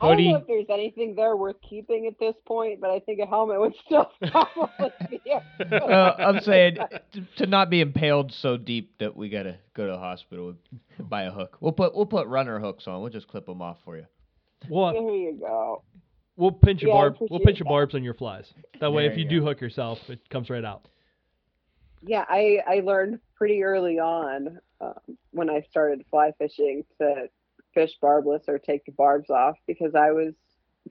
I 0.00 0.14
don't 0.14 0.24
know 0.24 0.36
if 0.36 0.46
there's 0.46 0.66
anything 0.70 1.16
there 1.16 1.34
worth 1.36 1.56
keeping 1.68 2.06
at 2.06 2.16
this 2.20 2.36
point, 2.46 2.80
but 2.80 2.90
I 2.90 3.00
think 3.00 3.18
a 3.18 3.26
helmet 3.26 3.58
would 3.60 3.74
still 3.84 4.08
probably 4.30 4.92
be. 5.10 5.20
a- 5.32 5.42
Well, 5.84 6.14
I'm 6.16 6.40
saying 6.40 6.76
to, 7.12 7.20
to 7.38 7.46
not 7.46 7.68
be 7.68 7.80
impaled 7.80 8.32
so 8.32 8.56
deep 8.56 8.96
that 9.00 9.16
we 9.16 9.28
gotta 9.28 9.56
go 9.74 9.86
to 9.86 9.92
the 9.92 9.98
hospital 9.98 10.54
and 10.98 11.10
buy 11.10 11.24
a 11.24 11.32
hook. 11.32 11.58
We'll 11.60 11.72
put 11.72 11.94
we'll 11.96 12.06
put 12.06 12.28
runner 12.28 12.60
hooks 12.60 12.86
on. 12.86 13.02
We'll 13.02 13.10
just 13.10 13.26
clip 13.26 13.44
them 13.46 13.60
off 13.60 13.78
for 13.84 13.96
you. 13.96 14.06
We'll 14.68 14.94
you 14.94 15.38
go. 15.40 15.82
we'll 16.36 16.52
pinch 16.52 16.82
your 16.82 16.90
Yeah, 16.90 16.96
I 16.96 17.00
barb. 17.00 17.16
We'll 17.20 17.40
pinch 17.40 17.58
your 17.58 17.64
that. 17.64 17.70
barbs 17.70 17.94
on 17.94 18.02
your 18.02 18.14
flies. 18.14 18.52
That 18.80 18.92
way, 18.92 19.04
There 19.04 19.12
if 19.12 19.18
you 19.18 19.24
you 19.24 19.30
do 19.30 19.44
hook 19.44 19.60
yourself, 19.60 19.98
it 20.08 20.28
comes 20.28 20.50
right 20.50 20.64
out. 20.64 20.88
Yeah, 22.02 22.24
I 22.28 22.58
I 22.66 22.80
learned 22.80 23.20
pretty 23.36 23.62
early 23.62 23.98
on 23.98 24.58
um, 24.80 25.18
when 25.30 25.48
I 25.50 25.62
started 25.70 26.04
fly 26.10 26.32
fishing 26.38 26.84
to 26.98 27.28
fish 27.74 27.92
barbless 28.00 28.44
or 28.48 28.58
take 28.58 28.84
the 28.84 28.92
barbs 28.92 29.30
off 29.30 29.56
because 29.66 29.94
I 29.94 30.10
was 30.10 30.34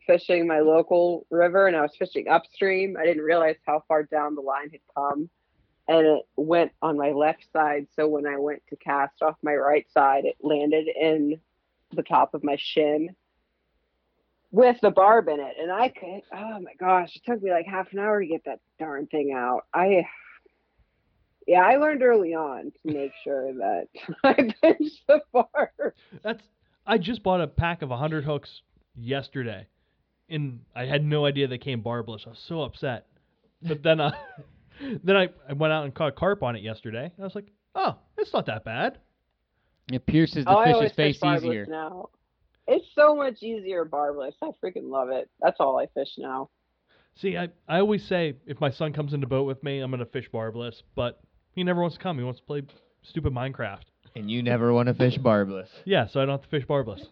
fishing 0.07 0.47
my 0.47 0.59
local 0.59 1.25
river 1.29 1.67
and 1.67 1.75
I 1.75 1.81
was 1.81 1.95
fishing 1.97 2.27
upstream. 2.27 2.95
I 2.97 3.05
didn't 3.05 3.23
realize 3.23 3.57
how 3.65 3.83
far 3.87 4.03
down 4.03 4.35
the 4.35 4.41
line 4.41 4.69
had 4.71 4.79
come, 4.95 5.29
and 5.87 6.07
it 6.07 6.21
went 6.37 6.71
on 6.81 6.97
my 6.97 7.11
left 7.11 7.45
side. 7.51 7.87
So 7.95 8.07
when 8.07 8.25
I 8.25 8.37
went 8.37 8.63
to 8.69 8.75
cast 8.77 9.21
off 9.21 9.35
my 9.43 9.55
right 9.55 9.85
side, 9.91 10.25
it 10.25 10.37
landed 10.41 10.87
in 10.87 11.39
the 11.93 12.03
top 12.03 12.33
of 12.33 12.43
my 12.43 12.55
shin 12.57 13.09
with 14.51 14.77
the 14.81 14.91
barb 14.91 15.27
in 15.27 15.39
it, 15.39 15.55
and 15.59 15.71
I 15.71 15.89
could. 15.89 16.21
Oh 16.33 16.59
my 16.59 16.73
gosh! 16.79 17.15
It 17.15 17.23
took 17.25 17.41
me 17.41 17.51
like 17.51 17.65
half 17.65 17.91
an 17.93 17.99
hour 17.99 18.21
to 18.21 18.27
get 18.27 18.43
that 18.45 18.59
darn 18.79 19.07
thing 19.07 19.33
out. 19.35 19.61
I 19.73 20.05
Yeah, 21.47 21.61
I 21.61 21.77
learned 21.77 22.03
early 22.03 22.33
on 22.33 22.71
to 22.85 22.93
make 22.93 23.11
sure 23.23 23.53
that 23.53 23.87
I 24.23 24.33
pinch 24.33 24.91
the 25.07 25.21
bar. 25.33 25.71
That's 26.23 26.43
I 26.85 26.97
just 26.97 27.23
bought 27.23 27.41
a 27.41 27.47
pack 27.47 27.81
of 27.81 27.89
100 27.89 28.23
hooks 28.23 28.61
yesterday, 28.95 29.67
and 30.29 30.61
I 30.75 30.85
had 30.85 31.03
no 31.03 31.25
idea 31.25 31.47
they 31.47 31.57
came 31.57 31.81
barbless. 31.81 32.23
I 32.25 32.29
was 32.29 32.43
so 32.47 32.61
upset. 32.61 33.07
But 33.61 33.83
then, 33.83 34.01
I, 34.01 34.13
then 35.03 35.15
I, 35.15 35.29
I 35.47 35.53
went 35.53 35.73
out 35.73 35.85
and 35.85 35.93
caught 35.93 36.15
carp 36.15 36.43
on 36.43 36.55
it 36.55 36.63
yesterday. 36.63 37.05
And 37.05 37.19
I 37.19 37.23
was 37.23 37.35
like, 37.35 37.51
oh, 37.75 37.95
it's 38.17 38.33
not 38.33 38.45
that 38.47 38.63
bad. 38.63 38.97
It 39.91 40.05
pierces 40.05 40.45
the 40.45 40.57
oh, 40.57 40.63
fish's 40.63 40.95
face 40.95 41.19
fish 41.19 41.37
easier. 41.37 41.65
now. 41.67 42.09
It's 42.71 42.87
so 42.95 43.13
much 43.13 43.43
easier 43.43 43.83
barbless. 43.83 44.35
I 44.41 44.51
freaking 44.63 44.89
love 44.89 45.09
it. 45.09 45.29
That's 45.41 45.57
all 45.59 45.77
I 45.77 45.87
fish 45.87 46.13
now. 46.17 46.49
See, 47.15 47.35
I, 47.37 47.49
I 47.67 47.79
always 47.79 48.01
say 48.05 48.35
if 48.45 48.61
my 48.61 48.71
son 48.71 48.93
comes 48.93 49.13
in 49.13 49.19
the 49.19 49.27
boat 49.27 49.43
with 49.43 49.61
me, 49.61 49.81
I'm 49.81 49.91
gonna 49.91 50.05
fish 50.05 50.29
barbless, 50.31 50.81
but 50.95 51.19
he 51.53 51.65
never 51.65 51.81
wants 51.81 51.97
to 51.97 52.01
come. 52.03 52.17
He 52.17 52.23
wants 52.23 52.39
to 52.39 52.45
play 52.45 52.63
stupid 53.03 53.33
Minecraft. 53.33 53.81
And 54.15 54.31
you 54.31 54.41
never 54.41 54.71
want 54.71 54.87
to 54.87 54.93
fish 54.93 55.17
barbless. 55.17 55.69
Yeah, 55.83 56.07
so 56.07 56.21
I 56.21 56.25
don't 56.25 56.39
have 56.39 56.43
to 56.43 56.49
fish 56.49 56.65
barbless. 56.65 57.01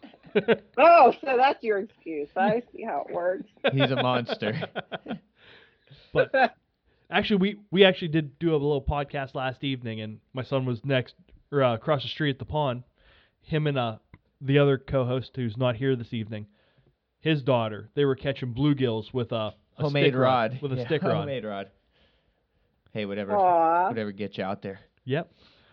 Oh, 0.78 1.12
so 1.24 1.36
that's 1.36 1.60
your 1.64 1.78
excuse. 1.78 2.28
I 2.36 2.62
see 2.72 2.84
how 2.84 3.04
it 3.08 3.12
works. 3.12 3.48
He's 3.72 3.90
a 3.90 3.96
monster. 3.96 4.62
but 6.12 6.32
actually, 7.10 7.36
we 7.38 7.56
we 7.72 7.84
actually 7.84 8.08
did 8.08 8.38
do 8.38 8.52
a 8.52 8.52
little 8.52 8.80
podcast 8.80 9.34
last 9.34 9.64
evening, 9.64 10.00
and 10.02 10.20
my 10.32 10.44
son 10.44 10.66
was 10.66 10.84
next 10.84 11.16
or 11.50 11.64
uh, 11.64 11.74
across 11.74 12.04
the 12.04 12.08
street 12.08 12.30
at 12.30 12.38
the 12.38 12.44
pond. 12.44 12.84
Him 13.42 13.66
and 13.66 13.76
uh 13.76 13.96
the 14.40 14.58
other 14.58 14.78
co-host 14.78 15.32
who's 15.36 15.56
not 15.56 15.76
here 15.76 15.96
this 15.96 16.12
evening, 16.12 16.46
his 17.20 17.42
daughter, 17.42 17.90
they 17.94 18.04
were 18.04 18.16
catching 18.16 18.54
bluegills 18.54 19.12
with 19.12 19.32
a, 19.32 19.34
a 19.36 19.54
homemade 19.76 20.12
stick 20.12 20.16
rod. 20.20 20.58
with 20.62 20.72
a 20.72 20.76
Yeah, 20.76 20.86
stick 20.86 21.02
rod. 21.02 21.16
Homemade 21.16 21.44
rod. 21.44 21.70
Hey, 22.92 23.04
whatever, 23.04 23.36
Aw. 23.36 23.88
whatever 23.88 24.10
gets 24.12 24.38
you 24.38 24.44
out 24.44 24.62
there. 24.62 24.80
Yep. 25.04 25.30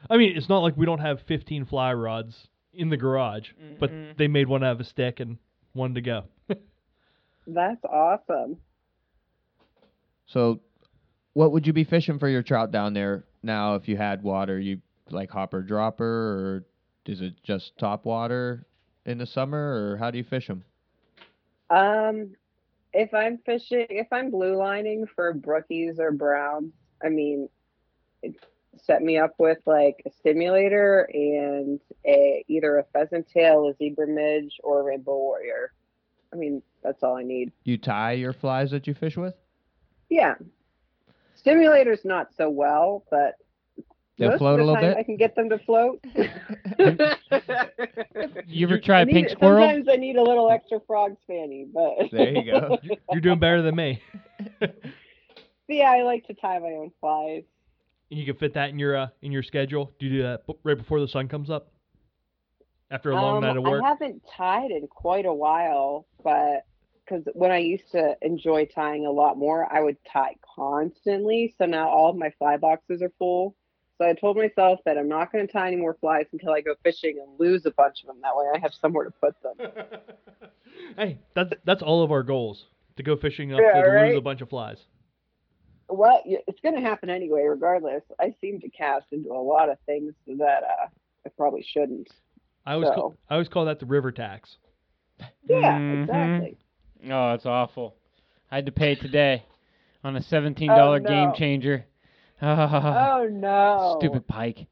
I 0.10 0.18
mean, 0.18 0.38
it's 0.38 0.50
not 0.50 0.60
like 0.60 0.78
we 0.78 0.86
don't 0.86 1.00
have 1.00 1.22
15 1.28 1.66
fly 1.66 1.94
rods 1.94 2.48
in 2.74 2.90
the 2.90 2.98
garage, 2.98 3.50
but 3.80 3.90
Mm-mm. 3.92 4.18
they 4.18 4.28
made 4.28 4.48
one 4.48 4.64
out 4.64 4.74
of 4.74 4.80
a 4.80 4.84
stick 4.84 5.20
and 5.20 5.38
one 5.74 5.96
to 5.96 6.02
go. 6.02 6.26
That's 7.48 7.84
awesome. 7.86 8.58
So, 10.28 10.60
what 11.34 11.52
would 11.52 11.66
you 11.66 11.74
be 11.74 11.84
fishing 11.84 12.20
for 12.20 12.28
your 12.28 12.44
trout 12.44 12.72
down 12.72 12.94
there 12.94 13.26
now 13.42 13.76
if 13.76 13.88
you 13.88 13.98
had 13.98 14.22
water? 14.24 14.60
You 14.60 14.82
like 15.10 15.32
hopper 15.32 15.62
dropper, 15.62 16.06
or 16.06 16.66
is 17.10 17.22
it 17.22 17.34
just 17.44 17.78
top 17.78 18.06
water 18.06 18.66
in 19.06 19.18
the 19.18 19.26
summer, 19.26 19.92
or 19.92 19.98
how 19.98 20.12
do 20.12 20.18
you 20.18 20.24
fish 20.24 20.48
them? 20.48 20.64
Um, 21.70 22.36
if 22.94 23.14
I'm 23.14 23.38
fishing, 23.46 23.86
if 23.90 24.08
I'm 24.12 24.32
blue 24.32 24.56
lining 24.56 25.06
for 25.16 25.34
brookies 25.34 26.00
or 26.00 26.12
browns, 26.12 26.74
I 27.04 27.10
mean, 27.10 27.50
it, 28.22 28.36
set 28.82 29.02
me 29.02 29.18
up 29.18 29.34
with 29.38 29.60
like 29.66 30.02
a 30.06 30.12
stimulator 30.12 31.10
and 31.14 31.80
a 32.06 32.44
either 32.48 32.78
a 32.78 32.84
pheasant 32.94 33.28
tail, 33.28 33.68
a 33.68 33.76
zebra 33.76 34.08
midge, 34.08 34.60
or 34.64 34.82
a 34.82 34.84
rainbow 34.84 35.18
warrior. 35.18 35.74
I 36.34 36.36
mean, 36.36 36.62
that's 36.84 37.04
all 37.04 37.16
I 37.16 37.24
need. 37.24 37.52
You 37.64 37.78
tie 37.78 38.14
your 38.14 38.34
flies 38.34 38.72
that 38.72 38.88
you 38.88 38.94
fish 38.94 39.18
with? 39.18 39.34
Yeah, 40.10 40.36
stimulator's 41.36 42.06
not 42.06 42.34
so 42.36 42.50
well, 42.50 43.04
but 43.10 43.36
They'll 44.18 44.30
most 44.32 44.40
float 44.40 44.60
a 44.60 44.64
of 44.64 44.68
the 44.68 44.74
little 44.74 44.82
time 44.82 44.92
bit? 44.94 44.98
I 44.98 45.04
can 45.04 45.18
get 45.18 45.36
them 45.36 45.50
to 45.50 45.60
float. 45.60 46.04
You 48.48 48.66
ever 48.66 48.80
try 48.80 49.00
I 49.00 49.02
a 49.02 49.06
need- 49.06 49.14
pink 49.14 49.30
squirrel? 49.30 49.68
Sometimes 49.68 49.88
I 49.90 49.96
need 49.98 50.16
a 50.16 50.24
little 50.24 50.50
extra 50.50 50.80
Frog's 50.88 51.20
Fanny, 51.28 51.68
but 51.72 52.10
There 52.12 52.30
you 52.36 52.52
go. 52.52 52.78
You're 53.12 53.22
doing 53.22 53.40
better 53.40 53.62
than 53.62 53.76
me. 53.76 54.02
yeah, 55.68 55.92
I 55.92 56.04
like 56.04 56.26
to 56.28 56.34
tie 56.34 56.60
my 56.60 56.70
own 56.70 56.92
flies. 57.00 57.44
And 58.10 58.20
you 58.20 58.26
can 58.26 58.36
fit 58.38 58.54
that 58.54 58.70
in 58.70 58.80
your 58.80 58.96
uh, 58.96 59.08
in 59.22 59.32
your 59.32 59.44
schedule. 59.44 59.92
Do 60.00 60.06
you 60.08 60.12
do 60.14 60.24
that 60.24 60.44
right 60.64 60.78
before 60.78 61.00
the 61.02 61.08
sun 61.08 61.28
comes 61.28 61.50
up? 61.50 61.72
After 62.90 63.12
a 63.12 63.16
long 63.16 63.38
Um, 63.38 63.44
night 63.44 63.58
of 63.58 63.64
work. 63.64 63.84
I 63.84 63.90
haven't 63.90 64.22
tied 64.36 64.72
in 64.72 64.88
quite 64.88 65.26
a 65.26 65.34
while, 65.34 66.08
but 66.24 66.66
because 67.04 67.24
when 67.34 67.52
I 67.52 67.58
used 67.58 67.92
to 67.92 68.16
enjoy 68.22 68.66
tying 68.66 69.06
a 69.06 69.12
lot 69.12 69.38
more, 69.38 69.72
I 69.72 69.82
would 69.82 69.98
tie 70.12 70.36
constantly. 70.56 71.54
So 71.58 71.66
now 71.66 71.90
all 71.90 72.10
of 72.10 72.16
my 72.16 72.32
fly 72.40 72.56
boxes 72.58 73.02
are 73.02 73.12
full. 73.20 73.56
So 73.98 74.06
I 74.08 74.14
told 74.14 74.38
myself 74.38 74.80
that 74.86 74.98
I'm 74.98 75.08
not 75.10 75.32
going 75.32 75.46
to 75.48 75.52
tie 75.52 75.68
any 75.68 75.76
more 75.78 75.96
flies 76.00 76.26
until 76.32 76.52
I 76.54 76.62
go 76.62 76.76
fishing 76.84 77.18
and 77.20 77.40
lose 77.40 77.66
a 77.66 77.72
bunch 77.72 78.02
of 78.02 78.08
them. 78.08 78.18
That 78.22 78.36
way 78.36 78.46
I 78.54 78.60
have 78.60 78.74
somewhere 78.80 79.06
to 79.06 79.12
put 79.12 79.36
them. 79.42 79.56
hey, 80.98 81.18
that's 81.36 81.52
that's 81.66 81.82
all 81.82 82.04
of 82.04 82.12
our 82.12 82.22
goals 82.24 82.66
to 82.98 83.04
go 83.04 83.16
fishing 83.16 83.54
up 83.54 83.60
Yeah, 83.60 83.82
to 83.82 84.06
lose 84.08 84.18
a 84.18 84.22
bunch 84.22 84.42
of 84.42 84.50
flies. 84.50 84.78
Well, 85.90 86.22
it's 86.26 86.60
going 86.62 86.76
to 86.76 86.82
happen 86.82 87.10
anyway, 87.10 87.44
regardless. 87.46 88.04
I 88.20 88.36
seem 88.42 88.60
to 88.60 88.70
cast 88.70 89.06
into 89.12 89.30
a 89.32 89.42
lot 89.42 89.70
of 89.70 89.78
things 89.86 90.14
that 90.28 90.64
uh, 90.64 90.88
I 91.26 91.30
probably 91.38 91.64
shouldn't. 91.64 92.10
I 92.66 92.74
always 92.74 92.90
So- 92.90 92.94
call, 92.96 93.18
I 93.30 93.34
always 93.36 93.48
call 93.48 93.66
that 93.66 93.80
the 93.80 93.86
river 93.86 94.12
tax. 94.12 94.58
Yeah, 95.48 95.80
Mhm. 95.80 96.04
exactly. 96.04 96.58
Oh, 97.10 97.34
it's 97.34 97.46
awful. 97.46 97.96
I 98.52 98.56
had 98.56 98.66
to 98.68 98.72
pay 98.72 98.96
today 98.96 99.44
on 100.04 100.16
a 100.18 100.22
seventeen 100.22 100.68
dollar 100.68 100.98
Oh, 100.98 101.00
no. 101.00 101.10
game 101.10 101.34
changer. 101.34 101.86
Oh 102.42 103.28
no! 103.30 103.98
Stupid 104.00 104.28
pike. 104.28 104.68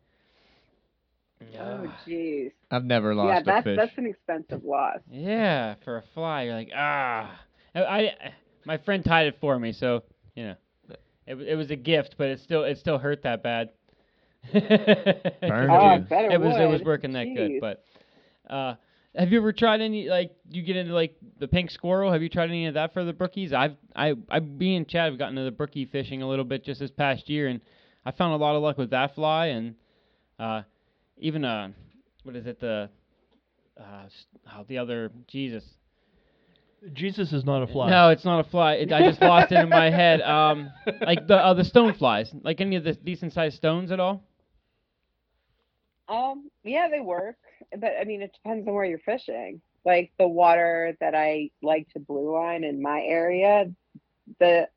Oh 1.59 1.87
jeez. 2.05 2.51
I've 2.71 2.85
never 2.85 3.13
Yeah, 3.13 3.39
lost 3.39 3.47
a 3.47 3.53
that's 3.53 3.63
fish. 3.63 3.77
that's 3.77 3.97
an 3.97 4.05
expensive 4.05 4.63
loss. 4.63 4.99
Yeah, 5.09 5.75
for 5.83 5.97
a 5.97 6.01
fly, 6.13 6.43
you're 6.43 6.53
like 6.55 6.71
ah. 6.75 7.39
I, 7.75 7.81
I 7.83 8.33
my 8.65 8.77
friend 8.77 9.03
tied 9.03 9.27
it 9.27 9.37
for 9.39 9.57
me, 9.59 9.71
so 9.71 10.03
you 10.35 10.45
know, 10.45 10.55
it 11.27 11.35
it 11.41 11.55
was 11.55 11.71
a 11.71 11.75
gift, 11.75 12.15
but 12.17 12.29
it 12.29 12.39
still 12.39 12.63
it 12.63 12.77
still 12.77 12.97
hurt 12.97 13.23
that 13.23 13.43
bad. 13.43 13.69
Burned 14.53 15.71
Oh, 15.71 15.75
I 15.75 15.97
bet 15.99 16.25
it, 16.25 16.31
it 16.33 16.41
was 16.41 16.57
it 16.57 16.69
was 16.69 16.81
working 16.83 17.13
that 17.13 17.33
good, 17.33 17.59
but 17.59 17.83
uh, 18.49 18.75
have 19.17 19.31
you 19.31 19.37
ever 19.39 19.53
tried 19.53 19.81
any 19.81 20.09
like 20.09 20.35
you 20.49 20.61
get 20.61 20.75
into 20.75 20.93
like 20.93 21.15
the 21.39 21.47
pink 21.47 21.71
squirrel? 21.71 22.11
Have 22.11 22.21
you 22.21 22.29
tried 22.29 22.49
any 22.49 22.65
of 22.67 22.73
that 22.73 22.93
for 22.93 23.03
the 23.03 23.13
brookies? 23.13 23.53
I've 23.53 23.75
I 23.95 24.13
I 24.29 24.39
me 24.39 24.75
and 24.75 24.87
Chad 24.87 25.11
have 25.11 25.19
gotten 25.19 25.37
into 25.37 25.49
the 25.49 25.55
brookie 25.55 25.85
fishing 25.85 26.21
a 26.21 26.27
little 26.27 26.45
bit 26.45 26.63
just 26.63 26.79
this 26.79 26.91
past 26.91 27.29
year, 27.29 27.47
and 27.47 27.61
I 28.05 28.11
found 28.11 28.33
a 28.33 28.37
lot 28.37 28.55
of 28.55 28.61
luck 28.61 28.77
with 28.77 28.91
that 28.91 29.15
fly, 29.15 29.47
and 29.47 29.75
uh, 30.39 30.63
even 31.17 31.45
uh, 31.45 31.69
what 32.23 32.35
is 32.35 32.45
it 32.45 32.59
the 32.59 32.89
uh, 33.79 34.07
oh, 34.55 34.65
the 34.67 34.77
other 34.77 35.11
Jesus. 35.27 35.63
Jesus 36.93 37.33
is 37.33 37.43
not 37.43 37.63
a 37.63 37.67
fly. 37.67 37.89
No, 37.89 38.09
it's 38.09 38.25
not 38.25 38.45
a 38.45 38.49
fly. 38.49 38.73
It, 38.73 38.93
I 38.93 39.01
just 39.01 39.19
lost 39.19 39.51
it 39.51 39.57
in 39.59 39.69
my 39.69 39.89
head. 39.89 40.21
Um, 40.25 40.71
like 41.01 41.25
the 41.27 41.35
uh, 41.35 41.53
the 41.53 41.63
stone 41.63 41.93
flies, 41.93 42.31
like 42.43 42.61
any 42.61 42.75
of 42.75 42.83
the 42.83 42.93
decent 42.93 43.33
sized 43.33 43.55
stones 43.57 43.91
at 43.91 43.99
all. 43.99 44.23
Um, 46.07 46.49
yeah, 46.63 46.87
they 46.89 46.99
work, 46.99 47.37
but 47.77 47.93
I 47.99 48.03
mean, 48.03 48.21
it 48.21 48.33
depends 48.33 48.67
on 48.67 48.73
where 48.73 48.85
you're 48.85 48.99
fishing. 48.99 49.61
Like 49.85 50.11
the 50.17 50.27
water 50.27 50.95
that 50.99 51.15
I 51.15 51.51
like 51.61 51.89
to 51.89 51.99
blue 51.99 52.33
line 52.33 52.63
in 52.63 52.81
my 52.81 53.01
area, 53.01 53.71
the 54.39 54.67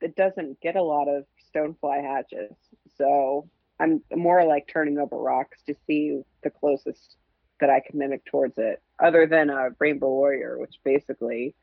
it 0.00 0.16
doesn't 0.16 0.60
get 0.60 0.76
a 0.76 0.82
lot 0.82 1.08
of 1.08 1.24
stonefly 1.54 2.02
hatches, 2.02 2.52
so 2.96 3.48
I'm 3.78 4.02
more 4.14 4.44
like 4.44 4.66
turning 4.66 4.98
over 4.98 5.16
rocks 5.16 5.58
to 5.66 5.74
see 5.86 6.22
the 6.42 6.50
closest 6.50 7.16
that 7.60 7.70
I 7.70 7.80
can 7.80 7.98
mimic 7.98 8.24
towards 8.24 8.56
it, 8.56 8.82
other 8.98 9.26
than 9.26 9.50
a 9.50 9.70
rainbow 9.78 10.08
warrior, 10.08 10.58
which 10.58 10.76
basically 10.84 11.54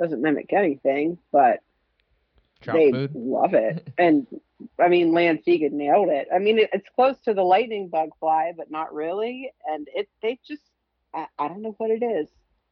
doesn't 0.00 0.20
mimic 0.20 0.52
anything, 0.52 1.18
but 1.30 1.60
Trout 2.60 2.76
they 2.76 2.90
food. 2.90 3.12
love 3.14 3.54
it. 3.54 3.92
And 3.98 4.26
I 4.80 4.88
mean, 4.88 5.12
Lance 5.12 5.42
Egan 5.46 5.76
nailed 5.76 6.08
it. 6.08 6.28
I 6.34 6.38
mean, 6.38 6.58
it, 6.58 6.70
it's 6.72 6.88
close 6.94 7.16
to 7.24 7.34
the 7.34 7.42
lightning 7.42 7.88
bug 7.88 8.10
fly, 8.20 8.52
but 8.56 8.70
not 8.70 8.94
really. 8.94 9.50
And 9.66 9.88
it, 9.94 10.08
they 10.22 10.38
just, 10.46 10.62
I, 11.14 11.26
I 11.38 11.48
don't 11.48 11.62
know 11.62 11.74
what 11.78 11.90
it 11.90 12.02
is. 12.02 12.28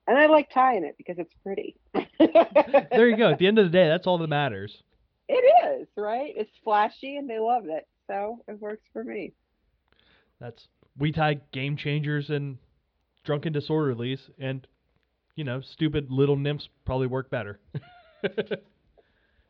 And 0.06 0.19
I 0.19 0.27
like 0.27 0.51
tying 0.52 0.85
it 0.85 0.97
because 0.98 1.19
it's 1.19 1.35
pretty. 1.43 1.77
There 2.93 3.09
you 3.09 3.16
go. 3.16 3.31
At 3.31 3.39
the 3.39 3.47
end 3.48 3.59
of 3.59 3.64
the 3.64 3.70
day, 3.70 3.89
that's 3.89 4.06
all 4.06 4.19
that 4.19 4.28
matters. 4.28 4.82
It 5.28 5.81
is, 5.81 5.89
right? 5.97 6.32
It's 6.36 6.52
flashy 6.62 7.16
and 7.16 7.28
they 7.28 7.39
love 7.40 7.64
it. 7.66 7.89
So 8.06 8.39
it 8.47 8.60
works 8.60 8.85
for 8.93 9.02
me. 9.02 9.32
That's 10.40 10.69
we 10.98 11.12
tie 11.12 11.40
game 11.52 11.77
changers 11.77 12.31
and 12.31 12.59
drunken 13.24 13.52
disorderlies, 13.52 14.20
and 14.39 14.66
you 15.36 15.44
know, 15.44 15.60
stupid 15.60 16.10
little 16.10 16.36
nymphs 16.36 16.69
probably 16.85 17.06
work 17.06 17.31
better. 17.31 17.60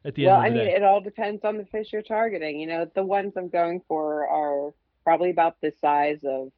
At 0.05 0.15
the 0.15 0.27
well, 0.27 0.37
end 0.37 0.45
I 0.45 0.47
of 0.49 0.53
the 0.53 0.59
mean, 0.59 0.69
day, 0.69 0.74
it 0.77 0.83
all 0.83 1.01
depends 1.01 1.45
on 1.45 1.59
the 1.59 1.65
fish 1.66 1.93
you're 1.93 2.03
targeting. 2.03 2.59
You 2.59 2.66
know, 2.66 2.91
the 2.95 3.05
ones 3.05 3.35
I'm 3.37 3.49
going 3.49 3.83
for 3.87 4.27
are 4.27 4.73
probably 5.05 5.31
about 5.31 5.57
the 5.61 5.73
size 5.81 6.19
of 6.24 6.49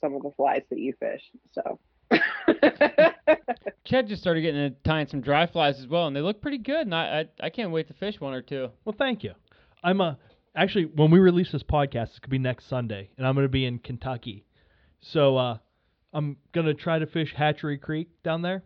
some 0.00 0.14
of 0.14 0.22
the 0.22 0.30
flies 0.36 0.62
that 0.70 0.78
you 0.78 0.94
fish. 0.98 1.22
So. 1.52 1.78
Chad 3.84 4.08
just 4.08 4.20
started 4.20 4.42
getting 4.42 4.60
into 4.60 4.76
tying 4.84 5.06
some 5.06 5.20
dry 5.20 5.46
flies 5.46 5.78
as 5.78 5.86
well, 5.86 6.06
and 6.06 6.16
they 6.16 6.20
look 6.20 6.42
pretty 6.42 6.58
good. 6.58 6.82
And 6.82 6.94
I, 6.94 7.26
I, 7.40 7.46
I 7.46 7.50
can't 7.50 7.70
wait 7.70 7.88
to 7.88 7.94
fish 7.94 8.20
one 8.20 8.34
or 8.34 8.42
two. 8.42 8.68
well, 8.84 8.94
thank 8.96 9.22
you. 9.22 9.32
I'm 9.82 10.00
uh, 10.00 10.14
actually 10.54 10.84
when 10.84 11.10
we 11.10 11.18
release 11.18 11.52
this 11.52 11.62
podcast, 11.62 12.16
it 12.16 12.22
could 12.22 12.30
be 12.30 12.38
next 12.38 12.68
Sunday, 12.68 13.10
and 13.16 13.26
I'm 13.26 13.34
going 13.34 13.44
to 13.44 13.48
be 13.48 13.64
in 13.64 13.78
Kentucky, 13.78 14.44
so 15.00 15.36
uh, 15.36 15.58
I'm 16.12 16.36
going 16.52 16.66
to 16.66 16.74
try 16.74 16.98
to 16.98 17.06
fish 17.06 17.32
Hatchery 17.34 17.78
Creek 17.78 18.08
down 18.22 18.42
there. 18.42 18.62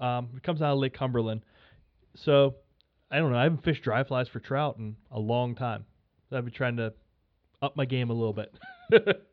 Um, 0.00 0.30
it 0.36 0.42
comes 0.42 0.60
out 0.62 0.72
of 0.72 0.78
Lake 0.78 0.94
Cumberland, 0.94 1.42
so 2.16 2.56
I 3.10 3.18
don't 3.18 3.30
know. 3.32 3.38
I 3.38 3.44
haven't 3.44 3.62
fished 3.64 3.82
dry 3.84 4.02
flies 4.04 4.28
for 4.28 4.40
trout 4.40 4.76
in 4.78 4.96
a 5.10 5.18
long 5.20 5.54
time. 5.54 5.84
So 6.28 6.36
I've 6.36 6.44
been 6.44 6.52
trying 6.54 6.76
to 6.78 6.92
up 7.62 7.76
my 7.76 7.84
game 7.84 8.10
a 8.10 8.14
little 8.14 8.32
bit. 8.32 8.54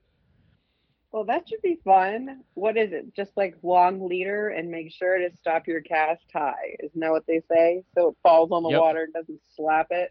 Well, 1.11 1.25
that 1.25 1.47
should 1.47 1.61
be 1.61 1.79
fun. 1.85 2.41
What 2.55 2.75
is 2.75 2.91
it? 2.91 3.15
Just 3.15 3.37
like 3.37 3.55
long 3.61 4.09
leader 4.09 4.49
and 4.49 4.71
make 4.71 4.91
sure 4.91 5.19
to 5.19 5.29
stop 5.37 5.67
your 5.67 5.81
cast 5.81 6.23
high. 6.33 6.75
Isn't 6.83 6.99
that 7.01 7.11
what 7.11 7.27
they 7.27 7.39
say? 7.51 7.83
So 7.93 8.07
it 8.09 8.15
falls 8.23 8.49
on 8.51 8.63
the 8.63 8.69
Yep. 8.69 8.81
water 8.81 9.03
and 9.03 9.13
doesn't 9.13 9.39
slap 9.55 9.89
it. 9.91 10.09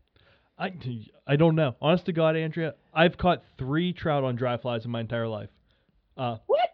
I, 0.56 0.72
I 1.26 1.34
don't 1.34 1.56
know. 1.56 1.74
Honest 1.82 2.06
to 2.06 2.12
God, 2.12 2.36
Andrea, 2.36 2.74
I've 2.94 3.18
caught 3.18 3.43
three 3.59 3.93
trout 3.93 4.22
on 4.22 4.36
dry 4.36 4.56
flies 4.59 4.84
in 4.84 4.93
my 4.93 5.01
entire 5.01 5.26
life. 5.26 5.51
Uh, 6.16 6.36
What? 6.47 6.70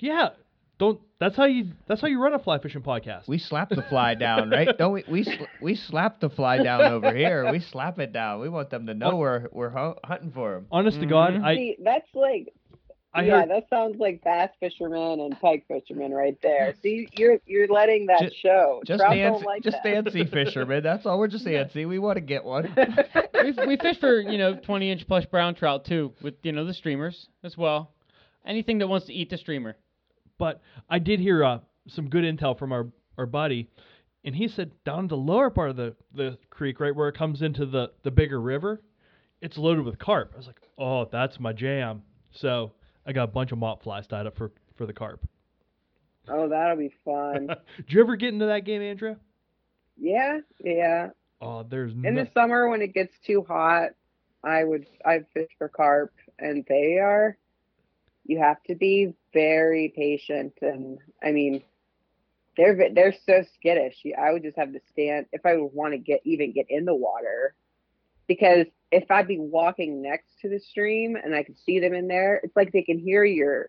yeah, 0.00 0.30
don't. 0.78 1.00
That's 1.18 1.36
how 1.36 1.44
you. 1.46 1.72
That's 1.88 2.00
how 2.00 2.08
you 2.08 2.20
run 2.22 2.34
a 2.34 2.38
fly 2.38 2.58
fishing 2.58 2.82
podcast. 2.82 3.26
We 3.28 3.38
slap 3.38 3.70
the 3.70 3.82
fly 3.82 4.14
down, 4.26 4.50
right? 4.50 4.76
Don't 4.76 4.92
we? 4.92 5.04
We 5.08 5.22
sl- 5.24 5.44
we 5.62 5.74
slap 5.74 6.20
the 6.20 6.28
fly 6.30 6.62
down 6.62 6.82
over 6.82 7.14
here. 7.14 7.50
We 7.50 7.60
slap 7.60 7.98
it 7.98 8.12
down. 8.12 8.40
We 8.40 8.48
want 8.48 8.70
them 8.70 8.86
to 8.86 8.94
know 8.94 9.16
we're 9.16 9.48
we're 9.52 9.70
hu- 9.70 9.94
hunting 10.04 10.32
for 10.32 10.54
them. 10.54 10.66
Honest 10.70 11.00
to 11.00 11.06
God, 11.06 11.32
Mhm. 11.34 11.44
I 11.44 11.54
See, 11.56 11.76
that's 11.82 12.08
like 12.14 12.52
I 13.14 13.22
yeah, 13.22 13.40
heard 13.40 13.48
that 13.50 13.68
sounds 13.70 13.98
like 13.98 14.22
bass 14.22 14.50
fishermen 14.60 15.20
and 15.20 15.40
pike 15.40 15.64
fishermen 15.68 16.12
right 16.12 16.36
there. 16.42 16.74
See, 16.82 17.08
you're 17.16 17.38
you're 17.46 17.66
letting 17.68 18.04
that 18.08 18.20
Ju- 18.20 18.30
show. 18.42 18.82
Just 18.86 19.00
Trout 19.00 19.12
fancy, 19.14 19.46
like 19.46 19.62
just 19.62 19.78
that. 19.82 20.04
fancy 20.04 20.24
fishermen. 20.30 20.82
That's 20.82 21.06
all. 21.06 21.18
We're 21.18 21.28
just 21.28 21.44
fancy. 21.44 21.86
We 21.86 21.98
want 21.98 22.16
to 22.16 22.20
get 22.20 22.44
one. 22.44 22.74
we 23.42 23.52
we 23.66 23.76
fish 23.78 23.98
for 24.00 24.20
you 24.20 24.36
know 24.36 24.56
20 24.56 24.90
inch 24.90 25.06
plus 25.08 25.24
brown 25.24 25.54
trout 25.54 25.86
too 25.86 26.12
with 26.20 26.34
you 26.42 26.52
know 26.52 26.66
the 26.66 26.74
streamers 26.74 27.28
as 27.42 27.56
well. 27.56 27.92
Anything 28.44 28.78
that 28.78 28.88
wants 28.88 29.06
to 29.06 29.14
eat 29.14 29.30
the 29.30 29.38
streamer. 29.38 29.76
But 30.38 30.60
I 30.88 30.98
did 30.98 31.20
hear 31.20 31.44
uh, 31.44 31.58
some 31.88 32.08
good 32.08 32.24
intel 32.24 32.58
from 32.58 32.72
our 32.72 32.86
our 33.18 33.26
buddy, 33.26 33.68
and 34.24 34.34
he 34.34 34.48
said 34.48 34.72
down 34.84 35.08
the 35.08 35.16
lower 35.16 35.50
part 35.50 35.70
of 35.70 35.76
the 35.76 35.94
the 36.14 36.38
creek, 36.50 36.80
right 36.80 36.94
where 36.94 37.08
it 37.08 37.16
comes 37.16 37.42
into 37.42 37.66
the 37.66 37.92
the 38.02 38.10
bigger 38.10 38.40
river, 38.40 38.82
it's 39.40 39.56
loaded 39.58 39.84
with 39.84 39.98
carp. 39.98 40.32
I 40.34 40.36
was 40.38 40.46
like, 40.46 40.60
oh, 40.78 41.06
that's 41.10 41.38
my 41.40 41.52
jam. 41.52 42.02
So 42.32 42.72
I 43.06 43.12
got 43.12 43.24
a 43.24 43.28
bunch 43.28 43.52
of 43.52 43.58
mop 43.58 43.82
flies 43.82 44.06
tied 44.06 44.26
up 44.26 44.36
for 44.36 44.52
for 44.76 44.86
the 44.86 44.92
carp. 44.92 45.26
oh, 46.28 46.48
that'll 46.48 46.76
be 46.76 46.92
fun. 47.04 47.46
Did 47.76 47.92
you 47.92 48.00
ever 48.00 48.16
get 48.16 48.32
into 48.34 48.46
that 48.46 48.64
game, 48.64 48.82
Andrea? 48.82 49.16
yeah, 49.98 50.38
yeah. 50.62 51.08
Oh, 51.40 51.62
there's 51.62 51.92
In 51.92 52.14
no, 52.14 52.24
the 52.24 52.30
summer 52.34 52.68
when 52.68 52.82
it 52.82 52.94
gets 52.94 53.12
too 53.26 53.44
hot, 53.46 53.90
I 54.42 54.64
would 54.64 54.86
I 55.04 55.20
fish 55.34 55.48
for 55.58 55.68
carp, 55.68 56.12
and 56.38 56.64
they 56.68 56.98
are. 56.98 57.36
You 58.24 58.38
have 58.40 58.62
to 58.64 58.74
be 58.74 59.14
very 59.36 59.92
patient, 59.94 60.54
and 60.62 60.98
I 61.22 61.30
mean, 61.30 61.62
they're 62.56 62.88
they're 62.94 63.14
so 63.26 63.44
skittish. 63.54 63.96
I 64.18 64.32
would 64.32 64.42
just 64.42 64.56
have 64.56 64.72
to 64.72 64.80
stand 64.90 65.26
if 65.30 65.44
I 65.44 65.56
would 65.56 65.72
want 65.74 65.92
to 65.92 65.98
get 65.98 66.20
even 66.24 66.52
get 66.52 66.66
in 66.70 66.86
the 66.86 66.94
water, 66.94 67.54
because 68.26 68.66
if 68.90 69.10
I'd 69.10 69.28
be 69.28 69.38
walking 69.38 70.00
next 70.00 70.30
to 70.40 70.48
the 70.48 70.58
stream 70.58 71.16
and 71.22 71.34
I 71.34 71.42
could 71.42 71.58
see 71.66 71.78
them 71.80 71.92
in 71.92 72.08
there, 72.08 72.40
it's 72.42 72.56
like 72.56 72.72
they 72.72 72.82
can 72.82 72.98
hear 72.98 73.24
your 73.24 73.68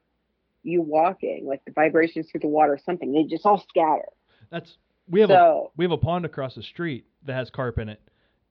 you 0.64 0.82
walking, 0.82 1.46
like 1.46 1.64
the 1.66 1.74
vibrations 1.74 2.28
through 2.32 2.42
the 2.42 2.48
water, 2.48 2.74
or 2.74 2.80
something. 2.86 3.12
They 3.12 3.24
just 3.24 3.46
all 3.46 3.62
scatter. 3.70 4.10
that's 4.50 4.78
we 5.10 5.20
have 5.20 5.30
a 5.30 5.64
we 5.76 5.84
have 5.84 5.92
a 5.92 5.98
pond 5.98 6.24
across 6.24 6.56
the 6.56 6.64
street 6.64 7.08
that 7.26 7.34
has 7.34 7.50
carp 7.50 7.78
in 7.78 7.90
it, 7.90 8.02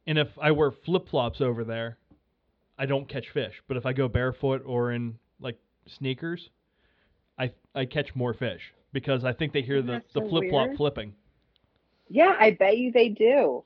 and 0.06 0.18
if 0.18 0.28
I 0.38 0.51
wear 0.51 0.70
flip 0.70 1.09
flops 1.09 1.40
over 1.40 1.64
there, 1.64 1.97
I 2.78 2.84
don't 2.84 3.09
catch 3.09 3.30
fish. 3.30 3.55
But 3.68 3.78
if 3.78 3.86
I 3.86 3.94
go 3.94 4.06
barefoot 4.06 4.62
or 4.66 4.93
in 4.93 5.18
like 5.40 5.59
sneakers, 5.86 6.51
I 7.38 7.52
I 7.74 7.84
catch 7.84 8.14
more 8.14 8.34
fish 8.34 8.72
because 8.92 9.24
I 9.24 9.32
think 9.32 9.52
they 9.52 9.62
hear 9.62 9.82
the 9.82 9.92
That's 9.92 10.12
the 10.12 10.20
so 10.20 10.28
flip 10.28 10.50
flop 10.50 10.70
flipping. 10.76 11.14
Yeah, 12.08 12.34
I 12.38 12.52
bet 12.52 12.78
you 12.78 12.92
they 12.92 13.08
do. 13.08 13.64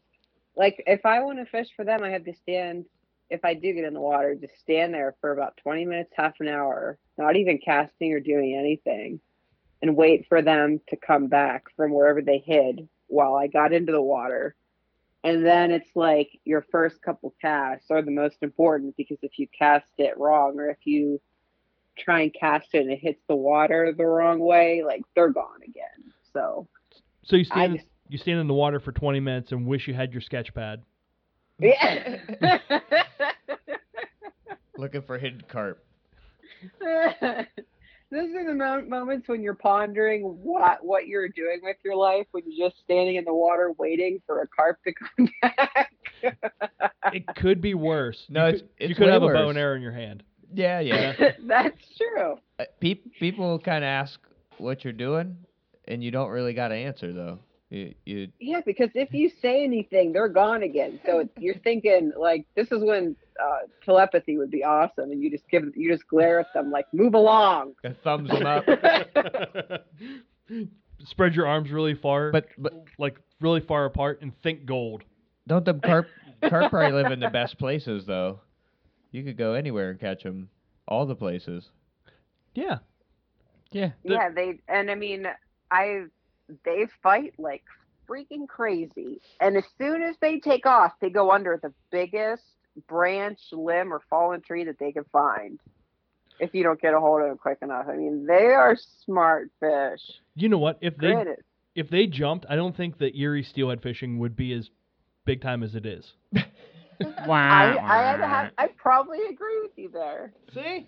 Like 0.56 0.82
if 0.86 1.06
I 1.06 1.20
want 1.20 1.38
to 1.38 1.47
fish 1.47 1.68
for 1.76 1.84
them, 1.84 2.02
I 2.02 2.10
have 2.10 2.24
to 2.24 2.34
stand. 2.34 2.86
If 3.28 3.44
I 3.44 3.55
do 3.55 3.72
get 3.72 3.84
in 3.84 3.94
the 3.94 4.01
water, 4.01 4.34
just 4.34 4.59
stand 4.59 4.92
there 4.92 5.14
for 5.20 5.30
about 5.30 5.56
20 5.62 5.84
minutes, 5.84 6.10
half 6.16 6.34
an 6.40 6.48
hour, 6.48 6.98
not 7.16 7.36
even 7.36 7.59
casting 7.59 8.12
or 8.12 8.18
doing 8.18 8.56
anything, 8.59 9.20
and 9.82 9.97
wait 9.97 10.26
for 10.28 10.42
them 10.42 10.80
to 10.88 10.97
come 10.97 11.28
back 11.28 11.66
from 11.76 11.92
wherever 11.92 12.20
they 12.20 12.38
hid 12.38 12.88
while 13.06 13.34
I 13.34 13.47
got 13.47 13.72
into 13.72 13.92
the 13.92 14.02
water. 14.02 14.56
And 15.22 15.44
then 15.47 15.70
it's 15.70 15.94
like 15.94 16.40
your 16.44 16.64
first 16.72 17.02
couple 17.02 17.34
casts 17.40 17.90
are 17.90 18.02
the 18.02 18.10
most 18.10 18.38
important 18.42 18.97
because 18.97 19.18
if 19.22 19.38
you 19.38 19.47
cast 19.56 19.92
it 19.98 20.18
wrong 20.18 20.59
or 20.59 20.70
if 20.70 20.78
you 20.84 21.20
try 22.01 22.22
and 22.22 22.35
cast 22.35 22.68
it 22.72 22.81
and 22.82 22.90
it 22.90 22.98
hits 23.01 23.20
the 23.28 23.36
water 23.36 23.93
the 23.97 24.05
wrong 24.06 24.39
way, 24.40 24.82
like 24.85 25.02
they're 25.14 25.28
gone 25.31 25.62
again. 25.62 26.12
So 26.32 26.66
So 27.24 27.36
you 27.36 27.44
stand 27.44 27.74
just 27.77 27.86
you 28.09 28.18
stand 28.18 28.40
in 28.40 28.47
the 28.48 28.55
water 28.55 28.81
for 28.81 28.90
20 28.93 29.20
minutes 29.20 29.52
and 29.52 29.66
wish 29.66 29.86
you 29.86 29.94
had 29.94 30.12
your 30.12 30.20
sketch 30.20 30.52
pad. 30.55 30.82
Yeah. 31.60 32.18
Looking 34.77 35.02
for 35.02 35.18
hidden 35.18 35.43
carp. 35.48 35.85
Those 36.81 38.27
are 38.35 38.44
the 38.44 38.55
mo- 38.55 38.85
moments 38.89 39.28
when 39.28 39.43
you're 39.43 39.55
pondering 39.55 40.22
what 40.22 40.85
what 40.85 41.06
you're 41.06 41.28
doing 41.28 41.60
with 41.62 41.77
your 41.85 41.94
life 41.94 42.27
when 42.32 42.43
you're 42.47 42.68
just 42.68 42.81
standing 42.82 43.14
in 43.16 43.24
the 43.24 43.32
water 43.35 43.72
waiting 43.78 44.20
for 44.27 44.40
a 44.43 44.48
carp 44.48 44.78
to 44.85 44.93
come 44.93 45.28
back. 45.43 45.93
It 47.12 47.24
could 47.36 47.60
be 47.60 47.74
worse. 47.74 48.24
No, 48.28 48.48
you 48.48 48.55
it's- 48.55 48.68
could, 48.78 48.89
you 48.89 48.94
could 48.97 49.06
way 49.06 49.12
have 49.12 49.22
a 49.22 49.28
bow 49.28 49.48
and 49.51 49.59
arrow 49.59 49.77
in 49.77 49.82
your 49.82 49.93
hand. 49.93 50.22
Yeah, 50.52 50.81
yeah. 50.81 51.14
That's 51.47 51.77
true. 51.97 52.39
Uh, 52.59 52.64
peop- 52.81 53.12
people 53.18 53.59
kind 53.59 53.85
of 53.85 53.89
ask 53.89 54.18
what 54.59 54.85
you're 54.85 54.93
doing, 54.93 55.36
and 55.89 56.02
you 56.02 56.10
don't 56.10 56.31
really 56.31 56.52
got 56.55 56.68
to 56.68 56.74
answer 56.74 57.12
though. 57.12 57.39
You, 57.70 57.94
you 58.05 58.28
Yeah, 58.40 58.60
because 58.66 58.90
if 58.94 59.12
you 59.12 59.31
say 59.40 59.62
anything, 59.62 60.12
they're 60.12 60.28
gone 60.28 60.64
again. 60.64 60.98
So 61.06 61.28
you're 61.39 61.55
thinking 61.62 62.10
like 62.18 62.44
this 62.56 62.66
is 62.72 62.82
when 62.82 63.14
uh, 63.40 63.66
telepathy 63.85 64.36
would 64.36 64.51
be 64.51 64.64
awesome, 64.64 65.12
and 65.12 65.22
you 65.22 65.31
just 65.31 65.48
give 65.51 65.62
you 65.77 65.90
just 65.93 66.06
glare 66.09 66.40
at 66.40 66.52
them 66.52 66.70
like 66.72 66.86
move 66.93 67.14
along. 67.14 67.74
a 67.85 67.94
thumbs 67.94 68.28
them 68.28 68.44
up. 68.44 68.64
Spread 71.06 71.35
your 71.35 71.47
arms 71.47 71.70
really 71.70 71.94
far, 71.94 72.31
But 72.32 72.48
but 72.59 72.72
like 72.98 73.16
really 73.40 73.60
far 73.60 73.85
apart, 73.86 74.20
and 74.20 74.32
think 74.43 74.66
gold. 74.66 75.02
don't 75.47 75.64
the 75.64 75.74
carp 75.74 76.09
carp 76.48 76.70
probably 76.70 76.93
live 77.02 77.12
in 77.12 77.20
the 77.20 77.31
best 77.31 77.56
places 77.59 78.05
though? 78.05 78.40
You 79.11 79.24
could 79.24 79.37
go 79.37 79.55
anywhere 79.55 79.91
and 79.91 79.99
catch 79.99 80.23
them, 80.23 80.49
all 80.87 81.07
the 81.07 81.15
places. 81.15 81.69
Yeah. 82.55 82.78
Yeah. 83.73 83.91
The- 84.05 84.12
yeah, 84.12 84.31
they 84.31 84.59
and 84.69 84.91
I 84.91 84.95
mean, 84.95 85.27
I 85.70 86.05
they 86.65 86.87
fight 87.03 87.35
like 87.39 87.65
freaking 88.09 88.49
crazy, 88.49 89.20
and 89.41 89.57
as 89.57 89.65
soon 89.78 90.03
as 90.03 90.16
they 90.20 90.41
take 90.41 90.66
off, 90.66 90.93
they 91.01 91.11
go 91.11 91.31
under 91.31 91.59
the 91.62 91.73
biggest 91.91 92.43
branch, 92.89 93.39
limb, 93.53 93.93
or 93.93 94.01
fallen 94.11 94.41
tree 94.41 94.65
that 94.65 94.78
they 94.78 94.93
can 94.93 95.05
find. 95.12 95.61
If 96.41 96.55
you 96.55 96.62
don't 96.62 96.81
get 96.81 96.95
a 96.95 97.01
hold 97.01 97.20
of 97.20 97.28
them 97.28 97.39
quick 97.39 97.59
enough, 97.61 97.87
I 97.89 97.97
mean, 97.97 98.27
they 98.27 98.47
are 98.47 98.77
smart 99.05 99.51
fish. 99.61 100.01
You 100.35 100.49
know 100.49 100.59
what? 100.59 100.78
If 100.81 100.97
they 100.97 101.12
Granted, 101.12 101.45
if 101.74 101.91
they 101.91 102.07
jumped, 102.07 102.47
I 102.49 102.57
don't 102.57 102.77
think 102.77 102.99
that 102.99 103.16
Erie 103.16 103.43
steelhead 103.43 103.82
fishing 103.82 104.19
would 104.19 104.37
be 104.37 104.53
as 104.55 104.70
big 105.24 105.43
time 105.43 105.62
as 105.62 105.74
it 105.74 105.87
is. 105.87 106.12
Wow. 107.27 107.39
I 107.39 107.78
I 107.78 108.27
have, 108.28 108.52
I 108.59 108.66
probably 108.77 109.18
agree 109.31 109.60
with 109.62 109.72
you 109.77 109.90
there. 109.93 110.32
See? 110.55 110.86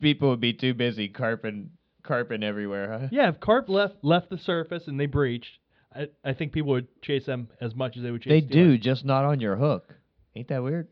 People 0.00 0.30
would 0.30 0.40
be 0.40 0.52
too 0.52 0.74
busy 0.74 1.08
carping 1.08 1.70
carping 2.02 2.42
everywhere, 2.42 2.98
huh? 3.00 3.08
Yeah, 3.10 3.28
if 3.28 3.40
carp 3.40 3.68
left 3.68 3.96
left 4.02 4.30
the 4.30 4.38
surface 4.38 4.84
and 4.86 4.98
they 4.98 5.06
breached, 5.06 5.58
I, 5.94 6.08
I 6.24 6.32
think 6.32 6.52
people 6.52 6.70
would 6.72 6.88
chase 7.02 7.26
them 7.26 7.48
as 7.60 7.74
much 7.74 7.96
as 7.96 8.02
they 8.02 8.10
would 8.10 8.22
chase. 8.22 8.30
They 8.30 8.40
do, 8.40 8.48
steelhead. 8.48 8.82
just 8.82 9.04
not 9.04 9.24
on 9.24 9.40
your 9.40 9.56
hook. 9.56 9.94
Ain't 10.34 10.48
that 10.48 10.62
weird? 10.62 10.88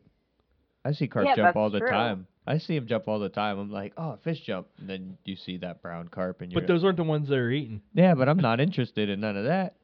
I 0.85 0.93
see 0.93 1.09
carp 1.09 1.27
Yeah, 1.27 1.36
jump 1.36 1.56
all 1.56 1.70
the 1.70 1.81
true. 1.81 1.89
time. 1.89 2.27
I 2.47 2.59
see 2.59 2.74
them 2.78 2.86
jump 2.86 3.09
all 3.09 3.19
the 3.19 3.28
time. 3.28 3.59
I'm 3.59 3.70
like, 3.70 3.93
oh, 3.97 4.19
fish 4.24 4.40
jump, 4.40 4.69
and 4.78 4.89
then 4.89 5.19
you 5.24 5.36
see 5.36 5.59
that 5.59 5.82
brown 5.82 6.09
carp, 6.09 6.40
and 6.40 6.51
you're 6.51 6.60
But 6.60 6.66
those 6.69 6.82
aren't 6.85 6.97
the 6.97 7.05
ones 7.05 7.28
that 7.28 7.36
are 7.39 7.51
eating. 7.51 7.82
yeah, 7.94 8.15
but 8.15 8.28
I'm 8.28 8.39
not 8.39 8.59
interested 8.60 9.09
in 9.10 9.20
none 9.20 9.36
of 9.36 9.44
that. 9.44 9.77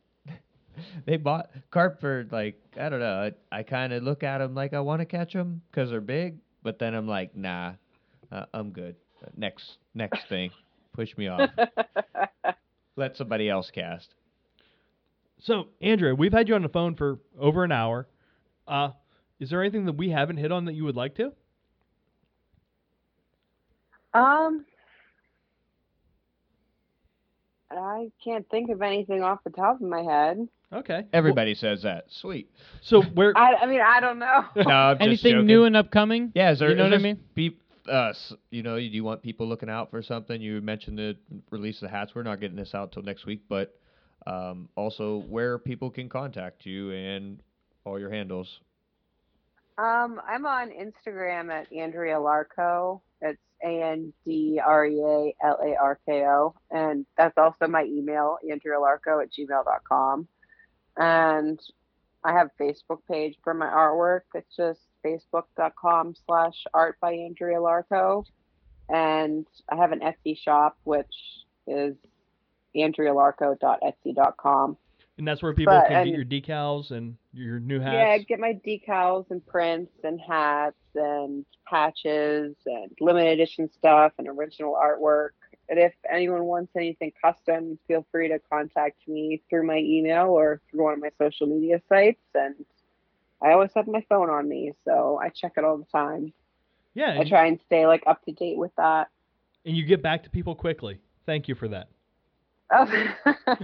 they 1.07 1.17
bought 1.17 1.51
carp 1.71 2.01
for 2.01 2.27
like 2.31 2.61
I 2.79 2.89
don't 2.89 3.01
know. 3.01 3.31
I, 3.53 3.59
I 3.59 3.63
kind 3.63 3.93
of 3.93 4.03
look 4.03 4.23
at 4.23 4.39
them 4.39 4.55
like 4.55 4.73
I 4.75 4.81
want 4.81 5.01
to 5.01 5.07
catch 5.07 5.33
them 5.33 5.63
because 5.71 5.91
they're 5.91 6.01
big, 6.01 6.39
but 6.63 6.79
then 6.79 6.95
I'm 6.95 7.09
like, 7.09 7.37
nah, 7.37 7.73
uh, 8.33 8.47
I'm 8.53 8.71
good. 8.71 8.97
Uh, 9.23 9.31
next 9.37 9.79
next 9.95 10.21
thing, 10.29 10.51
push 10.93 11.17
me 11.17 11.29
off. 11.29 11.51
Let 12.97 13.17
somebody 13.17 13.49
else 13.49 13.71
cast. 13.71 14.15
So, 15.41 15.69
Andrea, 15.83 16.15
we've 16.15 16.33
had 16.33 16.49
you 16.49 16.55
on 16.55 16.63
the 16.63 16.69
phone 16.69 16.95
for 16.95 17.19
over 17.39 17.65
an 17.65 17.73
hour. 17.73 18.07
Uh, 18.67 18.91
is 19.41 19.51
there 19.51 19.61
anything 19.63 19.85
that 19.87 19.97
we 19.97 20.09
haven't 20.09 20.39
hit 20.39 20.51
on 20.51 20.65
that 20.67 20.75
you 20.75 20.85
would 20.85 20.97
like 20.97 21.17
to? 21.17 21.33
Um, 24.15 24.65
I 27.71 28.11
can't 28.23 28.49
think 28.49 28.71
of 28.71 28.81
anything 28.81 29.23
off 29.23 29.43
the 29.45 29.51
top 29.51 29.81
of 29.81 29.87
my 29.87 30.03
head. 30.03 30.49
Okay. 30.75 31.07
Everybody 31.13 31.55
says 31.55 31.83
that. 31.83 32.07
Sweet. 32.11 32.51
So 32.83 33.01
where 33.03 33.33
I, 33.37 33.55
I 33.63 33.67
mean, 33.67 33.81
I 33.81 34.01
don't 34.01 34.19
know. 34.19 34.45
No, 34.57 34.63
I'm 34.71 34.97
just 34.99 35.07
Anything 35.07 35.33
joking. 35.33 35.47
new 35.47 35.65
and 35.65 35.77
upcoming? 35.77 36.33
Yeah, 36.35 36.51
is 36.53 36.59
there, 36.59 36.71
You 36.71 36.77
know 36.77 36.87
is 36.87 36.91
what 36.91 36.95
I 36.99 37.03
there 37.03 37.15
mean? 37.15 37.21
Be, 37.35 37.57
uh, 37.89 38.09
s- 38.11 38.33
you 38.51 38.63
know, 38.63 38.77
do 38.77 38.83
you 38.83 39.05
want 39.05 39.23
people 39.23 39.47
looking 39.49 39.69
out 39.71 39.91
for 39.91 40.03
something? 40.03 40.41
You 40.43 40.61
mentioned 40.61 40.99
the 40.99 41.17
release 41.51 41.77
of 41.83 41.91
the 41.91 41.97
hats. 41.97 42.13
We're 42.15 42.23
not 42.25 42.41
getting 42.41 42.57
this 42.57 42.75
out 42.75 42.91
till 42.93 43.03
next 43.03 43.25
week, 43.27 43.43
but 43.49 43.75
um, 44.27 44.69
also 44.75 45.19
where 45.29 45.59
people 45.59 45.91
can 45.91 46.09
contact 46.09 46.67
you 46.67 46.91
and 46.93 47.41
all 47.85 47.99
your 48.01 48.11
handles. 48.11 48.59
Um, 49.77 50.21
I'm 50.27 50.47
on 50.47 50.71
Instagram 50.71 51.51
at 51.53 51.73
Andrea 51.73 52.17
Larko. 52.17 53.01
It's 53.21 53.41
A 53.65 53.83
N 53.83 54.13
D 54.25 54.61
R 54.65 54.87
E 54.87 55.01
A 55.01 55.35
L 55.47 55.59
A 55.65 55.75
R 55.81 55.99
K 56.07 56.25
O. 56.27 56.55
And 56.71 57.05
that's 57.17 57.37
also 57.37 57.67
my 57.67 57.85
email, 57.85 58.39
Andrea 58.51 58.77
Larko 58.79 59.23
at 59.23 59.31
gmail.com. 59.33 60.29
And 60.97 61.61
I 62.25 62.33
have 62.33 62.51
a 62.59 62.63
Facebook 62.63 63.01
page 63.11 63.37
for 63.43 63.55
my 63.55 63.67
artwork. 63.67 64.21
It's 64.35 64.55
just 64.57 64.81
facebook.com 65.05 66.15
slash 66.27 66.65
art 66.73 66.99
by 67.01 67.13
Andrea 67.13 67.59
Larko. 67.59 68.25
And 68.89 69.47
I 69.69 69.77
have 69.77 69.93
an 69.93 70.01
Etsy 70.01 70.39
shop, 70.39 70.79
which 70.85 71.15
is 71.67 71.97
andrealarko.etsy.com. 72.77 74.77
And 75.17 75.29
that's 75.29 75.43
where 75.43 75.55
people 75.55 75.75
But- 75.75 75.89
can 75.89 75.97
and- 75.97 76.11
get 76.11 76.17
your 76.17 76.25
decals 76.25 76.91
and 76.91 77.17
your 77.33 77.61
new 77.61 77.79
hats. 77.79 77.95
Yeah, 77.95 78.19
get 78.19 78.41
my 78.41 78.55
decals 78.67 79.31
and 79.31 79.45
prints 79.47 79.93
and 80.03 80.21
hats 80.21 80.77
and 80.95 81.45
patches 81.67 82.57
and 82.67 82.91
limited 83.01 83.33
edition 83.33 83.71
stuff 83.71 84.13
and 84.19 84.29
original 84.29 84.75
artwork. 84.75 85.31
And 85.69 85.79
if 85.79 85.95
anyone 86.11 86.45
wants 86.45 86.73
anything 86.77 87.13
custom, 87.21 87.79
feel 87.89 88.07
free 88.13 88.29
to 88.29 88.39
contact 88.51 89.09
me 89.09 89.43
through 89.49 89.67
my 89.67 89.79
email 89.79 90.27
or 90.27 90.61
through 90.71 90.85
one 90.85 90.95
of 90.95 91.01
my 91.01 91.11
social 91.19 91.47
media 91.47 91.81
sites. 91.89 92.21
And 92.35 92.55
I 93.43 93.53
always 93.53 93.71
have 93.75 93.87
my 93.87 94.05
phone 94.09 94.31
on 94.31 94.49
me, 94.49 94.73
so 94.85 95.19
I 95.23 95.31
check 95.31 95.53
it 95.57 95.65
all 95.65 95.79
the 95.79 95.85
time. 95.87 96.33
yeah, 96.95 97.17
I 97.19 97.25
try 97.25 97.47
and 97.47 97.59
stay 97.67 97.87
like 97.87 98.03
up 98.07 98.25
to 98.25 98.33
date 98.33 98.59
with 98.59 98.73
that. 98.77 99.09
and 99.65 99.77
you 99.77 99.85
get 99.85 100.03
back 100.03 100.23
to 100.25 100.31
people 100.31 100.55
quickly. 100.55 101.01
Thank 101.27 101.49
you 101.49 101.55
for 101.55 101.69
that. 101.69 101.89
Oh, 102.71 102.87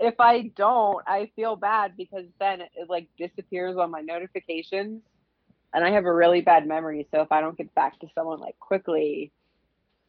if 0.00 0.14
I 0.18 0.52
don't, 0.56 1.02
I 1.06 1.30
feel 1.36 1.56
bad 1.56 1.96
because 1.96 2.26
then 2.38 2.60
it, 2.60 2.70
it 2.74 2.90
like 2.90 3.08
disappears 3.18 3.76
on 3.76 3.90
my 3.90 4.00
notifications, 4.00 5.02
and 5.72 5.84
I 5.84 5.90
have 5.90 6.04
a 6.04 6.14
really 6.14 6.40
bad 6.40 6.66
memory. 6.66 7.06
So 7.12 7.20
if 7.20 7.32
I 7.32 7.40
don't 7.40 7.56
get 7.56 7.74
back 7.74 7.98
to 8.00 8.08
someone 8.14 8.40
like 8.40 8.58
quickly, 8.60 9.32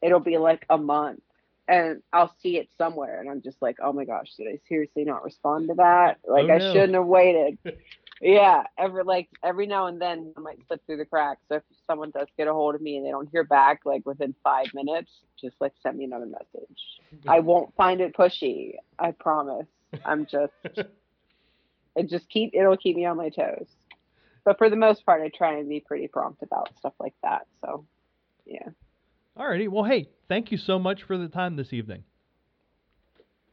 it'll 0.06 0.20
be 0.20 0.38
like 0.38 0.66
a 0.70 0.78
month, 0.78 1.22
and 1.68 2.02
I'll 2.14 2.34
see 2.42 2.58
it 2.58 2.70
somewhere, 2.78 3.20
and 3.20 3.30
I'm 3.30 3.42
just 3.42 3.62
like, 3.62 3.78
oh 3.84 3.92
my 3.94 4.06
gosh, 4.06 4.32
did 4.38 4.48
I 4.48 4.60
seriously 4.68 5.04
not 5.04 5.24
respond 5.24 5.70
to 5.70 5.76
that? 5.76 6.20
Oh, 6.28 6.34
like 6.34 6.46
Oh, 6.50 6.54
I 6.54 6.58
no. 6.60 6.72
shouldn't 6.74 6.94
have 6.94 7.06
waited. 7.08 7.58
yeah, 8.22 8.64
every 8.78 9.04
like 9.04 9.30
every 9.44 9.68
now 9.68 9.88
and 9.88 10.02
then 10.02 10.34
I 10.38 10.40
might 10.42 10.60
slip 10.68 10.86
through 10.86 10.98
the 10.98 11.06
cracks. 11.06 11.42
So 11.50 11.56
if 11.56 11.64
someone 11.86 12.12
does 12.12 12.28
get 12.38 12.48
a 12.48 12.54
hold 12.54 12.76
of 12.76 12.82
me 12.82 12.98
and 12.98 13.06
they 13.06 13.12
don't 13.12 13.30
hear 13.30 13.44
back 13.44 13.82
like 13.86 14.06
within 14.06 14.34
five 14.44 14.68
minutes, 14.74 15.12
just 15.40 15.56
like 15.60 15.74
send 15.82 15.98
me 15.98 16.06
another 16.06 16.28
message. 16.28 16.80
I 17.28 17.40
won't 17.42 17.76
find 17.76 18.00
it 18.02 18.16
pushy. 18.16 18.76
I 19.00 19.12
promise. 19.12 19.68
I'm 20.06 20.26
just 20.26 20.54
it 21.96 22.10
just 22.10 22.30
keep 22.30 22.52
it'll 22.54 22.78
keep 22.78 22.96
me 22.96 23.06
on 23.06 23.18
my 23.18 23.30
toes. 23.30 23.68
But 24.44 24.58
for 24.60 24.70
the 24.70 24.76
most 24.76 25.06
part 25.06 25.22
I 25.22 25.30
try 25.36 25.58
and 25.58 25.68
be 25.68 25.80
pretty 25.80 26.08
prompt 26.08 26.44
about 26.44 26.70
stuff 26.78 26.94
like 27.00 27.16
that. 27.24 27.48
So 27.62 27.86
yeah. 28.46 28.70
Alrighty. 29.38 29.68
Well, 29.68 29.84
hey, 29.84 30.10
thank 30.30 30.52
you 30.52 30.58
so 30.58 30.80
much 30.80 31.04
for 31.04 31.18
the 31.18 31.28
time 31.28 31.56
this 31.56 31.74
evening. 31.74 32.04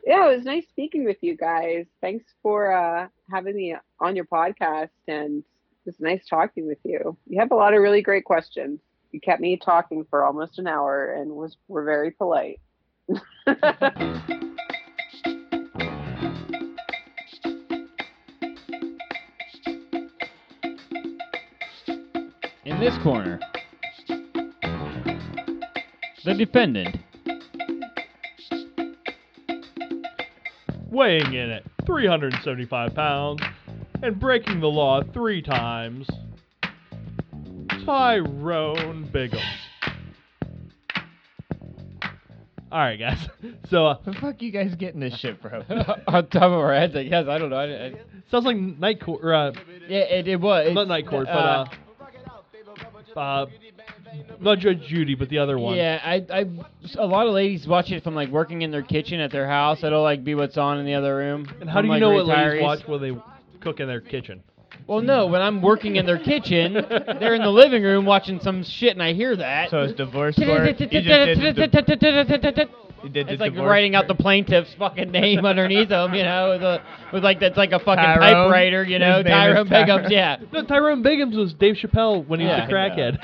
Yeah, 0.06 0.30
it 0.30 0.36
was 0.36 0.44
nice 0.44 0.64
speaking 0.68 1.04
with 1.04 1.16
you 1.20 1.36
guys. 1.36 1.86
Thanks 2.00 2.24
for 2.42 2.72
uh 2.72 3.08
having 3.30 3.56
me 3.56 3.76
on 4.00 4.16
your 4.16 4.24
podcast 4.24 4.90
and 5.08 5.38
it 5.38 5.86
was 5.86 6.00
nice 6.00 6.26
talking 6.28 6.66
with 6.66 6.78
you. 6.84 7.16
You 7.26 7.40
have 7.40 7.50
a 7.50 7.56
lot 7.56 7.74
of 7.74 7.80
really 7.80 8.02
great 8.02 8.24
questions. 8.24 8.80
You 9.10 9.20
kept 9.20 9.40
me 9.40 9.56
talking 9.56 10.06
for 10.08 10.24
almost 10.24 10.58
an 10.58 10.66
hour 10.66 11.12
and 11.14 11.32
was 11.32 11.56
were 11.68 11.84
very 11.84 12.12
polite. 12.12 12.60
In 22.64 22.78
this 22.78 22.96
corner, 23.02 23.40
the 26.24 26.34
defendant. 26.34 26.96
Weighing 30.90 31.32
in 31.32 31.50
at 31.50 31.62
375 31.86 32.94
pounds 32.94 33.42
and 34.02 34.18
breaking 34.20 34.60
the 34.60 34.68
law 34.68 35.02
three 35.12 35.40
times, 35.40 36.06
Tyrone 37.84 39.08
Biggums. 39.12 39.40
Alright, 42.70 42.98
guys. 42.98 43.28
So, 43.70 43.86
uh, 43.86 43.98
the 44.04 44.12
fuck 44.12 44.42
you 44.42 44.50
guys 44.50 44.74
getting 44.74 45.00
this 45.00 45.18
shit 45.18 45.40
from? 45.40 45.62
On 46.06 46.26
top 46.26 46.42
of 46.42 46.52
our 46.52 46.74
heads, 46.74 46.94
I 46.94 47.04
guess. 47.04 47.26
I 47.26 47.38
don't 47.38 47.48
know. 47.48 47.56
I, 47.56 47.86
I, 47.86 47.92
sounds 48.30 48.44
like 48.44 48.56
Night 48.56 49.00
Court, 49.00 49.24
uh, 49.24 49.52
yeah, 49.88 50.00
it, 50.00 50.28
it 50.28 50.38
was. 50.38 50.74
not 50.74 50.88
Night 50.88 51.06
Court, 51.08 51.26
but, 51.26 51.32
uh, 51.32 51.66
uh, 53.18 53.46
not 54.42 54.58
Judge 54.58 54.82
Judy, 54.88 55.14
but 55.14 55.28
the 55.28 55.38
other 55.38 55.58
one. 55.58 55.76
Yeah, 55.76 56.00
I, 56.02 56.24
I, 56.30 56.46
a 56.98 57.06
lot 57.06 57.26
of 57.26 57.32
ladies 57.32 57.66
watch 57.66 57.90
it 57.90 58.02
from 58.02 58.14
like 58.14 58.28
working 58.30 58.62
in 58.62 58.70
their 58.70 58.82
kitchen 58.82 59.20
at 59.20 59.30
their 59.32 59.46
house. 59.48 59.80
That'll 59.82 60.02
like 60.02 60.24
be 60.24 60.34
what's 60.34 60.56
on 60.58 60.78
in 60.78 60.86
the 60.86 60.94
other 60.94 61.16
room. 61.16 61.48
And 61.60 61.68
how 61.70 61.76
from, 61.80 61.82
do 61.82 61.86
you 61.86 61.92
like, 61.92 62.00
know 62.00 62.10
what 62.10 62.26
ladies 62.26 62.60
retirees. 62.60 62.62
watch 62.62 62.80
while 62.86 62.98
they 62.98 63.16
cook 63.60 63.80
in 63.80 63.88
their 63.88 64.00
kitchen? 64.00 64.42
Well, 64.86 65.00
no, 65.00 65.26
when 65.26 65.40
I'm 65.40 65.62
working 65.62 65.96
in 65.96 66.06
their 66.06 66.18
kitchen, 66.18 66.74
they're 66.74 67.34
in 67.34 67.42
the 67.42 67.50
living 67.50 67.82
room 67.84 68.04
watching 68.04 68.40
some 68.40 68.64
shit, 68.64 68.92
and 68.92 69.02
I 69.02 69.12
hear 69.12 69.36
that. 69.36 69.70
so 69.70 69.82
it's 69.82 69.92
divorce 69.94 70.34
court. 70.34 70.48
You 70.48 70.72
did 70.74 70.78
the, 70.78 70.86
di- 70.86 70.98
you 73.02 73.08
did 73.08 73.26
the 73.26 73.32
It's 73.32 73.40
like 73.40 73.52
divorce 73.52 73.68
writing 73.68 73.94
out 73.94 74.08
the 74.08 74.14
plaintiff's 74.14 74.74
fucking 74.78 75.10
name 75.10 75.44
underneath 75.44 75.88
them, 75.88 76.14
you 76.14 76.22
know, 76.22 76.50
with, 76.50 76.62
a, 76.62 76.82
with 77.12 77.22
like 77.24 77.38
that's 77.40 77.56
like 77.56 77.72
a 77.72 77.78
fucking 77.78 78.02
Tyrone? 78.02 78.20
typewriter, 78.20 78.84
you 78.84 78.98
know, 78.98 79.18
His 79.18 79.24
name 79.24 79.34
is 79.34 79.38
Tyrone 79.38 79.68
Tyrone. 79.68 79.88
Biggums, 80.04 80.10
yeah. 80.10 80.36
No, 80.52 80.64
Tyrone 80.64 81.02
Biggums 81.02 81.36
was 81.36 81.54
Dave 81.54 81.76
Chappelle 81.76 82.26
when 82.26 82.40
he 82.40 82.46
was 82.46 82.60
a 82.68 82.72
crackhead. 82.72 83.18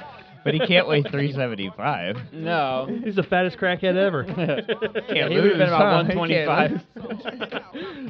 But 0.49 0.55
he 0.55 0.67
can't 0.67 0.89
weigh 0.89 1.03
375. 1.03 2.33
No. 2.33 2.87
He's 3.05 3.17
the 3.17 3.23
fattest 3.23 3.59
crackhead 3.59 3.97
ever. 3.97 4.25
Can't 4.25 5.31
he 5.31 5.37
would 5.37 5.51
have 5.51 5.59
been 5.59 5.59
lose, 5.59 5.69
about 5.69 6.07
huh? 6.07 6.15
125. 6.17 6.81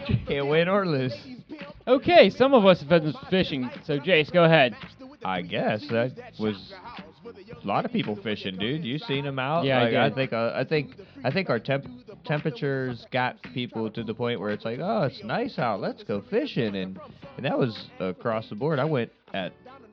Can't, 0.06 0.26
can't 0.28 0.46
win 0.46 0.68
or 0.68 0.86
lose. 0.86 1.14
Okay, 1.88 2.30
some 2.30 2.54
of 2.54 2.64
us 2.64 2.78
have 2.78 2.88
been 2.88 3.12
fishing, 3.28 3.68
so 3.84 3.98
Jace, 3.98 4.32
go 4.32 4.44
ahead. 4.44 4.76
I 5.24 5.42
guess 5.42 5.84
that 5.88 6.12
was 6.38 6.72
a 7.60 7.66
lot 7.66 7.84
of 7.84 7.90
people 7.90 8.14
fishing, 8.22 8.56
dude. 8.56 8.84
You 8.84 8.98
seen 8.98 9.24
them 9.24 9.40
out? 9.40 9.64
Yeah, 9.64 9.80
I 9.80 9.90
like, 9.90 10.14
did. 10.14 10.14
think 10.14 10.32
uh, 10.32 10.52
I 10.54 10.62
think 10.62 10.90
I 11.24 11.32
think 11.32 11.50
our 11.50 11.58
temp 11.58 11.86
temperatures 12.24 13.04
got 13.10 13.42
people 13.42 13.90
to 13.90 14.04
the 14.04 14.14
point 14.14 14.38
where 14.38 14.50
it's 14.50 14.64
like, 14.64 14.78
oh, 14.80 15.02
it's 15.02 15.24
nice 15.24 15.58
out. 15.58 15.80
Let's 15.80 16.04
go 16.04 16.22
fishing, 16.30 16.76
and 16.76 17.00
and 17.36 17.44
that 17.44 17.58
was 17.58 17.88
across 17.98 18.48
the 18.48 18.54
board. 18.54 18.78
I 18.78 18.84
went 18.84 19.10
at 19.34 19.52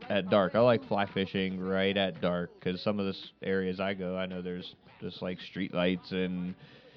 at 0.10 0.30
dark. 0.30 0.56
I 0.56 0.60
like 0.60 0.88
fly 0.88 1.06
fishing 1.06 1.60
right 1.60 1.96
at 1.96 2.22
dark 2.22 2.52
because 2.60 2.82
some 2.82 3.00
of 3.00 3.06
the 3.06 3.16
areas 3.48 3.80
I 3.80 3.94
go, 3.94 4.18
I 4.18 4.26
know 4.26 4.42
there's 4.42 4.76
just 5.02 5.22
like 5.22 5.40
street 5.42 5.74
lights 5.74 6.12
and 6.12 6.56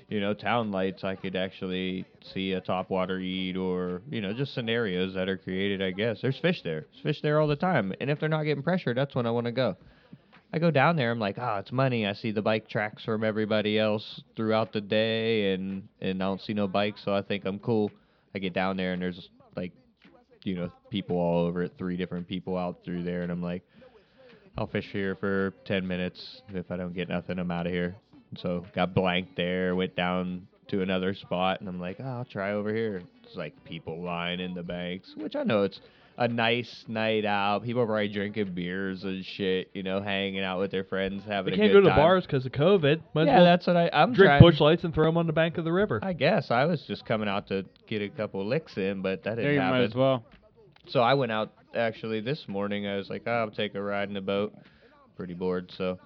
you 0.09 0.21
know 0.21 0.35
town 0.35 0.71
lights. 0.71 1.05
I 1.05 1.15
could 1.17 1.37
actually 1.37 2.05
see 2.35 2.53
a 2.53 2.61
topwater 2.61 3.23
eat 3.23 3.57
or 3.57 4.03
you 4.11 4.21
know 4.21 4.33
just 4.33 4.55
scenarios 4.55 5.15
that 5.15 5.29
are 5.29 5.37
created. 5.37 5.83
I 5.83 5.91
guess 5.91 6.19
there's 6.23 6.39
fish 6.39 6.63
there. 6.63 6.87
There's 6.93 7.03
fish 7.03 7.23
there 7.23 7.41
all 7.41 7.49
the 7.49 7.57
time, 7.57 7.93
and 8.01 8.11
if 8.11 8.21
they're 8.21 8.29
not 8.29 8.45
getting 8.45 8.63
pressure, 8.63 8.95
that's 8.95 9.15
when 9.15 9.27
I 9.27 9.31
want 9.31 9.47
to 9.47 9.53
go. 9.53 9.77
I 10.51 10.59
go 10.59 10.71
down 10.71 10.97
there. 10.97 11.11
I'm 11.11 11.19
like, 11.19 11.37
oh, 11.39 11.57
it's 11.59 11.73
money. 11.73 12.07
I 12.07 12.15
see 12.15 12.31
the 12.31 12.41
bike 12.41 12.71
tracks 12.71 13.05
from 13.05 13.23
everybody 13.23 13.79
else 13.79 14.23
throughout 14.35 14.73
the 14.73 14.81
day, 14.81 15.53
and 15.53 15.89
and 16.01 16.23
I 16.23 16.27
don't 16.27 16.41
see 16.41 16.55
no 16.55 16.69
bikes, 16.69 17.03
so 17.05 17.15
I 17.15 17.23
think 17.23 17.45
I'm 17.45 17.59
cool. 17.59 17.91
I 18.35 18.39
get 18.39 18.55
down 18.55 18.77
there, 18.77 18.93
and 18.93 19.03
there's 19.03 19.29
you 20.49 20.55
know, 20.57 20.73
people 20.91 21.17
all 21.17 21.45
over 21.47 21.63
it. 21.63 21.73
Three 21.79 21.97
different 21.97 22.27
people 22.27 22.57
out 22.57 22.79
through 22.85 23.03
there, 23.05 23.23
and 23.23 23.31
I'm 23.31 23.43
like, 23.43 23.63
I'll 24.57 24.67
fish 24.67 24.89
here 24.91 25.15
for 25.15 25.53
ten 25.65 25.87
minutes. 25.87 26.43
If 26.49 26.71
I 26.71 26.77
don't 26.77 26.95
get 26.95 27.09
nothing, 27.09 27.39
I'm 27.39 27.51
out 27.51 27.67
of 27.67 27.73
here. 27.73 27.97
So 28.39 28.65
got 28.75 28.95
blanked 28.95 29.37
there. 29.37 29.77
Went 29.77 29.95
down 29.95 30.47
to 30.69 30.83
another 30.83 31.15
spot, 31.15 31.61
and 31.61 31.69
I'm 31.69 31.81
like, 31.81 31.97
oh, 32.01 32.05
I'll 32.05 32.25
try 32.25 32.53
over 32.53 32.75
here. 32.75 33.03
It's 33.23 33.37
like 33.37 33.63
people 33.65 34.03
lying 34.03 34.41
in 34.41 34.55
the 34.55 34.63
banks, 34.63 35.15
which 35.17 35.37
I 35.37 35.43
know 35.43 35.63
it's 35.63 35.81
a 36.19 36.27
nice 36.27 36.85
night 36.89 37.25
out. 37.25 37.63
People 37.63 37.83
are 37.83 37.87
probably 37.87 38.09
drinking 38.09 38.53
beers 38.53 39.05
and 39.05 39.25
shit, 39.25 39.71
you 39.73 39.83
know, 39.85 40.03
hanging 40.03 40.43
out 40.43 40.59
with 40.59 40.71
their 40.73 40.83
friends, 40.85 41.23
having 41.27 41.53
They 41.53 41.57
can't 41.59 41.73
good 41.73 41.85
go 41.85 41.89
to 41.89 41.89
time. 41.91 41.97
bars 41.97 42.27
because 42.27 42.45
of 42.45 42.53
COVID. 42.53 43.01
Might 43.15 43.23
as 43.23 43.27
yeah, 43.29 43.37
well 43.37 43.45
that's 43.45 43.67
what 43.69 43.77
I, 43.77 43.89
I'm 43.93 44.13
drink 44.15 44.29
trying. 44.29 44.43
Busch 44.43 44.61
Lights 44.61 44.83
and 44.85 44.93
throw 44.93 45.07
them 45.07 45.17
on 45.17 45.27
the 45.29 45.33
bank 45.33 45.59
of 45.59 45.65
the 45.65 45.73
river. 45.73 46.01
I 46.03 46.13
guess 46.15 46.51
I 46.51 46.65
was 46.65 46.83
just 46.89 47.07
coming 47.07 47.29
out 47.29 47.47
to 47.49 47.65
get 47.87 48.03
a 48.03 48.09
couple 48.09 48.45
licks 48.45 48.77
in, 48.77 49.01
but 49.01 49.23
that 49.23 49.37
didn't 49.37 49.55
you 49.55 49.61
happen. 49.61 49.79
might 49.79 49.85
as 49.85 49.95
well. 49.95 50.25
So 50.91 51.01
I 51.01 51.13
went 51.15 51.33
out 51.33 51.53
actually 51.75 52.21
this 52.21 52.45
morning. 52.49 52.87
I 52.87 52.97
was 52.97 53.11
like, 53.11 53.23
oh, 53.27 53.31
I'll 53.31 53.51
take 53.51 53.75
a 53.75 53.83
ride 53.83 54.09
in 54.09 54.15
the 54.15 54.23
boat. 54.23 54.55
Pretty 55.17 55.35
bored, 55.35 55.71
so 55.77 55.99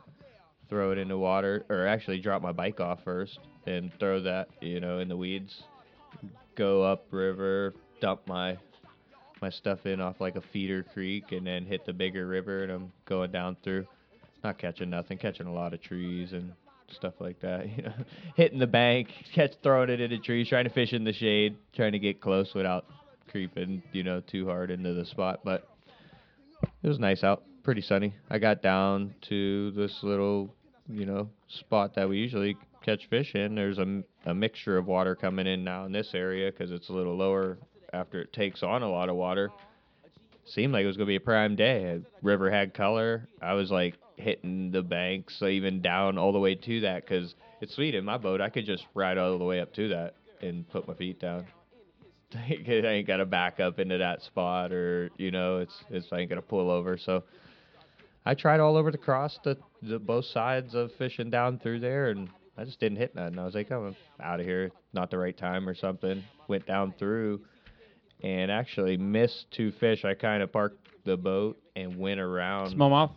throw 0.69 0.91
it 0.91 0.99
in 0.99 1.09
the 1.09 1.19
water, 1.19 1.65
or 1.69 1.87
actually 1.87 2.21
drop 2.21 2.43
my 2.43 2.51
bike 2.51 2.81
off 2.81 2.99
first 3.05 3.39
and 3.67 3.93
throw 4.01 4.21
that, 4.23 4.49
you 4.61 4.81
know, 4.81 4.99
in 4.99 5.09
the 5.09 5.17
weeds. 5.17 5.63
Go 6.57 6.83
up 6.83 7.07
river, 7.11 7.75
dump 8.01 8.23
my 8.27 8.59
my 9.41 9.51
stuff 9.51 9.87
in 9.87 10.01
off 10.01 10.21
like 10.21 10.37
a 10.37 10.43
feeder 10.53 10.83
creek, 10.83 11.33
and 11.33 11.47
then 11.47 11.65
hit 11.65 11.85
the 11.87 11.93
bigger 11.93 12.27
river, 12.27 12.63
and 12.63 12.73
I'm 12.73 12.93
going 13.07 13.31
down 13.31 13.57
through. 13.63 13.87
Not 14.43 14.59
catching 14.59 14.91
nothing, 14.91 15.19
catching 15.19 15.47
a 15.47 15.53
lot 15.53 15.75
of 15.75 15.81
trees 15.81 16.33
and 16.33 16.53
stuff 16.91 17.15
like 17.21 17.41
that. 17.41 17.67
You 17.77 17.83
know, 17.85 17.93
hitting 18.37 18.59
the 18.59 18.67
bank, 18.67 19.09
catch 19.35 19.53
throwing 19.63 19.91
it 19.91 20.01
into 20.01 20.19
trees, 20.19 20.49
trying 20.49 20.65
to 20.65 20.71
fish 20.71 20.93
in 20.93 21.05
the 21.05 21.13
shade, 21.13 21.57
trying 21.75 21.93
to 21.93 21.99
get 21.99 22.21
close 22.21 22.53
without 22.55 22.85
creeping, 23.31 23.83
you 23.93 24.03
know, 24.03 24.21
too 24.21 24.47
hard 24.47 24.71
into 24.71 24.95
the 24.95 25.05
spot. 25.05 25.41
But 25.45 25.69
It 26.83 26.89
was 26.89 26.99
nice 26.99 27.25
out, 27.25 27.43
pretty 27.63 27.83
sunny. 27.83 28.15
I 28.31 28.39
got 28.39 28.63
down 28.63 29.15
to 29.29 29.71
this 29.73 29.99
little, 30.03 30.55
you 30.89 31.07
know, 31.07 31.29
spot 31.49 31.95
that 31.97 32.09
we 32.09 32.19
usually 32.19 32.57
catch 32.85 33.09
fish 33.09 33.35
in. 33.35 33.55
There's 33.55 33.79
a, 33.79 34.03
a 34.27 34.35
mixture 34.35 34.77
of 34.79 34.87
water 34.87 35.15
coming 35.15 35.47
in 35.47 35.65
now 35.65 35.85
in 35.85 35.93
this 35.93 36.11
area 36.15 36.51
because 36.51 36.71
it's 36.71 36.89
a 36.89 36.93
little 36.93 37.17
lower 37.17 37.59
after 37.93 38.21
it 38.21 38.33
takes 38.33 38.63
on 38.63 38.83
a 38.83 38.91
lot 38.91 39.09
of 39.09 39.17
water. 39.17 39.51
Seemed 40.45 40.73
like 40.73 40.83
it 40.85 40.89
was 40.89 40.97
gonna 40.97 41.07
be 41.07 41.17
a 41.17 41.21
prime 41.21 41.55
day. 41.55 42.01
River 42.21 42.51
had 42.51 42.75
color. 42.75 43.29
I 43.41 43.55
was 43.55 43.71
like 43.71 43.95
hitting 44.17 44.71
the 44.73 44.83
banks, 44.83 45.37
so 45.39 45.47
even 45.47 45.81
down 45.81 46.19
all 46.19 46.33
the 46.33 46.39
way 46.41 46.55
to 46.55 46.81
that 46.81 47.05
because 47.05 47.35
it's 47.61 47.75
sweet 47.75 47.95
in 47.95 48.05
my 48.05 48.19
boat. 48.19 48.41
I 48.41 48.49
could 48.49 48.67
just 48.67 48.85
ride 48.95 49.19
all 49.19 49.39
the 49.39 49.45
way 49.45 49.61
up 49.61 49.73
to 49.75 49.89
that 49.91 50.15
and 50.41 50.69
put 50.69 50.89
my 50.89 50.95
feet 50.95 51.21
down. 51.21 51.47
I 52.49 52.87
ain't 52.87 53.07
got 53.07 53.19
to 53.19 53.27
back 53.27 53.61
up 53.61 53.79
into 53.79 53.99
that 53.99 54.23
spot, 54.23 54.73
or 54.73 55.11
you 55.17 55.31
know, 55.31 55.59
it's 55.59 55.85
it's 55.91 56.07
I 56.13 56.19
ain't 56.19 56.29
gonna 56.29 56.43
pull 56.43 56.71
over. 56.71 56.97
So 56.97 57.25
I 58.25 58.35
tried 58.35 58.61
all 58.61 58.77
over 58.77 58.91
the 58.91 58.99
cross 58.99 59.39
the 59.45 59.57
the 59.83 59.99
both 59.99 60.27
sides 60.27 60.75
of 60.75 60.93
fishing 60.99 61.31
down 61.31 61.59
through 61.59 61.81
there, 61.81 62.11
and 62.11 62.29
I 62.57 62.65
just 62.65 62.81
didn't 62.81 62.99
hit 62.99 63.15
nothing. 63.15 63.39
I 63.39 63.45
was 63.45 63.55
like, 63.55 63.71
oh, 63.71 63.87
I'm 63.87 63.97
out 64.25 64.41
of 64.41 64.47
here, 64.47 64.71
not 64.93 65.11
the 65.11 65.19
right 65.19 65.37
time 65.37 65.69
or 65.69 65.75
something. 65.75 66.23
Went 66.49 66.67
down 66.67 66.95
through, 66.99 67.41
and 68.23 68.51
actually 68.51 68.97
missed 68.97 69.47
two 69.51 69.73
fish. 69.73 70.05
I 70.05 70.15
kind 70.15 70.43
of 70.43 70.53
parked 70.53 70.89
the 71.05 71.17
boat 71.17 71.59
and 71.77 71.97
went 71.99 72.21
around. 72.21 72.75
Smallmouth. 72.77 73.11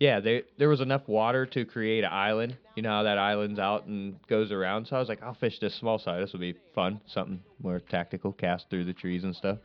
Yeah, 0.00 0.20
there 0.20 0.42
there 0.56 0.70
was 0.70 0.80
enough 0.80 1.06
water 1.06 1.44
to 1.44 1.66
create 1.66 2.04
an 2.04 2.10
island. 2.10 2.56
You 2.74 2.82
know 2.82 2.88
how 2.88 3.02
that 3.02 3.18
island's 3.18 3.58
out 3.58 3.84
and 3.84 4.16
goes 4.28 4.50
around. 4.50 4.86
So 4.86 4.96
I 4.96 4.98
was 4.98 5.10
like, 5.10 5.22
I'll 5.22 5.34
fish 5.34 5.58
this 5.60 5.74
small 5.74 5.98
side. 5.98 6.22
This 6.22 6.32
will 6.32 6.40
be 6.40 6.54
fun, 6.74 7.02
something 7.06 7.42
more 7.62 7.80
tactical, 7.80 8.32
cast 8.32 8.70
through 8.70 8.86
the 8.86 8.94
trees 8.94 9.24
and 9.24 9.36
stuff, 9.36 9.58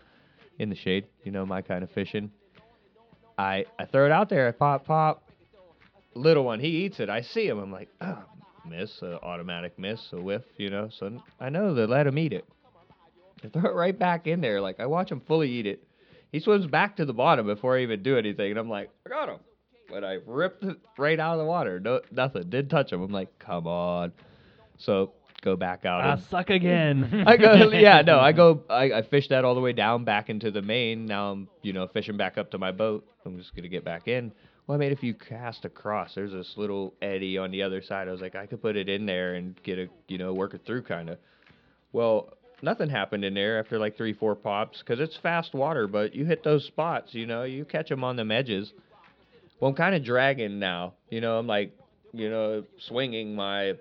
in 0.60 0.70
the 0.70 0.76
shade. 0.76 1.06
You 1.24 1.32
know 1.32 1.46
my 1.46 1.62
kind 1.62 1.86
of 1.86 1.92
fishing. 1.92 2.32
I 3.38 3.66
I 3.80 3.86
throw 3.86 4.06
it 4.06 4.12
out 4.12 4.28
there. 4.28 4.50
I 4.50 4.52
pop 4.52 4.86
pop. 4.86 5.24
Little 6.16 6.44
one, 6.44 6.60
he 6.60 6.68
eats 6.68 7.00
it. 7.00 7.10
I 7.10 7.22
see 7.22 7.48
him. 7.48 7.58
I'm 7.58 7.72
like, 7.72 7.88
oh, 8.02 8.24
miss, 8.70 9.02
automatic 9.02 9.80
miss, 9.80 10.02
a 10.12 10.22
whiff. 10.22 10.44
You 10.58 10.70
know, 10.70 10.90
so 10.92 11.18
I 11.40 11.48
know 11.50 11.74
they 11.74 11.86
let 11.86 12.08
him 12.08 12.18
eat 12.18 12.34
it. 12.34 12.46
I 13.42 13.48
throw 13.48 13.70
it 13.70 13.74
right 13.74 13.98
back 13.98 14.28
in 14.28 14.42
there. 14.42 14.60
Like 14.60 14.82
I 14.82 14.86
watch 14.86 15.12
him 15.12 15.22
fully 15.22 15.50
eat 15.50 15.66
it. 15.66 15.82
He 16.34 16.42
swims 16.42 16.68
back 16.68 16.98
to 16.98 17.06
the 17.06 17.14
bottom 17.14 17.46
before 17.46 17.78
I 17.78 17.84
even 17.84 18.04
do 18.04 18.18
anything, 18.18 18.52
and 18.52 18.60
I'm 18.60 18.70
like, 18.70 18.90
I 19.06 19.10
got 19.10 19.30
him. 19.30 19.40
But 19.90 20.04
I 20.04 20.18
ripped 20.26 20.64
it 20.64 20.78
right 20.98 21.20
out 21.20 21.34
of 21.34 21.40
the 21.40 21.46
water. 21.46 21.80
No, 21.80 22.02
nothing. 22.12 22.50
Didn't 22.50 22.70
touch 22.70 22.92
him. 22.92 23.02
I'm 23.02 23.12
like, 23.12 23.38
come 23.40 23.68
on. 23.68 24.12
So 24.78 25.14
go 25.42 25.56
back 25.56 25.86
out. 25.86 26.02
I 26.02 26.14
and- 26.14 26.24
suck 26.24 26.50
again. 26.50 27.24
I 27.28 27.38
go, 27.38 27.54
yeah, 27.72 28.02
no, 28.02 28.20
I 28.20 28.32
go, 28.32 28.64
I, 28.70 28.92
I 28.92 29.02
fished 29.04 29.30
that 29.30 29.46
all 29.46 29.56
the 29.56 29.62
way 29.62 29.74
down 29.74 30.04
back 30.04 30.30
into 30.30 30.52
the 30.52 30.62
main. 30.62 31.06
Now 31.06 31.32
I'm, 31.32 31.48
you 31.62 31.74
know, 31.74 31.88
fishing 31.88 32.18
back 32.18 32.38
up 32.38 32.52
to 32.52 32.58
my 32.58 32.72
boat. 32.72 33.08
I'm 33.26 33.38
just 33.38 33.56
gonna 33.56 33.70
get 33.70 33.86
back 33.86 34.08
in. 34.08 34.32
Well, 34.68 34.76
I 34.76 34.80
made 34.80 34.92
a 34.92 34.98
few 34.98 35.14
casts 35.14 35.64
across. 35.64 36.16
There's 36.16 36.32
this 36.32 36.54
little 36.58 36.96
eddy 37.02 37.38
on 37.38 37.52
the 37.52 37.62
other 37.62 37.84
side. 37.84 38.08
I 38.08 38.12
was 38.12 38.22
like, 38.22 38.36
I 38.36 38.48
could 38.48 38.62
put 38.62 38.76
it 38.76 38.90
in 38.90 39.06
there 39.06 39.36
and 39.36 39.56
get 39.64 39.78
a, 39.78 39.88
you 40.08 40.18
know, 40.18 40.34
work 40.34 40.56
it 40.56 40.62
through 40.66 40.82
kind 40.84 41.10
of. 41.10 41.20
Well, 41.94 42.34
nothing 42.64 42.90
happened 42.90 43.24
in 43.24 43.36
there 43.36 43.60
after 43.60 43.78
like 43.78 43.96
three, 43.96 44.14
four 44.14 44.36
pops 44.36 44.80
because 44.80 45.00
it's 45.00 45.16
fast 45.18 45.54
water. 45.54 45.88
But 45.88 46.16
you 46.16 46.26
hit 46.26 46.44
those 46.44 46.66
spots, 46.66 47.14
you 47.14 47.28
know, 47.28 47.44
you 47.44 47.64
catch 47.64 47.90
them 47.90 48.04
on 48.04 48.16
them 48.16 48.32
edges. 48.32 48.74
Well, 49.60 49.70
I'm 49.70 49.76
kind 49.76 49.96
of 49.96 50.04
dragging 50.04 50.60
now. 50.60 50.94
You 51.10 51.22
know, 51.22 51.38
I'm 51.38 51.48
like, 51.48 51.78
you 52.14 52.30
know, 52.30 52.64
swinging 52.78 53.36
my 53.36 53.74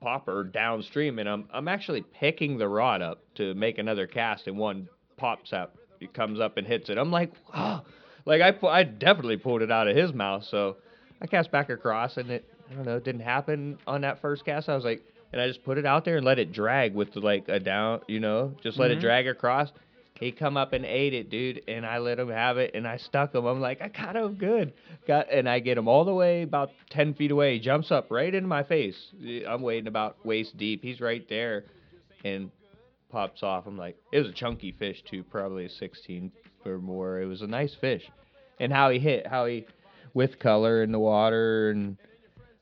popper 0.00 0.44
downstream, 0.44 1.18
and 1.18 1.28
I'm 1.28 1.48
I'm 1.52 1.68
actually 1.68 2.02
picking 2.02 2.58
the 2.58 2.68
rod 2.68 3.02
up 3.02 3.22
to 3.36 3.54
make 3.54 3.78
another 3.78 4.06
cast, 4.06 4.46
and 4.46 4.58
one 4.58 4.88
pops 5.16 5.52
up. 5.52 5.76
It 6.00 6.12
comes 6.12 6.40
up 6.40 6.56
and 6.56 6.66
hits 6.66 6.90
it. 6.90 6.98
I'm 6.98 7.10
like, 7.10 7.32
wow, 7.54 7.84
like 8.26 8.42
I 8.42 8.50
pu- 8.50 8.66
I 8.66 8.82
definitely 8.82 9.36
pulled 9.36 9.62
it 9.62 9.70
out 9.70 9.88
of 9.88 9.96
his 9.96 10.12
mouth. 10.12 10.44
So 10.50 10.76
I 11.20 11.26
cast 11.26 11.50
back 11.50 11.70
across, 11.70 12.16
and 12.16 12.30
it 12.30 12.44
I 12.70 12.74
don't 12.74 12.86
know, 12.86 12.96
it 12.96 13.04
didn't 13.04 13.22
happen 13.22 13.78
on 13.86 14.00
that 14.02 14.20
first 14.20 14.44
cast. 14.44 14.68
I 14.68 14.74
was 14.74 14.84
like, 14.84 15.02
and 15.32 15.40
I 15.40 15.46
just 15.46 15.64
put 15.64 15.78
it 15.78 15.86
out 15.86 16.04
there 16.04 16.16
and 16.16 16.26
let 16.26 16.38
it 16.38 16.52
drag 16.52 16.94
with 16.94 17.14
like 17.16 17.48
a 17.48 17.60
down, 17.60 18.00
you 18.08 18.20
know, 18.20 18.54
just 18.62 18.78
let 18.78 18.90
it 18.90 18.94
mm-hmm. 18.94 19.02
drag 19.02 19.28
across. 19.28 19.70
He 20.22 20.30
come 20.30 20.56
up 20.56 20.72
and 20.72 20.84
ate 20.84 21.14
it, 21.14 21.30
dude, 21.30 21.62
and 21.66 21.84
I 21.84 21.98
let 21.98 22.20
him 22.20 22.28
have 22.28 22.56
it, 22.56 22.70
and 22.74 22.86
I 22.86 22.96
stuck 22.96 23.34
him. 23.34 23.44
I'm 23.44 23.60
like, 23.60 23.82
I 23.82 23.88
got 23.88 24.14
him 24.14 24.36
good, 24.36 24.72
got, 25.04 25.32
and 25.32 25.48
I 25.48 25.58
get 25.58 25.76
him 25.76 25.88
all 25.88 26.04
the 26.04 26.14
way 26.14 26.42
about 26.42 26.70
ten 26.90 27.12
feet 27.14 27.32
away. 27.32 27.54
He 27.54 27.60
jumps 27.60 27.90
up 27.90 28.06
right 28.08 28.32
into 28.32 28.46
my 28.46 28.62
face. 28.62 28.96
I'm 29.48 29.62
wading 29.62 29.88
about 29.88 30.24
waist 30.24 30.56
deep. 30.56 30.84
He's 30.84 31.00
right 31.00 31.28
there, 31.28 31.64
and 32.24 32.52
pops 33.10 33.42
off. 33.42 33.66
I'm 33.66 33.76
like, 33.76 33.96
it 34.12 34.20
was 34.20 34.28
a 34.28 34.32
chunky 34.32 34.70
fish 34.70 35.02
too, 35.10 35.24
probably 35.24 35.64
a 35.64 35.70
16 35.70 36.30
or 36.64 36.78
more. 36.78 37.20
It 37.20 37.26
was 37.26 37.42
a 37.42 37.48
nice 37.48 37.74
fish, 37.74 38.08
and 38.60 38.72
how 38.72 38.90
he 38.90 39.00
hit, 39.00 39.26
how 39.26 39.46
he, 39.46 39.66
with 40.14 40.38
color 40.38 40.84
in 40.84 40.92
the 40.92 41.00
water, 41.00 41.70
and 41.70 41.96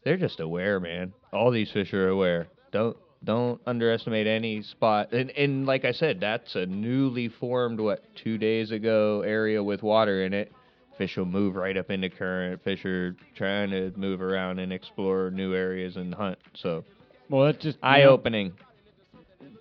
they're 0.03 0.17
just 0.17 0.41
aware, 0.41 0.81
man. 0.81 1.13
All 1.31 1.51
these 1.51 1.71
fish 1.71 1.93
are 1.93 2.09
aware. 2.09 2.49
Don't 2.73 2.97
don't 3.25 3.61
underestimate 3.67 4.27
any 4.27 4.63
spot. 4.63 5.13
And 5.13 5.31
and 5.31 5.67
like 5.67 5.85
I 5.85 5.93
said, 5.93 6.21
that's 6.21 6.55
a 6.55 6.67
newly 6.67 7.29
formed 7.29 7.81
what 7.81 8.03
two 8.15 8.39
days 8.39 8.71
ago 8.71 9.23
area 9.23 9.63
with 9.63 9.83
water 9.83 10.25
in 10.25 10.33
it. 10.33 10.53
Fish 10.97 11.17
will 11.17 11.25
move 11.25 11.55
right 11.55 11.77
up 11.77 11.91
into 11.91 12.11
current. 12.11 12.63
Fish 12.63 12.85
are 12.85 13.17
trying 13.35 13.71
to 13.71 13.93
move 13.97 14.21
around 14.21 14.59
and 14.59 14.73
explore 14.73 15.31
new 15.31 15.55
areas 15.55 15.97
and 15.97 16.15
hunt. 16.15 16.39
So 16.55 16.85
Well, 17.29 17.47
that's 17.47 17.63
just 17.63 17.79
eye 17.83 18.05
opening. 18.05 18.53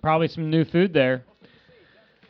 Probably 0.02 0.28
some 0.28 0.50
new 0.50 0.64
food 0.64 0.92
there. 0.92 1.24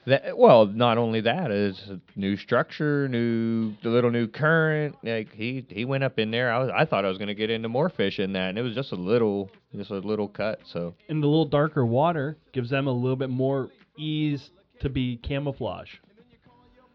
That 0.07 0.37
well, 0.37 0.65
not 0.67 0.97
only 0.97 1.21
that 1.23 1.51
is 1.51 1.79
a 1.91 2.01
new 2.19 2.37
structure, 2.37 3.07
new 3.09 3.75
the 3.83 3.91
little 3.91 4.11
new 4.11 4.27
current. 4.27 4.97
Like 5.03 5.33
he 5.33 5.67
he 5.69 5.85
went 5.85 6.05
up 6.05 6.19
in 6.19 6.31
there. 6.31 6.51
I 6.51 6.59
was 6.59 6.71
I 6.75 6.87
thought 6.87 7.05
I 7.05 7.09
was 7.09 7.19
gonna 7.19 7.35
get 7.35 7.51
into 7.51 7.69
more 7.69 7.91
fish 7.91 8.19
in 8.19 8.33
that, 8.33 8.49
and 8.49 8.59
it 8.59 8.63
was 8.63 8.75
just 8.75 8.93
a 8.93 8.97
little 8.97 9.51
just 9.77 9.91
a 9.91 9.99
little 9.99 10.29
cut. 10.29 10.61
So 10.65 10.95
and 11.09 11.23
the 11.23 11.27
little 11.27 11.45
darker 11.45 11.85
water 11.85 12.39
gives 12.53 12.71
them 12.71 12.87
a 12.87 12.93
little 12.93 13.17
bit 13.17 13.29
more 13.31 13.69
ease 13.99 14.51
to 14.81 14.89
be 14.89 15.19
camouflage. 15.19 15.91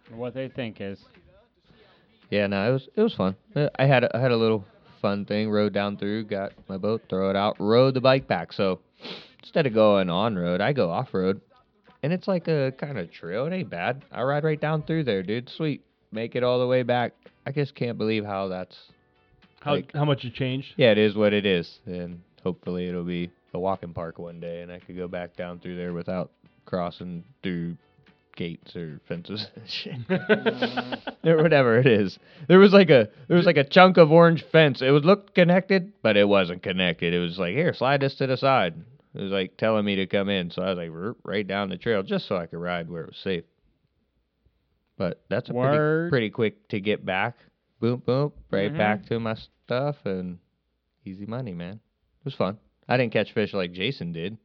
What 0.09 0.33
they 0.33 0.49
think 0.49 0.81
is. 0.81 0.99
yeah, 2.31 2.47
no, 2.47 2.69
it 2.69 2.73
was 2.73 2.89
it 2.95 3.01
was 3.01 3.13
fun. 3.13 3.35
Uh, 3.55 3.69
I 3.77 3.85
had 3.85 4.03
a, 4.03 4.17
I 4.17 4.19
had 4.19 4.31
a 4.31 4.37
little 4.37 4.65
fun 4.99 5.25
thing. 5.25 5.51
Rode 5.51 5.73
down 5.73 5.97
through, 5.97 6.25
got 6.25 6.53
my 6.67 6.77
boat, 6.77 7.03
throw 7.07 7.29
it 7.29 7.35
out, 7.35 7.57
rode 7.59 7.93
the 7.93 8.01
bike 8.01 8.27
back. 8.27 8.51
So 8.51 8.79
instead 9.43 9.67
of 9.67 9.75
going 9.75 10.09
on 10.09 10.35
road, 10.35 10.59
I 10.59 10.73
go 10.73 10.89
off 10.89 11.13
road, 11.13 11.41
and 12.05 12.13
it's 12.13 12.27
like 12.27 12.47
a 12.47 12.71
kind 12.77 12.99
of 12.99 13.11
trail. 13.11 13.47
It 13.47 13.53
ain't 13.53 13.69
bad. 13.71 14.05
I 14.11 14.21
ride 14.21 14.43
right 14.43 14.61
down 14.61 14.83
through 14.83 15.05
there, 15.05 15.23
dude. 15.23 15.49
Sweet. 15.49 15.81
Make 16.11 16.35
it 16.35 16.43
all 16.43 16.59
the 16.59 16.67
way 16.67 16.83
back. 16.83 17.13
I 17.47 17.51
just 17.51 17.73
can't 17.73 17.97
believe 17.97 18.23
how 18.23 18.47
that's 18.47 18.77
How 19.61 19.73
Like- 19.73 19.91
how 19.93 20.05
much 20.05 20.23
it 20.23 20.35
changed? 20.35 20.75
Yeah, 20.77 20.91
it 20.91 20.99
is 20.99 21.15
what 21.15 21.33
it 21.33 21.47
is, 21.47 21.79
and 21.87 22.21
hopefully 22.43 22.87
it'll 22.87 23.03
be 23.03 23.31
a 23.55 23.59
walking 23.59 23.91
park 23.91 24.19
one 24.19 24.39
day, 24.39 24.61
and 24.61 24.71
I 24.71 24.77
could 24.77 24.95
go 24.95 25.07
back 25.07 25.35
down 25.35 25.59
through 25.59 25.77
there 25.77 25.93
without 25.93 26.29
crossing 26.65 27.23
through 27.41 27.75
gates 28.35 28.75
or 28.75 28.99
fences 29.07 29.47
or 31.23 31.37
whatever 31.41 31.79
it 31.79 31.87
is. 31.87 32.19
There 32.47 32.59
was 32.59 32.71
like 32.73 32.91
a 32.91 33.09
there 33.27 33.37
was 33.37 33.47
like 33.47 33.57
a 33.57 33.63
chunk 33.63 33.97
of 33.97 34.11
orange 34.11 34.43
fence. 34.51 34.83
It 34.83 34.91
would 34.91 35.05
look 35.05 35.33
connected, 35.33 35.91
but 36.03 36.17
it 36.17 36.27
wasn't 36.27 36.61
connected. 36.61 37.15
It 37.15 37.19
was 37.19 37.39
like 37.39 37.55
here, 37.55 37.73
slide 37.73 38.01
this 38.01 38.13
to 38.17 38.27
the 38.27 38.37
side. 38.37 38.75
It 39.15 39.21
was 39.21 39.31
like 39.31 39.55
telling 39.57 39.85
me 39.85 39.95
to 39.95 40.07
come 40.07 40.27
in, 40.29 40.51
so 40.51 40.61
I 40.61 40.73
was 40.73 40.77
like 40.77 41.15
right 41.23 41.47
down 41.47 41.69
the 41.69 41.77
trail 41.77 42.03
just 42.03 42.27
so 42.27 42.35
I 42.35 42.47
could 42.47 42.59
ride 42.59 42.89
where 42.89 43.03
it 43.03 43.07
was 43.07 43.17
safe. 43.17 43.45
But 44.97 45.23
that's 45.29 45.49
a 45.49 45.53
pretty, 45.53 46.09
pretty 46.09 46.29
quick 46.29 46.67
to 46.69 46.79
get 46.81 47.05
back. 47.05 47.37
Boom, 47.79 48.01
boom, 48.05 48.33
right 48.51 48.71
Mhm. 48.71 48.77
back 48.77 49.05
to 49.07 49.19
my 49.19 49.35
stuff 49.35 50.05
and 50.05 50.37
easy 51.05 51.25
money, 51.25 51.53
man. 51.53 51.75
It 51.75 52.25
was 52.25 52.33
fun. 52.33 52.57
I 52.89 52.97
didn't 52.97 53.13
catch 53.13 53.31
fish 53.31 53.53
like 53.53 53.71
Jason 53.71 54.11
did. 54.11 54.37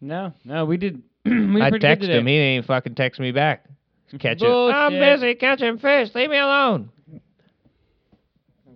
No, 0.00 0.32
no, 0.44 0.64
we 0.66 0.76
did. 0.76 1.02
we 1.24 1.60
I 1.62 1.70
pretty 1.70 1.78
good 1.78 1.80
text 1.80 2.02
today. 2.02 2.18
him. 2.18 2.26
He 2.26 2.34
didn't 2.34 2.52
even 2.56 2.66
fucking 2.66 2.94
text 2.94 3.18
me 3.20 3.32
back. 3.32 3.64
Catching. 4.18 4.46
I'm 4.48 4.92
busy 4.92 5.34
catching 5.36 5.78
fish. 5.78 6.14
Leave 6.14 6.30
me 6.30 6.38
alone. 6.38 6.90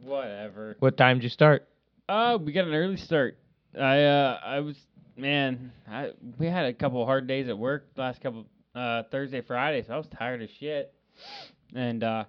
Whatever. 0.02 0.76
What 0.78 0.96
time 0.96 1.16
did 1.18 1.24
you 1.24 1.30
start? 1.30 1.66
Uh, 2.08 2.38
we 2.40 2.52
got 2.52 2.66
an 2.68 2.74
early 2.74 2.96
start. 2.96 3.38
I 3.78 4.02
uh, 4.04 4.40
I 4.44 4.60
was 4.60 4.76
man, 5.16 5.72
I 5.88 6.12
we 6.38 6.46
had 6.46 6.66
a 6.66 6.72
couple 6.72 7.04
hard 7.06 7.26
days 7.26 7.48
at 7.48 7.58
work 7.58 7.86
last 7.96 8.20
couple 8.20 8.46
uh 8.74 9.04
Thursday, 9.10 9.40
Friday, 9.40 9.84
so 9.86 9.94
I 9.94 9.96
was 9.96 10.08
tired 10.08 10.42
as 10.42 10.50
shit. 10.58 10.92
And 11.74 12.02
uh, 12.02 12.24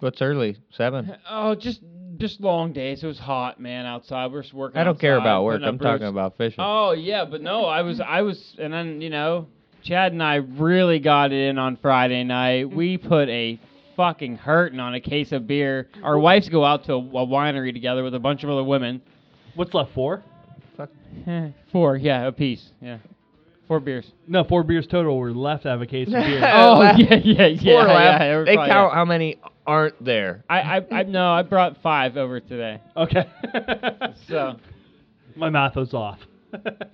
What's 0.00 0.22
early? 0.22 0.56
Seven. 0.70 1.14
oh, 1.30 1.54
just 1.54 1.82
just 2.16 2.40
long 2.40 2.72
days. 2.72 3.04
It 3.04 3.06
was 3.06 3.18
hot, 3.18 3.60
man, 3.60 3.86
outside. 3.86 4.32
We're 4.32 4.42
just 4.42 4.54
working. 4.54 4.80
I 4.80 4.84
don't 4.84 4.98
care 4.98 5.16
about 5.16 5.44
work. 5.44 5.62
I'm 5.62 5.78
talking 5.78 6.02
roofs. 6.02 6.10
about 6.10 6.36
fishing. 6.38 6.58
Oh 6.58 6.92
yeah, 6.92 7.26
but 7.26 7.42
no, 7.42 7.66
I 7.66 7.82
was 7.82 8.00
I 8.00 8.22
was, 8.22 8.56
and 8.58 8.72
then 8.72 9.02
you 9.02 9.10
know, 9.10 9.46
Chad 9.82 10.12
and 10.12 10.22
I 10.22 10.36
really 10.36 10.98
got 10.98 11.32
it 11.32 11.48
in 11.48 11.58
on 11.58 11.76
Friday 11.76 12.24
night. 12.24 12.70
We 12.70 12.96
put 12.96 13.28
a 13.28 13.60
fucking 13.96 14.36
hurting 14.36 14.80
on 14.80 14.94
a 14.94 15.00
case 15.00 15.32
of 15.32 15.46
beer. 15.46 15.90
Our 16.02 16.18
wives 16.18 16.48
go 16.48 16.64
out 16.64 16.84
to 16.84 16.94
a, 16.94 16.98
a 16.98 17.26
winery 17.26 17.72
together 17.72 18.02
with 18.02 18.14
a 18.14 18.18
bunch 18.18 18.42
of 18.42 18.48
other 18.48 18.64
women. 18.64 19.02
What's 19.54 19.74
left? 19.74 19.92
Four? 19.92 20.22
Four, 21.72 21.96
yeah, 21.96 22.26
a 22.26 22.32
piece, 22.32 22.70
yeah, 22.80 22.98
four 23.68 23.80
beers. 23.80 24.10
No, 24.26 24.44
four 24.44 24.62
beers 24.64 24.86
total 24.86 25.18
were 25.18 25.32
left 25.32 25.66
out 25.66 25.76
of 25.76 25.82
a 25.82 25.86
case 25.86 26.08
of 26.08 26.14
beer. 26.14 26.40
Oh 26.44 26.82
yeah, 26.96 27.16
yeah, 27.22 27.46
yeah. 27.46 27.62
Four 27.62 27.88
yeah, 27.88 27.94
left. 27.94 28.20
yeah, 28.22 28.44
they 28.44 28.54
probably, 28.54 28.70
count 28.72 28.94
how 28.94 29.04
many 29.04 29.38
aren't 29.66 30.04
there. 30.04 30.44
I, 30.48 30.60
I, 30.60 30.86
I 30.90 31.02
no, 31.04 31.32
I 31.32 31.42
brought 31.42 31.80
five 31.82 32.16
over 32.16 32.40
today. 32.40 32.80
Okay. 32.96 33.24
So 34.28 34.56
my 35.36 35.50
math 35.50 35.76
was 35.76 35.94
off. 35.94 36.18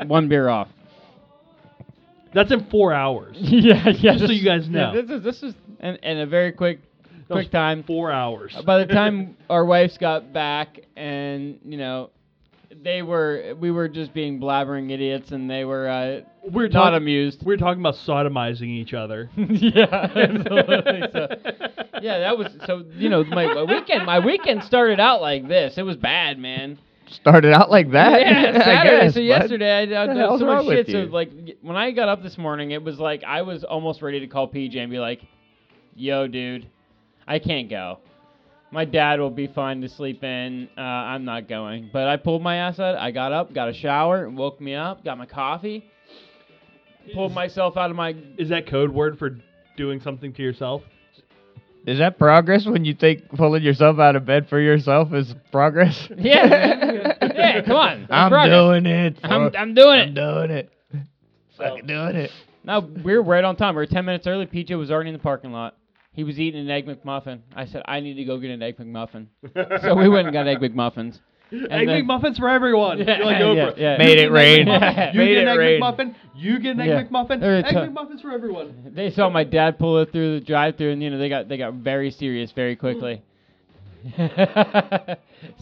one 0.06 0.28
beer 0.28 0.48
off. 0.48 0.68
That's 2.34 2.52
in 2.52 2.66
four 2.70 2.92
hours. 2.92 3.36
yeah, 3.40 3.88
yeah. 3.88 4.12
Just 4.12 4.20
so 4.20 4.26
this- 4.26 4.36
you 4.36 4.44
guys 4.44 4.66
yeah, 4.68 4.92
know. 4.92 5.02
this 5.02 5.10
is 5.10 5.22
this 5.24 5.42
is 5.42 5.54
in, 5.80 5.96
in 5.96 6.18
a 6.18 6.26
very 6.26 6.52
quick 6.52 6.80
That 7.28 7.34
was 7.34 7.44
quick 7.44 7.52
time. 7.52 7.82
Four 7.84 8.12
hours. 8.12 8.54
By 8.66 8.84
the 8.84 8.86
time 8.92 9.36
our 9.48 9.64
wives 9.64 9.96
got 9.96 10.32
back, 10.34 10.80
and 10.96 11.58
you 11.64 11.78
know, 11.78 12.10
they 12.82 13.02
were 13.02 13.54
we 13.58 13.70
were 13.70 13.88
just 13.88 14.12
being 14.14 14.40
blabbering 14.40 14.90
idiots, 14.90 15.30
and 15.32 15.50
they 15.50 15.64
were 15.64 15.88
uh, 15.88 16.20
we're 16.50 16.68
not 16.68 16.90
talking. 16.90 16.96
amused. 16.96 17.42
We're 17.44 17.56
talking 17.56 17.80
about 17.80 17.96
sodomizing 18.06 18.68
each 18.68 18.94
other. 18.94 19.30
yeah, 19.36 19.86
absolutely. 20.14 21.02
So, 21.12 21.28
yeah, 22.00 22.18
that 22.20 22.38
was 22.38 22.48
so. 22.66 22.84
You 22.94 23.08
know, 23.08 23.24
my, 23.24 23.46
my 23.52 23.62
weekend, 23.62 24.06
my 24.06 24.18
weekend 24.18 24.64
started 24.64 25.00
out 25.00 25.20
like 25.20 25.48
this. 25.48 25.74
It 25.76 25.82
was 25.82 25.96
bad, 25.96 26.38
man. 26.38 26.78
Started 27.08 27.52
out 27.52 27.70
like 27.70 27.92
that. 27.92 28.20
Yeah, 28.20 28.52
I 28.54 28.64
Saturday. 28.64 29.04
guess, 29.06 29.14
so 29.14 29.20
yesterday, 29.20 29.72
I, 29.96 30.02
I 30.02 30.06
did 30.06 30.16
so 30.16 30.30
much 30.38 30.42
wrong 30.42 30.66
shit. 30.68 30.88
So 30.88 30.98
like, 31.10 31.30
when 31.62 31.76
I 31.76 31.92
got 31.92 32.08
up 32.08 32.22
this 32.22 32.36
morning, 32.36 32.72
it 32.72 32.82
was 32.82 32.98
like 32.98 33.22
I 33.24 33.42
was 33.42 33.64
almost 33.64 34.02
ready 34.02 34.20
to 34.20 34.26
call 34.26 34.48
PJ 34.48 34.76
and 34.76 34.90
be 34.90 34.98
like, 34.98 35.20
"Yo, 35.94 36.26
dude, 36.26 36.68
I 37.26 37.38
can't 37.38 37.70
go. 37.70 38.00
My 38.70 38.84
dad 38.84 39.20
will 39.20 39.30
be 39.30 39.46
fine 39.46 39.80
to 39.82 39.88
sleep 39.88 40.24
in. 40.24 40.68
Uh, 40.76 40.80
I'm 40.80 41.24
not 41.24 41.48
going." 41.48 41.90
But 41.92 42.08
I 42.08 42.16
pulled 42.16 42.42
my 42.42 42.56
ass 42.56 42.78
out. 42.78 42.96
I 42.96 43.10
got 43.10 43.32
up, 43.32 43.54
got 43.54 43.68
a 43.68 43.72
shower, 43.72 44.28
woke 44.28 44.60
me 44.60 44.74
up, 44.74 45.04
got 45.04 45.18
my 45.18 45.26
coffee, 45.26 45.90
pulled 47.14 47.32
myself 47.32 47.76
out 47.76 47.90
of 47.90 47.96
my 47.96 48.16
Is 48.38 48.48
that 48.48 48.66
code 48.66 48.90
word 48.90 49.18
for 49.18 49.38
doing 49.76 50.00
something 50.00 50.32
to 50.34 50.42
yourself? 50.42 50.82
Is 51.86 51.98
that 51.98 52.18
progress 52.18 52.66
when 52.66 52.84
you 52.84 52.94
think 52.94 53.28
pulling 53.28 53.62
yourself 53.62 54.00
out 54.00 54.16
of 54.16 54.26
bed 54.26 54.48
for 54.48 54.58
yourself 54.58 55.12
is 55.12 55.34
progress? 55.52 56.08
Yeah, 56.18 56.46
man. 56.46 57.16
yeah. 57.34 57.62
Come 57.62 57.76
on, 57.76 58.06
I'm 58.10 58.30
progress. 58.30 58.48
doing 58.48 58.86
it. 58.86 59.18
I'm, 59.22 59.54
I'm 59.56 59.74
doing 59.74 59.98
it. 60.00 60.08
I'm 60.08 60.14
doing 60.14 60.50
it. 60.50 60.72
Fucking 61.56 61.86
doing 61.86 62.16
it. 62.16 62.32
No, 62.64 62.80
we're 62.80 63.22
right 63.22 63.44
on 63.44 63.54
time. 63.54 63.76
We're 63.76 63.86
ten 63.86 64.04
minutes 64.04 64.26
early. 64.26 64.46
PJ 64.46 64.76
was 64.76 64.90
already 64.90 65.10
in 65.10 65.14
the 65.14 65.22
parking 65.22 65.52
lot. 65.52 65.76
He 66.16 66.24
was 66.24 66.40
eating 66.40 66.62
an 66.62 66.70
egg 66.70 66.86
McMuffin. 66.86 67.40
I 67.54 67.66
said, 67.66 67.82
I 67.86 68.00
need 68.00 68.14
to 68.14 68.24
go 68.24 68.38
get 68.38 68.50
an 68.50 68.62
egg 68.62 68.78
McMuffin. 68.78 69.26
so 69.82 69.94
we 69.94 70.08
went 70.08 70.26
and 70.26 70.32
got 70.32 70.48
egg 70.48 70.58
McMuffins. 70.60 71.20
egg 71.52 71.86
then- 71.86 72.06
McMuffins 72.08 72.38
for 72.38 72.48
everyone. 72.48 72.98
Yeah, 72.98 73.18
like 73.18 73.36
Oprah. 73.36 73.76
yeah. 73.76 73.92
You 73.92 73.98
Made 73.98 74.18
it 74.18 74.30
rain. 74.30 74.66
You 75.12 75.18
Made 75.20 75.34
get 75.34 75.42
an 75.42 75.48
egg 75.48 75.58
rain. 75.58 75.80
McMuffin. 75.82 76.14
You 76.34 76.58
get 76.58 76.70
an 76.72 76.80
egg 76.80 76.88
Yeah. 76.88 77.02
McMuffin. 77.04 77.42
Egg 77.42 77.66
to- 77.66 77.74
McMuffins 77.88 78.22
for 78.22 78.32
everyone. 78.32 78.92
They 78.94 79.10
saw 79.10 79.28
my 79.28 79.44
dad 79.44 79.78
pull 79.78 79.98
it 80.00 80.10
through 80.10 80.40
the 80.40 80.44
drive-through, 80.46 80.92
and 80.92 81.02
you 81.02 81.10
know 81.10 81.18
they 81.18 81.28
got 81.28 81.48
they 81.48 81.58
got 81.58 81.74
very 81.74 82.10
serious 82.10 82.50
very 82.52 82.74
quickly. 82.76 83.22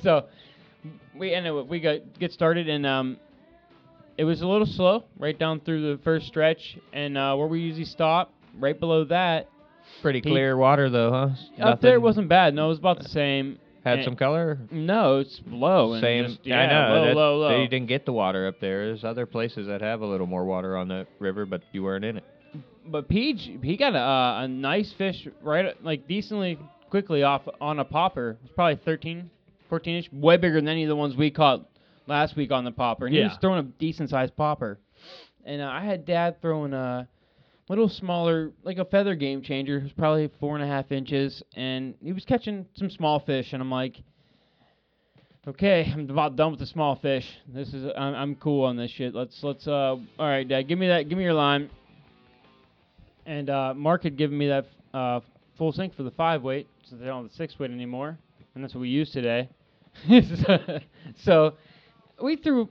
so 0.02 0.26
we 1.16 1.32
anyway 1.34 1.62
we 1.68 1.80
got 1.80 1.98
get 2.18 2.32
started, 2.32 2.68
and 2.68 2.86
um, 2.86 3.16
it 4.16 4.24
was 4.24 4.40
a 4.42 4.46
little 4.46 4.66
slow 4.66 5.04
right 5.18 5.38
down 5.38 5.60
through 5.60 5.96
the 5.96 6.02
first 6.02 6.26
stretch, 6.26 6.76
and 6.92 7.16
uh, 7.18 7.34
where 7.34 7.46
we 7.48 7.60
usually 7.60 7.84
stop, 7.84 8.32
right 8.58 8.78
below 8.78 9.04
that, 9.04 9.48
Pretty 10.04 10.20
Pete- 10.20 10.32
clear 10.32 10.56
water 10.56 10.90
though, 10.90 11.10
huh? 11.58 11.64
up 11.64 11.80
there 11.80 11.98
wasn't 11.98 12.28
bad. 12.28 12.54
No, 12.54 12.66
it 12.66 12.68
was 12.68 12.78
about 12.78 12.98
the 12.98 13.08
same. 13.08 13.58
had 13.84 13.98
and- 13.98 14.04
some 14.04 14.16
color. 14.16 14.58
No, 14.70 15.18
it's 15.18 15.40
low 15.46 15.94
and 15.94 16.02
Same. 16.02 16.26
just, 16.26 16.40
yeah, 16.44 16.60
I 16.60 16.66
know. 16.66 16.94
low, 16.94 17.04
that- 17.06 17.16
low, 17.16 17.38
low. 17.38 17.60
You 17.62 17.68
didn't 17.68 17.88
get 17.88 18.04
the 18.06 18.12
water 18.12 18.46
up 18.46 18.60
there. 18.60 18.86
There's 18.86 19.02
other 19.04 19.26
places 19.26 19.66
that 19.66 19.80
have 19.80 20.02
a 20.02 20.06
little 20.06 20.26
more 20.26 20.44
water 20.44 20.76
on 20.76 20.88
the 20.88 21.06
river, 21.18 21.44
but 21.46 21.62
you 21.72 21.82
weren't 21.82 22.04
in 22.04 22.18
it. 22.18 22.24
But 22.86 23.08
Peach, 23.08 23.50
he 23.62 23.76
got 23.78 23.94
a, 23.94 23.98
uh, 23.98 24.42
a 24.42 24.48
nice 24.48 24.92
fish 24.92 25.26
right, 25.42 25.74
like 25.82 26.06
decently 26.06 26.58
quickly 26.90 27.22
off 27.22 27.42
on 27.60 27.78
a 27.78 27.84
popper. 27.84 28.36
It's 28.44 28.52
probably 28.54 28.76
13, 28.84 29.30
14 29.70 29.96
inch, 29.96 30.08
way 30.12 30.36
bigger 30.36 30.56
than 30.56 30.68
any 30.68 30.82
of 30.84 30.88
the 30.88 30.96
ones 30.96 31.16
we 31.16 31.30
caught 31.30 31.66
last 32.06 32.36
week 32.36 32.52
on 32.52 32.64
the 32.64 32.72
popper. 32.72 33.06
And 33.06 33.14
he 33.14 33.22
was 33.22 33.36
throwing 33.40 33.58
a 33.60 33.62
decent 33.62 34.10
sized 34.10 34.36
popper. 34.36 34.78
And 35.46 35.60
uh, 35.62 35.66
I 35.66 35.82
had 35.82 36.04
Dad 36.04 36.40
throwing 36.42 36.72
a 36.74 37.08
little 37.68 37.88
smaller, 37.88 38.52
like 38.62 38.78
a 38.78 38.84
feather 38.84 39.14
game 39.14 39.42
changer. 39.42 39.78
It 39.78 39.82
was 39.84 39.92
probably 39.92 40.30
four 40.40 40.54
and 40.54 40.64
a 40.64 40.66
half 40.66 40.92
inches, 40.92 41.42
and 41.54 41.94
he 42.02 42.12
was 42.12 42.24
catching 42.24 42.66
some 42.74 42.90
small 42.90 43.20
fish. 43.20 43.52
And 43.52 43.62
I'm 43.62 43.70
like, 43.70 44.02
okay, 45.46 45.90
I'm 45.92 46.10
about 46.10 46.36
done 46.36 46.50
with 46.50 46.60
the 46.60 46.66
small 46.66 46.96
fish. 46.96 47.26
This 47.48 47.72
is 47.72 47.90
I'm, 47.96 48.14
I'm 48.14 48.34
cool 48.36 48.64
on 48.64 48.76
this 48.76 48.90
shit. 48.90 49.14
Let's 49.14 49.42
let's 49.42 49.66
uh, 49.66 49.96
all 49.96 50.04
right, 50.18 50.46
Dad, 50.46 50.68
give 50.68 50.78
me 50.78 50.88
that, 50.88 51.08
give 51.08 51.18
me 51.18 51.24
your 51.24 51.34
line 51.34 51.70
and 53.26 53.50
uh, 53.50 53.74
Mark 53.74 54.02
had 54.02 54.16
given 54.16 54.36
me 54.36 54.48
that 54.48 54.66
uh, 54.92 55.20
full 55.56 55.72
sink 55.72 55.94
for 55.94 56.02
the 56.02 56.10
five 56.12 56.42
weight, 56.42 56.68
so 56.88 56.96
they 56.96 57.06
don't 57.06 57.22
have 57.22 57.30
the 57.30 57.36
six 57.36 57.58
weight 57.58 57.70
anymore, 57.70 58.18
and 58.54 58.62
that's 58.62 58.74
what 58.74 58.80
we 58.80 58.88
use 58.88 59.10
today. 59.10 59.48
so 61.16 61.54
we 62.22 62.36
threw, 62.36 62.68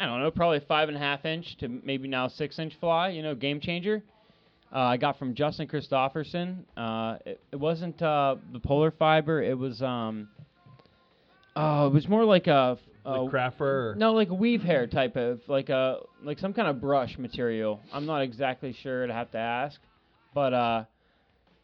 I 0.00 0.06
don't 0.06 0.20
know, 0.20 0.30
probably 0.30 0.60
five 0.60 0.88
and 0.88 0.96
a 0.96 1.00
half 1.00 1.24
inch 1.24 1.56
to 1.58 1.68
maybe 1.68 2.08
now 2.08 2.28
six 2.28 2.58
inch 2.58 2.74
fly, 2.78 3.08
you 3.08 3.22
know, 3.22 3.34
game 3.34 3.60
changer. 3.60 4.02
Uh, 4.72 4.80
I 4.80 4.96
got 4.98 5.18
from 5.18 5.34
Justin 5.34 5.66
Christofferson. 5.66 6.58
Uh, 6.76 7.16
it, 7.24 7.40
it 7.52 7.56
wasn't 7.56 8.00
uh, 8.02 8.36
the 8.52 8.60
polar 8.60 8.90
fiber. 8.90 9.42
It 9.42 9.56
was 9.56 9.80
um, 9.82 10.28
oh, 11.56 11.86
it 11.86 11.92
was 11.92 12.06
more 12.06 12.24
like 12.24 12.46
a, 12.46 12.78
a 13.04 13.24
no, 13.96 14.12
like 14.12 14.28
a 14.28 14.34
weave 14.34 14.62
hair 14.62 14.86
type 14.86 15.16
of 15.16 15.40
like 15.48 15.70
a 15.70 16.00
like 16.22 16.38
some 16.38 16.52
kind 16.52 16.68
of 16.68 16.80
brush 16.80 17.16
material. 17.18 17.80
I'm 17.92 18.06
not 18.06 18.20
exactly 18.22 18.72
sure. 18.74 19.04
I'd 19.04 19.10
have 19.10 19.30
to 19.32 19.38
ask, 19.38 19.80
but 20.34 20.52
uh, 20.52 20.84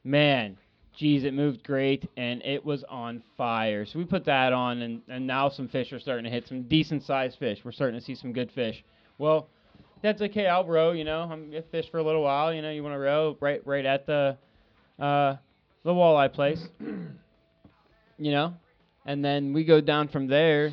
man, 0.02 0.56
geez, 0.96 1.24
it 1.24 1.34
moved 1.34 1.62
great 1.64 2.08
and 2.16 2.42
it 2.42 2.64
was 2.64 2.84
on 2.84 3.22
fire. 3.36 3.84
So 3.84 3.98
we 3.98 4.04
put 4.04 4.24
that 4.26 4.52
on, 4.52 4.82
and 4.82 5.02
and 5.08 5.26
now 5.26 5.48
some 5.48 5.68
fish 5.68 5.92
are 5.92 6.00
starting 6.00 6.24
to 6.24 6.30
hit 6.30 6.46
some 6.48 6.62
decent 6.62 7.02
sized 7.02 7.38
fish. 7.38 7.60
We're 7.64 7.72
starting 7.72 7.98
to 7.98 8.04
see 8.04 8.14
some 8.14 8.32
good 8.32 8.50
fish. 8.52 8.82
Well, 9.18 9.48
that's 10.02 10.20
okay. 10.22 10.46
I'll 10.46 10.66
row. 10.66 10.92
You 10.92 11.04
know, 11.04 11.20
I'm 11.22 11.50
gonna 11.50 11.62
fish 11.70 11.86
for 11.90 11.98
a 11.98 12.02
little 12.02 12.22
while. 12.22 12.52
You 12.52 12.62
know, 12.62 12.70
you 12.70 12.82
want 12.82 12.94
to 12.94 12.98
row 12.98 13.36
right 13.40 13.60
right 13.66 13.84
at 13.84 14.06
the 14.06 14.36
uh 14.98 15.36
the 15.82 15.90
walleye 15.90 16.32
place. 16.32 16.64
you 16.80 18.30
know, 18.30 18.54
and 19.06 19.24
then 19.24 19.52
we 19.52 19.64
go 19.64 19.80
down 19.80 20.08
from 20.08 20.26
there 20.26 20.72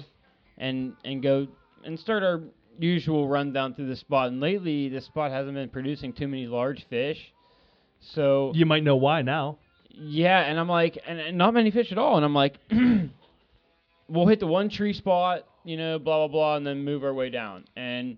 and 0.58 0.94
and 1.04 1.24
go 1.24 1.48
and 1.84 2.00
start 2.00 2.24
our 2.24 2.42
usual 2.80 3.28
run 3.28 3.54
down 3.54 3.74
through 3.74 3.88
the 3.88 3.96
spot. 3.96 4.30
And 4.30 4.40
lately, 4.40 4.90
the 4.90 5.02
spot 5.02 5.32
hasn't 5.32 5.56
been 5.56 5.70
producing 5.70 6.14
too 6.14 6.28
many 6.28 6.48
large 6.48 6.86
fish. 6.90 7.34
So 8.00 8.52
You 8.56 8.66
might 8.66 8.84
know 8.84 8.96
why 8.96 9.22
now. 9.22 9.60
Yeah, 9.96 10.42
and 10.42 10.60
I'm 10.60 10.70
like, 10.70 10.98
and, 11.08 11.20
and 11.20 11.38
not 11.38 11.54
many 11.54 11.72
fish 11.72 11.92
at 11.92 11.98
all. 11.98 12.16
And 12.16 12.26
I'm 12.26 12.34
like, 12.34 12.58
we'll 14.08 14.28
hit 14.28 14.40
the 14.40 14.48
one 14.48 14.70
tree 14.70 14.94
spot, 14.94 15.46
you 15.64 15.78
know, 15.78 16.00
blah 16.00 16.28
blah 16.28 16.28
blah, 16.28 16.56
and 16.58 16.66
then 16.66 16.84
move 16.84 17.04
our 17.04 17.14
way 17.14 17.30
down. 17.30 17.66
And 17.76 18.18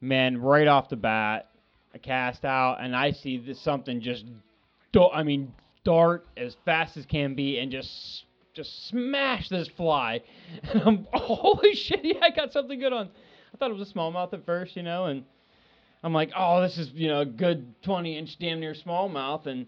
man, 0.00 0.38
right 0.38 0.68
off 0.68 0.88
the 0.88 0.96
bat, 0.96 1.50
I 1.94 1.98
cast 1.98 2.44
out, 2.44 2.78
and 2.80 2.94
I 2.94 3.12
see 3.12 3.38
this 3.38 3.60
something 3.60 4.00
just, 4.00 4.24
do- 4.92 5.10
I 5.10 5.22
mean, 5.22 5.52
dart 5.84 6.26
as 6.36 6.56
fast 6.64 6.96
as 6.96 7.06
can 7.06 7.34
be, 7.34 7.58
and 7.58 7.70
just 7.70 8.24
just 8.54 8.88
smash 8.88 9.48
this 9.48 9.68
fly. 9.76 10.22
And 10.72 10.82
I'm, 10.82 11.06
holy 11.12 11.74
shit, 11.74 12.00
yeah, 12.04 12.20
I 12.22 12.30
got 12.30 12.52
something 12.52 12.78
good 12.78 12.92
on. 12.92 13.10
I 13.52 13.56
thought 13.56 13.70
it 13.70 13.76
was 13.76 13.88
a 13.88 13.92
smallmouth 13.92 14.32
at 14.32 14.44
first, 14.46 14.76
you 14.76 14.82
know, 14.82 15.06
and 15.06 15.24
I'm 16.02 16.12
like, 16.12 16.32
oh, 16.36 16.60
this 16.60 16.76
is 16.76 16.90
you 16.94 17.08
know 17.08 17.20
a 17.20 17.26
good 17.26 17.82
20 17.82 18.18
inch 18.18 18.38
damn 18.38 18.60
near 18.60 18.74
smallmouth, 18.74 19.46
and 19.46 19.66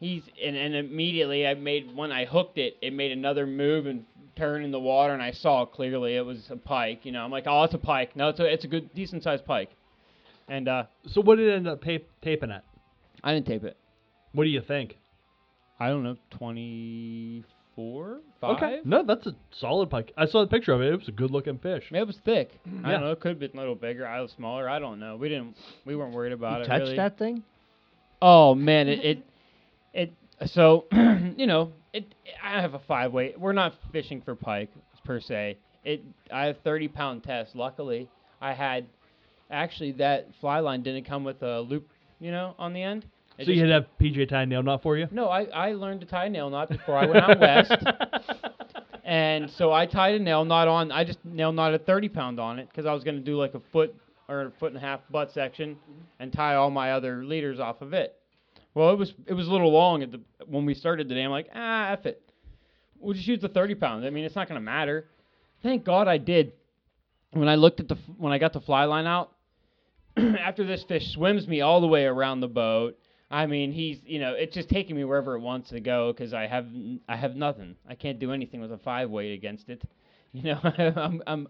he's 0.00 0.22
and, 0.42 0.56
and 0.56 0.74
immediately 0.74 1.46
I 1.46 1.54
made 1.54 1.94
when 1.94 2.10
I 2.10 2.24
hooked 2.24 2.58
it, 2.58 2.76
it 2.82 2.92
made 2.92 3.12
another 3.12 3.46
move 3.46 3.86
and 3.86 4.04
turn 4.36 4.64
in 4.64 4.70
the 4.70 4.80
water, 4.80 5.12
and 5.12 5.22
I 5.22 5.32
saw 5.32 5.66
clearly 5.66 6.16
it 6.16 6.24
was 6.24 6.38
a 6.50 6.56
pike. 6.56 7.00
You 7.04 7.12
know, 7.12 7.22
I'm 7.22 7.30
like, 7.30 7.44
oh, 7.46 7.62
it's 7.64 7.74
a 7.74 7.78
pike. 7.78 8.16
No, 8.16 8.30
it's 8.30 8.40
a 8.40 8.46
it's 8.52 8.64
a 8.64 8.68
good 8.68 8.92
decent 8.94 9.22
sized 9.22 9.44
pike, 9.44 9.70
and 10.48 10.66
uh, 10.66 10.84
So 11.06 11.20
what 11.20 11.36
did 11.36 11.48
it 11.48 11.56
end 11.56 11.68
up 11.68 11.82
pa- 11.82 11.98
taping 12.22 12.50
at? 12.50 12.64
I 13.22 13.34
didn't 13.34 13.46
tape 13.46 13.64
it. 13.64 13.76
What 14.32 14.44
do 14.44 14.50
you 14.50 14.62
think? 14.62 14.96
I 15.78 15.88
don't 15.88 16.02
know, 16.02 16.16
24, 16.38 18.18
five. 18.40 18.56
Okay. 18.56 18.80
No, 18.84 19.02
that's 19.02 19.26
a 19.26 19.34
solid 19.50 19.90
pike. 19.90 20.12
I 20.16 20.26
saw 20.26 20.42
the 20.42 20.46
picture 20.46 20.72
of 20.72 20.80
it. 20.82 20.92
It 20.92 20.98
was 20.98 21.08
a 21.08 21.12
good 21.12 21.30
looking 21.30 21.58
fish. 21.58 21.84
It 21.90 22.06
was 22.06 22.18
thick. 22.24 22.50
I 22.84 22.92
don't 22.92 23.00
know. 23.00 23.12
It 23.12 23.20
could 23.20 23.30
have 23.30 23.38
been 23.38 23.50
a 23.54 23.56
little 23.56 23.74
bigger. 23.74 24.06
I 24.06 24.20
was 24.20 24.30
smaller. 24.32 24.68
I 24.68 24.78
don't 24.78 25.00
know. 25.00 25.16
We 25.16 25.28
didn't. 25.28 25.56
We 25.84 25.96
weren't 25.96 26.14
worried 26.14 26.32
about 26.32 26.58
You 26.58 26.64
it. 26.64 26.66
Touch 26.68 26.80
really. 26.82 26.96
that 26.96 27.18
thing? 27.18 27.42
Oh 28.22 28.54
man, 28.54 28.88
it 28.88 29.04
it, 29.04 29.22
it 29.92 30.12
so 30.46 30.86
you 30.92 31.46
know 31.46 31.72
it. 31.92 32.14
I 32.42 32.60
have 32.60 32.74
a 32.74 32.78
five 32.78 33.12
weight. 33.12 33.38
We're 33.38 33.52
not 33.52 33.74
fishing 33.92 34.20
for 34.22 34.34
pike 34.34 34.70
per 35.04 35.20
se. 35.20 35.58
It 35.84 36.02
I 36.32 36.46
have 36.46 36.58
thirty 36.64 36.88
pound 36.88 37.24
test. 37.24 37.54
Luckily, 37.54 38.08
I 38.40 38.52
had 38.52 38.86
actually 39.50 39.92
that 39.92 40.28
fly 40.40 40.60
line 40.60 40.82
didn't 40.82 41.04
come 41.04 41.24
with 41.24 41.42
a 41.42 41.60
loop, 41.60 41.88
you 42.20 42.30
know, 42.30 42.54
on 42.58 42.72
the 42.72 42.82
end. 42.82 43.06
It 43.38 43.46
So 43.46 43.52
you 43.52 43.60
had 43.60 43.68
to 43.68 43.72
have 43.72 43.86
PJ 44.00 44.28
tie 44.28 44.42
a 44.42 44.46
nail 44.46 44.62
knot 44.62 44.82
for 44.82 44.96
you? 44.98 45.08
no, 45.10 45.28
I, 45.28 45.44
I 45.44 45.72
learned 45.72 46.00
to 46.00 46.06
tie 46.06 46.26
a 46.26 46.28
nail 46.30 46.50
knot 46.50 46.68
before 46.68 46.96
I 46.96 47.06
went 47.06 47.24
out 47.24 47.40
west. 47.40 47.72
And 49.10 49.50
so 49.50 49.72
I 49.72 49.86
tied 49.86 50.14
a 50.14 50.18
nail 50.20 50.44
knot 50.44 50.68
on. 50.68 50.92
I 50.92 51.02
just 51.02 51.18
nail 51.24 51.50
knotted 51.50 51.84
30 51.84 52.08
pound 52.10 52.38
on 52.38 52.60
it 52.60 52.68
because 52.70 52.86
I 52.86 52.92
was 52.92 53.02
going 53.02 53.16
to 53.16 53.22
do 53.22 53.36
like 53.36 53.54
a 53.54 53.60
foot 53.72 53.92
or 54.28 54.42
a 54.42 54.50
foot 54.52 54.68
and 54.68 54.76
a 54.76 54.80
half 54.80 55.00
butt 55.10 55.32
section 55.32 55.76
and 56.20 56.32
tie 56.32 56.54
all 56.54 56.70
my 56.70 56.92
other 56.92 57.24
leaders 57.24 57.58
off 57.58 57.82
of 57.82 57.92
it. 57.92 58.16
Well, 58.74 58.90
it 58.90 58.98
was 58.98 59.12
it 59.26 59.34
was 59.34 59.48
a 59.48 59.50
little 59.50 59.72
long 59.72 60.02
at 60.02 60.12
the 60.12 60.20
when 60.46 60.64
we 60.64 60.74
started 60.74 61.08
the 61.08 61.14
day. 61.14 61.22
I'm 61.22 61.30
like, 61.30 61.48
ah, 61.54 61.90
F 61.90 62.06
it. 62.06 62.22
We'll 62.98 63.14
just 63.14 63.26
use 63.26 63.40
the 63.40 63.48
30 63.48 63.74
pounds. 63.76 64.04
I 64.04 64.10
mean, 64.10 64.24
it's 64.24 64.36
not 64.36 64.48
gonna 64.48 64.60
matter. 64.60 65.06
Thank 65.62 65.84
God 65.84 66.08
I 66.08 66.18
did. 66.18 66.52
When 67.32 67.48
I 67.48 67.56
looked 67.56 67.80
at 67.80 67.88
the 67.88 67.96
when 68.16 68.32
I 68.32 68.38
got 68.38 68.52
the 68.52 68.60
fly 68.60 68.84
line 68.84 69.06
out, 69.06 69.32
after 70.16 70.64
this 70.64 70.82
fish 70.84 71.12
swims 71.12 71.46
me 71.46 71.60
all 71.60 71.80
the 71.80 71.86
way 71.86 72.04
around 72.04 72.40
the 72.40 72.48
boat. 72.48 72.98
I 73.32 73.46
mean, 73.46 73.70
he's 73.72 73.98
you 74.04 74.18
know 74.18 74.34
it's 74.34 74.54
just 74.54 74.68
taking 74.68 74.96
me 74.96 75.04
wherever 75.04 75.36
it 75.36 75.40
wants 75.40 75.70
to 75.70 75.80
go 75.80 76.12
because 76.12 76.34
I 76.34 76.46
have 76.46 76.66
I 77.08 77.16
have 77.16 77.36
nothing. 77.36 77.76
I 77.88 77.94
can't 77.94 78.18
do 78.18 78.32
anything 78.32 78.60
with 78.60 78.72
a 78.72 78.78
five 78.78 79.10
weight 79.10 79.32
against 79.32 79.68
it. 79.68 79.82
You 80.32 80.44
know, 80.44 80.60
I'm 80.62 81.20
I'm 81.26 81.48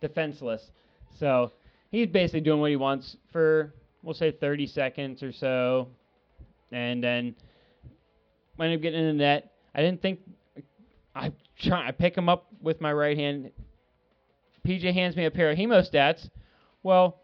defenseless. 0.00 0.72
So 1.20 1.52
he's 1.92 2.08
basically 2.08 2.40
doing 2.40 2.60
what 2.60 2.70
he 2.70 2.76
wants 2.76 3.16
for 3.30 3.72
we'll 4.02 4.14
say 4.14 4.32
30 4.32 4.66
seconds 4.66 5.22
or 5.22 5.32
so, 5.32 5.88
and 6.72 7.02
then 7.02 7.34
when 8.56 8.70
I'm 8.70 8.80
getting 8.80 9.00
in 9.00 9.06
the 9.06 9.12
net, 9.24 9.52
I 9.74 9.80
didn't 9.82 10.02
think 10.02 10.20
I 11.14 11.32
try 11.58 11.88
I 11.88 11.90
pick 11.92 12.16
him 12.16 12.28
up 12.28 12.46
with 12.60 12.80
my 12.80 12.92
right 12.92 13.16
hand. 13.16 13.50
PJ 14.66 14.92
hands 14.92 15.16
me 15.16 15.24
a 15.24 15.30
pair 15.30 15.50
of 15.50 15.58
hemostats. 15.58 16.28
Well, 16.82 17.20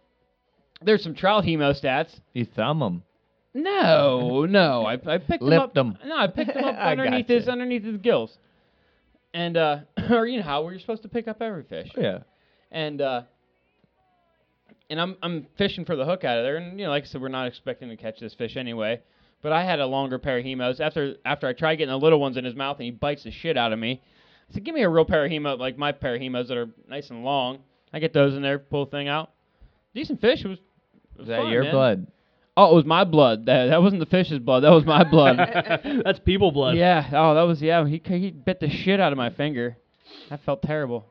there's 0.83 1.03
some 1.03 1.15
trout 1.15 1.45
hemostats. 1.45 2.19
You 2.33 2.45
thumb 2.45 2.81
him. 2.83 3.03
No, 3.57 4.47
no, 4.47 4.85
I 4.85 4.95
I 4.95 5.19
picked 5.19 5.43
him 5.43 5.53
up. 5.53 5.75
No, 6.05 6.16
I 6.16 6.27
picked 6.27 6.51
him 6.53 6.65
up 6.65 6.77
underneath 6.77 7.27
gotcha. 7.29 7.39
his 7.41 7.49
underneath 7.49 7.85
his 7.85 7.99
gills, 7.99 8.37
and 9.33 9.57
uh, 9.57 9.79
or 10.11 10.27
you 10.27 10.39
know 10.39 10.43
how 10.45 10.69
you're 10.69 10.81
supposed 10.81 11.03
to 11.03 11.09
pick 11.09 11.29
up 11.29 11.41
every 11.41 11.62
fish 11.62 11.89
Yeah. 11.97 12.19
and 12.73 13.01
uh, 13.01 13.23
and 14.91 15.01
I'm 15.01 15.16
I'm 15.23 15.47
fishing 15.57 15.85
for 15.85 15.95
the 15.97 16.05
hook 16.05 16.25
out 16.25 16.39
of 16.39 16.45
there, 16.45 16.57
and 16.57 16.79
you 16.81 16.87
know, 16.87 16.91
like 16.91 17.05
I 17.05 17.07
said, 17.07 17.21
we're 17.21 17.29
not 17.29 17.47
expecting 17.47 17.89
to 17.91 17.97
catch 17.97 18.19
this 18.19 18.35
fish 18.35 18.57
anyway. 18.57 19.01
But 19.45 19.53
I 19.53 19.62
had 19.62 19.79
a 19.79 19.87
longer 19.87 20.19
pair 20.19 20.39
of 20.39 20.45
hemos. 20.45 20.81
After 20.81 21.16
after 21.23 21.47
I 21.47 21.53
tried 21.53 21.75
getting 21.77 21.91
the 21.93 21.99
little 21.99 22.19
ones 22.19 22.39
in 22.39 22.47
his 22.47 22.55
mouth, 22.55 22.79
and 22.79 22.87
he 22.87 22.91
bites 22.91 23.25
the 23.25 23.31
shit 23.31 23.59
out 23.59 23.75
of 23.75 23.79
me. 23.79 24.01
I 24.51 24.55
said, 24.55 24.65
"Give 24.65 24.75
me 24.75 24.81
a 24.83 24.89
real 24.89 25.05
pair 25.05 25.23
of 25.27 25.31
hemo, 25.31 25.59
like 25.59 25.77
my 25.77 25.93
pair 25.93 26.15
of 26.15 26.21
hemos 26.23 26.49
that 26.49 26.57
are 26.57 26.71
nice 26.89 27.11
and 27.11 27.23
long." 27.25 27.59
I 27.93 27.99
get 27.99 28.15
those 28.15 28.35
in 28.35 28.41
there, 28.43 28.59
pull 28.59 28.87
the 28.87 28.91
thing 28.91 29.07
out. 29.07 29.33
Decent 29.95 30.23
fish. 30.23 30.43
It 30.47 30.49
was. 30.49 30.59
It 30.59 31.19
was 31.19 31.25
Is 31.25 31.29
that 31.29 31.43
fun, 31.43 31.53
your 31.53 31.62
man. 31.65 31.73
blood? 31.73 32.07
Oh, 32.57 32.73
it 32.73 32.75
was 32.75 32.85
my 32.87 33.05
blood. 33.05 33.45
That 33.45 33.66
that 33.66 33.83
wasn't 33.83 34.01
the 34.01 34.07
fish's 34.07 34.39
blood. 34.39 34.61
That 34.65 34.73
was 34.73 34.87
my 34.87 35.05
blood. 35.05 35.37
That's 36.05 36.21
people 36.21 36.51
blood. 36.51 36.77
yeah. 36.79 37.07
Oh, 37.12 37.35
that 37.35 37.43
was 37.43 37.61
yeah. 37.61 37.87
He 37.87 38.01
he 38.03 38.31
bit 38.31 38.61
the 38.61 38.71
shit 38.71 38.99
out 38.99 39.12
of 39.12 39.19
my 39.19 39.29
finger. 39.29 39.77
That 40.31 40.41
felt 40.45 40.62
terrible. 40.62 41.05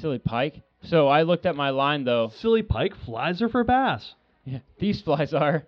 Silly 0.00 0.20
pike. 0.20 0.62
So 0.84 1.08
I 1.08 1.22
looked 1.22 1.46
at 1.46 1.56
my 1.56 1.70
line 1.70 2.04
though. 2.04 2.30
Silly 2.36 2.62
pike 2.62 2.94
flies 3.04 3.42
are 3.42 3.48
for 3.48 3.64
bass. 3.64 4.14
Yeah, 4.44 4.60
these 4.78 5.02
flies 5.02 5.34
are, 5.34 5.66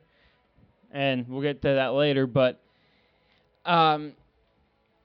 and 0.91 1.29
we'll 1.29 1.43
get 1.43 1.63
to 1.63 1.69
that 1.69 1.95
later. 1.95 2.27
But 2.27 2.61
um, 3.65 4.15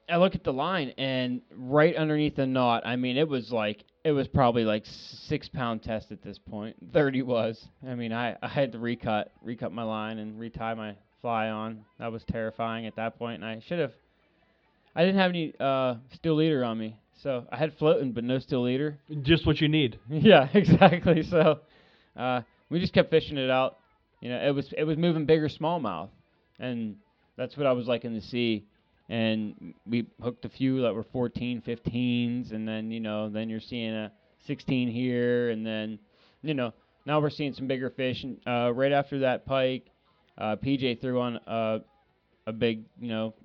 I 0.10 0.18
look 0.18 0.36
at 0.36 0.44
the 0.44 0.54
line, 0.54 0.90
and 0.98 1.42
right 1.56 1.96
underneath 1.96 2.36
the 2.36 2.46
knot, 2.46 2.86
I 2.86 2.96
mean, 2.96 3.18
it 3.18 3.28
was 3.28 3.52
like 3.52 3.84
it 4.04 4.12
was 4.12 4.28
probably 4.28 4.64
like 4.64 4.84
six 4.86 5.50
pound 5.50 5.84
test 5.84 6.12
at 6.12 6.22
this 6.22 6.38
point. 6.38 6.76
Thirty 6.94 7.22
was. 7.22 7.68
I 7.88 7.96
mean, 7.96 8.14
I 8.14 8.36
I 8.42 8.48
had 8.48 8.72
to 8.74 8.80
recut 8.80 9.32
recut 9.42 9.72
my 9.72 9.84
line 9.84 10.20
and 10.20 10.40
retie 10.40 10.60
my 10.60 10.96
fly 11.22 11.50
on. 11.50 11.86
That 12.00 12.12
was 12.12 12.24
terrifying 12.32 12.86
at 12.86 12.96
that 12.98 13.18
point, 13.18 13.42
and 13.42 13.46
I 13.46 13.62
should 13.68 13.80
have. 13.80 13.94
I 14.96 15.02
didn't 15.04 15.20
have 15.20 15.32
any 15.32 15.54
uh, 15.60 15.96
steel 16.14 16.36
leader 16.36 16.64
on 16.64 16.78
me, 16.78 16.96
so 17.22 17.46
I 17.52 17.58
had 17.58 17.74
floating, 17.78 18.12
but 18.12 18.24
no 18.24 18.40
steel 18.40 18.62
leader. 18.62 18.98
Just 19.24 19.46
what 19.46 19.60
you 19.60 19.68
need. 19.68 20.00
Yeah, 20.10 20.48
exactly. 20.54 21.24
So 21.24 21.60
uh, 22.16 22.42
we 22.70 22.80
just 22.80 22.94
kept 22.94 23.10
fishing 23.10 23.38
it 23.38 23.50
out. 23.50 23.78
You 24.26 24.32
know, 24.32 24.40
it 24.40 24.56
was 24.56 24.74
it 24.76 24.86
was 24.86 24.98
moving 24.98 25.28
bigger 25.28 25.48
smallmouth, 25.48 26.10
and 26.58 26.96
that's 27.38 27.56
what 27.56 27.68
I 27.68 27.74
was 27.74 27.86
liking 27.86 28.16
to 28.16 28.22
see. 28.22 28.66
And 29.08 29.76
we 29.86 30.08
hooked 30.20 30.46
a 30.46 30.50
few 30.50 30.82
that 30.82 30.96
were 30.96 31.04
14, 31.04 31.62
15s, 31.62 32.52
and 32.52 32.68
then 32.68 32.90
you 32.90 33.00
know, 33.00 33.30
then 33.30 33.52
you're 33.52 33.60
seeing 33.60 33.94
a 33.94 34.12
16 34.48 34.90
here, 34.90 35.52
and 35.52 35.64
then 35.64 36.00
you 36.42 36.56
know, 36.56 36.74
now 37.06 37.20
we're 37.20 37.30
seeing 37.30 37.54
some 37.54 37.68
bigger 37.68 37.92
fish. 37.92 38.24
And 38.24 38.40
uh, 38.48 38.74
right 38.74 38.92
after 38.92 39.20
that 39.20 39.46
pike, 39.46 39.92
uh, 40.40 40.56
PJ 40.56 41.02
threw 41.02 41.22
on 41.22 41.40
a 41.46 41.82
a 42.48 42.52
big 42.52 42.86
you 43.00 43.10
know 43.10 43.36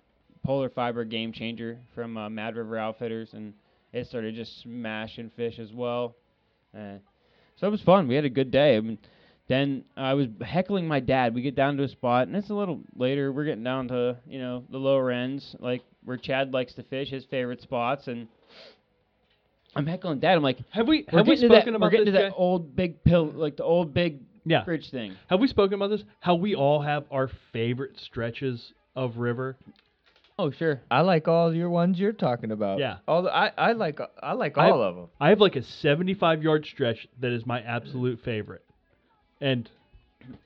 polar 0.43 0.70
fiber 0.70 1.05
game 1.05 1.31
changer 1.31 1.78
from 1.94 2.16
uh, 2.16 2.31
Mad 2.31 2.57
River 2.57 2.78
Outfitters, 2.78 3.35
and 3.35 3.52
it 3.93 4.07
started 4.07 4.35
just 4.35 4.62
smashing 4.62 5.31
fish 5.36 5.59
as 5.59 5.74
well. 5.74 6.16
Uh, 6.74 6.97
so 7.57 7.66
it 7.66 7.70
was 7.70 7.82
fun. 7.82 8.09
We 8.09 8.15
had 8.15 8.24
a 8.24 8.31
good 8.31 8.51
day. 8.51 8.78
I 8.78 8.81
mean, 8.81 8.97
then 9.51 9.85
I 9.97 10.14
was 10.14 10.28
heckling 10.40 10.86
my 10.86 11.01
dad. 11.01 11.35
We 11.35 11.43
get 11.43 11.56
down 11.56 11.77
to 11.78 11.82
a 11.82 11.89
spot, 11.89 12.28
and 12.28 12.36
it's 12.36 12.51
a 12.51 12.55
little 12.55 12.81
later. 12.97 13.32
We're 13.32 13.44
getting 13.44 13.64
down 13.64 13.89
to 13.89 14.16
you 14.27 14.39
know 14.39 14.64
the 14.70 14.78
lower 14.78 15.10
ends, 15.10 15.56
like 15.59 15.82
where 16.05 16.16
Chad 16.16 16.52
likes 16.55 16.72
to 16.74 16.85
fish, 16.85 17.10
his 17.10 17.24
favorite 17.24 17.60
spots, 17.60 18.06
and 18.06 18.28
I'm 19.77 19.86
heckling 19.86 20.20
dad. 20.20 20.36
I'm 20.36 20.43
like, 20.43 20.59
Have 20.70 20.89
we 20.89 21.05
have 21.09 21.27
we 21.27 21.35
getting 21.35 21.48
to 21.51 21.55
that, 21.55 21.62
spoken 21.62 21.72
we're 21.74 21.77
about 21.78 21.90
getting 21.90 22.06
this? 22.06 22.14
to 22.14 22.22
that 22.22 22.28
Jay? 22.31 22.36
old 22.36 22.74
big 22.77 23.02
pill, 23.05 23.27
like 23.27 23.56
the 23.56 23.64
old 23.64 23.93
big 23.94 24.20
Yeah. 24.44 24.64
fridge 24.64 24.90
thing. 24.90 25.14
Have 25.28 25.40
we 25.40 25.47
spoken 25.48 25.74
about 25.74 25.89
this? 25.90 26.05
How 26.20 26.35
we 26.35 26.55
all 26.55 26.81
have 26.81 27.05
our 27.10 27.28
favorite 27.52 27.98
stretches 27.98 28.72
of 28.97 29.18
river. 29.18 29.56
Oh 30.39 30.51
sure. 30.51 30.81
I 30.90 31.02
like 31.02 31.28
all 31.28 31.55
your 31.55 31.68
ones 31.70 31.98
you're 31.98 32.12
talking 32.12 32.51
about. 32.51 32.78
Yeah. 32.78 32.97
All 33.06 33.22
the, 33.22 33.31
I 33.35 33.52
I 33.59 33.72
like 33.72 34.01
I 34.22 34.32
like 34.32 34.56
I- 34.59 34.70
all 34.70 34.82
of 34.82 34.97
them. 34.97 35.09
I 35.20 35.28
have 35.28 35.40
like 35.40 35.56
a 35.56 35.62
75 35.62 36.43
yard 36.43 36.66
stretch 36.66 37.06
that 37.20 37.31
is 37.32 37.44
my 37.47 37.60
absolute 37.60 38.20
favorite. 38.24 38.64
And 39.40 39.68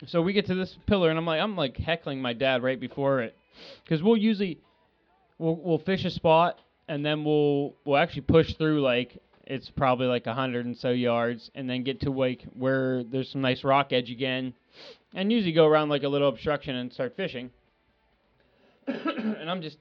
So 0.07 0.23
we 0.23 0.33
get 0.33 0.47
to 0.47 0.55
this 0.55 0.77
pillar, 0.87 1.11
and 1.11 1.19
I'm 1.19 1.27
like, 1.27 1.41
I'm 1.41 1.57
like 1.57 1.77
heckling 1.77 2.23
my 2.23 2.33
dad 2.33 2.63
right 2.63 2.79
before 2.79 3.21
it, 3.21 3.37
because 3.85 4.03
we'll 4.03 4.17
usually, 4.17 4.59
we'll 5.39 5.57
we'll 5.57 5.79
fish 5.79 6.05
a 6.05 6.11
spot, 6.11 6.59
and 6.89 7.05
then 7.05 7.25
we'll 7.25 7.75
we'll 7.85 7.99
actually 7.99 8.23
push 8.23 8.55
through 8.55 8.81
like 8.83 9.19
it's 9.47 9.71
probably 9.71 10.07
like 10.07 10.27
a 10.27 10.35
hundred 10.35 10.67
and 10.67 10.77
so 10.77 10.91
yards, 10.91 11.51
and 11.55 11.69
then 11.69 11.83
get 11.83 12.01
to 12.01 12.11
like 12.11 12.45
where 12.55 13.03
there's 13.05 13.31
some 13.31 13.41
nice 13.41 13.65
rock 13.65 13.93
edge 13.93 14.11
again, 14.11 14.55
and 15.15 15.33
usually 15.33 15.53
go 15.53 15.67
around 15.67 15.89
like 15.89 16.03
a 16.03 16.09
little 16.09 16.29
obstruction 16.29 16.77
and 16.77 16.93
start 16.93 17.17
fishing. 17.17 17.51
and 18.87 19.51
I'm 19.51 19.63
just, 19.63 19.79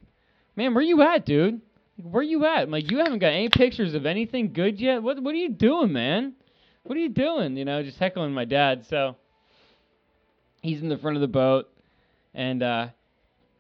man, 0.56 0.73
where 0.73 0.84
you 0.84 1.02
at, 1.02 1.26
dude? 1.26 1.61
Where 2.02 2.23
you 2.23 2.45
at? 2.45 2.64
I'm 2.64 2.72
like, 2.72 2.90
you 2.90 2.98
haven't 2.98 3.19
got 3.19 3.27
any 3.27 3.49
pictures 3.49 3.94
of 3.94 4.06
anything 4.06 4.53
good 4.53 4.80
yet. 4.80 5.03
What 5.03 5.22
what 5.22 5.35
are 5.35 5.38
you 5.38 5.49
doing, 5.49 5.94
man? 5.94 6.34
What 6.84 6.98
are 6.98 7.02
you 7.02 7.10
doing? 7.10 7.58
You 7.58 7.66
know, 7.66 7.82
just 7.82 7.98
heckling 7.98 8.34
my 8.34 8.46
dad. 8.46 8.86
So 8.90 9.16
he's 10.62 10.82
in 10.82 10.90
the 10.90 10.98
front 10.98 11.18
of 11.18 11.22
the 11.22 11.28
boat, 11.28 11.70
and 12.34 12.62
uh, 12.62 12.88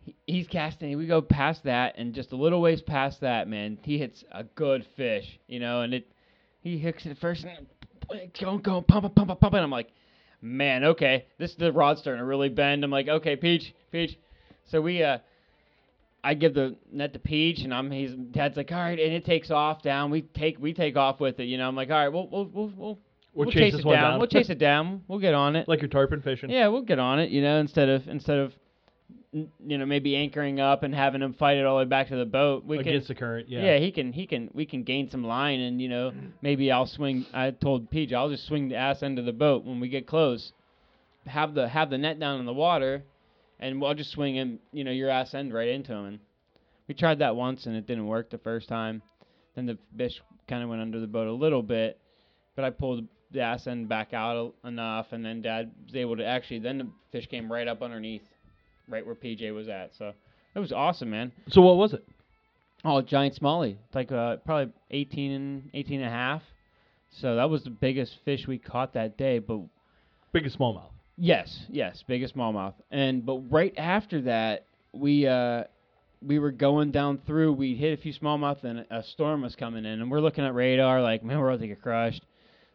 he, 0.01 0.15
he's 0.27 0.47
casting. 0.47 0.97
We 0.97 1.07
go 1.07 1.21
past 1.21 1.63
that, 1.63 1.95
and 1.97 2.13
just 2.13 2.31
a 2.31 2.35
little 2.35 2.61
ways 2.61 2.81
past 2.81 3.21
that, 3.21 3.47
man, 3.47 3.77
he 3.83 3.97
hits 3.97 4.23
a 4.31 4.43
good 4.43 4.85
fish, 4.97 5.39
you 5.47 5.59
know, 5.59 5.81
and 5.81 5.93
it 5.93 6.11
he 6.61 6.77
hooks 6.79 7.05
it 7.05 7.17
first, 7.19 7.45
and 7.45 7.67
it's 8.11 8.39
going, 8.39 8.61
going, 8.61 8.83
pump, 8.83 9.15
pump, 9.15 9.39
pump, 9.39 9.53
and 9.53 9.63
I'm 9.63 9.71
like, 9.71 9.91
man, 10.41 10.83
okay, 10.83 11.25
this 11.39 11.55
the 11.55 11.71
rod's 11.71 12.01
starting 12.01 12.19
to 12.19 12.25
really 12.25 12.49
bend. 12.49 12.83
I'm 12.83 12.91
like, 12.91 13.07
okay, 13.07 13.35
Peach, 13.35 13.73
Peach. 13.91 14.17
So 14.69 14.81
we 14.81 15.03
uh. 15.03 15.19
I 16.25 16.35
give 16.35 16.53
the 16.53 16.77
net 16.89 17.11
to 17.11 17.19
Peach, 17.19 17.59
and 17.65 17.73
I'm 17.73 17.91
he's 17.91 18.13
dad's 18.13 18.55
like, 18.55 18.71
all 18.71 18.77
right, 18.77 18.97
and 18.97 19.13
it 19.13 19.25
takes 19.25 19.51
off 19.51 19.81
down. 19.81 20.09
We 20.09 20.21
take 20.21 20.57
we 20.57 20.73
take 20.73 20.95
off 20.95 21.19
with 21.19 21.37
it, 21.41 21.47
you 21.47 21.57
know. 21.57 21.67
I'm 21.67 21.75
like, 21.75 21.89
all 21.89 21.97
right, 21.97 22.07
we'll 22.07 22.29
we'll 22.29 22.45
we'll 22.45 22.71
we'll, 22.77 22.99
We'll 23.33 23.45
we'll 23.47 23.53
chase 23.53 23.73
it 23.73 23.85
one 23.85 23.95
down. 23.95 24.11
down. 24.11 24.19
We'll 24.19 24.27
chase 24.27 24.49
it 24.49 24.59
down. 24.59 25.03
We'll 25.07 25.19
get 25.19 25.33
on 25.33 25.55
it. 25.55 25.67
like 25.67 25.81
your 25.81 25.89
tarpon 25.89 26.21
fishing. 26.21 26.49
Yeah, 26.49 26.67
we'll 26.67 26.83
get 26.83 26.99
on 26.99 27.19
it, 27.19 27.29
you 27.31 27.41
know, 27.41 27.59
instead 27.59 27.89
of 27.89 28.07
instead 28.07 28.37
of 28.37 28.53
you 29.31 29.77
know 29.79 29.85
maybe 29.85 30.15
anchoring 30.15 30.59
up 30.59 30.83
and 30.83 30.93
having 30.93 31.21
him 31.21 31.33
fight 31.33 31.57
it 31.57 31.65
all 31.65 31.77
the 31.77 31.85
way 31.85 31.89
back 31.89 32.09
to 32.09 32.15
the 32.15 32.25
boat. 32.25 32.63
We 32.65 32.77
against 32.77 33.07
can 33.07 33.15
the 33.15 33.19
current. 33.19 33.49
yeah. 33.49 33.63
Yeah. 33.63 33.77
he 33.79 33.91
can 33.91 34.13
he 34.13 34.27
can 34.27 34.49
we 34.53 34.65
can 34.65 34.83
gain 34.83 35.09
some 35.09 35.23
line 35.23 35.59
and 35.59 35.81
you 35.81 35.89
know 35.89 36.13
maybe 36.41 36.71
I'll 36.71 36.85
swing. 36.85 37.25
I 37.33 37.51
told 37.51 37.89
Peach 37.89 38.13
I'll 38.13 38.29
just 38.29 38.45
swing 38.45 38.69
the 38.69 38.75
ass 38.75 39.01
end 39.01 39.17
of 39.17 39.25
the 39.25 39.33
boat 39.33 39.65
when 39.65 39.79
we 39.79 39.89
get 39.89 40.05
close. 40.05 40.53
Have 41.25 41.55
the 41.55 41.67
have 41.67 41.89
the 41.89 41.97
net 41.97 42.19
down 42.19 42.39
in 42.39 42.45
the 42.45 42.53
water, 42.53 43.03
and 43.59 43.83
I'll 43.83 43.95
just 43.95 44.11
swing 44.11 44.35
him 44.35 44.59
you 44.71 44.83
know 44.83 44.91
your 44.91 45.09
ass 45.09 45.33
end 45.33 45.53
right 45.53 45.69
into 45.69 45.93
him. 45.93 46.05
And 46.05 46.19
we 46.87 46.93
tried 46.93 47.19
that 47.19 47.35
once 47.35 47.65
and 47.65 47.75
it 47.75 47.87
didn't 47.87 48.05
work 48.05 48.29
the 48.29 48.37
first 48.37 48.69
time. 48.69 49.01
Then 49.55 49.65
the 49.65 49.77
fish 49.97 50.21
kind 50.47 50.61
of 50.61 50.69
went 50.69 50.81
under 50.81 50.99
the 50.99 51.07
boat 51.07 51.27
a 51.27 51.31
little 51.33 51.63
bit, 51.63 51.97
but 52.55 52.65
I 52.65 52.69
pulled 52.69 53.07
the 53.33 53.41
ass 53.41 53.67
end 53.67 53.89
back 53.89 54.13
out 54.13 54.53
a- 54.63 54.67
enough, 54.67 55.07
and 55.11 55.25
then 55.25 55.41
Dad 55.41 55.71
was 55.85 55.95
able 55.95 56.15
to 56.17 56.25
actually. 56.25 56.59
Then 56.59 56.77
the 56.77 56.87
fish 57.11 57.27
came 57.27 57.51
right 57.51 57.67
up 57.67 57.81
underneath, 57.81 58.21
right 58.87 59.05
where 59.05 59.15
PJ 59.15 59.53
was 59.53 59.67
at. 59.67 59.91
So 59.97 60.13
it 60.55 60.59
was 60.59 60.71
awesome, 60.71 61.09
man. 61.09 61.31
So 61.49 61.61
what 61.61 61.77
was 61.77 61.93
it? 61.93 62.05
Oh, 62.85 63.01
giant 63.01 63.35
smallie, 63.39 63.77
It's 63.85 63.95
like 63.95 64.11
uh, 64.11 64.37
probably 64.37 64.73
18 64.91 65.31
and 65.31 65.69
18 65.73 66.01
and 66.01 66.07
a 66.07 66.11
half. 66.11 66.41
So 67.11 67.35
that 67.35 67.49
was 67.49 67.63
the 67.63 67.69
biggest 67.69 68.17
fish 68.25 68.45
we 68.47 68.57
caught 68.57 68.93
that 68.93 69.17
day. 69.17 69.39
But 69.39 69.61
Biggest 70.33 70.57
smallmouth. 70.59 70.89
yes, 71.15 71.65
yes, 71.69 72.03
biggest 72.07 72.35
smallmouth. 72.35 72.73
And 72.91 73.25
but 73.25 73.37
right 73.51 73.73
after 73.77 74.21
that, 74.23 74.65
we 74.93 75.25
uh, 75.27 75.63
we 76.21 76.39
were 76.39 76.51
going 76.51 76.91
down 76.91 77.19
through. 77.25 77.53
We 77.53 77.75
hit 77.75 77.97
a 77.97 78.01
few 78.01 78.13
smallmouth, 78.13 78.63
and 78.63 78.85
a 78.89 79.03
storm 79.03 79.41
was 79.43 79.55
coming 79.55 79.85
in, 79.85 80.01
and 80.01 80.09
we're 80.11 80.21
looking 80.21 80.43
at 80.45 80.53
radar 80.55 81.01
like, 81.01 81.23
man, 81.23 81.39
we're 81.39 81.49
about 81.51 81.61
to 81.61 81.67
get 81.67 81.81
crushed. 81.81 82.23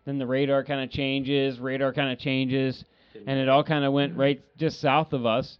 Then 0.09 0.17
the 0.17 0.27
radar 0.27 0.65
kind 0.65 0.83
of 0.83 0.89
changes, 0.89 1.61
radar 1.61 1.93
kind 1.93 2.11
of 2.11 2.19
changes, 2.19 2.83
and 3.27 3.39
it 3.39 3.47
all 3.51 3.63
kind 3.63 3.85
of 3.85 3.93
went 3.93 4.17
right 4.17 4.43
just 4.57 4.81
south 4.81 5.13
of 5.13 5.27
us. 5.27 5.59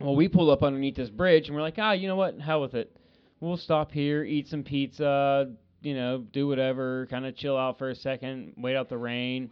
Well, 0.00 0.16
we 0.16 0.28
pull 0.28 0.50
up 0.50 0.62
underneath 0.62 0.96
this 0.96 1.10
bridge 1.10 1.46
and 1.46 1.54
we're 1.54 1.60
like, 1.60 1.74
ah, 1.76 1.92
you 1.92 2.08
know 2.08 2.16
what? 2.16 2.40
Hell 2.40 2.62
with 2.62 2.72
it. 2.72 2.90
We'll 3.38 3.58
stop 3.58 3.92
here, 3.92 4.24
eat 4.24 4.48
some 4.48 4.62
pizza, 4.62 5.52
you 5.82 5.94
know, 5.94 6.24
do 6.32 6.48
whatever, 6.48 7.06
kind 7.10 7.26
of 7.26 7.36
chill 7.36 7.54
out 7.54 7.76
for 7.76 7.90
a 7.90 7.94
second, 7.94 8.54
wait 8.56 8.76
out 8.76 8.88
the 8.88 8.96
rain. 8.96 9.50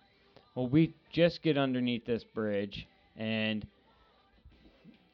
Well, 0.55 0.67
we 0.67 0.95
just 1.13 1.43
get 1.43 1.59
underneath 1.59 2.07
this 2.07 2.25
bridge, 2.25 2.89
and 3.19 3.67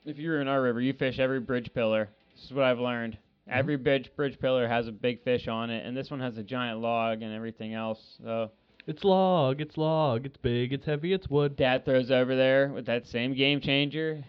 if 0.05 0.19
you're 0.19 0.41
in 0.41 0.47
our 0.47 0.63
river, 0.63 0.81
you 0.81 0.93
fish 0.93 1.19
every 1.19 1.41
bridge 1.41 1.75
pillar. 1.75 2.11
This 2.37 2.45
is 2.45 2.53
what 2.53 2.65
I've 2.65 2.79
learned. 2.79 3.19
Every 3.49 3.77
bridge 3.77 4.11
bridge 4.17 4.39
pillar 4.41 4.67
has 4.67 4.89
a 4.89 4.93
big 4.93 5.23
fish 5.23 5.47
on 5.47 5.71
it, 5.71 5.87
and 5.87 5.97
this 5.97 6.11
one 6.11 6.21
has 6.21 6.37
a 6.37 6.43
giant 6.43 6.81
log 6.81 7.23
and 7.23 7.33
everything 7.33 7.75
else. 7.75 8.01
So 8.23 8.51
It's 8.87 9.05
log, 9.05 9.61
it's 9.61 9.77
log, 9.77 10.27
it's 10.27 10.37
big, 10.37 10.73
it's 10.73 10.87
heavy, 10.87 11.13
it's 11.13 11.29
wood. 11.29 11.57
Dad 11.57 11.85
throws 11.85 12.11
over 12.11 12.35
there 12.35 12.69
with 12.69 12.87
that 12.87 13.07
same 13.07 13.35
game 13.35 13.61
changer, 13.61 14.25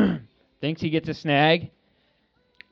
thinks 0.60 0.80
he 0.80 0.90
gets 0.90 1.08
a 1.08 1.14
snag, 1.14 1.70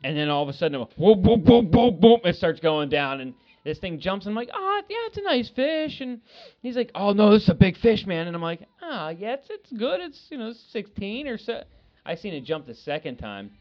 and 0.03 0.17
then 0.17 0.29
all 0.29 0.43
of 0.43 0.49
a 0.49 0.53
sudden, 0.53 0.81
whoop, 0.97 1.19
whoop, 1.19 1.45
whoop, 1.45 1.71
whoop, 1.73 1.95
whoop, 2.01 2.21
it 2.25 2.37
starts 2.37 2.61
going 2.61 2.89
down, 2.89 3.21
and 3.21 3.35
this 3.65 3.79
thing 3.79 3.99
jumps, 3.99 4.27
and 4.27 4.33
I'm 4.33 4.37
like, 4.37 4.51
oh, 4.53 4.83
yeah, 4.89 4.97
it's 5.07 5.17
a 5.17 5.23
nice 5.23 5.49
fish, 5.49 6.01
and 6.01 6.21
he's 6.61 6.77
like, 6.77 6.91
oh, 6.95 7.13
no, 7.13 7.33
this 7.33 7.45
is 7.45 7.49
a 7.49 7.55
big 7.55 7.79
fish, 7.79 8.05
man, 8.07 8.27
and 8.27 8.37
I'm 8.37 8.43
like, 8.43 8.61
ah, 8.83 9.09
yeah, 9.11 9.35
it's, 9.35 9.47
it's 9.49 9.73
good, 9.73 10.01
it's, 10.01 10.27
you 10.31 10.39
know, 10.39 10.53
16 10.73 11.27
or 11.29 11.39
so. 11.39 11.63
I 12.05 12.17
seen 12.17 12.35
it 12.35 12.45
jump 12.45 12.67
the 12.67 12.75
second 12.75 13.17
time, 13.17 13.53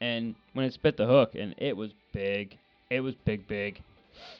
and 0.00 0.34
when 0.52 0.64
it 0.66 0.72
spit 0.72 0.96
the 0.96 1.06
hook, 1.06 1.34
and 1.34 1.54
it 1.58 1.76
was 1.76 1.90
big. 2.12 2.56
It 2.90 3.00
was 3.00 3.14
big, 3.24 3.46
big. 3.48 3.80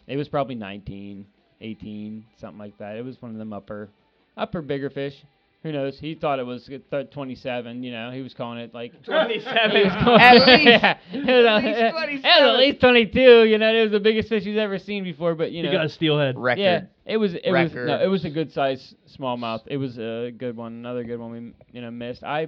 It 0.06 0.16
was 0.16 0.28
probably 0.28 0.54
19, 0.54 1.26
18, 1.60 2.24
something 2.40 2.58
like 2.58 2.76
that. 2.78 2.96
It 2.96 3.04
was 3.04 3.20
one 3.20 3.32
of 3.32 3.38
them 3.38 3.52
upper, 3.52 3.88
upper 4.36 4.62
bigger 4.62 4.90
fish. 4.90 5.14
Who 5.62 5.72
knows? 5.72 5.98
He 5.98 6.14
thought 6.14 6.38
it 6.38 6.46
was 6.46 6.70
27. 7.10 7.82
You 7.82 7.90
know, 7.90 8.12
he 8.12 8.22
was 8.22 8.32
calling 8.34 8.58
it 8.58 8.72
like 8.72 8.92
27. 9.04 9.70
He 9.72 9.82
was 9.84 9.92
calling- 9.94 10.20
At 10.20 10.34
least. 10.46 10.64
Yeah. 10.68 10.98
It 11.12 11.18
was, 11.26 11.46
At 11.46 11.64
least 11.64 12.22
27. 12.22 12.48
at 12.48 12.56
least 12.56 12.80
22. 12.80 13.20
You 13.44 13.58
know, 13.58 13.74
it 13.74 13.82
was 13.82 13.90
the 13.90 13.98
biggest 14.00 14.28
fish 14.28 14.44
he's 14.44 14.56
ever 14.58 14.78
seen 14.78 15.02
before. 15.02 15.34
But 15.34 15.50
you 15.50 15.58
You 15.58 15.62
know, 15.64 15.72
got 15.72 15.86
a 15.86 15.88
steelhead. 15.88 16.38
Record. 16.38 16.60
yeah, 16.60 16.82
it 17.04 17.16
was 17.16 17.34
it 17.34 17.40
was 17.50 17.72
no, 17.74 17.80
Record. 17.82 18.02
it 18.04 18.08
was 18.08 18.24
a 18.24 18.30
good 18.30 18.52
size 18.52 18.94
smallmouth. 19.18 19.62
It 19.66 19.76
was 19.78 19.98
a 19.98 20.30
good 20.30 20.56
one. 20.56 20.72
Another 20.74 21.02
good 21.02 21.18
one 21.18 21.32
we 21.32 21.52
you 21.72 21.80
know 21.82 21.90
missed. 21.90 22.22
I 22.22 22.46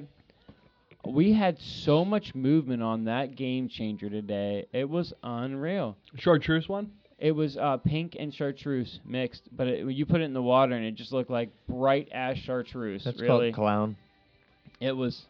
we 1.12 1.32
had 1.32 1.59
so 1.60 2.05
much 2.05 2.35
movement 2.35 2.82
on 2.82 3.05
that 3.05 3.36
game 3.36 3.68
changer 3.68 4.09
today. 4.10 4.66
It 4.72 4.89
was 4.89 5.12
unreal. 5.22 5.97
Chartreuse 6.16 6.68
one? 6.68 6.90
It 7.18 7.32
was 7.32 7.56
uh, 7.56 7.78
pink 7.78 8.16
and 8.18 8.32
chartreuse 8.32 9.01
mixed, 9.05 9.43
but 9.56 9.66
it, 9.66 9.90
you 9.90 10.06
put 10.06 10.20
it 10.20 10.24
in 10.24 10.35
the 10.35 10.43
water 10.43 10.74
and 10.74 10.85
it 10.85 10.94
just 10.94 11.12
looked 11.12 11.30
like 11.30 11.51
bright 11.68 12.09
ash 12.12 12.40
chartreuse. 12.44 13.02
That's 13.05 13.20
really, 13.20 13.51
called 13.52 13.66
clown. 13.66 13.97
it 14.80 14.93
was 14.93 15.22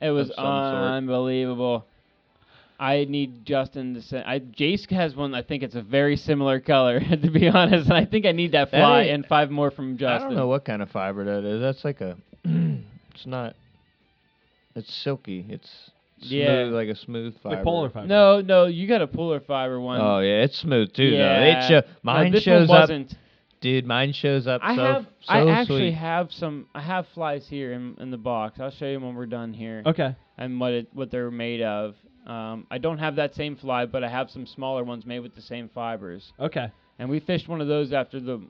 it 0.00 0.10
was 0.10 0.30
Of 0.30 0.36
some 0.36 0.44
sort. 0.44 0.90
unbelievable. 0.92 1.84
I 2.80 3.04
need 3.08 3.44
Justin 3.46 3.94
to 3.94 4.02
send. 4.02 4.24
I 4.26 4.40
Jace 4.40 4.90
has 4.90 5.14
one. 5.14 5.34
I 5.34 5.42
think 5.42 5.62
it's 5.62 5.76
a 5.76 5.82
very 5.82 6.16
similar 6.16 6.58
color, 6.58 6.98
to 7.10 7.30
be 7.30 7.48
honest. 7.48 7.84
And 7.88 7.96
I 7.96 8.04
think 8.04 8.26
I 8.26 8.32
need 8.32 8.52
that 8.52 8.70
That 8.70 8.80
fly 8.80 9.02
ain't- 9.02 9.10
and 9.10 9.26
five 9.26 9.50
more 9.50 9.70
from 9.70 9.96
Justin. 9.98 10.22
I 10.22 10.28
don't 10.28 10.36
know 10.36 10.48
what 10.48 10.64
kind 10.64 10.82
of 10.82 10.90
fiber 10.90 11.24
that 11.24 11.44
is. 11.44 11.60
That's 11.60 11.84
like 11.84 12.00
a. 12.00 12.16
it's 12.44 13.26
not. 13.26 13.54
It's 14.74 14.92
silky. 14.92 15.44
It's 15.48 15.90
smooth, 16.20 16.30
Yeah. 16.32 16.64
like 16.64 16.88
a 16.88 16.94
smooth 16.96 17.36
fiber. 17.42 17.56
Like 17.56 17.64
polar 17.64 17.90
fiber. 17.90 18.06
No, 18.06 18.40
no, 18.40 18.66
you 18.66 18.86
got 18.88 19.02
a 19.02 19.06
polar 19.06 19.40
fiber 19.40 19.80
one. 19.80 20.00
Oh 20.00 20.18
yeah, 20.20 20.42
it's 20.42 20.58
smooth 20.58 20.92
too. 20.92 21.04
yeah. 21.04 21.40
Though. 21.40 21.46
It 21.58 21.68
show, 21.68 21.80
No, 21.80 21.94
mine 22.02 22.32
this 22.32 22.42
shows 22.42 22.70
up, 22.70 22.90
dude. 23.60 23.86
Mine 23.86 24.12
shows 24.12 24.46
up 24.46 24.60
I 24.64 24.76
so 24.76 24.82
have. 24.82 25.02
so 25.04 25.32
I 25.32 25.50
actually 25.50 25.90
sweet. 25.90 25.94
have 25.98 26.32
some. 26.32 26.66
I 26.74 26.80
have 26.80 27.06
flies 27.14 27.46
here 27.48 27.72
in, 27.72 27.96
in 28.00 28.10
the 28.10 28.16
box. 28.18 28.58
I'll 28.60 28.70
show 28.70 28.86
you 28.86 29.00
when 29.00 29.14
we're 29.14 29.26
done 29.26 29.52
here. 29.52 29.82
Okay. 29.86 30.14
and 30.38 30.58
what 30.60 30.72
it 30.72 30.88
what 30.92 31.10
they're 31.10 31.30
made 31.30 31.62
of. 31.62 31.94
Um, 32.26 32.66
I 32.70 32.78
don't 32.78 32.98
have 32.98 33.16
that 33.16 33.34
same 33.34 33.54
fly, 33.54 33.84
but 33.84 34.02
I 34.02 34.08
have 34.08 34.30
some 34.30 34.46
smaller 34.46 34.82
ones 34.82 35.04
made 35.04 35.20
with 35.20 35.34
the 35.34 35.42
same 35.42 35.68
fibers. 35.68 36.32
Okay. 36.40 36.68
And 36.98 37.10
we 37.10 37.20
fished 37.20 37.48
one 37.48 37.60
of 37.60 37.68
those 37.68 37.92
after 37.92 38.18
the. 38.18 38.40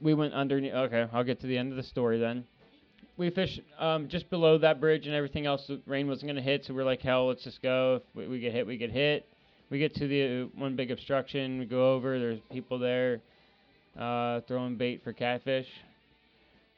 We 0.00 0.14
went 0.14 0.34
underneath. 0.34 0.72
Okay, 0.72 1.06
I'll 1.12 1.24
get 1.24 1.40
to 1.40 1.46
the 1.46 1.56
end 1.58 1.70
of 1.70 1.76
the 1.76 1.82
story 1.82 2.18
then. 2.18 2.44
We 3.16 3.30
fished 3.30 3.60
um, 3.78 4.08
just 4.08 4.30
below 4.30 4.58
that 4.58 4.80
bridge 4.80 5.06
and 5.06 5.14
everything 5.14 5.46
else. 5.46 5.66
The 5.66 5.80
rain 5.86 6.08
wasn't 6.08 6.28
going 6.28 6.36
to 6.36 6.42
hit, 6.42 6.64
so 6.64 6.74
we're 6.74 6.84
like, 6.84 7.02
hell, 7.02 7.28
let's 7.28 7.44
just 7.44 7.62
go. 7.62 7.96
If 7.96 8.16
we, 8.16 8.26
we 8.26 8.40
get 8.40 8.52
hit, 8.52 8.66
we 8.66 8.76
get 8.76 8.90
hit. 8.90 9.26
We 9.70 9.78
get 9.78 9.94
to 9.96 10.08
the 10.08 10.42
uh, 10.42 10.46
one 10.58 10.76
big 10.76 10.90
obstruction. 10.90 11.58
We 11.58 11.66
go 11.66 11.92
over. 11.94 12.18
There's 12.18 12.40
people 12.50 12.78
there 12.78 13.20
uh, 13.98 14.40
throwing 14.48 14.76
bait 14.76 15.02
for 15.04 15.12
catfish. 15.12 15.66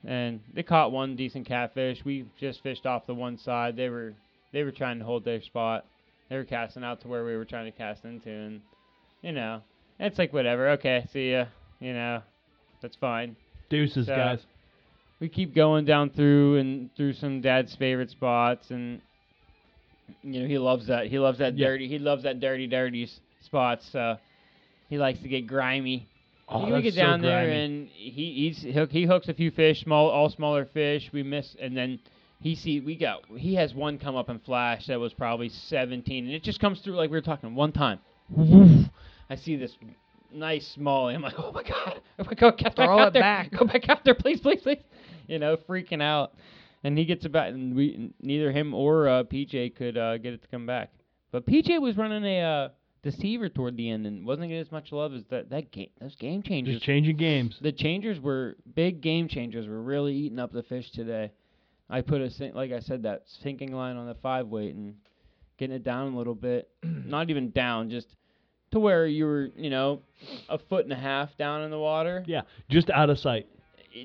And 0.05 0.40
they 0.52 0.62
caught 0.62 0.93
one 0.93 1.16
decent 1.16 1.47
catfish. 1.47 2.05
We 2.05 2.27
just 2.39 2.62
fished 2.62 2.85
off 2.85 3.06
the 3.06 3.15
one 3.15 3.39
side. 3.39 3.74
They 3.77 3.89
were 3.89 4.12
they 4.52 4.62
were 4.62 4.70
trying 4.70 4.98
to 4.98 5.05
hold 5.05 5.24
their 5.24 5.40
spot. 5.43 5.86
They 6.28 6.36
were 6.36 6.44
casting 6.44 6.85
out 6.85 7.01
to 7.02 7.09
where 7.09 7.24
we 7.24 7.36
were 7.36 7.44
trying 7.44 7.65
to 7.65 7.77
cast 7.77 8.05
into, 8.05 8.31
and 8.31 8.61
you 9.23 9.32
know, 9.32 9.62
it's 9.98 10.19
like 10.19 10.32
whatever. 10.32 10.69
Okay, 10.70 11.06
see 11.12 11.32
ya. 11.32 11.47
You 11.81 11.94
know, 11.94 12.23
that's 12.82 12.97
fine. 12.97 13.35
Deuces, 13.70 14.06
So- 14.06 14.15
guys. 14.15 14.40
We 15.24 15.30
keep 15.30 15.55
going 15.55 15.86
down 15.86 16.10
through 16.10 16.59
and 16.59 16.94
through 16.96 17.14
some 17.14 17.40
dad's 17.40 17.74
favorite 17.76 18.10
spots, 18.10 18.70
and 18.70 19.01
you 20.22 20.42
know 20.42 20.46
he 20.46 20.59
loves 20.59 20.88
that. 20.88 21.06
He 21.06 21.18
loves 21.18 21.38
that 21.38 21.56
Yeah. 21.56 21.68
dirty. 21.68 21.88
He 21.88 21.98
loves 21.98 22.24
that 22.24 22.40
dirty, 22.40 22.66
dirty 22.66 23.05
s- 23.05 23.20
spots. 23.40 23.88
So 23.90 24.18
he 24.90 24.98
likes 24.98 25.20
to 25.20 25.28
get 25.28 25.46
grimy. 25.46 26.06
Oh, 26.46 26.70
we 26.70 26.82
get 26.82 26.92
so 26.92 27.01
down 27.01 27.22
there 27.22 27.46
grimy. 27.46 27.64
and 27.64 27.88
he 27.88 28.32
he's 28.52 28.60
he 28.90 29.05
hooks 29.05 29.26
a 29.30 29.32
few 29.32 29.51
fish, 29.51 29.80
small 29.80 30.10
all 30.10 30.28
smaller 30.28 30.66
fish. 30.66 31.09
We 31.10 31.22
miss 31.22 31.56
and 31.59 31.74
then 31.74 32.01
he 32.42 32.55
see 32.55 32.80
we 32.80 32.94
got 32.94 33.24
he 33.34 33.55
has 33.55 33.72
one 33.72 33.96
come 33.98 34.16
up 34.16 34.28
and 34.28 34.42
flash 34.42 34.88
that 34.88 35.01
was 35.01 35.14
probably 35.14 35.48
17 35.48 36.26
and 36.26 36.34
it 36.34 36.42
just 36.42 36.60
comes 36.60 36.80
through 36.82 36.96
like 36.96 37.09
we 37.09 37.16
were 37.16 37.22
talking 37.22 37.55
one 37.55 37.72
time. 37.72 37.98
I 39.30 39.36
see 39.36 39.56
this 39.56 39.74
nice 40.30 40.76
smallie. 40.78 41.14
I'm 41.14 41.22
like, 41.22 41.38
oh 41.38 41.51
my 41.51 41.62
god, 41.62 42.02
oh 42.18 42.24
my 42.24 42.34
god, 42.34 42.59
get 42.59 42.76
back 42.76 42.88
Throw 42.88 42.98
out 42.98 43.14
there, 43.14 43.22
back. 43.22 43.52
go 43.52 43.64
back 43.64 43.88
out 43.88 44.05
there, 44.05 44.14
please, 44.14 44.38
please, 44.42 44.60
please. 44.60 44.82
You 45.28 45.38
know, 45.38 45.56
freaking 45.56 46.02
out. 46.02 46.34
And 46.82 46.98
he 46.98 47.06
gets 47.06 47.24
about 47.24 47.48
and 47.48 47.74
we 47.74 48.10
neither 48.20 48.52
him 48.52 48.74
or 48.74 49.09
uh, 49.09 49.22
PJ 49.24 49.74
could 49.74 49.96
uh, 49.96 50.18
get 50.18 50.34
it 50.34 50.42
to 50.42 50.48
come 50.48 50.66
back. 50.66 50.92
But 51.32 51.46
PJ 51.46 51.80
was 51.80 51.96
running 51.96 52.24
a 52.24 52.40
uh, 52.40 52.68
deceiver 53.02 53.48
toward 53.48 53.76
the 53.76 53.90
end 53.90 54.06
and 54.06 54.26
wasn't 54.26 54.48
getting 54.48 54.60
as 54.60 54.70
much 54.70 54.92
love 54.92 55.14
as 55.14 55.22
that 55.30 55.48
that 55.48 55.70
game 55.70 55.88
those 55.98 56.14
game 56.16 56.42
changers. 56.42 56.74
Just 56.74 56.84
changing 56.84 57.16
games. 57.16 57.56
The 57.62 57.72
changers 57.72 58.20
were 58.20 58.56
big 58.74 59.01
game 59.01 59.28
changers. 59.28 59.66
Were 59.66 59.80
really 59.80 60.14
eating 60.14 60.38
up 60.38 60.52
the 60.52 60.62
fish 60.62 60.90
today. 60.90 61.32
I 61.88 62.01
put 62.01 62.20
a 62.20 62.30
sink, 62.30 62.55
like 62.55 62.72
I 62.72 62.80
said 62.80 63.02
that 63.05 63.22
sinking 63.42 63.72
line 63.72 63.96
on 63.96 64.06
the 64.06 64.14
five 64.14 64.48
weight 64.48 64.74
and 64.74 64.94
getting 65.59 65.76
it 65.76 65.84
down 65.84 66.12
a 66.12 66.16
little 66.16 66.34
bit. 66.34 66.68
Not 66.82 67.30
even 67.30 67.51
down, 67.51 67.90
just 67.90 68.09
to 68.72 68.78
where 68.78 69.06
you 69.06 69.24
were, 69.24 69.51
you 69.56 69.70
know, 69.70 70.02
a 70.48 70.59
foot 70.59 70.84
and 70.84 70.92
a 70.92 70.96
half 70.96 71.36
down 71.36 71.62
in 71.62 71.70
the 71.70 71.78
water. 71.78 72.24
Yeah. 72.26 72.42
Just 72.70 72.90
out 72.90 73.10
of 73.10 73.18
sight. 73.18 73.46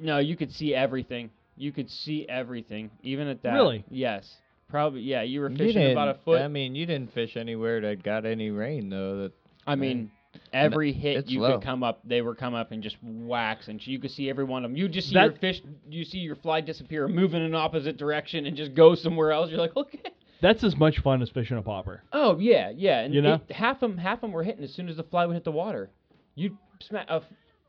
No, 0.01 0.19
you 0.19 0.35
could 0.35 0.51
see 0.53 0.73
everything. 0.75 1.29
You 1.55 1.71
could 1.71 1.89
see 1.89 2.25
everything, 2.29 2.89
even 3.03 3.27
at 3.27 3.43
that. 3.43 3.53
Really? 3.53 3.83
Yes. 3.89 4.29
Probably. 4.69 5.01
Yeah, 5.01 5.23
you 5.23 5.41
were 5.41 5.49
You 5.49 5.57
fishing 5.57 5.91
about 5.91 6.09
a 6.09 6.13
foot. 6.23 6.41
I 6.41 6.47
mean, 6.47 6.75
you 6.75 6.85
didn't 6.85 7.13
fish 7.13 7.35
anywhere 7.35 7.81
that 7.81 8.03
got 8.03 8.25
any 8.25 8.51
rain 8.51 8.89
though. 8.89 9.23
That 9.23 9.31
I 9.65 9.75
mean, 9.75 10.11
every 10.53 10.93
hit 10.93 11.27
you 11.27 11.41
low. 11.41 11.53
could 11.57 11.65
come 11.65 11.83
up, 11.83 12.01
they 12.05 12.21
were 12.21 12.35
come 12.35 12.53
up 12.53 12.71
and 12.71 12.83
just 12.83 12.95
wax, 13.03 13.67
and 13.67 13.85
you 13.85 13.97
could 13.99 14.11
see 14.11 14.29
every 14.29 14.43
one 14.43 14.63
of 14.63 14.69
them. 14.71 14.77
You 14.77 14.87
just 14.87 15.09
see 15.09 15.15
That- 15.15 15.23
your 15.23 15.33
fish, 15.37 15.61
you 15.89 16.05
see 16.05 16.19
your 16.19 16.35
fly 16.35 16.61
disappear, 16.61 17.07
move 17.07 17.33
in 17.33 17.41
an 17.41 17.55
opposite 17.55 17.97
direction, 17.97 18.45
and 18.45 18.55
just 18.55 18.73
go 18.75 18.93
somewhere 18.95 19.31
else. 19.31 19.49
You're 19.49 19.59
like, 19.59 19.75
okay. 19.77 20.01
That's 20.41 20.63
as 20.63 20.77
much 20.77 20.99
fun 20.99 21.21
as 21.21 21.29
fishing 21.31 21.57
a 21.57 21.61
popper. 21.63 22.03
Oh 22.13 22.37
yeah, 22.37 22.69
yeah, 22.73 22.99
and 22.99 23.13
You 23.13 23.21
know? 23.23 23.41
it, 23.49 23.51
half 23.51 23.79
them, 23.79 23.97
half 23.97 24.21
them 24.21 24.31
were 24.31 24.43
hitting 24.43 24.63
as 24.63 24.71
soon 24.73 24.87
as 24.87 24.95
the 24.97 25.03
fly 25.03 25.25
would 25.25 25.33
hit 25.33 25.43
the 25.43 25.51
water. 25.51 25.89
You 26.35 26.57
smack, 26.79 27.07
uh, 27.09 27.19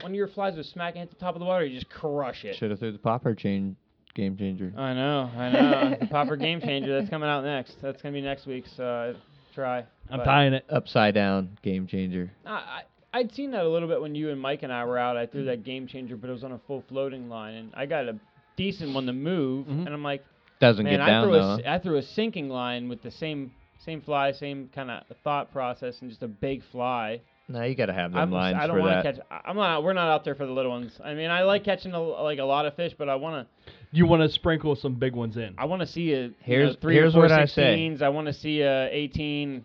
one 0.03 0.13
of 0.13 0.17
your 0.17 0.29
flies 0.29 0.57
was 0.57 0.69
smacking 0.69 1.03
at 1.03 1.11
the 1.11 1.17
top 1.17 1.35
of 1.35 1.41
the 1.41 1.47
water. 1.47 1.65
You 1.65 1.75
just 1.79 1.91
crush 1.91 2.45
it. 2.45 2.57
should 2.57 2.71
have 2.71 2.79
threw 2.81 2.93
the 2.93 2.99
popper 2.99 3.35
chain 3.35 3.77
game 4.15 4.37
changer. 4.37 4.73
I 4.77 4.93
know, 4.95 5.31
I 5.37 5.51
know. 5.51 5.97
the 6.01 6.07
popper 6.07 6.37
game 6.37 6.61
changer 6.61 6.99
that's 6.99 7.11
coming 7.11 7.29
out 7.29 7.45
next. 7.45 7.77
That's 7.83 8.01
gonna 8.03 8.13
be 8.13 8.21
next 8.21 8.47
week's 8.47 8.79
uh, 8.79 9.15
try. 9.55 9.85
I'm 10.11 10.21
tying 10.25 10.53
it. 10.55 10.65
Upside 10.69 11.15
down 11.15 11.57
game 11.63 11.87
changer. 11.87 12.31
I, 12.45 12.51
I 12.51 12.83
I'd 13.13 13.33
seen 13.35 13.51
that 13.53 13.65
a 13.65 13.69
little 13.69 13.89
bit 13.89 14.01
when 14.01 14.15
you 14.15 14.31
and 14.31 14.41
Mike 14.41 14.63
and 14.63 14.73
I 14.73 14.85
were 14.85 14.99
out. 14.99 15.17
I 15.17 15.27
threw 15.27 15.45
that 15.47 15.65
game 15.65 15.87
changer, 15.87 16.17
but 16.17 16.31
it 16.31 16.33
was 16.33 16.45
on 16.45 16.53
a 16.53 16.61
full 16.67 16.83
floating 16.89 17.29
line, 17.29 17.55
and 17.55 17.73
I 17.75 17.87
got 17.87 18.09
a 18.09 18.17
decent 18.57 18.95
one 18.95 19.07
to 19.07 19.13
move. 19.13 19.67
Mhm. 19.67 19.87
And 19.87 19.89
I'm 19.89 20.03
like, 20.05 20.25
Doesn't 20.61 20.85
man, 20.85 20.95
get 20.95 21.01
I 21.01 21.07
down 21.09 21.25
threw 21.25 21.33
though. 21.33 21.39
a 21.41 21.43
huh? 21.43 21.57
s- 21.57 21.63
I 21.67 21.79
threw 21.79 21.97
a 21.97 22.03
sinking 22.03 22.49
line 22.49 22.89
with 22.89 23.03
the 23.03 23.11
same 23.11 23.53
same 23.79 24.01
fly, 24.03 24.31
same 24.33 24.69
kind 24.75 24.91
of 24.91 25.05
thought 25.25 25.51
process, 25.53 26.01
and 26.03 26.11
just 26.11 26.23
a 26.23 26.29
big 26.29 26.63
fly. 26.71 27.21
No, 27.51 27.65
you 27.65 27.75
gotta 27.75 27.93
have 27.93 28.13
them 28.13 28.21
I'm, 28.21 28.31
lines 28.31 28.57
I 28.61 28.67
don't 28.69 28.77
for 28.77 28.81
want 28.83 29.03
that. 29.03 29.15
to 29.17 29.19
catch. 29.19 29.27
I- 29.31 29.51
I'm 29.51 29.57
not. 29.57 29.83
We're 29.83 29.93
not 29.93 30.09
out 30.09 30.25
there 30.25 30.37
for 30.37 30.47
the 30.47 30.53
little 30.53 30.71
ones. 30.71 30.93
I 31.03 31.15
mean, 31.15 31.31
I 31.31 31.43
like 31.43 31.65
catching 31.65 31.93
a, 31.93 32.01
like 32.01 32.39
a 32.39 32.45
lot 32.45 32.65
of 32.65 32.75
fish, 32.77 32.93
but 32.97 33.09
I 33.09 33.17
want 33.17 33.47
to. 33.67 33.73
You 33.91 34.07
want 34.07 34.23
to 34.23 34.29
sprinkle 34.29 34.77
some 34.77 34.95
big 34.95 35.15
ones 35.17 35.37
in. 35.37 35.55
I 35.59 35.65
want 35.65 35.81
to 35.81 35.87
see 35.87 36.13
a 36.13 36.21
you 36.23 36.29
know, 36.29 36.35
Here's- 36.43 36.77
three 36.81 36.95
here's 36.95 37.13
or 37.15 37.19
four 37.19 37.23
what 37.23 37.33
I 37.33 37.47
say. 37.47 37.77
16s. 37.91 38.03
I 38.03 38.09
want 38.11 38.29
to 38.29 38.33
see 38.33 38.61
a 38.61 38.89
18, 38.89 39.65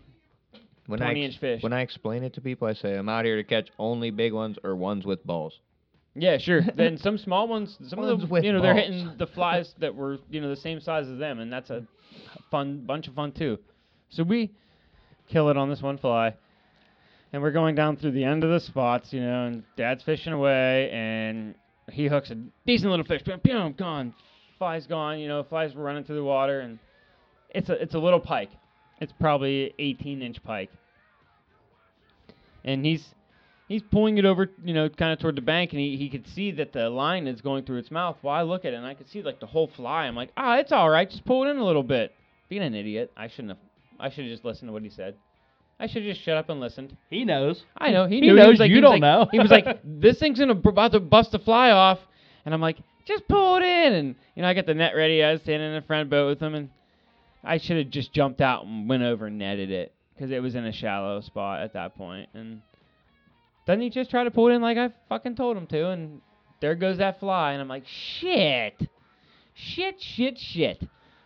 when 0.87 0.99
20 0.99 1.21
I 1.21 1.25
inch 1.25 1.37
fish. 1.37 1.61
when 1.61 1.73
I 1.73 1.81
explain 1.81 2.23
it 2.23 2.33
to 2.33 2.41
people, 2.41 2.67
I 2.67 2.73
say 2.73 2.97
I'm 2.97 3.07
out 3.07 3.23
here 3.25 3.35
to 3.35 3.43
catch 3.43 3.69
only 3.77 4.09
big 4.09 4.33
ones 4.33 4.57
or 4.63 4.75
ones 4.75 5.05
with 5.05 5.23
balls. 5.23 5.59
Yeah, 6.15 6.37
sure. 6.39 6.61
then 6.75 6.97
some 6.97 7.19
small 7.19 7.47
ones, 7.47 7.77
some 7.87 7.99
of 7.99 8.19
them, 8.19 8.43
you 8.43 8.51
know, 8.51 8.61
they're 8.63 8.73
hitting 8.73 9.11
the 9.19 9.27
flies 9.27 9.75
that 9.79 9.93
were, 9.93 10.17
you 10.31 10.41
know, 10.41 10.49
the 10.49 10.55
same 10.55 10.79
size 10.79 11.07
as 11.07 11.19
them, 11.19 11.39
and 11.39 11.53
that's 11.53 11.69
a 11.69 11.85
fun 12.49 12.83
bunch 12.85 13.07
of 13.07 13.13
fun 13.13 13.31
too. 13.31 13.59
So 14.09 14.23
we 14.23 14.51
kill 15.27 15.49
it 15.49 15.57
on 15.57 15.69
this 15.69 15.81
one 15.83 15.97
fly. 15.99 16.33
And 17.35 17.43
we're 17.43 17.51
going 17.51 17.75
down 17.75 17.97
through 17.97 18.11
the 18.11 18.23
end 18.23 18.45
of 18.45 18.49
the 18.49 18.61
spots, 18.61 19.11
you 19.11 19.19
know, 19.19 19.47
and 19.47 19.63
dad's 19.75 20.01
fishing 20.03 20.31
away 20.31 20.89
and 20.89 21.53
he 21.91 22.07
hooks 22.07 22.31
a 22.31 22.35
decent 22.65 22.89
little 22.89 23.05
fish. 23.05 23.23
Boom, 23.23 23.41
boom, 23.43 23.73
gone. 23.73 24.13
Fly's 24.57 24.87
gone, 24.87 25.19
you 25.19 25.27
know, 25.27 25.43
fly's 25.43 25.75
running 25.75 26.05
through 26.05 26.15
the 26.15 26.23
water 26.23 26.61
and 26.61 26.79
it's 27.49 27.67
a 27.67 27.73
it's 27.73 27.93
a 27.93 27.99
little 27.99 28.21
pike. 28.21 28.51
It's 29.01 29.11
probably 29.19 29.73
18 29.77 30.21
inch 30.21 30.41
pike. 30.45 30.69
And 32.63 32.85
he's 32.85 33.05
he's 33.67 33.83
pulling 33.83 34.17
it 34.17 34.23
over, 34.23 34.49
you 34.63 34.73
know, 34.73 34.87
kind 34.87 35.11
of 35.11 35.19
toward 35.19 35.35
the 35.35 35.41
bank, 35.41 35.73
and 35.73 35.81
he, 35.81 35.97
he 35.97 36.09
could 36.09 36.25
see 36.29 36.51
that 36.51 36.71
the 36.71 36.89
line 36.89 37.27
is 37.27 37.41
going 37.41 37.65
through 37.65 37.79
its 37.79 37.91
mouth. 37.91 38.15
Well, 38.21 38.33
I 38.33 38.43
look 38.43 38.63
at 38.63 38.71
it, 38.71 38.77
and 38.77 38.85
I 38.85 38.93
could 38.93 39.09
see 39.09 39.21
like 39.21 39.41
the 39.41 39.45
whole 39.45 39.67
fly. 39.67 40.05
I'm 40.05 40.15
like, 40.15 40.31
ah, 40.37 40.55
it's 40.59 40.71
all 40.71 40.89
right. 40.89 41.09
Just 41.09 41.25
pull 41.25 41.43
it 41.43 41.49
in 41.49 41.57
a 41.57 41.65
little 41.65 41.83
bit. 41.83 42.13
Being 42.47 42.63
an 42.63 42.75
idiot, 42.75 43.11
I 43.17 43.27
shouldn't 43.27 43.49
have. 43.49 43.57
I 43.99 44.09
should 44.09 44.23
have 44.23 44.31
just 44.31 44.45
listened 44.45 44.69
to 44.69 44.71
what 44.71 44.83
he 44.83 44.89
said. 44.89 45.15
I 45.79 45.87
should 45.87 46.03
have 46.05 46.13
just 46.15 46.21
shut 46.25 46.37
up 46.37 46.49
and 46.49 46.59
listened. 46.59 46.95
He 47.09 47.25
knows. 47.25 47.63
I 47.77 47.91
know 47.91 48.05
he, 48.07 48.15
He 48.15 48.21
knew. 48.21 48.35
knows, 48.35 48.47
was 48.51 48.59
like, 48.59 48.69
you 48.69 48.75
he 48.77 48.81
was 48.81 48.91
don't 48.91 49.01
like- 49.01 49.01
know. 49.01 49.27
He 49.31 49.39
was 49.39 49.51
like, 49.51 49.79
this 49.83 50.19
thing's 50.19 50.39
gonna 50.39 50.53
about 50.53 50.93
to 50.93 50.99
bust 50.99 51.31
the 51.33 51.39
fly 51.39 51.71
off, 51.71 51.99
and 52.45 52.53
I'm 52.53 52.61
like, 52.61 52.77
just 53.05 53.27
pull 53.27 53.57
it 53.57 53.63
in, 53.63 53.93
and 53.93 54.15
you 54.35 54.41
know, 54.41 54.47
I 54.47 54.53
got 54.53 54.65
the 54.65 54.73
net 54.73 54.95
ready. 54.95 55.23
I 55.23 55.33
was 55.33 55.41
standing 55.41 55.67
in 55.69 55.75
the 55.75 55.85
front 55.85 56.09
boat 56.09 56.27
with 56.27 56.39
him, 56.39 56.55
and 56.55 56.69
I 57.43 57.57
should 57.57 57.77
have 57.77 57.89
just 57.89 58.13
jumped 58.13 58.41
out 58.41 58.65
and 58.65 58.87
went 58.89 59.03
over 59.03 59.27
and 59.27 59.37
netted 59.37 59.69
it 59.69 59.93
because 60.13 60.31
it 60.31 60.41
was 60.41 60.55
in 60.55 60.65
a 60.65 60.71
shallow 60.71 61.19
spot 61.21 61.61
at 61.61 61.73
that 61.73 61.95
point. 61.97 62.31
point, 62.33 62.45
and 62.45 62.61
then 63.67 63.81
he 63.81 63.89
just 63.89 64.09
tried 64.09 64.23
to 64.25 64.31
pull 64.31 64.47
it 64.47 64.53
in 64.53 64.61
like 64.61 64.77
I 64.77 64.91
fucking 65.09 65.35
told 65.35 65.57
him 65.57 65.67
to, 65.67 65.89
and 65.89 66.21
there 66.61 66.75
goes 66.75 66.97
that 66.99 67.19
fly, 67.19 67.51
and 67.51 67.61
I'm 67.61 67.67
like, 67.67 67.83
shit, 67.85 68.81
shit, 69.53 70.01
shit, 70.01 70.37
shit. 70.39 70.81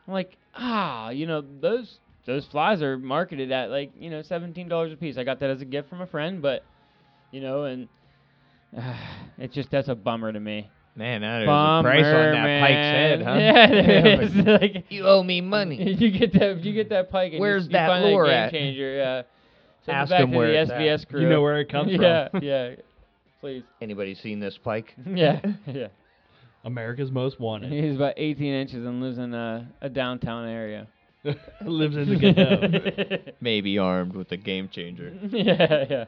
I'm 0.07 0.13
like, 0.13 0.37
ah, 0.55 1.09
you 1.11 1.27
know, 1.27 1.41
those 1.61 1.99
those 2.25 2.45
flies 2.47 2.81
are 2.81 2.97
marketed 2.97 3.51
at 3.51 3.69
like 3.69 3.91
you 3.97 4.09
know 4.09 4.21
seventeen 4.21 4.67
dollars 4.67 4.93
a 4.93 4.97
piece. 4.97 5.17
I 5.17 5.23
got 5.23 5.39
that 5.39 5.49
as 5.49 5.61
a 5.61 5.65
gift 5.65 5.89
from 5.89 6.01
a 6.01 6.07
friend, 6.07 6.41
but 6.41 6.63
you 7.31 7.41
know, 7.41 7.63
and 7.63 7.87
it's 9.37 9.53
just 9.53 9.71
that's 9.71 9.87
a 9.87 9.95
bummer 9.95 10.31
to 10.31 10.39
me. 10.39 10.69
Man, 10.95 11.21
that 11.21 11.43
is 11.43 11.45
Bummer, 11.47 11.89
a 11.89 11.93
price 11.93 12.05
on 12.05 12.31
that 12.33 12.43
man. 12.43 12.61
pike's 12.61 12.73
head, 12.75 13.21
huh? 13.21 13.33
Yeah, 13.39 13.67
there 13.67 14.21
is. 14.23 14.35
like, 14.61 14.85
you 14.89 15.05
owe 15.05 15.23
me 15.23 15.39
money. 15.39 15.93
you 15.93 16.11
get 16.11 16.33
that 16.33 16.63
you 16.63 16.73
get 16.73 16.89
that 16.89 17.09
pike 17.09 17.31
and 17.33 17.39
Where's 17.39 17.63
you, 17.63 17.69
you 17.69 17.73
that 17.73 17.87
find 17.87 18.05
lure 18.05 18.27
that 18.27 18.47
at? 18.47 18.51
changer. 18.51 18.95
Yeah. 18.95 19.21
Send 19.85 19.97
Ask 19.97 20.09
it 20.09 20.13
back 20.13 20.21
'em 20.21 20.31
to 20.31 20.37
where 20.37 20.47
the 20.51 20.61
it's 20.61 20.71
at. 20.71 20.77
SBS 20.79 21.07
crew. 21.07 21.21
You 21.21 21.29
know 21.29 21.41
where 21.41 21.59
it 21.61 21.69
comes 21.71 21.91
yeah, 21.91 22.27
from. 22.29 22.43
Yeah, 22.43 22.69
yeah. 22.69 22.75
Please. 23.39 23.63
Anybody 23.81 24.13
seen 24.15 24.41
this 24.41 24.57
pike? 24.61 24.93
Yeah, 25.05 25.39
yeah. 25.67 25.87
America's 26.65 27.11
most 27.11 27.39
wanted. 27.39 27.71
He's 27.71 27.95
about 27.95 28.15
18 28.17 28.53
inches 28.53 28.85
and 28.85 29.01
lives 29.01 29.17
in 29.17 29.33
a, 29.33 29.69
a 29.81 29.87
downtown 29.87 30.49
area. 30.49 30.87
Lives 31.65 31.97
in 31.97 32.09
the 32.09 32.15
ghetto. 32.15 33.31
Maybe 33.41 33.77
armed 33.77 34.15
with 34.15 34.31
a 34.31 34.37
game 34.37 34.69
changer. 34.69 35.13
yeah, 35.29 35.85
yeah. 35.89 36.05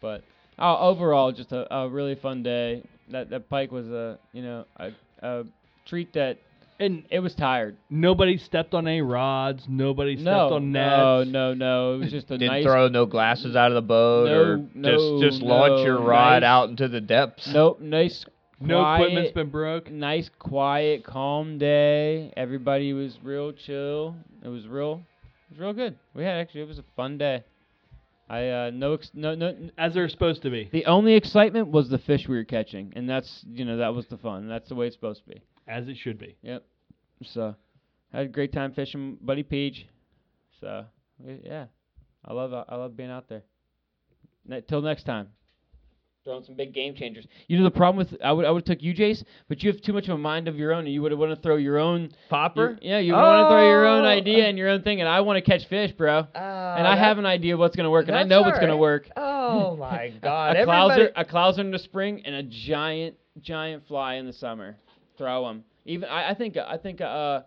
But 0.00 0.22
uh, 0.58 0.78
overall, 0.78 1.32
just 1.32 1.52
a, 1.52 1.72
a 1.74 1.88
really 1.88 2.14
fun 2.16 2.42
day. 2.42 2.82
That 3.10 3.30
that 3.30 3.48
pike 3.48 3.70
was 3.70 3.86
a 3.88 4.18
you 4.32 4.42
know 4.42 4.64
a, 4.76 4.90
a 5.22 5.44
treat 5.86 6.12
that 6.14 6.38
and 6.80 7.04
it 7.10 7.20
was 7.20 7.34
tired. 7.34 7.76
nobody 7.88 8.36
stepped 8.36 8.74
on 8.74 8.88
any 8.88 9.00
rods. 9.02 9.64
Nobody 9.68 10.16
stepped 10.16 10.26
No, 10.26 10.54
on 10.54 10.72
nets. 10.72 10.96
no, 10.98 11.22
no, 11.24 11.54
no. 11.54 11.94
It 11.94 11.98
was 11.98 12.10
just 12.10 12.30
a 12.32 12.38
Didn't 12.38 12.48
nice. 12.48 12.64
throw 12.64 12.88
no 12.88 13.06
glasses 13.06 13.54
out 13.54 13.70
of 13.70 13.74
the 13.76 13.82
boat 13.82 14.28
or 14.30 14.56
No, 14.56 14.68
no, 14.74 15.20
just 15.20 15.32
just 15.32 15.42
launch 15.42 15.84
your 15.86 16.00
rod 16.00 16.42
nice. 16.42 16.48
out 16.48 16.70
into 16.70 16.88
the 16.88 17.00
depths. 17.00 17.46
Nope, 17.52 17.80
nice. 17.80 18.24
No 18.66 18.80
quiet, 18.80 19.02
equipment's 19.02 19.32
been 19.32 19.50
broke. 19.50 19.90
Nice, 19.90 20.30
quiet, 20.38 21.04
calm 21.04 21.58
day. 21.58 22.32
Everybody 22.36 22.92
was 22.92 23.18
real 23.22 23.52
chill. 23.52 24.16
It 24.42 24.48
was 24.48 24.66
real. 24.66 25.02
It 25.50 25.54
was 25.54 25.60
real 25.60 25.72
good. 25.72 25.98
We 26.14 26.24
had 26.24 26.36
actually. 26.36 26.62
It 26.62 26.68
was 26.68 26.78
a 26.78 26.84
fun 26.96 27.18
day. 27.18 27.44
I 28.28 28.48
uh 28.48 28.70
no 28.72 28.94
ex- 28.94 29.10
no 29.14 29.34
no. 29.34 29.54
As 29.76 29.94
they're 29.94 30.08
supposed 30.08 30.42
to 30.42 30.50
be. 30.50 30.68
The 30.72 30.86
only 30.86 31.14
excitement 31.14 31.68
was 31.68 31.90
the 31.90 31.98
fish 31.98 32.26
we 32.26 32.36
were 32.36 32.44
catching, 32.44 32.92
and 32.96 33.08
that's 33.08 33.44
you 33.46 33.64
know 33.64 33.76
that 33.78 33.94
was 33.94 34.06
the 34.06 34.16
fun. 34.16 34.48
That's 34.48 34.68
the 34.68 34.74
way 34.74 34.86
it's 34.86 34.96
supposed 34.96 35.24
to 35.24 35.30
be. 35.34 35.42
As 35.68 35.88
it 35.88 35.96
should 35.96 36.18
be. 36.18 36.36
Yep. 36.42 36.64
So, 37.22 37.54
had 38.12 38.26
a 38.26 38.28
great 38.28 38.52
time 38.52 38.72
fishing, 38.72 39.18
Buddy 39.20 39.42
Peach. 39.42 39.86
So, 40.60 40.84
yeah, 41.42 41.66
I 42.24 42.32
love 42.32 42.52
I 42.52 42.76
love 42.76 42.96
being 42.96 43.10
out 43.10 43.28
there. 43.28 43.42
Ne- 44.46 44.62
till 44.62 44.82
next 44.82 45.04
time. 45.04 45.28
Throwing 46.24 46.42
some 46.42 46.54
big 46.54 46.72
game 46.72 46.94
changers. 46.94 47.26
You 47.48 47.58
know 47.58 47.64
the 47.64 47.70
problem 47.70 47.98
with 47.98 48.18
I 48.24 48.32
would 48.32 48.46
I 48.46 48.50
would 48.50 48.66
have 48.66 48.78
took 48.78 48.82
you, 48.82 48.94
Jace, 48.94 49.22
but 49.46 49.62
you 49.62 49.70
have 49.70 49.82
too 49.82 49.92
much 49.92 50.04
of 50.08 50.14
a 50.14 50.18
mind 50.18 50.48
of 50.48 50.56
your 50.56 50.72
own, 50.72 50.86
and 50.86 50.92
you 50.94 51.02
would 51.02 51.12
have 51.12 51.18
want 51.18 51.34
to 51.34 51.40
throw 51.42 51.56
your 51.56 51.76
own. 51.78 52.12
Popper? 52.30 52.78
your- 52.80 52.92
yeah, 52.92 52.98
you 52.98 53.12
want 53.12 53.44
to 53.44 53.50
throw 53.50 53.68
your 53.68 53.86
own 53.86 54.04
Oh. 54.04 54.08
idea 54.08 54.46
and 54.46 54.56
your 54.56 54.70
own 54.70 54.80
thing, 54.80 55.00
and 55.00 55.08
I 55.08 55.20
want 55.20 55.36
to 55.36 55.42
catch 55.42 55.66
fish, 55.68 55.92
bro. 55.92 56.20
Uh, 56.20 56.74
and 56.78 56.86
I 56.86 56.96
have 56.96 57.18
an 57.18 57.26
idea 57.26 57.52
of 57.52 57.60
what's 57.60 57.76
gonna 57.76 57.90
work, 57.90 58.08
and 58.08 58.16
I 58.16 58.22
know 58.22 58.40
what's 58.40 58.58
gonna 58.58 58.74
work. 58.76 59.06
Oh 59.18 59.76
my 59.80 60.14
God! 60.22 60.56
a 60.56 60.64
clouser, 60.64 60.90
Everybody- 60.92 61.12
a 61.16 61.24
clouser 61.26 61.58
in 61.60 61.70
the 61.70 61.78
spring, 61.78 62.22
and 62.24 62.34
a 62.36 62.42
giant, 62.42 63.16
giant 63.42 63.86
fly 63.86 64.14
in 64.14 64.24
the 64.24 64.32
summer. 64.32 64.76
Throw 65.18 65.46
them. 65.46 65.62
Even 65.84 66.08
I, 66.08 66.30
I 66.30 66.34
think 66.34 66.56
I 66.56 66.78
think 66.78 67.02
uh, 67.02 67.42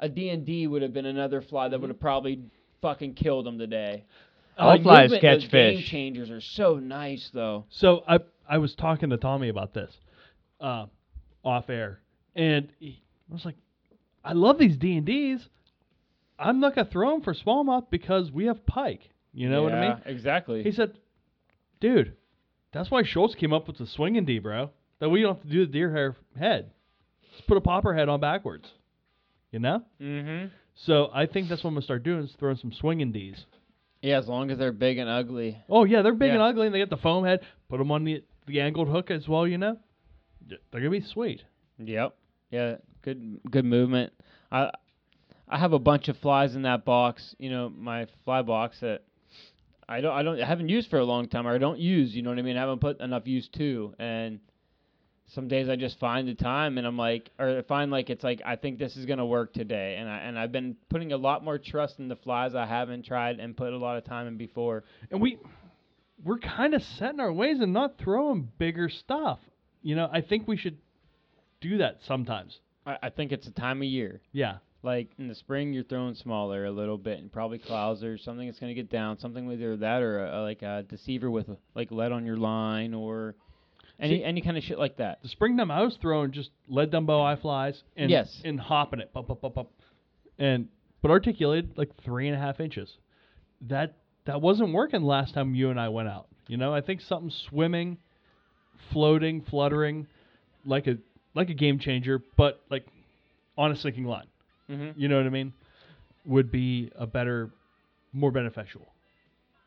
a 0.00 0.08
D 0.08 0.30
and 0.30 0.46
D 0.46 0.66
would 0.66 0.80
have 0.80 0.94
been 0.94 1.04
another 1.04 1.42
fly 1.42 1.68
that 1.68 1.78
would 1.78 1.90
have 1.90 2.00
probably 2.00 2.40
fucking 2.80 3.12
killed 3.12 3.44
them 3.44 3.58
today. 3.58 4.04
All 4.56 4.76
The 4.76 4.82
flies 4.82 5.10
movement, 5.10 5.22
catch 5.22 5.50
those 5.50 5.74
Game 5.76 5.82
changers 5.82 6.30
are 6.30 6.40
so 6.40 6.76
nice 6.76 7.30
though. 7.32 7.66
So 7.70 8.02
I 8.08 8.20
I 8.48 8.58
was 8.58 8.74
talking 8.74 9.10
to 9.10 9.16
Tommy 9.16 9.48
about 9.48 9.74
this, 9.74 9.92
uh, 10.60 10.86
off 11.44 11.68
air, 11.68 12.00
and 12.34 12.68
he, 12.78 13.02
I 13.30 13.34
was 13.34 13.44
like, 13.44 13.56
I 14.24 14.32
love 14.32 14.58
these 14.58 14.76
D 14.76 14.96
and 14.96 15.06
D's. 15.06 15.46
I'm 16.38 16.60
not 16.60 16.74
gonna 16.74 16.88
throw 16.90 17.12
them 17.12 17.22
for 17.22 17.34
smallmouth 17.34 17.90
because 17.90 18.30
we 18.30 18.46
have 18.46 18.64
pike. 18.66 19.10
You 19.32 19.50
know 19.50 19.62
what 19.62 19.74
I 19.74 19.88
mean? 19.88 19.98
Exactly. 20.06 20.62
He 20.62 20.72
said, 20.72 20.98
"Dude, 21.80 22.16
that's 22.72 22.90
why 22.90 23.02
Schultz 23.02 23.34
came 23.34 23.52
up 23.52 23.66
with 23.66 23.78
the 23.78 23.86
swinging 23.86 24.24
D, 24.24 24.38
bro. 24.38 24.70
That 25.00 25.10
we 25.10 25.20
don't 25.20 25.34
have 25.36 25.42
to 25.42 25.48
do 25.50 25.66
the 25.66 25.72
deer 25.72 25.90
hair 25.92 26.16
head. 26.38 26.70
Just 27.32 27.46
put 27.46 27.58
a 27.58 27.60
popper 27.60 27.94
head 27.94 28.08
on 28.08 28.20
backwards. 28.20 28.66
You 29.52 29.58
know? 29.58 29.82
mm-hmm. 30.00 30.46
So 30.74 31.10
I 31.12 31.26
think 31.26 31.48
that's 31.48 31.64
what 31.64 31.68
I'm 31.68 31.74
gonna 31.74 31.84
start 31.84 32.02
doing 32.02 32.24
is 32.24 32.34
throwing 32.38 32.56
some 32.56 32.72
swinging 32.72 33.12
D's. 33.12 33.46
Yeah, 34.02 34.18
as 34.18 34.28
long 34.28 34.50
as 34.50 34.58
they're 34.58 34.72
big 34.72 34.98
and 34.98 35.08
ugly. 35.08 35.58
Oh 35.68 35.84
yeah, 35.84 36.02
they're 36.02 36.14
big 36.14 36.30
and 36.30 36.42
ugly, 36.42 36.66
and 36.66 36.74
they 36.74 36.78
got 36.78 36.90
the 36.90 36.96
foam 36.96 37.24
head. 37.24 37.40
Put 37.68 37.78
them 37.78 37.90
on 37.90 38.04
the 38.04 38.22
the 38.46 38.60
angled 38.60 38.88
hook 38.88 39.10
as 39.10 39.26
well. 39.26 39.46
You 39.46 39.58
know, 39.58 39.78
they're 40.46 40.58
gonna 40.72 40.90
be 40.90 41.00
sweet. 41.00 41.42
Yep. 41.78 42.14
Yeah. 42.50 42.76
Good. 43.02 43.40
Good 43.50 43.64
movement. 43.64 44.12
I 44.50 44.70
I 45.48 45.58
have 45.58 45.72
a 45.72 45.78
bunch 45.78 46.08
of 46.08 46.16
flies 46.18 46.54
in 46.54 46.62
that 46.62 46.84
box. 46.84 47.34
You 47.38 47.50
know, 47.50 47.68
my 47.68 48.06
fly 48.24 48.42
box 48.42 48.80
that 48.80 49.02
I 49.88 50.00
don't 50.00 50.12
I 50.12 50.22
don't 50.22 50.40
I 50.40 50.46
haven't 50.46 50.68
used 50.68 50.90
for 50.90 50.98
a 50.98 51.04
long 51.04 51.28
time, 51.28 51.46
or 51.46 51.54
I 51.54 51.58
don't 51.58 51.78
use. 51.78 52.14
You 52.14 52.22
know 52.22 52.30
what 52.30 52.38
I 52.38 52.42
mean? 52.42 52.56
I 52.56 52.60
haven't 52.60 52.80
put 52.80 53.00
enough 53.00 53.26
use 53.26 53.48
to, 53.56 53.94
and 53.98 54.40
some 55.28 55.48
days 55.48 55.68
I 55.68 55.76
just 55.76 55.98
find 55.98 56.28
the 56.28 56.34
time, 56.34 56.78
and 56.78 56.86
I'm 56.86 56.96
like, 56.96 57.30
or 57.38 57.58
I 57.58 57.62
find 57.62 57.90
like 57.90 58.10
it's 58.10 58.22
like 58.22 58.40
I 58.44 58.56
think 58.56 58.78
this 58.78 58.96
is 58.96 59.06
gonna 59.06 59.26
work 59.26 59.52
today, 59.52 59.96
and 59.98 60.08
I 60.08 60.18
and 60.18 60.38
I've 60.38 60.52
been 60.52 60.76
putting 60.88 61.12
a 61.12 61.16
lot 61.16 61.44
more 61.44 61.58
trust 61.58 61.98
in 61.98 62.08
the 62.08 62.16
flies 62.16 62.54
I 62.54 62.66
haven't 62.66 63.04
tried 63.04 63.40
and 63.40 63.56
put 63.56 63.72
a 63.72 63.78
lot 63.78 63.96
of 63.96 64.04
time 64.04 64.28
in 64.28 64.36
before. 64.36 64.84
And 65.10 65.20
we 65.20 65.38
we're 66.24 66.38
kind 66.38 66.74
of 66.74 66.82
setting 66.82 67.20
our 67.20 67.32
ways 67.32 67.60
and 67.60 67.72
not 67.72 67.98
throwing 67.98 68.48
bigger 68.58 68.88
stuff. 68.88 69.40
You 69.82 69.96
know, 69.96 70.08
I 70.10 70.20
think 70.20 70.46
we 70.46 70.56
should 70.56 70.78
do 71.60 71.78
that 71.78 71.98
sometimes. 72.06 72.58
I, 72.86 72.96
I 73.02 73.10
think 73.10 73.32
it's 73.32 73.46
a 73.46 73.52
time 73.52 73.82
of 73.82 73.88
year. 73.88 74.20
Yeah. 74.32 74.58
Like 74.82 75.10
in 75.18 75.26
the 75.26 75.34
spring, 75.34 75.72
you're 75.72 75.82
throwing 75.82 76.14
smaller 76.14 76.64
a 76.64 76.70
little 76.70 76.98
bit, 76.98 77.18
and 77.18 77.32
probably 77.32 77.58
clouser, 77.58 78.16
something 78.16 78.46
that's 78.46 78.60
gonna 78.60 78.74
get 78.74 78.90
down, 78.90 79.18
something 79.18 79.44
with 79.46 79.60
either 79.60 79.76
that 79.78 80.02
or 80.02 80.24
a, 80.24 80.42
like 80.42 80.62
a 80.62 80.84
deceiver 80.88 81.30
with 81.30 81.48
like 81.74 81.90
lead 81.90 82.12
on 82.12 82.24
your 82.24 82.36
line 82.36 82.94
or 82.94 83.34
any 83.98 84.18
See- 84.18 84.24
any 84.24 84.40
kind 84.40 84.56
of 84.56 84.62
shit 84.64 84.78
like 84.78 84.96
that. 84.98 85.22
The 85.22 85.28
spring 85.28 85.56
dumb 85.56 85.70
I 85.70 85.82
was 85.82 85.96
throwing 85.96 86.32
just 86.32 86.50
lead 86.68 86.90
dumbo 86.90 87.22
eye 87.24 87.36
flies 87.36 87.82
and 87.96 88.10
Yes. 88.10 88.40
and 88.44 88.60
hopping 88.60 89.00
it, 89.00 89.12
pop, 89.12 89.28
pop, 89.28 89.40
pop, 89.40 89.54
pop, 89.54 89.70
and 90.38 90.68
but 91.02 91.10
articulated 91.10 91.76
like 91.78 91.90
three 92.02 92.26
and 92.28 92.36
a 92.36 92.40
half 92.40 92.60
inches. 92.60 92.96
That 93.62 93.94
that 94.26 94.40
wasn't 94.40 94.72
working 94.72 95.02
last 95.02 95.34
time 95.34 95.54
you 95.54 95.70
and 95.70 95.80
I 95.80 95.88
went 95.88 96.08
out. 96.08 96.26
You 96.48 96.56
know, 96.56 96.74
I 96.74 96.80
think 96.80 97.00
something 97.00 97.30
swimming, 97.30 97.96
floating, 98.92 99.40
fluttering, 99.42 100.06
like 100.64 100.86
a 100.86 100.98
like 101.34 101.50
a 101.50 101.54
game 101.54 101.78
changer, 101.78 102.22
but 102.36 102.60
like 102.70 102.86
on 103.58 103.70
a 103.72 103.76
sinking 103.76 104.04
line. 104.04 104.26
Mm-hmm. 104.70 104.98
You 105.00 105.08
know 105.08 105.16
what 105.16 105.26
I 105.26 105.30
mean? 105.30 105.52
Would 106.24 106.50
be 106.50 106.90
a 106.96 107.06
better, 107.06 107.50
more 108.12 108.30
beneficial. 108.32 108.82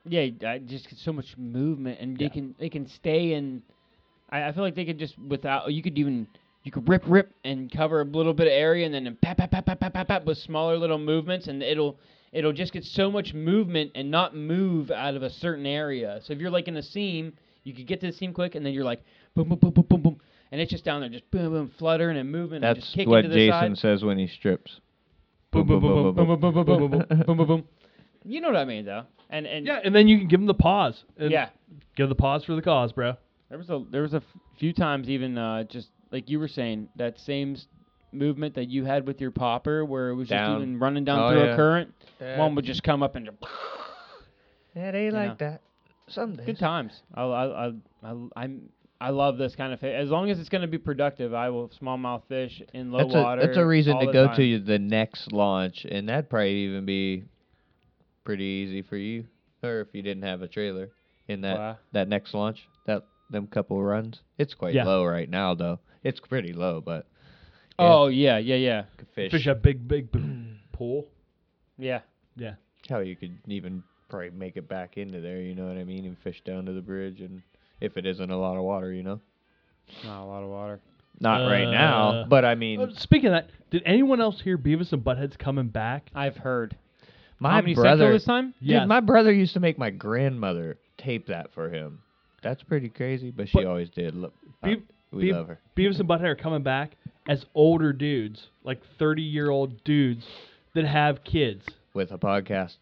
Yeah, 0.06 0.28
I 0.46 0.58
just 0.60 0.90
get 0.90 1.00
so 1.00 1.14
much 1.14 1.38
movement, 1.38 2.00
and 2.00 2.18
they 2.18 2.30
can 2.30 2.56
they 2.60 2.70
can 2.70 2.88
stay 2.88 3.34
in. 3.34 3.64
I, 4.32 4.48
I 4.48 4.52
feel 4.52 4.64
like 4.64 4.76
they 4.76 4.86
could 4.86 5.00
just 5.00 5.18
without 5.18 5.72
you 5.72 5.82
could 5.82 5.98
even 5.98 6.28
you 6.64 6.72
could 6.72 6.88
rip 6.88 7.04
rip 7.08 7.34
and 7.44 7.72
cover 7.72 8.02
a 8.02 8.06
little 8.06 8.34
bit 8.34 8.48
of 8.48 8.54
area, 8.54 8.86
and 8.86 8.94
then 8.94 9.18
pat 9.22 9.38
pat 9.38 9.52
pat 9.52 9.66
pat 9.66 9.80
pat 9.80 9.94
pat 9.94 10.08
pat 10.08 10.26
with 10.26 10.38
smaller 10.38 10.78
little 10.78 10.98
movements, 10.98 11.48
and 11.48 11.64
it'll 11.64 11.98
it'll 12.32 12.54
just 12.54 12.74
get 12.74 12.84
so 12.84 13.10
much 13.10 13.34
movement 13.34 13.92
and 13.96 14.12
not 14.12 14.36
move 14.36 14.92
out 14.92 15.16
of 15.16 15.24
a 15.24 15.30
certain 15.30 15.66
area. 15.66 16.20
So 16.24 16.34
if 16.34 16.40
you're 16.40 16.52
like 16.52 16.68
in 16.68 16.78
a 16.78 16.84
seam, 16.84 17.34
you 17.64 17.74
could 17.74 17.88
get 17.88 18.02
to 18.02 18.08
the 18.08 18.14
seam 18.14 18.34
quick, 18.34 18.56
and 18.56 18.66
then 18.66 18.74
you're 18.74 18.84
like 18.84 19.02
boom 19.36 19.50
boom 19.50 19.60
boom 19.60 19.72
boom 19.72 19.86
boom 19.90 20.02
boom, 20.02 20.22
and 20.52 20.60
it's 20.60 20.72
just 20.72 20.84
down 20.84 21.02
there 21.02 21.10
just 21.10 21.30
boom 21.32 21.52
boom 21.52 21.72
fluttering 21.80 22.18
and 22.18 22.32
moving 22.32 22.64
and 22.64 22.76
just 22.76 22.94
kicking 22.94 23.10
what 23.10 23.22
to 23.22 23.30
the 23.30 23.36
Jason 23.36 23.76
side. 23.76 23.78
says 23.78 24.04
when 24.04 24.18
he 24.18 24.28
strips. 24.28 24.80
boom, 25.52 25.66
boom, 25.66 25.82
boom, 25.82 26.14
boom, 26.14 26.16
boom, 26.16 26.28
boom, 26.28 26.40
boom, 26.40 26.54
boom, 26.54 26.66
boom, 26.66 26.92
boom, 26.92 27.24
boom, 27.26 27.38
boom, 27.38 27.48
boom. 27.48 27.64
You 28.26 28.42
know 28.42 28.50
what 28.50 28.58
I 28.58 28.66
mean, 28.66 28.86
though. 28.86 29.04
And 29.30 29.46
and 29.46 29.66
Yeah, 29.66 29.80
and 29.84 29.96
then 29.96 30.08
you 30.08 30.18
can 30.18 30.28
give 30.28 30.40
them 30.40 30.48
the 30.48 30.54
pause. 30.54 31.04
And 31.18 31.32
yeah. 31.32 31.50
Give 31.96 32.10
the 32.10 32.16
pause 32.16 32.44
for 32.44 32.56
the 32.56 32.62
cause, 32.62 32.92
bro. 32.92 33.16
There 33.50 33.58
was 33.58 33.70
a 33.70 33.84
there 33.90 34.02
was 34.04 34.14
a 34.14 34.18
f- 34.18 34.24
few 34.60 34.74
times 34.74 35.10
even 35.10 35.38
uh, 35.38 35.64
just 35.64 35.90
like 36.12 36.30
you 36.30 36.40
were 36.40 36.48
saying 36.48 36.90
that 36.98 37.20
same 37.20 37.54
s- 37.56 37.68
movement 38.12 38.56
that 38.56 38.70
you 38.70 38.86
had 38.86 39.08
with 39.08 39.20
your 39.22 39.32
popper 39.32 39.84
where 39.86 40.10
it 40.10 40.16
was 40.16 40.28
Down. 40.30 40.58
just 40.58 40.62
even 40.68 40.80
running 40.80 41.04
down 41.06 41.20
Oh, 41.20 41.30
through 41.32 41.46
yeah. 41.46 41.54
a 41.54 41.56
current. 41.56 41.94
Yeah. 42.22 42.38
One 42.40 42.56
would 42.56 42.66
just 42.66 42.84
come 42.84 43.02
up 43.04 43.16
and 43.16 43.26
just 43.26 43.38
Yeah, 44.76 44.92
they 44.92 45.10
like 45.12 45.30
like 45.30 45.38
that. 45.40 45.62
Some 46.08 46.36
good 46.36 46.60
times. 46.60 46.94
I 47.14 47.22
I 47.24 47.46
I 47.68 47.72
I 48.04 48.16
I'm, 48.36 48.70
I 49.02 49.10
love 49.12 49.38
this 49.38 49.56
kind 49.56 49.74
of 49.74 49.80
fish. 49.80 49.94
As 49.96 50.10
long 50.10 50.30
as 50.30 50.40
it's 50.40 50.50
going 50.50 50.62
to 50.62 50.68
be 50.68 50.78
productive, 50.78 51.34
I 51.34 51.50
will 51.50 51.70
smallmouth 51.82 52.24
fish 52.28 52.62
in 52.74 52.92
low 52.92 53.00
That's 53.00 53.16
a 53.16 53.22
water. 53.22 53.46
that's 53.46 53.58
a 53.58 53.66
reason 53.66 53.94
all 53.94 54.00
to 54.02 54.06
the 54.08 54.12
go 54.14 54.28
time. 54.28 54.36
to 54.38 54.60
the 54.60 54.78
next 54.80 55.32
launch, 55.32 55.86
and 55.90 56.10
that'd 56.10 56.30
probably 56.30 56.52
even 56.66 56.86
be 56.86 57.24
pretty 58.26 58.44
easy 58.44 58.82
for 58.82 58.98
you, 58.98 59.26
or 59.64 59.82
if 59.82 59.88
you 59.94 60.02
didn't 60.02 60.24
have 60.24 60.42
a 60.42 60.48
trailer 60.48 60.90
in 61.28 61.42
that 61.42 61.58
Wow. 61.58 61.78
that 61.94 62.08
next 62.08 62.34
launch. 62.34 62.68
That 62.88 63.04
them 63.30 63.48
couple 63.48 63.82
runs, 63.82 64.22
it's 64.38 64.54
quite 64.54 64.74
Yeah. 64.74 64.86
low 64.86 65.06
right 65.06 65.30
now 65.30 65.54
though. 65.56 65.80
It's 66.04 66.20
pretty 66.20 66.54
low, 66.54 66.82
but 66.82 67.06
yeah. 67.80 67.86
Oh 67.86 68.08
yeah, 68.08 68.38
yeah, 68.38 68.56
yeah, 68.56 68.84
could 68.98 69.08
fish. 69.10 69.32
Fish 69.32 69.48
a 69.48 69.56
big, 69.56 69.88
big 69.88 70.12
b- 70.12 70.56
pool. 70.72 71.08
yeah. 71.78 72.02
Yeah. 72.36 72.56
How 72.90 73.00
you 73.00 73.16
could 73.16 73.38
even 73.48 73.84
probably 74.08 74.30
make 74.32 74.56
it 74.58 74.68
back 74.68 74.98
into 74.98 75.20
there, 75.22 75.40
you 75.42 75.54
know 75.56 75.68
what 75.68 75.78
I 75.78 75.84
mean, 75.84 76.06
and 76.06 76.18
fish 76.18 76.42
down 76.44 76.66
to 76.66 76.74
the 76.74 76.82
bridge, 76.82 77.22
and 77.22 77.42
if 77.82 77.98
it 77.98 78.06
isn't 78.06 78.32
a 78.32 78.38
lot 78.38 78.58
of 78.58 78.64
water, 78.64 78.92
you 78.94 79.04
know. 79.04 79.20
Not 80.06 80.24
a 80.24 80.26
lot 80.26 80.44
of 80.44 80.50
water. 80.50 80.80
Not 81.20 81.48
right 81.50 81.70
now, 81.70 82.10
Uh, 82.12 82.26
but 82.28 82.46
I 82.46 82.56
mean, 82.56 82.80
Uh, 82.80 82.90
speaking 82.94 83.28
of 83.28 83.34
that, 83.34 83.50
did 83.72 83.84
anyone 83.86 84.22
else 84.22 84.40
hear 84.42 84.58
Beavis 84.58 84.94
and 84.94 85.04
Butthead's 85.04 85.36
coming 85.38 85.68
back? 85.68 86.10
I've 86.16 86.38
heard. 86.38 86.76
my 87.42 87.52
Comedy 87.52 87.74
Central 87.76 87.84
brother, 87.98 88.12
this 88.14 88.26
time. 88.26 88.48
dude, 88.60 88.70
Yes. 88.70 88.88
my 88.88 89.00
brother 89.00 89.32
used 89.32 89.54
to 89.54 89.60
make 89.62 89.78
my 89.78 89.90
grandmother 89.92 90.78
tape 90.98 91.28
that 91.28 91.52
for 91.54 91.70
him. 91.70 92.02
That's 92.42 92.64
pretty 92.64 92.90
crazy, 92.90 93.32
but 93.32 93.50
she 93.50 93.58
But- 93.60 93.66
always 93.68 93.90
did. 93.90 94.16
Look, 94.16 94.34
Be- 94.64 94.74
uh, 94.74 94.78
we 95.12 95.24
Be- 95.24 95.34
love 95.34 95.48
her. 95.48 95.60
Beavis 95.76 96.00
and 96.00 96.08
Butthead 96.10 96.24
are 96.24 96.36
coming 96.36 96.64
back 96.64 96.96
as 97.28 97.46
older 97.56 97.94
dudes, 97.94 98.48
like 98.64 98.82
thirty-year-old 98.98 99.84
dudes 99.84 100.26
that 100.74 100.86
have 100.86 101.24
kids. 101.24 101.66
with 101.94 102.12
a 102.12 102.18
podcast. 102.18 102.78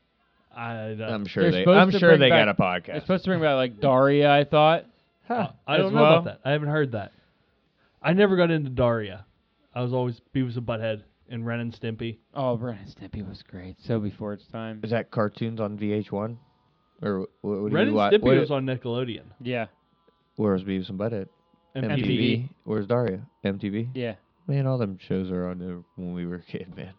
I, 0.55 0.91
uh, 0.99 1.07
I'm 1.09 1.25
sure 1.25 1.43
they're 1.43 1.51
they. 1.51 1.61
supposed 1.61 1.77
I'm 1.79 1.91
to 1.91 1.99
sure 1.99 2.09
bring 2.09 2.19
they 2.19 2.29
back- 2.29 2.45
got 2.45 2.49
a 2.49 2.53
podcast. 2.61 2.85
They're 2.87 2.95
podcast. 2.97 3.01
supposed 3.01 3.23
to 3.25 3.29
bring 3.29 3.41
back 3.41 3.55
like 3.55 3.79
Daria. 3.79 4.29
I 4.31 4.43
thought. 4.43 4.85
uh, 5.29 5.47
I 5.67 5.75
as 5.75 5.81
don't 5.81 5.93
know 5.93 6.01
well. 6.01 6.11
about 6.19 6.23
that. 6.25 6.39
I 6.43 6.51
haven't 6.51 6.69
heard 6.69 6.91
that. 6.93 7.11
I 8.01 8.13
never 8.13 8.35
got 8.35 8.51
into 8.51 8.69
Daria. 8.69 9.25
I 9.73 9.81
was 9.81 9.93
always 9.93 10.19
Beavis 10.35 10.57
and 10.57 10.65
Butthead 10.65 11.03
and 11.29 11.45
Ren 11.45 11.59
and 11.59 11.73
Stimpy. 11.73 12.17
Oh, 12.33 12.57
Ren 12.57 12.77
and 12.79 12.89
Stimpy 12.95 13.27
was 13.27 13.43
great. 13.43 13.75
So 13.81 13.99
before 13.99 14.33
its 14.33 14.45
time. 14.47 14.79
Is 14.83 14.91
that 14.91 15.11
cartoons 15.11 15.59
on 15.59 15.77
VH1? 15.77 16.37
Or 17.01 17.19
what, 17.19 17.29
what 17.41 17.69
do 17.69 17.75
Ren 17.75 17.87
you 17.87 17.89
and 17.89 17.95
wa- 17.95 18.11
Stimpy 18.11 18.39
was 18.39 18.51
on 18.51 18.65
Nickelodeon. 18.65 19.23
Yeah. 19.41 19.67
Where's 20.35 20.63
Beavis 20.63 20.89
and 20.89 20.99
Butthead? 20.99 21.27
MTV. 21.75 22.49
Where's 22.63 22.87
Daria? 22.87 23.21
MTV. 23.45 23.89
Yeah. 23.93 24.15
Man, 24.47 24.65
all 24.65 24.77
them 24.77 24.97
shows 25.07 25.29
are 25.29 25.47
on 25.47 25.59
there 25.59 25.79
when 25.95 26.13
we 26.13 26.25
were 26.25 26.35
a 26.35 26.41
kid, 26.43 26.75
man. 26.75 26.93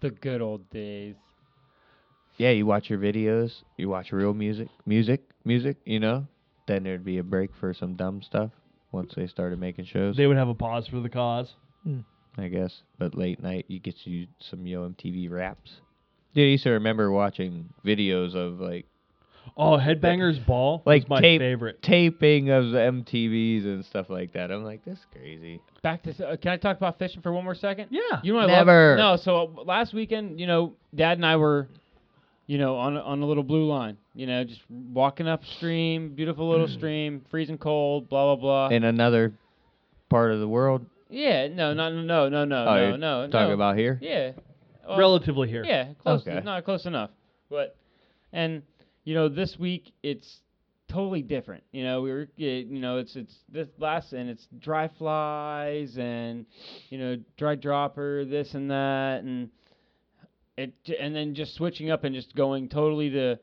The 0.00 0.10
good 0.10 0.40
old 0.42 0.68
days. 0.70 1.14
Yeah, 2.36 2.50
you 2.50 2.66
watch 2.66 2.90
your 2.90 2.98
videos, 2.98 3.52
you 3.76 3.88
watch 3.88 4.10
real 4.10 4.34
music, 4.34 4.68
music, 4.84 5.22
music, 5.44 5.76
you 5.84 6.00
know. 6.00 6.26
Then 6.66 6.82
there'd 6.82 7.04
be 7.04 7.18
a 7.18 7.22
break 7.22 7.50
for 7.60 7.72
some 7.74 7.94
dumb 7.94 8.22
stuff 8.22 8.50
once 8.90 9.12
they 9.14 9.26
started 9.26 9.60
making 9.60 9.84
shows. 9.84 10.16
They 10.16 10.26
would 10.26 10.36
have 10.36 10.48
a 10.48 10.54
pause 10.54 10.86
for 10.88 11.00
the 11.00 11.08
cause. 11.08 11.52
Hmm, 11.84 12.00
I 12.36 12.48
guess. 12.48 12.82
But 12.98 13.14
late 13.16 13.42
night, 13.42 13.66
you 13.68 13.78
get 13.78 13.94
you 14.04 14.26
some 14.40 14.66
Yo 14.66 14.88
MTV 14.88 15.30
raps. 15.30 15.70
Dude, 16.34 16.44
I 16.46 16.50
used 16.52 16.64
to 16.64 16.70
remember 16.70 17.10
watching 17.10 17.68
videos 17.84 18.34
of 18.34 18.60
like 18.60 18.86
Oh, 19.56 19.76
Headbangers 19.76 20.44
Ball 20.46 20.82
like 20.86 21.02
was 21.02 21.10
my 21.10 21.20
tape, 21.20 21.40
favorite. 21.40 21.82
taping 21.82 22.48
of 22.50 22.70
the 22.70 22.78
MTVs 22.78 23.64
and 23.64 23.84
stuff 23.84 24.08
like 24.08 24.32
that. 24.32 24.50
I'm 24.50 24.64
like, 24.64 24.82
this 24.84 24.98
is 24.98 25.04
crazy. 25.12 25.60
Back 25.82 26.02
to. 26.04 26.26
Uh, 26.28 26.36
can 26.36 26.52
I 26.52 26.56
talk 26.56 26.76
about 26.78 26.98
fishing 26.98 27.20
for 27.22 27.32
one 27.32 27.44
more 27.44 27.54
second? 27.54 27.88
Yeah. 27.90 28.20
You 28.22 28.32
know 28.32 28.38
what 28.40 28.46
Never. 28.46 28.94
I 28.98 29.02
love? 29.02 29.18
No. 29.18 29.22
So 29.22 29.52
uh, 29.58 29.62
last 29.64 29.92
weekend, 29.92 30.40
you 30.40 30.46
know, 30.46 30.74
Dad 30.94 31.18
and 31.18 31.26
I 31.26 31.36
were, 31.36 31.68
you 32.46 32.56
know, 32.56 32.76
on 32.76 32.96
a- 32.96 33.00
on 33.02 33.20
a 33.20 33.26
little 33.26 33.42
blue 33.42 33.66
line. 33.66 33.98
You 34.14 34.26
know, 34.26 34.44
just 34.44 34.60
walking 34.70 35.26
upstream, 35.28 36.10
beautiful 36.14 36.48
little 36.48 36.68
stream, 36.68 37.22
freezing 37.30 37.58
cold, 37.58 38.08
blah 38.08 38.34
blah 38.34 38.40
blah. 38.68 38.74
In 38.76 38.84
another 38.84 39.32
part 40.08 40.32
of 40.32 40.40
the 40.40 40.48
world, 40.48 40.86
yeah. 41.10 41.48
No. 41.48 41.74
No. 41.74 41.90
No. 41.90 42.28
No. 42.30 42.44
No. 42.46 42.56
Oh, 42.66 42.74
No. 42.74 42.88
you're 42.88 42.96
No. 42.98 43.28
talking 43.28 43.48
no. 43.48 43.54
about 43.54 43.76
here. 43.76 43.98
Yeah. 44.00 44.32
Well, 44.92 44.98
Relatively 44.98 45.48
here. 45.48 45.64
Yeah, 45.64 45.94
close. 45.98 46.26
Okay. 46.26 46.40
Not 46.44 46.64
close 46.64 46.86
enough. 46.86 47.10
But 47.50 47.76
and 48.32 48.62
you 49.04 49.14
know, 49.14 49.28
this 49.28 49.58
week 49.58 49.92
it's 50.02 50.40
totally 50.88 51.22
different. 51.22 51.64
You 51.72 51.84
know, 51.84 52.02
we 52.02 52.10
were 52.12 52.28
you 52.36 52.80
know, 52.80 52.98
it's 52.98 53.16
it's 53.16 53.34
this 53.48 53.68
last 53.78 54.12
and 54.12 54.28
it's 54.30 54.46
dry 54.58 54.88
flies 54.98 55.96
and 55.98 56.46
you 56.90 56.98
know, 56.98 57.16
dry 57.36 57.54
dropper, 57.54 58.24
this 58.24 58.54
and 58.54 58.70
that 58.70 59.22
and 59.22 59.50
it 60.56 60.74
and 60.98 61.14
then 61.14 61.34
just 61.34 61.54
switching 61.54 61.90
up 61.90 62.04
and 62.04 62.14
just 62.14 62.34
going 62.34 62.68
totally 62.68 63.10
to 63.10 63.38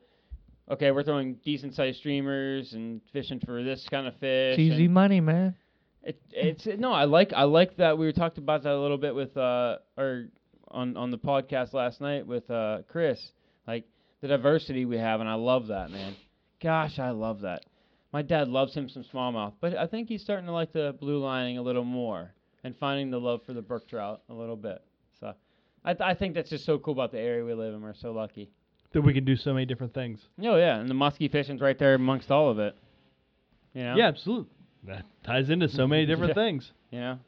okay, 0.70 0.90
we're 0.92 1.02
throwing 1.02 1.34
decent 1.44 1.74
sized 1.74 1.98
streamers 1.98 2.72
and 2.72 3.00
fishing 3.12 3.40
for 3.44 3.62
this 3.62 3.86
kind 3.90 4.06
of 4.06 4.14
fish. 4.14 4.58
It's 4.58 4.60
easy 4.60 4.88
money, 4.88 5.20
man. 5.20 5.56
it, 6.02 6.20
it's 6.30 6.66
no, 6.78 6.92
I 6.92 7.04
like 7.04 7.32
I 7.32 7.44
like 7.44 7.76
that 7.76 7.98
we 7.98 8.06
were 8.06 8.12
talked 8.12 8.38
about 8.38 8.62
that 8.62 8.72
a 8.72 8.80
little 8.80 8.98
bit 8.98 9.14
with 9.14 9.36
uh 9.36 9.78
or 9.98 10.26
on 10.70 10.96
on 10.96 11.10
the 11.10 11.18
podcast 11.18 11.72
last 11.72 12.00
night 12.00 12.26
with 12.26 12.50
uh 12.50 12.78
Chris, 12.88 13.32
like 13.66 13.84
the 14.20 14.28
diversity 14.28 14.84
we 14.84 14.98
have, 14.98 15.20
and 15.20 15.28
I 15.28 15.34
love 15.34 15.68
that 15.68 15.90
man. 15.90 16.14
Gosh, 16.62 16.98
I 16.98 17.10
love 17.10 17.40
that. 17.42 17.64
My 18.12 18.22
dad 18.22 18.48
loves 18.48 18.74
him 18.74 18.88
some 18.88 19.04
smallmouth, 19.04 19.52
but 19.60 19.76
I 19.76 19.86
think 19.86 20.08
he's 20.08 20.22
starting 20.22 20.46
to 20.46 20.52
like 20.52 20.72
the 20.72 20.94
blue 21.00 21.18
lining 21.18 21.58
a 21.58 21.62
little 21.62 21.84
more 21.84 22.32
and 22.64 22.76
finding 22.76 23.10
the 23.10 23.20
love 23.20 23.42
for 23.46 23.52
the 23.52 23.62
brook 23.62 23.88
trout 23.88 24.20
a 24.28 24.34
little 24.34 24.56
bit. 24.56 24.82
So, 25.20 25.32
I 25.84 25.94
th- 25.94 26.02
I 26.02 26.14
think 26.14 26.34
that's 26.34 26.50
just 26.50 26.64
so 26.66 26.78
cool 26.78 26.92
about 26.92 27.12
the 27.12 27.20
area 27.20 27.44
we 27.44 27.54
live 27.54 27.72
in. 27.72 27.80
We're 27.80 27.94
so 27.94 28.12
lucky. 28.12 28.50
That 28.92 29.02
we 29.02 29.14
can 29.14 29.24
do 29.24 29.36
so 29.36 29.54
many 29.54 29.64
different 29.66 29.94
things. 29.94 30.18
Oh 30.42 30.56
yeah, 30.56 30.78
and 30.80 30.88
the 30.90 30.94
muskie 30.94 31.30
fishing's 31.30 31.60
right 31.60 31.78
there 31.78 31.94
amongst 31.94 32.30
all 32.30 32.50
of 32.50 32.58
it. 32.58 32.74
You 33.74 33.84
know. 33.84 33.94
Yeah, 33.96 34.08
absolutely. 34.08 34.50
That 34.84 35.04
ties 35.22 35.48
into 35.48 35.68
so 35.68 35.86
many 35.86 36.04
different 36.10 36.30
Yeah. 36.30 36.34
things. 36.42 36.72
You 36.90 37.00
know. 37.00 37.18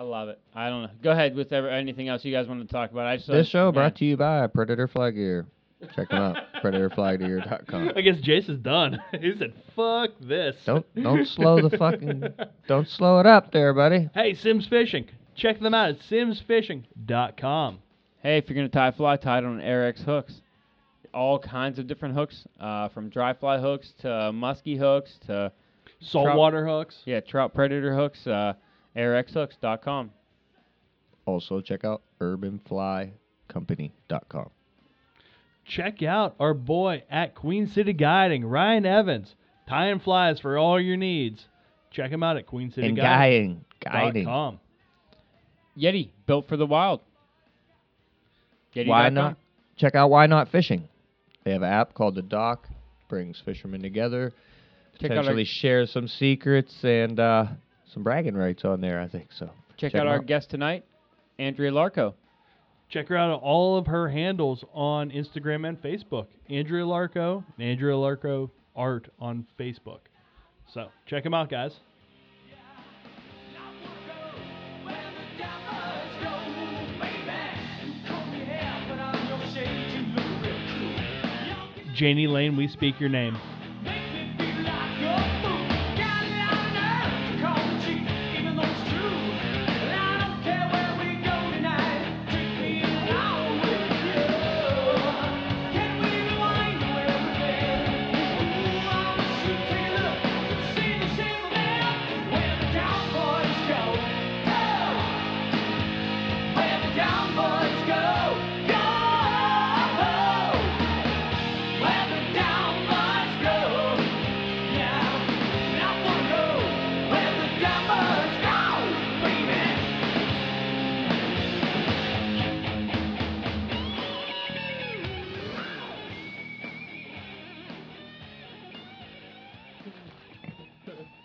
So, 0.00 0.06
I 0.06 0.08
love 0.08 0.28
it. 0.28 0.38
I 0.54 0.68
don't 0.68 0.82
know. 0.82 0.90
Go 1.02 1.10
ahead 1.10 1.34
with 1.34 1.52
ever, 1.52 1.68
anything 1.68 2.08
else 2.08 2.24
you 2.24 2.32
guys 2.32 2.46
want 2.46 2.66
to 2.66 2.72
talk 2.72 2.90
about. 2.90 3.06
I 3.06 3.16
just 3.16 3.28
This 3.28 3.48
show 3.48 3.70
brought 3.70 3.96
to 3.96 4.04
you 4.04 4.16
by 4.16 4.46
Predator 4.46 4.88
Fly 4.88 5.10
Gear. 5.10 5.46
Check 5.94 6.10
them 6.10 6.20
out, 6.22 6.36
predatorflygear.com. 6.62 7.92
I 7.96 8.00
guess 8.02 8.18
Jason's 8.20 8.62
done. 8.62 8.98
he 9.20 9.34
said, 9.38 9.54
"Fuck 9.74 10.10
this." 10.20 10.56
Don't 10.66 10.86
don't 10.94 11.26
slow 11.36 11.66
the 11.66 11.76
fucking 11.76 12.24
don't 12.68 12.88
slow 12.88 13.18
it 13.20 13.26
up 13.26 13.52
there, 13.52 13.72
buddy. 13.72 14.10
Hey, 14.14 14.34
Simms 14.34 14.66
Fishing. 14.66 15.06
Check 15.34 15.60
them 15.60 15.72
out 15.72 15.90
at 15.90 15.98
simmsfishing.com. 16.00 17.78
Hey, 18.22 18.38
if 18.38 18.48
you're 18.48 18.56
gonna 18.56 18.68
tie 18.68 18.90
fly, 18.90 19.16
tie 19.16 19.38
it 19.38 19.44
on 19.44 19.58
Ahrex 19.60 20.02
hooks. 20.02 20.42
All 21.14 21.38
kinds 21.38 21.78
of 21.78 21.86
different 21.86 22.14
hooks, 22.14 22.46
uh, 22.60 22.88
from 22.90 23.08
dry 23.08 23.32
fly 23.32 23.58
hooks 23.58 23.92
to 24.00 24.32
musky 24.32 24.76
hooks 24.76 25.18
to 25.26 25.50
Saltwater 26.00 26.66
hooks. 26.66 27.02
yeah 27.06 27.20
trout 27.20 27.54
predator 27.54 27.94
hooks. 27.94 28.26
Uh, 28.26 28.52
AhrexHooks.com. 28.96 30.10
Also 31.26 31.60
check 31.60 31.84
out 31.84 32.02
urbanflycompany.com. 32.20 34.50
Check 35.64 36.02
out 36.02 36.34
our 36.40 36.54
boy 36.54 37.04
at 37.10 37.34
Queen 37.34 37.66
City 37.68 37.92
Guiding, 37.92 38.44
Ryan 38.44 38.86
Evans. 38.86 39.36
Tying 39.68 40.00
flies 40.00 40.40
for 40.40 40.58
all 40.58 40.80
your 40.80 40.96
needs. 40.96 41.46
Check 41.92 42.10
him 42.10 42.22
out 42.24 42.36
at 42.36 42.46
Queen 42.46 42.72
City 42.72 42.88
And 42.88 42.96
Guiding. 42.96 43.64
guiding, 43.84 44.24
guiding. 44.24 44.58
Yeti, 45.78 46.10
built 46.26 46.48
for 46.48 46.56
the 46.56 46.66
wild. 46.66 47.00
Yeti 48.74 48.88
Why 48.88 49.02
dot 49.04 49.08
com. 49.08 49.14
not? 49.14 49.36
Check 49.76 49.94
out 49.94 50.10
WhyKnot 50.10 50.48
Fishing. 50.48 50.88
They 51.44 51.52
have 51.52 51.62
an 51.62 51.72
app 51.72 51.94
called 51.94 52.16
The 52.16 52.22
Dock, 52.22 52.68
brings 53.08 53.40
fishermen 53.40 53.80
together, 53.82 54.32
Check 55.00 55.10
out 55.12 55.16
our- 55.18 55.22
potentially 55.22 55.44
shares 55.44 55.90
some 55.90 56.06
secrets 56.08 56.84
and 56.84 57.18
uh, 57.18 57.46
some 57.92 58.02
bragging 58.02 58.34
rights 58.36 58.64
on 58.64 58.80
there, 58.80 59.00
I 59.00 59.08
think. 59.08 59.28
So 59.32 59.46
Check, 59.76 59.92
Check 59.92 59.94
out 59.96 60.06
'em 60.06 60.12
our 60.12 60.18
out. 60.18 60.26
guest 60.26 60.50
tonight, 60.50 60.84
Andrea 61.38 61.70
Larko. 61.70 62.14
Check 62.88 63.08
her 63.08 63.16
out 63.16 63.30
on 63.30 63.38
all 63.38 63.76
of 63.78 63.86
her 63.86 64.08
handles 64.08 64.64
on 64.74 65.10
Instagram 65.10 65.66
and 65.68 65.80
Facebook. 65.80 66.26
Andrea 66.48 66.84
Larko, 66.84 67.44
and 67.58 67.66
Andrea 67.68 67.94
Larko 67.94 68.50
Art 68.74 69.08
on 69.20 69.46
Facebook. 69.58 70.00
So 70.66 70.88
check 71.06 71.22
them 71.24 71.34
out, 71.34 71.48
guys. 71.48 71.78
Jani 81.94 82.26
Lane, 82.26 82.56
we 82.56 82.68
speak 82.68 82.98
your 83.00 83.08
name. 83.10 83.36